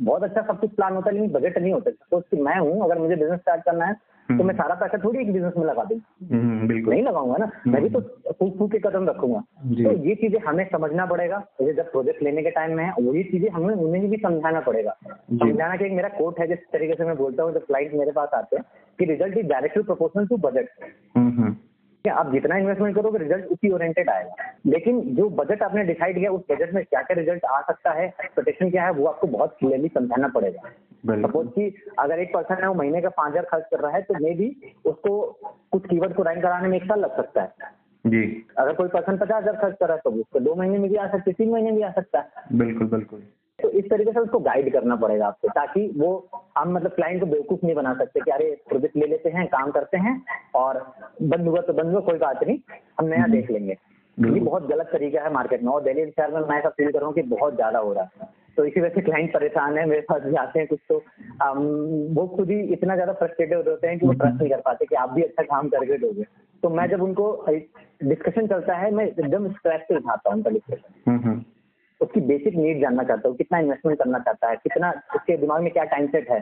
बहुत 0.01 0.23
अच्छा 0.23 0.41
सब 0.41 0.59
कुछ 0.59 0.71
प्लान 0.71 0.95
होता 0.95 1.09
है 1.09 1.15
लेकिन 1.15 1.31
बजट 1.31 1.57
नहीं 1.57 1.73
होता। 1.73 1.91
सपोज़ 1.91 2.23
कि 2.31 2.41
मैं 2.41 2.57
हूँ 2.59 2.83
अगर 2.83 2.99
मुझे 2.99 3.15
बिज़नेस 3.15 3.39
स्टार्ट 3.39 3.63
करना 3.65 3.85
है 3.85 3.93
तो 3.93 4.33
हम्म। 4.33 4.45
मैं 4.47 4.53
सारा 4.55 4.75
पैसा 4.75 4.97
थोड़ी 5.03 5.19
एक 5.19 5.31
बिज़नेस 5.33 5.53
में 5.57 5.65
लगा 5.65 5.83
दूँ। 5.83 5.97
हम्म, 6.29 6.71
नहीं 6.89 7.01
लगाऊँगा 7.03 7.35
ना। 7.37 7.49
मैं 7.67 7.81
भी 7.81 7.89
तो 7.89 7.99
फूक 8.31 8.57
फूक 8.57 8.71
के 8.71 8.79
कदम 8.79 9.05
रखूँगा। 9.09 9.39
तो 9.73 9.91
ये 10.05 10.15
चीज़ें 10.15 10.39
हमें 10.39 10.63
समझना 10.71 11.05
पड़ेगा। 11.05 11.39
जैसे 11.61 11.73
जब 11.73 11.91
प्रोजेक्ट 11.91 12.23
लेने 12.23 12.43
के 12.43 12.51
टाइम 12.51 12.75
में 12.77 12.83
है 12.83 12.91
वही 12.99 13.23
चीज़ें 13.23 13.49
हमें 13.49 13.73
उन्हें 13.75 14.09
भी 14.09 14.17
समझाना 14.17 14.59
पड़ेगा। 14.59 14.95
समझाना 15.03 15.75
कि 15.75 15.89
मेरा 15.89 16.09
कोर्ट 16.09 16.39
है 16.39 16.47
जिस 16.47 16.65
तरीके 16.73 16.93
से 16.93 17.05
मैं 17.05 17.15
बोलता 17.17 17.43
हूँ 17.43 17.53
जब 17.53 17.65
क्लाइंट 17.65 17.93
मेरे 17.93 18.11
पास 18.11 18.29
आते 18.33 18.55
हैं 18.55 18.65
कि 18.99 19.05
result 19.05 19.37
is 19.37 19.47
directly 19.47 19.83
proportional 19.83 20.27
to 20.27 20.37
budget 20.39 20.69
हम्म, 21.17 21.29
हम्म, 21.31 21.55
कि 22.05 22.09
आप 22.11 22.31
जितना 22.31 22.57
इन्वेस्टमेंट 22.57 22.95
करोगे 22.95 23.19
रिज़ल्ट 23.19 23.45
उसी 23.51 23.69
ओरिएंटेड 23.71 24.09
आएगा। 24.09 24.49
लेकिन 24.67 24.99
जो 25.15 25.29
बजट 25.37 25.63
आपने 25.63 25.83
डिसाइड 25.83 26.17
किया 26.17 26.31
उस 26.31 26.41
बजट 26.51 26.73
में 26.73 26.83
क्या 26.85 27.01
क्या 27.01 27.15
रिज़ल्ट 27.15 27.45
आ 27.47 27.61
सकता 27.63 27.91
है 27.91 28.05
एक्सपेक्टेशन 28.05 28.69
क्या 28.71 28.83
है 28.83 28.91
वो 28.93 29.05
आपको 29.07 29.27
बहुत 29.29 29.55
क्लियरली 29.59 29.87
समझाना 29.95 30.27
पड़ेगा। 30.35 30.69
सपोज़ 31.21 31.47
कि 31.49 31.73
अगर 31.99 32.19
एक 32.19 32.33
पर्सन 32.33 32.61
है 32.61 32.67
वो 32.67 32.73
महीने 32.75 33.01
का 33.01 33.09
पाँच 33.11 33.31
हज़ार 33.31 33.45
खर्च 33.45 33.65
कर 33.71 33.79
रहा 33.79 33.91
है 33.91 34.01
तो 34.01 34.13
मे 34.19 34.33
भी 34.33 34.49
उसको 34.85 35.17
कुछ 35.71 35.85
कीवर्ड 35.85 36.13
को 36.15 36.23
रैंक 36.23 36.41
कराने 36.43 36.67
में 36.67 36.77
एक 36.77 36.83
साल 36.83 36.99
लग 36.99 37.15
सकता 37.15 37.41
है। 37.41 37.73
जी। 38.05 38.23
अगर 38.57 38.73
कोई 38.73 38.87
पर्सन 38.89 39.17
पचास 39.17 39.43
हज़ार 39.43 39.55
खर्च 39.55 39.75
कर 39.79 39.87
रहा 39.87 39.95
है 39.95 40.01
तो 40.03 40.11
उसको 40.11 40.39
दो 40.39 40.55
महीने 40.55 40.77
में 40.77 40.89
भी 40.89 40.95
आ 40.95 41.07
सकता 41.07 41.23
है 41.27 41.33
तीन 41.33 41.51
महीने 41.51 41.71
में 41.71 41.77
भी 41.77 41.83
आ 41.83 41.91
सकता 41.91 42.19
है। 42.19 42.57
बिल्कुल 42.57 42.87
बिल्कुल। 42.87 43.23
तो 43.59 43.69
इस 43.69 43.85
तरीके 43.89 44.11
से 44.11 44.19
उसको 44.19 44.39
गाइड 44.39 44.71
करना 44.73 44.95
पड़ेगा 44.95 45.27
आपको 45.27 45.47
ताकि 45.47 45.87
वो 45.97 46.11
हम 46.57 46.71
मतलब 46.71 46.91
क्लाइंट 46.91 47.19
को 47.19 47.25
बेवकूफ़ 47.25 47.65
नहीं 47.65 47.75
बना 47.75 47.93
सकते 47.93 48.21
कि 48.21 48.31
अरे 48.31 48.49
प्रोजेक्ट 48.69 48.97
ले 48.97 49.07
लेते 49.07 49.29
हैं 49.29 49.45
काम 49.47 49.71
करते 49.71 49.97
हैं 49.97 50.21
और 50.55 50.79
बंद 51.23 51.47
हुआ 51.47 51.61
तो 51.61 51.73
बंद 51.73 51.93
हुआ 51.93 52.01
कोई 52.01 52.17
बात 52.17 52.43
नहीं 52.43 52.57
हम 52.99 53.05
नया 53.05 53.27
देख 53.27 53.51
लेंगे। 53.51 53.77
ये 54.17 54.39
बहुत 54.39 54.67
गलत 54.67 54.89
तरीका 54.91 55.21
है 55.21 55.31
मार्केट 55.33 55.63
में 55.63 55.71
और 55.71 55.83
दिल्ली 55.83 56.01
एनसीआर 56.01 56.31
में 56.31 56.39
मैं 56.41 56.57
ऐसा 56.59 56.69
फील 56.69 56.91
कर 56.91 56.99
रहा 56.99 57.07
हूँ 57.07 57.15
कि 57.15 57.21
बहुत 57.23 57.55
ज़्यादा 57.55 57.79
हो 57.79 57.93
रहा 57.93 58.03
है। 58.03 58.27
तो 58.57 58.65
इसी 58.65 58.81
वजह 58.81 58.93
से 58.95 59.01
क्लाइंट 59.01 59.33
परेशान 59.33 59.77
है 59.77 59.85
मेरे 59.85 60.01
पास 60.01 60.21
भी 60.21 60.35
आते 60.35 60.59
हैं 60.59 60.67
कुछ 60.67 60.79
तो 60.89 60.97
अम, 61.41 61.65
वो 62.15 62.27
खुद 62.27 62.51
ही 62.51 62.59
इतना 62.73 62.95
ज़्यादा 62.95 63.13
फ्रस्ट्रेटेड 63.13 63.67
होते 63.69 63.87
हैं 63.87 63.99
कि 63.99 64.05
वो 64.05 64.13
ट्रस्ट 64.13 64.41
नहीं 64.41 64.49
कर 64.49 64.61
पाते 64.65 64.85
कि 64.85 64.95
आप 64.95 65.11
भी 65.13 65.21
अच्छा 65.21 65.43
काम 65.45 65.69
करके 65.69 65.97
दोगे। 65.97 66.23
तो 66.63 66.69
मैं 66.69 66.87
जब 66.89 67.01
उनको 67.03 67.33
डिस्कशन 67.49 68.47
चलता 68.47 68.75
है 68.75 68.91
मैं 68.91 69.05
एकदम 69.07 69.49
स्क्रैच 69.51 69.81
से 69.81 69.95
उठाता 69.95 70.29
हूँ 70.29 70.37
उनका 70.37 70.49
डिस्कशन 70.49 71.43
उसकी 72.01 72.21
बेसिक 72.23 72.55
नीड 72.55 72.81
जानना 72.81 73.03
चाहता 73.03 73.29
हूँ 73.29 73.37
कितना 73.37 73.59
इन्वेस्टमेंट 73.59 73.99
करना 73.99 74.19
चाहता 74.19 74.49
है 74.49 74.55
कितना 74.55 74.93
उसके 75.15 75.37
दिमाग 75.37 75.61
में 75.61 75.71
क्या 75.73 75.83
टाइम 75.91 76.07
सेट 76.07 76.29
है 76.31 76.39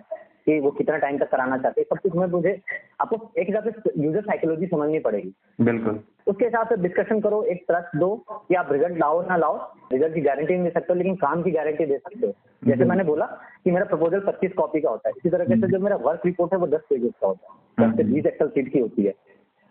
कि 0.47 0.59
वो 0.59 0.71
कितना 0.71 0.97
टाइम 0.97 1.17
तक 1.17 1.29
कराना 1.31 1.57
चाहते 1.57 1.81
हैं 1.81 1.87
सब 1.89 2.01
कुछ 2.01 2.15
मैं 2.15 2.27
मुझे 2.27 2.59
आपको 3.01 3.17
एक 3.41 3.47
हिसाब 3.47 3.69
से 3.69 3.91
यूज़र 4.03 4.21
साइकोलॉजी 4.21 4.65
समझनी 4.65 4.99
पड़ेगी। 4.99 5.33
बिल्कुल। 5.61 5.99
उसके 6.27 6.45
हिसाब 6.45 6.67
से 6.67 6.75
डिस्कशन 6.81 7.19
करो 7.21 7.41
एक 7.43 7.63
ट्रस्ट 7.67 7.95
दो 7.97 8.15
कि 8.29 8.55
आप 8.55 8.71
रिज़ल्ट 8.71 8.97
लाओ 8.99 9.21
ना 9.27 9.37
लाओ 9.37 9.57
रिज़ल्ट 9.93 10.13
की 10.15 10.21
गारंटी 10.21 10.53
नहीं 10.53 10.63
दे 10.63 10.69
सकते 10.69 10.93
हो 10.93 10.97
लेकिन 10.97 11.15
काम 11.15 11.43
की 11.43 11.51
गारंटी 11.51 11.85
दे 11.85 11.97
सकते 11.97 12.27
हो। 12.27 12.33
जैसे 12.61 12.85
मैंने 12.85 13.03
बोला 13.03 13.25
कि 13.63 13.71
मेरा 13.71 13.85
प्रपोजल 13.85 14.19
25 14.27 14.53
कॉपी 14.57 14.81
का 14.81 14.89
होता 14.89 15.09
है 15.09 15.13
इसी 15.17 15.29
तरीके 15.29 15.59
से 15.61 15.67
जो 15.67 15.79
मेरा 15.79 15.95
वर्क 16.03 16.25
रिपोर्ट 16.25 16.53
है 16.53 16.59
वो 16.59 16.67
10 16.67 16.81
पेजेस 16.89 17.11
का 17.21 17.27
होता 17.27 17.53
है 17.79 17.89
दस 17.89 17.97
से 17.97 18.03
बीस 18.03 18.25
एक्सल 18.25 18.47
सीट 18.49 18.71
की 18.73 18.79
होती 18.79 19.03
है। 19.03 19.13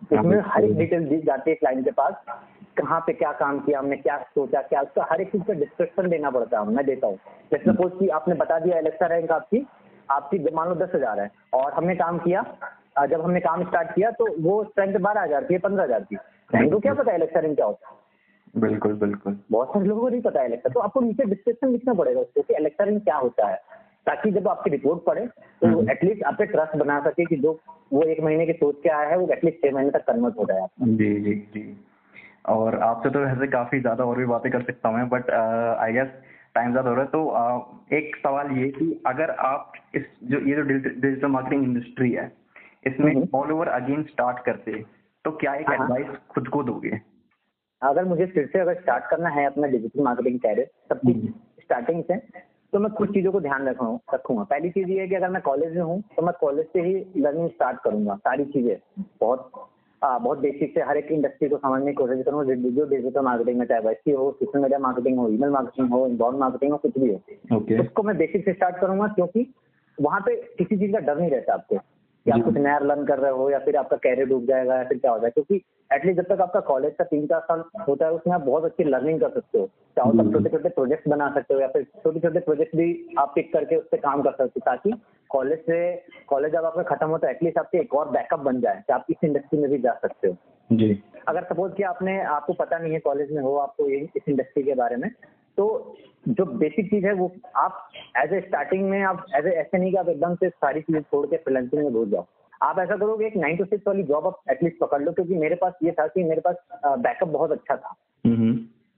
उसमें 0.02 0.38
हर 0.46 0.64
एक 0.64 0.76
डिटेल 0.78 1.04
दी 1.08 1.18
जाती 1.22 1.50
है 1.50 1.54
क्लाइंट 1.56 1.84
के 1.84 1.90
पास 1.90 2.14
कहाँ 2.76 3.00
पे 3.06 3.12
क्या 3.14 3.30
काम 3.38 3.58
किया 3.60 3.78
हमने 3.78 3.96
क्या 3.98 4.16
सोचा 4.34 4.60
क्या 4.64 4.80
उसका 4.82 5.06
हर 5.10 5.20
एक 5.20 5.30
चीज़ 5.32 5.42
का 5.42 5.52
डिस्क्रिप्शन 5.54 6.08
देना 6.10 6.30
पड़ता 6.30 6.60
है 6.60 6.74
मैं 6.74 6.84
देता 6.86 7.06
हूँ। 7.06 7.16
जैसे 7.52 7.70
सपोज़ 7.70 7.92
कि 7.94 8.08
आपने 8.18 8.34
बता 8.36 8.58
दिया 8.58 8.78
एलेक्सा 8.78 9.06
रैंक 9.06 9.30
आपकी 9.32 9.66
आपकी 10.08 10.38
मान 10.54 10.68
लो 10.68 10.74
दस 10.76 10.94
हज़ार 10.94 11.20
है 11.20 11.30
और 11.54 11.72
हमने 11.72 11.94
काम 11.96 12.18
किया 12.20 12.44
जब 13.06 13.20
हमने 13.20 13.40
काम 13.40 13.64
स्टार्ट 13.64 13.94
किया 13.94 14.10
तो 14.12 14.26
वो 14.42 14.62
स्ट्रेंथ 14.64 14.98
बारह 15.00 15.22
हज़ार 15.22 15.44
की 15.44 15.58
पंद्रह 15.60 15.84
हज़ार 15.84 16.00
की। 16.02 16.16
को 16.70 16.78
क्या 16.80 16.94
पता 16.94 17.12
एलेक्सा 17.12 17.40
रैंक 17.40 17.54
क्या 17.56 17.66
होता 17.66 17.88
है? 17.88 18.00
बिल्कुल 18.54 18.92
बिल्कुल। 18.96 19.38
बहुत 19.50 19.68
सारे 19.68 19.86
लोगों 19.86 20.02
को 20.02 20.08
नहीं 20.08 20.20
पता 20.22 20.40
है 20.40 20.46
एलेक्सा 20.46 20.68
तो 20.70 20.80
आपको 20.80 21.00
नीचे 21.00 21.24
डिस्क्रिप्शन 21.26 21.68
लिखना 21.68 21.94
पड़ेगा 21.94 22.20
उसको 22.20 22.42
कि 22.42 22.54
एलेक्सा 22.54 22.84
रिंग 22.84 23.00
क्या 23.02 23.16
होता 23.18 23.46
है 23.48 23.56
ताकि 24.06 24.30
जब 24.30 24.48
आपकी 24.48 24.70
रिपोर्ट 24.70 25.04
पड़े 25.04 25.26
तो 25.26 25.66
हम्म। 25.66 25.90
एटलीस्ट 25.90 26.22
आप 26.24 26.34
पे 26.38 26.46
ट्रस्ट 26.46 26.76
बना 26.76 26.98
सके 27.00 27.24
कि 27.24 27.36
जो 27.38 27.58
वो 27.92 28.02
एक 28.04 28.20
महीने 28.20 28.46
की 28.46 28.52
सोच 28.54 28.76
के 28.82 28.88
आया 28.90 29.08
है 29.08 29.18
वो 29.18 29.28
एटलीस्ट 29.32 29.64
छह 29.64 29.74
महीने 29.74 29.90
तक 29.90 30.04
कन्वर्ट 30.06 30.38
हो 30.38 30.44
जाए 30.44 30.60
आपका 30.60 30.86
जी 30.88 31.14
जी 31.20 31.34
जी। 31.54 31.64
और 32.44 32.78
आपसे 32.82 33.10
तो 33.10 33.18
वैसे 33.20 33.46
काफ़ी 33.46 33.80
ज़्यादा 33.80 34.04
और 34.04 34.18
भी 34.18 34.24
बातें 34.26 34.50
कर 34.52 34.62
सकता 34.62 34.88
हूँ 34.88 35.08
बट 35.08 35.30
आई 35.30 35.92
गेस 35.92 36.08
टाइम 36.54 36.70
ज़्यादा 36.70 36.90
हो 36.90 36.94
रहा 36.96 37.04
है 37.04 37.10
तो 37.10 37.24
uh, 37.32 37.94
एक 37.94 38.16
सवाल 38.16 38.50
ये 38.52 38.68
कि 38.70 39.02
अगर 39.06 39.30
आप 39.42 39.72
इस 39.94 40.02
जो 40.24 40.40
ये 40.40 40.56
जो 40.56 40.62
डिजिटल 40.62 41.26
मार्केटिंग 41.28 41.64
इंडस्ट्री 41.64 42.10
है 42.12 42.30
इसमें 42.86 43.12
हम्म। 43.14 43.26
ऑल 43.34 43.52
ओवर 43.52 43.68
अगेन 43.70 44.02
स्टार्ट 44.02 44.44
करते 44.46 44.82
तो 45.24 45.30
क्या 45.32 45.54
एक 45.54 45.68
हाँ, 45.68 45.76
हाँ। 45.78 45.86
एडवाइस 45.86 46.18
खुद 46.28 46.48
को 46.48 46.62
दोगे 46.62 47.00
अगर 47.82 48.04
मुझे 48.04 48.26
फिर 48.26 48.46
से 48.46 48.58
अगर 48.58 48.80
स्टार्ट 48.80 49.04
करना 49.10 49.28
है 49.30 49.44
अपना 49.46 49.66
डिजिटल 49.68 50.02
मार्केटिंग 50.02 50.38
कैरियर 50.40 50.70
सब 50.88 51.00
कुछ 51.00 51.14
हम्म। 51.14 51.32
स्टार्टिंग 51.62 52.02
से 52.04 52.16
तो 52.72 52.78
मैं 52.78 52.90
कुछ 52.92 53.10
चीज़ों 53.10 53.32
को 53.32 53.40
ध्यान 53.40 53.68
रखूँगा 53.68 54.14
रखूँगा 54.14 54.42
पहली 54.44 54.70
चीज़ 54.70 54.90
ये 54.90 55.00
है 55.00 55.06
कि 55.08 55.14
अगर 55.14 55.30
मैं 55.30 55.42
कॉलेज 55.42 55.74
में 55.76 55.82
हूँ 55.82 56.00
तो 56.16 56.22
मैं 56.22 56.32
कॉलेज 56.40 56.66
से 56.66 56.82
ही 56.82 56.94
लर्निंग 57.16 57.48
स्टार्ट 57.50 57.80
करूँगा 57.84 58.14
सारी 58.18 58.44
चीज़ें 58.46 58.76
बहुत 59.20 59.50
बहुत 60.04 60.38
बेसिक 60.38 60.74
से 60.74 60.80
हर 60.80 60.96
एक 60.96 61.10
इंडस्ट्री 61.12 61.48
को 61.48 61.56
समझने 61.56 61.86
की 61.86 61.92
कोशिश 61.92 62.24
करूँगा 62.24 62.54
जो 62.54 62.84
डिजिटल 62.86 63.20
मार्केटिंग 63.20 63.58
में 63.58 63.66
चाहे 63.66 63.80
वैसी 63.80 64.10
हो 64.10 64.30
सोशल 64.32 64.58
मीडिया 64.58 64.78
मार्केटिंग 64.78 65.18
हो 65.18 65.28
ईमेल 65.28 65.50
मार्केटिंग 65.50 65.90
हो 65.90 66.06
इनबाउंड 66.06 66.38
मार्केटिंग 66.38 66.72
हो 66.72 66.78
कुछ 66.78 66.98
भी 66.98 67.12
हो। 67.12 67.80
उसको 67.82 68.02
मैं 68.02 68.16
बेसिक 68.16 68.44
से 68.44 68.52
स्टार्ट 68.52 68.76
करूँगा 68.76 69.06
क्योंकि 69.06 69.46
वहाँ 69.98 70.20
पे 70.20 70.36
किसी 70.58 70.76
चीज़ 70.76 70.92
का 70.92 70.98
डर 70.98 71.18
नहीं 71.18 71.30
रहता 71.30 71.54
आपको। 71.54 71.78
कि 72.26 72.30
आप 72.30 72.44
कुछ 72.44 72.54
नया 72.54 72.78
लर्न 72.78 73.04
कर 73.04 73.18
रहे 73.18 73.30
हो 73.30 73.50
या 73.50 73.58
फिर 73.58 73.76
आपका 73.76 73.96
कैरियर 73.96 74.28
डूब 74.28 74.44
जाएगा 74.46 74.76
या 74.76 74.84
फिर 74.84 74.98
क्या 74.98 75.10
हो 75.10 75.18
जाए 75.18 75.30
क्योंकि 75.30 75.62
एटलीस्ट 75.92 76.20
जब 76.20 76.34
तक 76.34 76.40
आपका 76.40 76.60
कॉलेज 76.60 76.94
का 76.98 77.04
तीन 77.04 77.26
चार 77.26 77.40
साल 77.40 77.64
होता 77.88 78.06
है 78.06 78.12
उसमें 78.12 78.34
आप 78.34 78.40
बहुत 78.40 78.64
अच्छी 78.64 78.84
लर्निंग 78.84 79.20
कर 79.20 79.28
सकते 79.28 79.58
हो। 79.58 79.66
चाहो 79.66 80.12
तब 80.12 80.32
छोटे 80.32 80.50
छोटे 80.50 80.68
प्रोजेक्ट 80.68 81.08
बना 81.08 81.30
सकते 81.34 81.54
हो 81.54 81.60
या 81.60 81.68
फिर 81.68 81.82
छोटे 81.82 82.20
छोटे 82.20 82.40
प्रोजेक्ट 82.40 82.76
भी 82.76 83.14
आप 83.18 83.32
पिक 83.34 83.52
करके 83.52 83.76
उस 83.76 83.84
पर 83.92 83.96
काम 83.96 84.22
कर 84.22 84.30
सकते 84.30 84.44
हो 84.44 84.60
ताकि 84.66 84.92
कॉलेज 85.30 85.58
से 85.58 85.96
कॉलेज 86.28 86.52
जब 86.52 86.64
आपका 86.64 86.82
खत्म 86.82 87.06
होता 87.06 87.28
है 87.28 87.34
एटलीस्ट 87.34 87.58
आपके 87.58 87.78
एक 87.78 87.94
और 87.94 88.10
बैकअप 88.10 88.40
बन 88.40 88.60
जाए 88.60 88.82
कि 88.86 88.92
आप 88.92 89.06
इस 89.10 89.16
इंडस्ट्री 89.24 89.58
में 89.58 89.70
भी 89.70 89.78
जा 89.78 89.92
सकते 89.92 90.28
हो। 90.28 90.36
जी। 90.72 91.02
अगर 91.28 91.44
सपोज़ 91.44 91.72
कि 91.72 91.82
आपने 91.82 92.22
आपको 92.22 92.52
पता 92.52 92.78
नहीं 92.78 92.92
है 92.92 92.98
कॉलेज 92.98 93.32
में 93.32 93.42
हो 93.42 93.56
आपको 93.56 93.86
इस 93.86 94.28
इंडस्ट्री 94.28 94.62
के 94.62 94.74
बारे 94.74 94.96
में 94.96 95.10
तो 95.56 95.96
जो 96.28 96.44
बेसिक 96.44 96.90
चीज़ 96.90 97.06
है 97.06 97.12
वो 97.12 97.30
आप 97.56 97.88
एज 98.18 98.32
ए 98.32 98.40
स्टार्टिंग 98.40 98.88
में 98.90 99.02
आप 99.02 99.24
एज 99.36 99.46
ए 99.46 99.50
ऐसे 99.50 99.78
नहीं 99.78 99.90
कि 99.90 99.96
आप 99.96 100.08
एकदम 100.08 100.34
से 100.34 100.48
सारी 100.48 100.80
चीज़ें 100.80 101.00
छोड़ 101.00 101.26
के 101.26 101.36
फ्रीलांसिंग 101.36 101.82
में 101.84 101.92
घुस 101.92 102.08
जाओ। 102.08 102.26
आप 102.62 102.78
ऐसा 102.78 102.96
करो 102.96 103.16
कि 103.16 103.24
एक 103.24 103.36
नाइन 103.36 103.56
टू 103.56 103.64
सिक्स 103.64 103.86
वाली 103.86 104.02
जॉब 104.02 104.26
आप 104.26 104.40
एटलीस्ट 104.50 104.78
पकड़ 104.80 105.02
लो 105.02 105.12
क्योंकि 105.12 105.34
मेरे 105.34 105.54
पास 105.54 105.72
ये 105.82 105.92
था 105.92 106.06
कि 106.06 106.24
मेरे 106.24 106.40
पास 106.40 106.56
बैकअप 106.84 107.28
बहुत 107.28 107.52
अच्छा 107.52 107.76
था। 107.76 107.96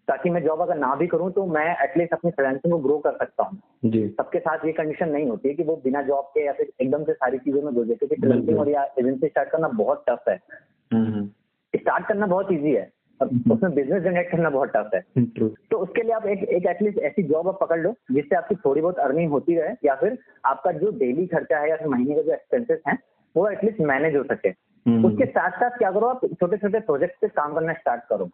ताकि 0.09 0.31
मैं 0.31 0.43
जॉब 0.45 0.61
अगर 0.61 0.77
ना 0.79 0.95
भी 0.95 1.07
करूँ 1.07 1.31
तो 1.33 1.47
मैं 1.47 1.67
एटलीस्ट 1.85 2.13
अपनी 2.13 2.31
फ्रीलांसिंग 2.31 2.73
को 2.73 2.79
ग्रो 2.79 2.99
कर 2.99 3.13
सकता 3.13 3.43
हूँ। 3.43 3.59
जी। 3.85 4.09
सबके 4.09 4.39
साथ 4.39 4.65
ये 4.65 4.73
कंडीशन 4.73 5.09
नहीं 5.09 5.29
होती 5.29 5.49
है 5.49 5.55
कि 5.55 5.63
वो 5.63 5.77
बिना 5.85 6.03
जॉब 6.03 6.25
के 6.25 6.45
या 6.47 6.53
फिर 6.53 6.71
एकदम 6.81 7.05
से 7.05 7.13
सारी 7.13 7.39
चीज़ों 7.39 7.63
में 7.63 7.73
घुस 7.75 7.87
जाए 7.87 7.97
क्योंकि 7.97 8.17
फ्रीलांसिंग 8.17 8.59
और 8.59 8.69
या 8.69 8.85
एजेंसी 8.99 9.29
स्टार्ट 9.29 9.51
करना 9.51 9.69
बहुत 9.69 10.05
टफ 10.09 10.29
है। 10.29 10.37
स्टार्ट 11.75 12.07
करना 12.07 12.27
बहुत 12.27 12.53
ईजी 12.53 12.71
है। 12.71 12.91
उसमें 13.23 13.75
बिज़नेस 13.75 14.03
जनरेट 14.03 14.31
करना 14.31 14.51
बहुत 14.51 14.73
टफ 14.77 14.91
है। 14.95 15.01
तो 15.71 15.77
उसके 15.77 16.03
लिए 16.03 16.12
आप 16.12 16.27
एक 16.27 16.43
एक 16.45 16.67
एटलीस्ट 16.67 16.99
ऐसी 16.99 17.23
जॉब 17.23 17.49
आप 17.49 17.59
पकड़ 17.61 17.79
लो 17.81 17.95
जिससे 18.12 18.37
आपकी 18.37 18.55
थोड़ी 18.55 18.81
बहुत 18.81 18.99
अर्निंग 18.99 19.31
होती 19.31 19.57
रहे 19.57 19.75
या 19.85 19.95
फिर 19.95 20.19
आपका 20.45 20.73
जो 20.73 20.91
डेली 20.91 21.27
खर्चा 21.27 21.59
है 21.59 21.71
या 21.71 21.77
फिर 21.77 21.89
महीने 21.89 22.15
का 22.15 22.23
जो 22.23 22.33
एक्सपेंसेस 22.33 22.81
हैं 22.89 22.99
वो 23.37 23.49
एटलीस्ट 23.49 23.81
मैनेज 23.81 24.17
हो 24.17 24.23
सके। 24.23 24.49
हम्म। 24.49 25.07
उसके 25.07 25.27
साथ 25.27 25.51
साथ 25.51 25.79
क्या 25.79 25.91
करो 25.91 26.07
आप 26.07 26.21
छोटे 26.27 26.57
छोटे 26.57 26.81
प्रोजेक्ट 26.81 27.21
पे 27.21 27.29
काम 27.29 27.55
करना 27.55 27.73
स्टार्ट 27.73 28.03
करो। 28.09 28.29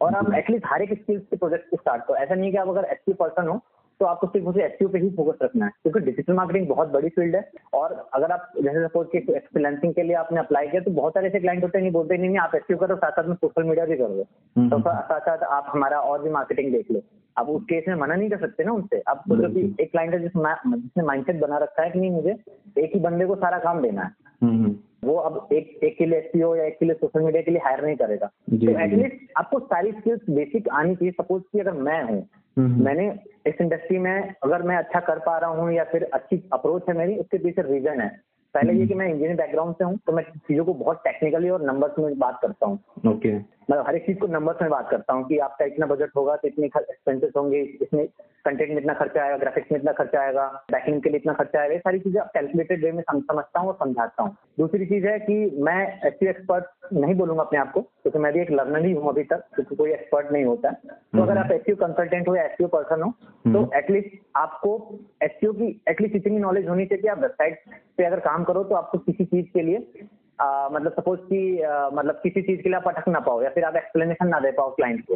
और 0.00 0.14
आप 0.14 0.32
एटलीस्ट 0.34 0.66
हर 0.66 0.82
एक 0.82 0.92
स्किल्स 0.92 1.22
के 1.30 1.36
प्रोजेक्ट 1.36 1.70
को 1.70 1.76
स्टार्ट 1.76 2.02
करो। 2.02 2.16
ऐसा 2.16 2.34
नहीं 2.34 2.44
है 2.44 2.50
कि 2.50 2.56
आप 2.56 2.68
अगर 2.68 2.84
एच 2.84 3.16
पर्सन 3.16 3.48
हो 3.48 3.60
तो 4.00 4.06
आपको 4.06 4.26
सिर्फ़ 4.26 4.46
उसे 4.46 4.64
एच 4.64 4.78
पे 4.82 4.98
ही 4.98 5.10
फोकस 5.10 5.38
रखना 5.42 5.66
है 5.66 5.72
क्योंकि 5.82 6.00
डिजिटल 6.00 6.32
मार्केटिंग 6.32 6.68
बहुत 6.68 6.88
बड़ी 6.88 7.08
फ़ील्ड 7.08 7.36
है 7.36 7.42
और 7.74 7.94
अगर 8.14 8.32
आप 8.32 8.52
जैसे 8.62 8.86
सपोज़ 8.86 9.08
कि 9.08 9.20
फ्रीलांसिंग 9.20 9.94
के 9.94 10.02
लिए 10.02 10.16
आपने 10.16 10.40
अप्लाई 10.40 10.68
किया 10.68 10.82
तो 10.82 10.90
बहुत 10.90 11.14
सारे 11.14 11.28
ऐसे 11.28 11.40
क्लाइंट 11.40 11.62
होते 11.62 11.78
हैं 11.78 11.82
नहीं 11.82 11.92
बोलते 11.92 12.18
नहीं 12.18 12.38
आप 12.38 12.54
एक्टिव 12.54 12.76
करो 12.76 12.96
साथ 12.96 13.10
साथ 13.10 13.28
में 13.28 13.34
सोशल 13.36 13.62
मीडिया 13.62 13.86
भी 13.86 13.96
कर 13.96 14.08
दो 14.10 14.26
हम्म। 14.56 14.68
तो 14.70 14.78
साथ 14.80 15.20
साथ 15.20 15.42
आप 15.50 15.70
हमारा 15.74 16.00
और 16.02 16.22
भी 16.22 16.30
मार्केटिंग 16.30 16.72
देख 16.72 16.90
लो 16.90 17.02
आप 17.38 17.48
उस 17.48 17.62
केस 17.64 17.84
में 17.88 17.94
मना 17.94 18.14
नहीं 18.14 18.30
कर 18.30 18.38
सकते 18.38 18.64
ना 18.64 18.72
उनसे। 18.72 19.00
आप 19.08 19.22
सोचो 19.28 19.48
कि 19.54 19.76
एक 19.80 19.90
क्लाइंट 19.90 20.14
है 20.14 20.20
जिस 20.20 20.30
जिसने 20.30 21.04
माइंडसेट 21.04 21.40
बना 21.40 21.58
रखा 21.58 21.82
है 21.82 21.90
कि 21.90 21.98
नहीं 21.98 22.10
मुझे 22.10 22.36
एक 22.78 22.90
ही 22.94 23.00
बंदे 23.00 23.26
को 23.26 23.34
सारा 23.36 23.58
काम 23.58 23.82
देना 23.82 24.02
है। 24.02 24.10
हम्म 24.42 24.74
वो 25.04 25.14
अब 25.16 25.48
एक 25.52 25.78
एक 25.84 25.96
के 25.98 26.06
लिए 26.06 26.18
एसपीओ 26.18 26.54
या 26.56 26.64
एक 26.64 26.78
के 26.78 26.86
लिए 26.86 26.94
सोशल 26.94 27.20
मीडिया 27.20 27.42
के 27.42 27.50
लिए 27.50 27.60
हायर 27.64 27.84
नहीं 27.84 27.96
करेगा। 27.96 28.26
तो 28.26 28.78
एटलीस्ट 28.80 29.32
आपको 29.36 29.58
सारी 29.60 29.92
स्किल्स 29.92 30.20
बेसिक 30.30 30.68
आनी 30.68 30.94
चाहिए। 30.94 31.12
सपोज़ 31.12 31.42
कि 31.52 31.60
अगर 31.60 31.72
मैं 31.72 32.02
हूँ 32.02 32.20
हम्म। 32.56 32.84
मैंने 32.84 33.08
इस 33.46 33.60
इंडस्ट्री 33.60 33.98
में 33.98 34.34
अगर 34.44 34.62
मैं 34.62 34.76
अच्छा 34.76 35.00
कर 35.00 35.18
पा 35.18 35.36
रहा 35.38 35.50
हूँ 35.50 35.72
या 35.72 35.84
फिर 35.84 36.08
अच्छी 36.12 36.42
अप्रोच 36.52 36.88
है 36.88 36.96
मेरी 36.96 37.16
उसके 37.16 37.38
पीछे 37.38 37.62
रीजन 37.62 38.00
है। 38.00 38.08
पहले 38.54 38.72
ये 38.72 38.86
कि 38.86 38.94
मैं 38.94 39.08
इंजीनियर 39.08 39.36
बैकग्राउंड 39.36 39.74
से 39.74 39.84
हूँ 39.84 39.98
तो 40.06 40.12
मैं 40.12 40.22
चीज़ों 40.22 40.64
को 40.64 40.74
बहुत 40.74 41.00
टेक्निकली 41.04 41.48
और 41.48 41.64
नंबर्स 41.66 41.98
में 41.98 42.18
बात 42.18 42.38
करता 42.42 42.66
हूँ। 42.66 42.78
ओके 43.08 43.32
मैं 43.68 43.78
हर 43.86 43.96
एक 43.96 44.06
चीज़ 44.06 44.18
को 44.18 44.26
नंबर्स 44.26 44.62
में 44.62 44.70
बात 44.70 44.88
करता 44.90 45.12
हूँ 45.12 45.24
कि 45.28 45.38
आपका 45.46 45.64
इतना 45.64 45.86
बजट 45.86 46.10
होगा 46.16 46.36
तो 46.36 46.48
इतने 46.48 46.66
एक्सपेंसेस 46.66 47.32
होंगे 47.36 47.60
इसमें 47.82 48.06
कंटेंट 48.44 48.70
में 48.70 48.76
इतना 48.76 48.92
खर्चा 48.94 49.22
आएगा 49.22 49.36
ग्राफिक्स 49.36 49.72
में 49.72 49.78
इतना 49.78 49.92
खर्चा 49.92 50.20
आएगा 50.20 50.46
बैकिंग 50.72 51.00
के 51.02 51.10
लिए 51.10 51.18
इतना 51.18 51.32
खर्चा 51.32 51.60
आएगा 51.60 51.74
ये 51.74 51.78
सारी 51.78 51.98
चीज़ें 51.98 52.20
आप 52.20 52.30
कैलकुलेटेड 52.34 52.84
वे 52.84 52.92
में 52.92 53.02
समझता 53.02 53.60
हूँ 53.60 53.68
और 53.68 53.74
समझाता 53.80 54.22
हूँ। 54.22 54.34
दूसरी 54.58 54.86
चीज़ 54.86 55.06
है 55.06 55.18
कि 55.20 55.34
मैं 55.60 55.80
एच 56.06 56.22
एक्सपर्ट 56.24 56.92
नहीं 56.92 57.14
बोलूँगा 57.14 57.42
अपने 57.42 57.58
आप 57.58 57.72
को 57.72 57.80
क्योंकि 57.80 58.18
मैं 58.18 58.32
भी 58.32 58.40
एक 58.40 58.50
लर्नर 58.50 58.86
ही 58.86 58.92
हूँ 58.92 59.08
अभी 59.08 59.24
तक 59.24 59.42
क्योंकि 59.54 59.76
कोई 59.76 59.92
एक्सपर्ट 59.92 60.32
नहीं 60.32 60.44
होता। 60.44 60.70
तो 60.70 61.22
अगर 61.22 61.38
आप 61.38 61.52
एच 61.52 61.64
कंसल्टेंट 61.70 62.28
हो 62.28 62.36
या 62.36 62.44
एच 62.44 62.56
पर्सन 62.62 63.02
हो 63.02 63.10
तो 63.52 63.70
एटलीस्ट 63.78 64.16
आपको 64.36 64.76
एच 65.22 65.38
की 65.44 65.68
एटलीस्ट 65.88 66.16
इतनी 66.16 66.38
नॉलेज 66.38 66.68
होनी 66.68 66.86
चाहिए 66.86 67.02
कि 67.02 67.08
आप 67.08 67.20
वेबसाइट 67.22 67.60
पे 67.98 68.04
अगर 68.04 68.20
काम 68.22 68.44
करो 68.44 68.64
तो 68.64 68.74
आपको 68.74 68.98
किसी 69.00 69.24
चीज़ 69.24 69.46
के 69.54 69.62
लिए 69.62 70.06
आ, 70.40 70.68
मतलब 70.68 70.92
सपोज़ 70.92 71.20
कि 71.20 71.62
मतलब 71.94 72.20
किसी 72.22 72.42
चीज़ 72.42 72.62
के 72.62 72.68
लिए 72.68 72.76
आप 72.76 72.88
अटक 72.88 73.08
ना 73.08 73.20
पाओ 73.20 73.42
या 73.42 73.50
फिर 73.50 73.64
आप 73.64 73.76
एक्सप्लेनेशन 73.76 74.28
ना 74.28 74.40
दे 74.40 74.50
पाओ 74.50 74.70
क्लाइंट 74.70 75.04
को। 75.06 75.14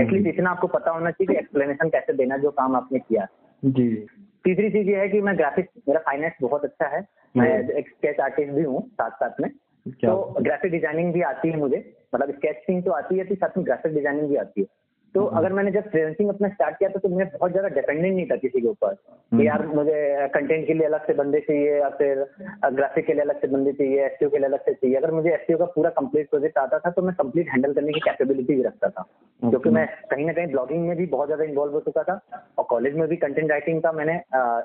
एटलीस्ट 0.00 0.28
इतना 0.28 0.50
आपको 0.50 0.66
पता 0.66 0.90
होना 0.90 1.10
चाहिए 1.10 1.34
कि 1.34 1.38
एक्सप्लेनेशन 1.40 1.88
कैसे 1.88 2.12
देना 2.12 2.36
जो 2.36 2.50
काम 2.50 2.76
आपने 2.76 2.98
किया। 2.98 3.26
जी। 3.64 4.06
तीसरी 4.44 4.70
चीज़ 4.70 4.88
ये 4.90 4.96
है 4.96 5.08
कि 5.08 5.20
मैं 5.20 5.36
ग्राफिक्स 5.38 5.82
मेरा 5.88 6.00
फाइनेंस 6.00 6.32
बहुत 6.42 6.64
अच्छा 6.64 6.86
है। 6.86 7.06
मैं 7.36 7.68
एक 7.68 7.88
स्केच 7.88 8.20
आर्टिस्ट 8.20 8.52
भी 8.52 8.62
हूँ 8.62 8.88
साथ 8.88 9.10
साथ 9.10 9.40
में। 9.40 9.50
तो 9.86 10.34
ग्राफिक 10.40 10.72
डिज़ाइनिंग 10.72 11.12
भी 11.12 11.22
आती 11.22 11.48
है 11.48 11.56
मुझे। 11.56 11.96
मतलब 12.14 12.30
स्केचिंग 12.30 12.82
तो 12.82 12.90
आती 12.90 13.18
है 13.18 13.34
साथ 13.34 13.56
में 13.56 13.66
ग्राफिक 13.66 13.94
डिज़ाइनिंग 13.94 14.28
भी 14.28 14.36
आती 14.36 14.60
है। 14.60 14.66
तो 15.14 15.24
अगर 15.38 15.52
मैंने 15.52 15.70
जब 15.70 15.88
फ्रीलांसिंग 15.90 16.28
अपना 16.28 16.48
स्टार्ट 16.48 16.76
किया 16.78 16.88
था 16.90 16.98
तो 16.98 17.08
मैं 17.08 17.26
बहुत 17.28 17.50
ज़्यादा 17.50 17.68
डिपेंडेंट 17.70 18.14
नहीं 18.14 18.26
था 18.26 18.36
किसी 18.36 18.60
के 18.60 18.68
ऊपर 18.68 18.94
कि 19.32 19.46
यार 19.46 19.66
मुझे 19.68 20.28
कंटेंट 20.34 20.66
के 20.66 20.74
लिए 20.74 20.86
अलग 20.86 21.06
से 21.06 21.14
बंदे 21.14 21.40
चाहिए 21.40 21.76
या 21.78 21.88
फिर 21.98 22.24
ग्राफिक 22.72 23.06
के 23.06 23.12
लिए 23.12 23.22
अलग 23.22 23.40
से 23.40 23.48
बंदे 23.48 23.72
चाहिए 23.72 24.04
एस 24.04 24.16
के 24.20 24.38
लिए 24.38 24.46
अलग 24.46 24.60
से 24.60 24.72
चाहिए। 24.74 24.96
अगर 24.96 25.10
मुझे 25.10 25.30
एस 25.30 25.46
का 25.50 25.64
पूरा 25.74 25.90
कंप्लीट 25.98 26.30
प्रोजेक्ट 26.30 26.58
आता 26.58 26.78
था 26.78 26.90
तो 26.90 27.02
मैं 27.02 27.14
कंप्लीट 27.14 27.50
हैंडल 27.50 27.74
करने 27.74 27.92
की 27.92 28.00
कैपेबिलिटी 28.00 28.54
भी 28.54 28.62
रखता 28.62 28.88
था। 28.88 29.06
क्योंकि 29.42 29.70
मैं 29.70 29.86
कहीं 30.10 30.26
ना 30.26 30.32
कहीं 30.32 30.46
ब्लॉगिंग 30.46 30.86
में 30.88 30.96
भी 30.96 31.06
बहुत 31.06 31.28
ज़्यादा 31.28 31.44
इन्वॉल्व 31.44 31.72
हो 31.72 31.80
चुका 31.80 32.02
था 32.02 32.20
और 32.58 32.64
कॉलेज 32.70 32.94
में 32.96 33.06
भी 33.08 33.16
कंटेंट 33.18 33.50
राइटिंग 33.50 33.82
का 33.82 33.92
मैंने 33.92 34.20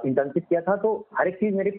इंटर्नशिप 0.10 0.45
किया 0.50 0.62
था। 0.62 0.76
तो 0.78 0.93
हर 1.20 1.28
एक 1.28 1.36
चीज़ 1.36 1.56
मेरी 1.56 1.72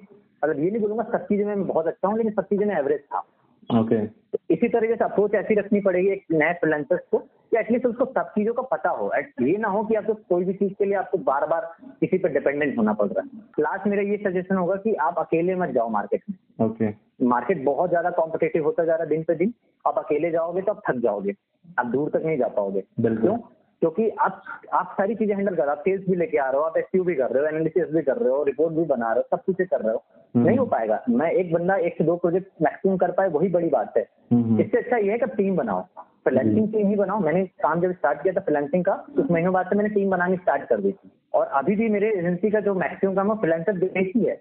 मतलब 0.43 0.59
ये 0.59 0.71
नहीं 0.71 0.81
बोलूँगा 0.81 1.05
सब 1.12 1.27
चीज़ें 1.27 1.45
मैं 1.45 1.66
बहुत 1.66 1.87
अच्छा 1.87 2.09
हूँ 2.09 2.16
लेकिन 2.16 2.33
सब 2.33 2.45
चीज़ें 2.45 2.66
में 2.66 2.77
एवरेज 2.77 3.01
था। 3.01 3.25
Okay 3.71 3.97
okay. 3.97 4.09
इसी 4.51 4.68
तरीके 4.68 4.95
से 4.97 5.05
अप्रोच 5.05 5.35
ऐसी 5.35 5.55
रखनी 5.55 5.81
पड़ेगी 5.81 6.09
एक 6.09 6.25
नए 6.33 6.53
फ्रीलांसर्स 6.53 7.01
को 7.11 7.18
कि 7.18 7.57
एटलीस्ट 7.59 7.87
उसको 7.87 8.05
सब 8.05 8.29
चीज़ों 8.29 8.53
का 8.55 8.62
पता 8.73 8.91
हो। 8.91 9.11
एट 9.16 9.43
ये 9.43 9.57
ना 9.59 9.68
हो 9.68 9.83
कि 9.85 9.95
आपको 9.95 10.14
कोई 10.29 10.45
भी 10.45 10.53
चीज़ 10.53 10.73
के 10.73 10.85
लिए 10.85 10.95
आपको 10.95 11.18
बार 11.18 11.47
बार 11.47 11.71
किसी 12.01 12.18
पर 12.18 12.33
डिपेंडेंट 12.33 12.77
होना 12.79 12.93
पड़ 12.93 13.07
रहा 13.09 13.23
है। 13.23 13.43
लास्ट 13.61 13.87
मेरा 13.87 14.03
ये 14.03 14.16
सजेशन 14.16 14.57
होगा 14.57 14.75
कि 14.77 14.95
आप 15.01 15.18
अकेले 15.18 15.55
मत 15.55 15.71
जाओ 15.71 15.89
मार्केट 15.89 16.23
में। 16.31 16.66
ओके 16.66 16.91
मार्केट 17.27 17.64
बहुत 17.64 17.91
ज़्यादा 17.91 18.11
कॉम्पिटेटिव 18.11 18.64
होता 18.64 18.85
जा 18.85 18.95
रहा 18.95 19.03
है 19.03 19.09
दिन 19.09 19.23
पे 19.23 19.35
दिन। 19.35 19.55
आप 19.85 19.99
अकेले 19.99 20.31
जाओगे 20.31 20.62
तो 20.62 20.73
आप 20.73 20.83
थक 20.91 21.01
जाओगे। 21.03 21.35
आप 21.79 21.87
दूर 21.87 22.09
तक 22.09 22.23
नहीं 22.27 22.39
जा 22.39 22.49
पाओगे। 22.49 22.83
बिल्कुल। 23.01 23.29
क्यों? 23.29 23.39
क्योंकि 23.81 24.09
आप 24.11 24.43
आप 24.74 24.95
सारी 24.99 25.14
चीज़ें 25.14 25.35
हैंडल 25.37 25.55
कर 25.55 25.62
रहे 25.62 25.66
हो। 25.66 25.72
आप 25.72 25.78
सेल्स 25.78 26.09
भी 26.11 26.16
लेके 26.16 26.39
आ 26.39 26.51
रहे 26.51 26.61
हो 26.61 26.62
आप 26.62 26.76
एसक्यू 26.76 27.05
भी 27.05 27.14
कर 27.14 27.31
रहे 27.31 27.43
हो 27.43 27.49
एनालिसिस 27.49 27.93
भी 27.93 28.03
कर 28.03 28.16
रहे 28.16 28.31
हो 28.31 28.43
रिपोर्ट 28.43 28.74
भी 28.74 28.85
बना 28.85 29.12
रहे 29.12 29.20
हो 29.20 29.37
सब 29.37 29.43
कुछ 29.45 29.66
कर 29.68 29.81
रहे 29.81 29.95
हो। 29.95 30.03
नहीं 30.37 30.59
हो 30.59 30.66
पाएगा। 30.66 31.03
मैं 31.11 31.31
एक 31.31 31.53
बंदा 31.53 31.76
एक 31.76 31.99
से 31.99 32.05
दो 32.05 32.16
प्रोजेक्ट 32.16 32.49
मैक्सिमम 32.62 32.97
कर 32.97 33.11
पाए 33.11 33.28
वही 33.28 33.49
बड़ी 33.49 33.68
बात 33.68 33.97
है। 33.97 34.07
हम्म। 34.33 34.61
इससे 34.61 34.78
अच्छा 34.78 34.97
ये 34.97 35.11
है 35.11 35.18
कि 35.18 35.24
आप 35.24 35.37
टीम 35.37 35.57
बनाओ। 35.57 35.83
फ्रीलांसिंग 36.24 36.72
टीम 36.72 36.89
ही 36.89 36.97
बनाओ। 36.97 37.18
मैंने 37.18 37.45
काम 37.45 37.81
जब 37.81 37.93
स्टार्ट 37.93 38.22
किया 38.22 38.35
था 38.35 38.41
फ्रीलांसिंग 38.41 38.85
का 38.85 38.93
कुछ 39.16 39.31
महीनों 39.31 39.53
बाद 39.53 39.66
से 39.66 39.76
मैंने 39.76 39.89
टीम 39.89 40.11
बनानी 40.11 40.37
स्टार्ट 40.37 40.68
कर 40.68 40.81
दी 40.81 40.93
थी। 40.93 41.11
और 41.35 41.47
अभी 41.47 41.76
भी 41.76 41.89
मेरे 41.89 42.11
एजेंसी 42.11 42.51
का 42.51 42.61
जो 42.61 42.74
मैक्सिमम 42.74 43.14
काम 43.14 43.33
है 43.33 43.39
फ्रीलांसर 43.39 43.72
बेस 43.72 44.12
ही 44.16 44.24
है। 44.24 44.41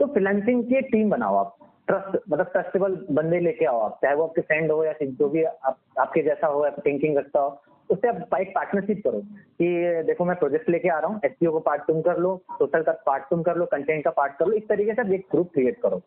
तो 0.00 0.06
फ्रीलांसिंग 0.06 0.64
की 0.64 0.80
टीम 0.80 1.10
बनाओ 1.10 1.36
आप। 1.36 1.56
ट्रस्ट 1.90 2.16
मतलब 2.28 2.46
ट्रस्टेबल 2.52 2.96
बंदे 3.12 3.40
लेके 3.40 3.64
आओ 3.66 3.80
आप 3.80 3.98
चाहे 4.02 4.14
वो 4.16 4.26
आपके 4.26 4.40
फ्रेंड 4.42 4.70
हो 4.72 4.84
या 4.84 4.92
फिर 4.92 5.08
जो 5.18 5.28
भी 5.28 5.42
आप, 5.44 5.76
आपके 5.98 6.22
जैसा 6.22 6.46
हो 6.46 6.64
या 6.64 6.70
थिंकिंग 6.86 7.18
रखता 7.18 7.40
हो 7.40 7.60
उससे 7.90 8.08
आप 8.08 8.34
एक 8.34 8.50
पार्टनरशिप 8.54 9.00
करो 9.04 9.20
कि 9.60 9.68
देखो 10.06 10.24
मैं 10.24 10.36
प्रोजेक्ट 10.38 10.68
लेके 10.70 10.88
आ 10.88 10.98
रहा 10.98 11.10
हूँ 11.10 11.20
एसपीओ 11.24 11.52
का 11.52 11.58
पार्ट 11.60 11.82
तुम 11.82 12.00
कर 12.02 12.18
लो 12.18 12.36
सोशल 12.52 12.82
का 12.82 12.92
पार्ट 13.06 13.24
तुम 13.30 13.42
कर 13.42 13.56
लो 13.56 13.64
कंटेंट 13.66 14.04
का 14.04 14.10
पार्ट 14.18 14.36
कर 14.38 14.46
लो 14.46 14.52
इस 14.56 14.68
तरीके 14.68 14.94
से 14.94 15.02
आप 15.02 15.10
एक 15.12 15.26
ग्रुप 15.30 15.50
क्रिएट 15.54 15.80
करो। 15.82 16.00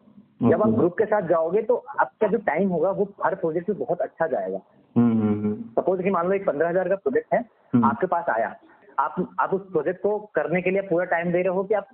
जब 0.44 0.62
आप 0.64 0.70
ग्रुप 0.70 0.98
के 0.98 1.06
साथ 1.06 1.28
जाओगे 1.28 1.62
तो 1.64 1.76
आपका 2.00 2.28
जो 2.28 2.38
टाइम 2.46 2.70
होगा 2.70 2.92
वो 2.92 3.08
हर 3.26 3.36
प्रोजेक्ट 3.36 3.70
में 3.70 3.78
बहुत 3.80 4.02
अच्छा 4.02 4.28
जाएगा। 4.28 4.60
हम्म 4.96 5.22
हम्म 5.22 5.54
सपोज़ 5.76 6.02
कि 6.02 6.10
मान 6.10 6.28
लो 6.28 6.34
एक 6.34 6.46
पंद्रह 6.48 6.70
हज़ार 6.70 6.90
का 6.90 6.96
प्रोजेक्ट 6.98 7.34
है 7.34 7.40
हम्म। 7.74 7.86
आपके 7.86 8.08
पास 8.08 8.30
आया। 8.30 8.56
आप 9.00 9.16
आप 9.40 9.54
उस 9.54 9.62
प्रोजेक्ट 9.72 10.02
को 10.02 10.18
करने 10.36 10.62
के 10.62 10.72
लिए 10.72 10.82
पूरा 10.90 11.06
टाइम 11.12 11.32
दे 11.32 11.42
रहे 11.42 11.54
हो 11.54 11.64
कि 11.64 11.74
आप 11.74 11.88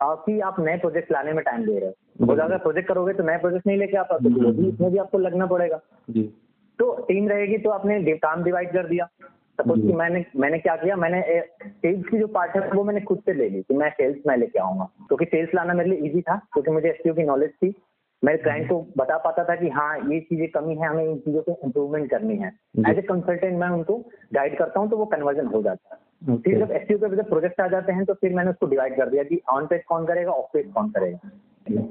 आपकी 0.00 0.38
आप 0.42 0.60
नए 0.60 0.76
प्रोजेक्ट 0.78 1.12
लाने 1.12 1.32
में 1.32 1.44
टाइम 1.44 1.66
दे 1.66 1.78
रहे 1.78 1.88
हो। 1.88 1.94
तो 2.16 2.32
अगर 2.32 2.58
प्रोजेक्ट 2.58 2.88
करोगे 2.88 3.12
तो 3.12 3.22
नए 3.22 3.38
प्रोजेक्ट 3.38 3.66
नहीं 3.66 3.76
लेके 3.78 3.96
आ 3.96 4.02
पाते 4.02 4.34
तो 4.34 4.50
इसमें 4.68 4.90
भी 4.92 4.98
आपको 4.98 5.18
लगना 5.18 5.46
पड़ेगा। 5.46 5.80
जी। 6.10 6.22
तो 6.78 6.92
टीम 7.08 7.28
रहेगी 7.28 7.58
तो 7.58 7.70
आपने 7.70 8.16
काम 8.18 8.44
डिवाइड 8.44 8.72
कर 8.72 8.86
दिया। 8.88 9.08
सपोज़ 9.58 9.80
कि 9.80 9.92
मैंने 9.92 10.24
मैंने 10.36 10.58
क्या 10.58 10.74
किया 10.76 10.96
मैंने 10.96 11.22
सेल्स 11.62 12.06
की 12.08 12.18
जो 12.18 12.26
पार्ट 12.28 12.56
है 12.56 12.68
वो 12.70 12.84
मैंने 12.84 13.00
खुद 13.00 13.18
से 13.18 13.32
ले 13.32 13.48
ली 13.48 13.60
कि 13.62 13.74
मैं 13.74 13.90
सेल्स 13.90 14.26
में 14.26 14.36
लेके 14.36 14.58
आऊँगा। 14.58 14.84
क्योंकि 15.08 15.24
सेल्स 15.24 15.54
लाना 15.54 15.74
मेरे 15.74 15.90
लिए 15.90 16.08
इजी 16.08 16.20
था 16.20 16.36
क्योंकि 16.52 16.70
मुझे 16.70 16.88
एसपीओ 16.88 17.14
की 17.14 17.22
नॉलेज 17.22 17.50
थी। 17.52 17.74
मैं 18.22 18.36
क्लाइंट 18.38 18.68
को 18.68 18.80
बता 18.98 19.16
पाता 19.18 19.44
था 19.44 19.54
कि 19.56 19.68
हाँ 19.68 19.96
ये 20.10 20.20
चीज़ें 20.20 20.48
कमी 20.50 20.74
है 20.74 20.88
हमें 20.88 21.04
इन 21.04 21.18
चीज़ों 21.18 21.42
को 21.42 21.58
इम्प्रूवमेंट 21.64 22.10
करनी 22.10 22.36
है। 22.36 22.52
एज 22.88 22.98
ए 22.98 23.02
कंसल्टेंट 23.02 23.58
मैं 23.60 23.68
उनको 23.68 23.98
गाइड 24.34 24.56
करता 24.58 24.80
हूँ 24.80 24.90
तो 24.90 24.96
वो 24.96 25.04
कन्वर्जन 25.06 25.46
हो 25.46 25.62
जाता 25.62 25.94
है। 25.94 26.36
फिर 26.38 26.58
जब 26.58 26.70
एसपीओ 26.72 26.98
के 26.98 27.22
प्रोजेक्ट 27.22 27.60
आ 27.60 27.66
जाते 27.68 27.92
हैं 27.92 28.04
तो 28.04 28.14
फिर 28.14 28.34
मैंने 28.34 28.50
उसको 28.50 28.66
डिवाइड 28.66 28.96
कर 28.96 29.10
दिया 29.10 29.22
कि 29.22 29.40
ऑन 29.50 29.66
पेज 29.66 29.82
कौन 29.84 30.06
करेगा 30.06 30.32
ऑफ़ 30.32 30.46
पेज 30.52 30.72
कौन 30.72 30.90
करेगा। 30.90 31.30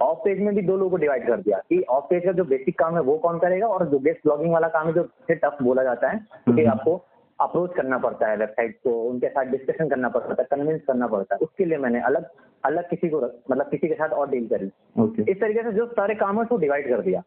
ऑफ़ 0.01 0.19
पेज 0.19 0.39
में 0.39 0.55
भी 0.55 0.61
दो 0.61 0.77
लोगों 0.77 0.89
को 0.89 0.97
डिवाइड 0.97 1.27
कर 1.27 1.37
दिया 1.37 1.57
कि 1.57 1.81
ऑफ़ 1.89 2.03
पेज 2.03 2.25
का 2.25 2.31
जो 2.31 2.43
बेसिक 2.43 2.79
काम 2.79 2.95
है 2.95 3.01
वो 3.01 3.17
कौन 3.17 3.39
करेगा 3.39 3.67
और 3.67 3.85
जो 3.85 3.99
गेस्ट 3.99 4.19
ब्लॉगिंग 4.23 4.53
वाला 4.53 4.67
काम 4.67 4.87
है 4.87 4.93
जो 4.93 5.09
टफ 5.31 5.57
बोला 5.61 5.83
जाता 5.83 6.09
है 6.09 6.17
क्योंकि 6.17 6.65
आपको 6.65 7.01
अप्रोच 7.39 7.73
करना 7.75 7.97
पड़ता 7.97 8.27
है 8.27 8.37
वेबसाइट 8.37 8.77
को 8.83 9.03
उनके 9.03 9.27
साथ 9.27 9.45
डिस्कशन 9.45 9.89
करना 9.89 10.09
पड़ता 10.09 10.35
है 10.39 10.47
कन्विंस 10.51 10.81
करना 10.87 11.07
पड़ता 11.07 11.35
है। 11.35 11.39
उसके 11.41 11.65
लिए 11.65 11.77
मैंने 11.77 12.01
अलग 12.01 12.25
अलग 12.65 12.89
किसी 12.89 13.09
को 13.09 13.21
मतलब 13.51 13.69
किसी 13.69 13.87
के 13.87 13.93
साथ 13.93 14.09
और 14.09 14.29
डील 14.29 14.47
करी। 14.47 14.71
Okay. 15.01 15.29
इस 15.29 15.41
तरीके 15.41 15.63
से 15.63 15.71
जो 15.71 15.85
सारे 15.85 16.15
काम 16.15 16.35
है 16.35 16.41
उसको 16.41 16.57
डिवाइड 16.57 16.89
कर 16.89 17.01
दिया। 17.01 17.23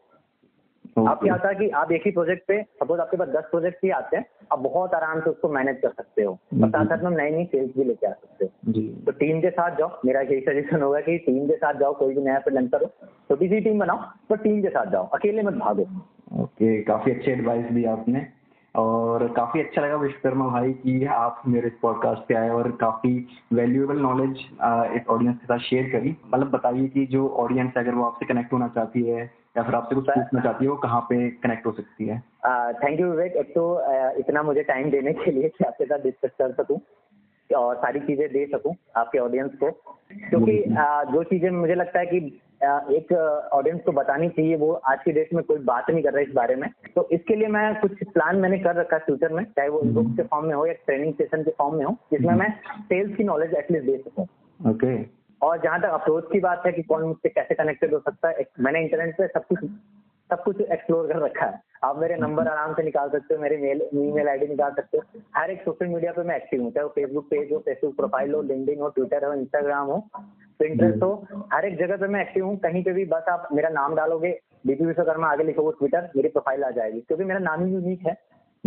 आप 0.97 1.21
क्या 1.23 1.33
होता 1.33 1.47
है 1.47 1.55
कि 1.55 1.69
आप 1.69 1.91
एक 1.91 2.01
ही 2.05 2.11
प्रोजेक्ट 2.11 2.43
पे 2.47 2.61
सपोज़ 2.61 3.01
आपके 3.01 3.17
पास 3.17 3.27
दस 3.27 3.47
प्रोजेक्ट 3.51 3.83
ही 3.83 3.89
आते 3.89 4.17
हैं 4.17 4.25
आप 4.51 4.59
बहुत 4.59 4.93
आराम 4.93 5.19
से 5.19 5.29
उसको 5.29 5.49
मैनेज 5.49 5.79
कर 5.81 5.89
सकते 5.89 6.23
हो। 6.23 6.31
और 6.31 6.69
साथ 6.69 6.85
साथ 6.85 7.03
में 7.03 7.17
नई 7.17 7.31
नई 7.31 7.45
सेल्स 7.45 7.71
भी 7.77 7.83
लेके 7.83 8.07
आ 8.07 8.11
सकते 8.11 8.45
हो। 8.45 8.71
जी। 8.71 8.87
तो 9.05 9.11
टीम 9.11 9.41
के 9.41 9.49
साथ 9.49 9.77
जाओ। 9.77 9.99
मेरा 10.05 10.21
यही 10.21 10.39
सजेशन 10.41 10.81
होगा 10.81 10.99
कि 10.99 11.17
टीम 11.17 11.47
के 11.47 11.55
साथ 11.55 11.79
जाओ 11.79 11.93
कोई 11.93 12.15
भी 12.15 12.21
नया 12.21 12.39
फ्रीलांसर 12.39 12.83
हो 12.83 12.89
छोटी 13.29 13.47
सी 13.49 13.59
टीम 13.59 13.79
बनाओ 13.79 13.97
पर 14.29 14.37
टीम 14.37 14.61
के 14.61 14.69
साथ 14.69 14.91
जाओ। 14.91 15.07
अकेले 15.13 15.43
मत 15.43 15.53
भागो। 15.53 15.87
ओके 16.43 16.81
काफ़ी 16.83 17.11
अच्छी 17.11 17.31
एडवाइस 17.31 17.71
दी 17.71 17.85
आपने। 17.85 18.25
और 18.75 19.27
काफ़ी 19.27 19.59
अच्छा 19.59 19.81
लगा 19.81 19.95
विश्वकर्मा 19.95 20.47
भाई 20.47 20.73
कि 20.73 21.05
आप 21.05 21.41
मेरे 21.47 21.67
इस 21.67 21.73
पॉडकास्ट 21.81 22.27
पे 22.27 22.33
आए 22.35 22.49
और 22.49 22.69
काफ़ी 22.71 23.13
वैल्यूएबल 23.53 23.97
नॉलेज 23.97 24.37
इस 24.95 25.07
ऑडियंस 25.09 25.35
के 25.35 25.45
साथ 25.45 25.59
शेयर 25.59 25.89
करी। 25.89 26.15
मतलब 26.33 26.51
बताइए 26.51 26.87
कि 26.87 27.05
जो 27.05 27.27
ऑडियंस 27.37 27.71
है 27.77 27.83
अगर 27.83 27.95
वो 27.95 28.03
आपसे 28.03 28.25
कनेक्ट 28.25 28.53
होना 28.53 28.67
चाहती 28.67 29.03
है 29.03 29.25
या 29.57 29.63
फिर 29.63 29.75
आपसे 29.75 29.95
कुछ 29.95 30.09
पूछना 30.09 30.41
चाहती 30.41 30.65
है 30.65 30.71
वो 30.71 30.77
कहाँ 30.77 31.01
पे 31.01 31.29
कनेक्ट 31.43 31.65
हो 31.65 31.71
सकती 31.71 32.07
है? 32.07 32.19
थैंक 32.75 32.99
यू 32.99 33.09
विवेक 33.11 33.35
एक 33.35 33.53
तो 33.55 33.65
इतना 34.19 34.43
मुझे 34.43 34.63
टाइम 34.63 34.89
देने 34.91 35.13
के 35.13 35.31
लिए 35.31 35.49
कि 35.49 35.65
आपके 35.65 35.85
साथ 35.85 36.03
डिस्कस 36.03 36.31
कर 36.39 36.51
सकूँ 36.53 36.79
और 37.49 37.75
सारी 37.75 37.99
चीज़ें 37.99 38.27
दे 38.29 38.45
सकूँ 38.45 38.75
आपके 38.97 39.19
ऑडियंस 39.19 39.51
को। 39.53 39.71
क्योंकि 40.29 40.63
जो 41.13 41.23
चीज़ें 41.23 41.49
मुझे 41.51 41.75
लगता 41.75 41.99
है 41.99 42.05
कि 42.05 42.17
एक 42.95 43.11
ऑडियंस 43.53 43.81
को 43.85 43.91
बतानी 43.91 44.29
चाहिए 44.29 44.55
वो 44.55 44.71
आज 44.91 44.99
की 45.05 45.11
डेट 45.11 45.33
में 45.33 45.43
कोई 45.43 45.57
बात 45.63 45.89
नहीं 45.89 46.03
कर 46.03 46.11
रहा 46.11 46.19
है 46.19 46.25
इस 46.27 46.33
बारे 46.35 46.55
में। 46.55 46.69
तो 46.95 47.07
इसके 47.11 47.35
लिए 47.35 47.47
मैं 47.47 47.79
कुछ 47.81 48.03
प्लान 48.03 48.35
मैंने 48.35 48.57
कर 48.59 48.75
रखा 48.75 48.95
है 48.95 49.01
फ्यूचर 49.05 49.33
में 49.33 49.43
चाहे 49.43 49.69
वो 49.69 49.81
बुक 49.93 50.15
के 50.17 50.23
फॉर्म 50.23 50.45
में 50.45 50.55
हो 50.55 50.65
या 50.65 50.73
ट्रेनिंग 50.85 51.13
सेशन 51.13 51.43
के 51.43 51.51
फॉर्म 51.51 51.75
में 51.75 51.85
हो 51.85 51.95
जिसमें 52.11 52.33
मैं 52.35 52.49
सेल्स 52.81 53.15
की 53.17 53.23
नॉलेज 53.23 53.53
एटलीस्ट 53.53 53.85
दे 53.85 53.97
सकूँ। 53.97 54.27
ओके 54.59 54.95
और 55.41 55.61
जहाँ 55.61 55.79
तक 55.81 55.89
अप्रोच 55.91 56.31
की 56.31 56.39
बात 56.39 56.63
है 56.65 56.71
कि 56.71 56.83
कौन 56.83 57.03
मुझसे 57.03 57.29
कैसे 57.29 57.55
कनेक्टेड 57.55 57.93
हो 57.93 57.99
सकता 57.99 58.29
है 58.29 58.45
मैंने 58.59 58.81
इंटरनेट 58.81 59.17
पे 59.17 59.27
सब 59.29 59.45
कुछ 59.45 59.69
सब 60.29 60.41
कुछ 60.43 60.59
एक्सप्लोर 60.61 61.07
कर 61.07 61.19
रखा 61.19 61.45
है। 61.45 61.59
आप 61.83 61.97
मेरे 61.97 62.15
नंबर 62.15 62.47
आराम 62.47 62.73
से 62.73 62.83
निकाल 62.83 63.09
सकते 63.09 63.35
हो 63.35 63.41
मेरे 63.41 63.57
मेल 63.57 63.81
ईमेल 63.95 64.27
आईडी 64.29 64.47
निकाल 64.47 64.71
सकते 64.71 64.97
हो। 64.97 65.19
हर 65.35 65.51
एक 65.51 65.61
सोशल 65.61 65.87
मीडिया 65.87 66.11
पे 66.11 66.23
मैं 66.23 66.35
एक्टिव 66.35 66.61
हूँ 66.63 66.71
चाहे 66.71 66.83
वो 66.83 66.89
फेसबुक 66.95 67.29
पेज 67.29 67.51
हो 67.53 67.59
फेसबुक 67.59 67.95
प्रोफ़ाइल 67.95 68.33
हो 68.33 68.41
लिंक्डइन 68.43 68.79
हो 68.79 68.89
ट्विटर 68.89 69.25
हो 69.25 69.33
इंस्टाग्राम 69.33 69.87
हो 69.87 69.97
पिंटरेस्ट 70.59 71.03
हो 71.03 71.13
हर 71.53 71.65
एक 71.65 71.77
जगह 71.79 71.97
पे 71.97 72.07
मैं 72.07 72.21
एक्टिव 72.21 72.45
हूँ। 72.45 72.57
कहीं 72.59 72.83
पे 72.83 72.93
भी 72.93 73.05
बस 73.05 73.29
आप 73.29 73.47
मेरा 73.53 73.69
नाम 73.71 73.95
डालोगे 73.95 74.31
डीपी 74.67 74.85
विश्वकर्मा 74.85 75.27
आगे 75.27 75.43
लिखोगे 75.43 75.71
ट्विटर 75.77 76.09
मेरी 76.15 76.29
प्रोफ़ाइल 76.29 76.63
आ 76.63 76.69
जाएगी 76.71 76.99
क्योंकि 76.99 77.23
मेरा 77.23 77.39
नाम 77.39 77.65
ही 77.65 77.73
यूनिक 77.73 78.05
है। 78.07 78.17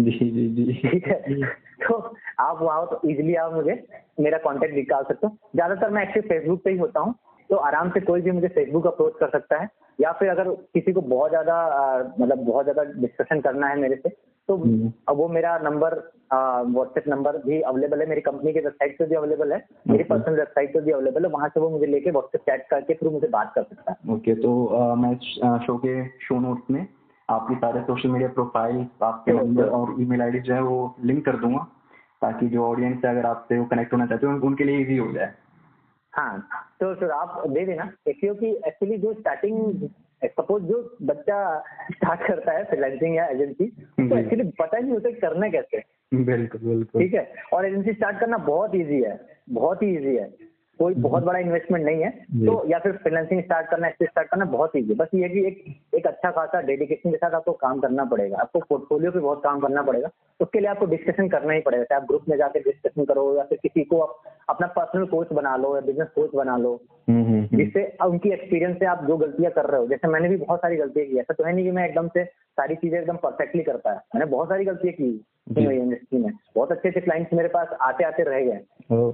जी 0.03 0.31
जी 0.31 0.49
जी। 0.57 0.73
ठीक 0.83 1.07
है। 1.09 1.19
तो 1.81 1.95
आप 2.41 2.63
वहाँ 2.63 2.87
तो 2.87 3.01
इजिली 3.11 3.35
आप 3.37 3.53
मुझे 3.55 3.83
मेरा 4.21 4.39
कांटेक्ट 4.39 4.75
निकाल 4.75 5.05
सकते 5.05 5.27
हो। 5.27 5.37
ज़्यादातर 5.55 5.91
मैं 5.91 6.03
एक्टिव 6.03 6.23
फेसबुक 6.29 6.63
पे 6.65 6.71
ही 6.71 6.79
होता 6.79 7.01
हूँ 7.01 7.15
तो 7.51 7.57
आराम 7.59 7.91
से 7.91 8.01
कोई 8.01 8.21
भी 8.21 8.31
मुझे 8.31 8.49
फेसबुक 8.49 8.87
अप्रोच 8.87 9.15
कर 9.21 9.29
सकता 9.31 9.61
है 9.63 9.69
या 9.99 10.11
फिर 10.13 10.29
अगर 10.29 10.51
किसी 10.75 10.93
को 10.93 11.01
बहुत 11.03 11.31
ज़्यादा 11.31 11.57
मतलब 12.21 12.45
बहुत 12.45 12.65
ज़्यादा 12.65 12.83
डिस्कशन 13.01 13.41
करना 13.41 13.69
है 13.69 13.79
मेरे 13.81 13.97
से 13.97 14.09
तो 14.49 14.57
अब 15.09 15.17
वो 15.17 15.29
मेरा 15.29 15.57
नंबर 15.59 15.95
व्हाट्सएप 16.33 17.09
नंबर 17.09 17.37
भी 17.39 17.61
अवेलेबल 17.63 18.01
है 18.01 18.07
मेरी 18.09 18.21
कंपनी 18.21 18.53
के 18.53 18.61
वेबसाइट 18.61 18.97
पे 18.99 19.07
भी 19.07 19.15
अवेलेबल 19.15 19.53
है 19.53 19.59
मेरी 19.89 20.05
पर्सनल 20.05 20.37
वेबसाइट 20.37 20.73
पे 20.75 20.81
भी 20.81 20.93
अवेलेबल 20.93 21.25
है 21.25 21.31
वहाँ 21.31 21.49
से 21.49 21.61
वो 21.61 21.69
मुझे 21.71 21.87
लेके 21.87 22.11
व्हाट्सएप 22.11 22.41
चैट 22.43 22.67
करके 22.71 22.95
थ्रू 22.95 23.11
मुझे 23.11 23.29
बात 23.29 23.53
कर 23.55 23.63
सकता 23.63 23.93
है। 23.93 24.15
ओके 24.15 24.35
तो 24.35 24.67
आ, 24.67 24.95
मैं 24.95 25.15
शो 25.59 25.77
के 25.77 26.05
शो 26.21 26.39
नोट्स 26.41 26.71
में 26.71 26.87
आपकी 27.31 27.55
सारे 27.55 27.81
सोशल 27.81 28.09
मीडिया 28.09 28.28
प्रोफ़ाइल 28.28 28.87
आपके 29.03 29.33
नंबर 29.33 29.68
और 29.68 29.95
ईमेल 30.01 30.22
आईडी 30.22 30.41
जो 30.41 30.55
है 30.55 30.62
वो 30.62 30.97
लिंक 31.05 31.24
कर 31.24 31.37
दूँगा 31.37 31.62
ताकि 32.22 32.49
जो 32.49 32.64
ऑडियंस 32.64 33.05
है 33.05 33.11
अगर 33.11 33.26
आपसे 33.26 33.59
वो 33.59 33.64
कनेक्ट 33.64 33.93
होना 33.93 34.07
चाहते 34.07 34.26
हो 34.26 34.47
उनके 34.47 34.64
लिए 34.64 34.78
इजी 34.78 34.97
हो 34.97 35.12
जाए। 35.12 35.35
हाँ 36.12 36.49
तो 36.81 36.95
सर 36.95 37.11
आप 37.11 37.43
दे 37.49 37.64
देना। 37.66 37.85
क्योंकि 38.09 38.47
एक्चुअली 38.66 38.99
जो 38.99 39.12
स्टार्टिंग 39.14 39.89
सपोज़ 40.24 40.62
जो 40.62 40.99
बच्चा 41.03 41.39
स्टार्ट 41.93 42.26
करता 42.26 42.53
है 42.53 42.64
फ्रीलांसिंग 42.64 43.16
या 43.16 43.26
एजेंसी 43.26 43.66
तो 44.01 44.16
एक्चुअली 44.16 44.45
पता 44.61 44.76
ही 44.76 44.83
नहीं 44.83 44.93
होता 44.93 45.11
करना 45.11 45.49
कैसे 45.49 45.83
बिल्कुल 46.14 46.61
बिल्कुल। 46.61 47.03
ठीक 47.03 47.14
है? 47.14 47.33
और 47.53 47.66
एजेंसी 47.66 47.93
स्टार्ट 47.93 48.20
करना 48.20 48.37
बहुत 48.39 48.74
इजी 48.74 49.03
है 49.03 49.18
बहुत 49.51 49.83
ही 49.83 49.91
इजी 49.97 50.16
है। 50.16 50.50
कोई 50.81 50.93
हम्म। 50.93 51.03
बहुत 51.03 51.24
बड़ा 51.24 51.39
इन्वेस्टमेंट 51.39 51.85
नहीं 51.85 52.03
है। 52.03 52.11
तो 52.47 52.53
या 52.68 52.78
फिर 52.78 52.93
फ्रीलांसिंग 52.93 53.43
स्टार्ट 53.43 53.66
करना 53.68 53.89
ऐसे 53.89 54.05
स्टार्ट 54.05 54.28
करना 54.28 54.45
बहुत 54.45 54.76
ईजी 54.76 54.95
बस 54.95 55.09
ये 55.14 55.28
कि 55.28 55.47
एक 55.47 55.64
एक 55.95 56.07
अच्छा 56.07 56.31
खासा 56.31 56.61
डेडिकेशन 56.61 57.11
के 57.11 57.16
साथ 57.16 57.31
आपको 57.31 57.53
काम 57.53 57.81
करना 57.81 58.05
पड़ेगा। 58.05 58.39
आपको 58.39 58.61
पोर्टफोलियो 58.68 59.11
पे 59.11 59.18
बहुत 59.18 59.43
काम 59.45 59.61
करना 59.61 59.83
पड़ेगा। 59.83 60.09
उसके 60.41 60.61
लिए 60.61 60.68
आपको 60.68 60.87
डिस्कशन 60.87 61.28
करना 61.28 61.53
ही 61.53 61.61
पड़ेगा। 61.61 61.85
चाहे 61.85 62.01
आप 62.01 62.07
ग्रुप 62.07 62.28
में 62.28 62.37
जाकर 62.37 62.61
डिस्कशन 62.61 63.05
करो 63.05 63.37
या 63.37 63.43
फिर 63.43 63.59
किसी 63.62 63.85
को 63.85 64.01
आप 64.01 64.22
अपना 64.49 64.66
पर्सनल 64.66 65.05
कोच 65.07 65.33
बना 65.33 65.57
लो 65.57 65.74
या 65.74 65.81
बिज़नेस 65.81 66.09
कोच 66.14 66.31
बना 66.35 66.57
लो। 66.57 66.72
हम्म, 67.09 67.24
हम्म, 67.24 67.57
जिससे 67.57 67.85
उनकी 68.07 68.31
एक्सपीरियंस 68.31 68.78
से 68.78 68.87
आप 68.87 69.05
जो 69.09 69.16
गलतियाँ 69.16 69.53
कर 69.53 69.66
रहे 69.66 69.81
हो 69.81 69.87
जैसे 69.87 70.09
मैंने 70.09 70.28
भी 70.28 70.37
बहुत 70.37 70.59
सारी 70.59 70.76
गलतियाँ 70.76 71.07
की 71.09 71.18
ऐसा 71.18 71.35
तो 71.35 71.45
है 71.45 71.53
नहीं 71.55 71.64
कि 71.64 71.70
मैं 71.70 71.89
एकदम 71.89 72.09
से 72.09 72.24
सारी 72.24 72.74
चीज़ें 72.74 72.99
एकदम 73.01 73.16
परफेक्टली 73.16 73.62
करता 73.62 73.91
है 73.91 73.97
मैंने 74.14 74.26
बहुत 74.26 74.49
सारी 74.49 74.64
गलतियाँ 74.64 74.95
की। 74.95 75.11
इंडस्ट्री 75.49 76.18
में। 76.18 76.32
बहुत 76.55 76.72
अच्छे 76.72 76.88
अच्छे 76.88 77.01
क्लाइंट्स 77.01 77.32
मेरे 77.32 77.49
पास 77.49 77.68
आते 77.80 78.05
आते 78.05 78.22
रह 78.22 78.41
गए 78.41 78.61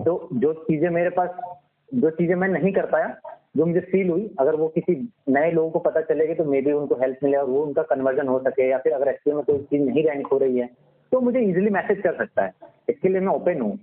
तो 0.05 0.29
जो 0.33 0.53
चीज़ें 0.53 0.91
मेरे 0.91 1.11
पास 1.11 1.57
जो 1.95 2.11
चीज़ें 2.11 2.35
मैं 2.35 2.49
नहीं 2.49 2.73
कर 2.73 2.87
पाया 2.87 3.17
जो 3.57 3.67
मुझे 3.67 3.81
फील 3.81 4.11
हुई 4.11 4.35
अगर 4.41 4.55
वो 4.55 4.69
किसी 4.69 5.09
नए 5.29 5.51
लोगों 5.51 5.71
को 5.71 5.79
पता 5.79 6.01
चलेगी 6.01 6.35
तो 6.35 6.45
मे 6.45 6.61
बी 6.61 6.73
उनको 6.73 6.95
हेल्प 6.95 7.19
मिले 7.25 7.37
और 7.37 7.45
वो 7.45 7.63
उनका 7.63 7.83
कन्वर्जन 7.83 8.29
हो 8.29 8.39
सके 8.39 8.69
या 8.69 8.79
फिर 8.79 8.93
अगर 8.93 9.09
एक्चुअली 9.09 9.37
में 9.37 9.45
कोई 9.45 9.59
चीज़ 9.59 9.83
नहीं 9.83 10.05
रैंक 10.05 10.27
हो 10.27 10.39
रही 10.39 10.59
है 10.59 10.71
तो 11.13 11.21
मुझे 11.21 11.41
इजिली 11.41 11.71
मैसेज 11.71 12.01
कर 12.01 12.17
सकता 12.17 12.45
है। 12.45 12.53
इसके 12.89 13.09
लिए 13.09 13.21
मैं 13.21 13.33
ओपन 13.33 13.61
हूँ। 13.61 13.79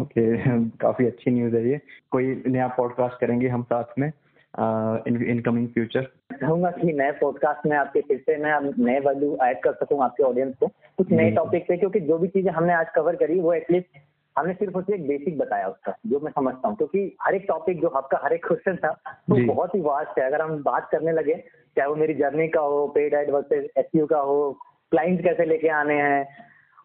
ओके 0.00 0.36
okay. 0.36 0.70
काफ़ी 0.80 1.06
अच्छी 1.06 1.30
न्यूज़ 1.30 1.56
है 1.56 1.68
ये। 1.68 1.80
कोई 2.10 2.42
नया 2.46 2.68
पॉडकास्ट 2.68 3.20
करेंगे 3.20 3.48
हम 3.48 3.62
साथ 3.62 3.84
में? 3.98 4.12
इन 4.54 5.40
कमिंग 5.46 5.68
फ्यूचर 5.68 6.08
चाहूँगा 6.32 6.70
कि 6.70 6.92
नए 6.92 7.12
पॉडकास्ट 7.12 7.66
में 7.66 7.76
आपके 7.76 8.00
फिर 8.00 8.18
से 8.18 8.36
मैं 8.36 8.58
नए 8.78 8.98
वैल्यू 9.00 9.36
ऐड 9.42 9.60
कर 9.62 9.72
सकूँ 9.72 10.02
आपके 10.04 10.22
ऑडियंस 10.22 10.54
को 10.60 10.66
कुछ 10.98 11.10
नए 11.12 11.30
टॉपिक 11.30 11.68
पे 11.68 11.76
क्योंकि 11.76 12.00
जो 12.00 12.18
भी 12.18 12.28
चीज़ें 12.28 12.50
हमने 12.52 12.72
आज 12.72 12.86
कवर 12.94 13.16
करी 13.16 13.40
वो 13.40 13.52
एटलीस्ट 13.54 13.98
हमने 14.36 14.54
सिर्फ़ 14.54 14.76
उसे 14.78 14.94
एक 14.94 15.06
बेसिक 15.08 15.38
बताया 15.38 15.68
उसका 15.68 15.94
जो 16.06 16.20
मैं 16.20 16.30
समझता 16.32 16.68
हूँ। 16.68 16.76
क्योंकि 16.76 17.16
हर 17.22 17.34
एक 17.34 17.44
टॉपिक 17.48 17.80
जो 17.80 17.88
आपका 17.88 18.20
हर 18.24 18.32
एक 18.32 18.46
क्वेश्चन 18.46 18.76
था 18.76 18.92
तो 19.06 19.46
बहुत 19.46 19.74
ही 19.74 19.80
वास्ट 19.80 20.18
है। 20.18 20.26
अगर 20.26 20.42
हम 20.42 20.62
बात 20.62 20.88
करने 20.92 21.12
लगे 21.12 21.34
चाहे 21.76 21.88
वो 21.88 21.94
मेरी 21.96 22.14
जर्नी 22.14 22.48
का 22.48 22.60
हो 22.60 22.86
पेड 22.94 23.14
एड 23.14 23.30
वर्सेज 23.30 23.68
एस 23.78 23.90
का 24.10 24.18
हो 24.18 24.52
क्लाइंट 24.90 25.22
कैसे 25.24 25.44
लेके 25.44 25.68
आने 25.68 25.94
हैं 25.94 26.26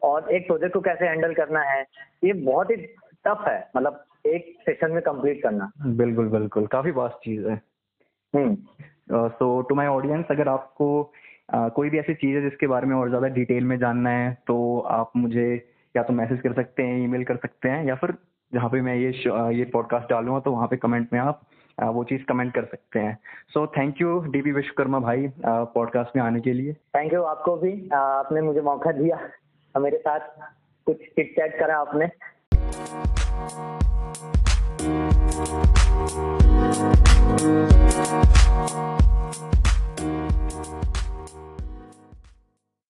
और 0.04 0.32
एक 0.32 0.48
प्रोजेक्ट 0.48 0.74
को 0.74 0.82
कैसे 0.82 1.08
हैंडल 1.08 1.34
करना 1.34 1.62
है 1.62 1.86
ये 2.24 2.34
बहुत 2.34 2.72
ही 2.72 2.76
टफ 2.76 3.44
है। 3.48 3.70
मतलब 3.78 4.04
एक 4.26 4.54
सेशन 4.62 4.92
में 4.92 5.02
कंप्लीट 5.04 5.42
करना। 5.44 5.72
बिल्कुल 5.98 6.28
बिल्कुल। 6.30 6.68
काफ़ी 6.68 6.92
वास्ट 6.92 7.16
चीज़ 7.26 7.48
है। 7.48 7.62
सो 9.30 9.62
टू 9.62 9.76
माय 9.76 9.88
ऑडियंस 9.88 10.26
अगर 10.32 10.48
आपको 10.48 10.88
uh, 11.56 11.70
कोई 11.72 11.90
भी 11.90 12.00
ऐसी 12.00 12.14
चीज़ 12.16 12.36
है 12.36 12.42
जिसके 12.42 12.68
बारे 12.68 12.88
में 12.88 12.96
और 12.96 13.10
ज़्यादा 13.10 13.28
डिटेल 13.36 13.64
में 13.64 13.78
जानना 13.80 14.10
है 14.10 14.34
तो 14.48 14.80
आप 14.92 15.12
मुझे 15.16 15.46
या 15.96 16.04
तो 16.04 16.14
मैसेज 16.14 16.42
कर 16.42 16.54
सकते 16.54 16.84
हैं 16.84 17.04
ईमेल 17.04 17.24
कर 17.24 17.36
सकते 17.38 17.70
हैं 17.70 17.84
या 17.86 17.96
फिर 17.96 18.14
जहाँ 18.52 18.70
पे 18.70 18.82
मैं 18.82 18.96
ये 18.96 19.12
ये 19.58 19.66
पॉडकास्ट 19.74 20.10
डालूँगा 20.10 20.40
तो 20.40 20.52
वहाँ 20.52 20.68
पे 20.68 20.78
कमेंट 20.78 21.14
में 21.14 21.20
आप 21.20 21.42
वो 21.78 22.04
चीज़ 22.04 22.24
कमेंट 22.24 22.54
कर 22.54 22.66
सकते 22.66 23.00
हैं। 23.00 23.18
So 23.54 23.66
thank 23.78 24.02
you 24.02 24.20
DP 24.32 24.52
Vishwakarma 24.52 25.00
भाई 25.00 25.28
पॉडकास्ट 25.46 26.16
में 26.16 26.24
आने 26.24 26.42
के 26.42 26.54
लिए। 26.54 26.74
थैंक 26.96 27.14
यू 27.14 27.22
आपको 27.26 27.56
भी। 27.58 27.72
आपने 27.94 28.42
मुझे 28.42 28.62
मौका 28.62 28.92
दिया। 28.92 29.20
मेरे 29.76 29.98
साथ 30.00 30.20
कुछ 30.88 30.98
चिट 30.98 31.32
चैट 31.32 31.60
करा 31.60 31.78
आपने। 31.78 32.08
Thank 35.36 35.64
you. 38.72 39.23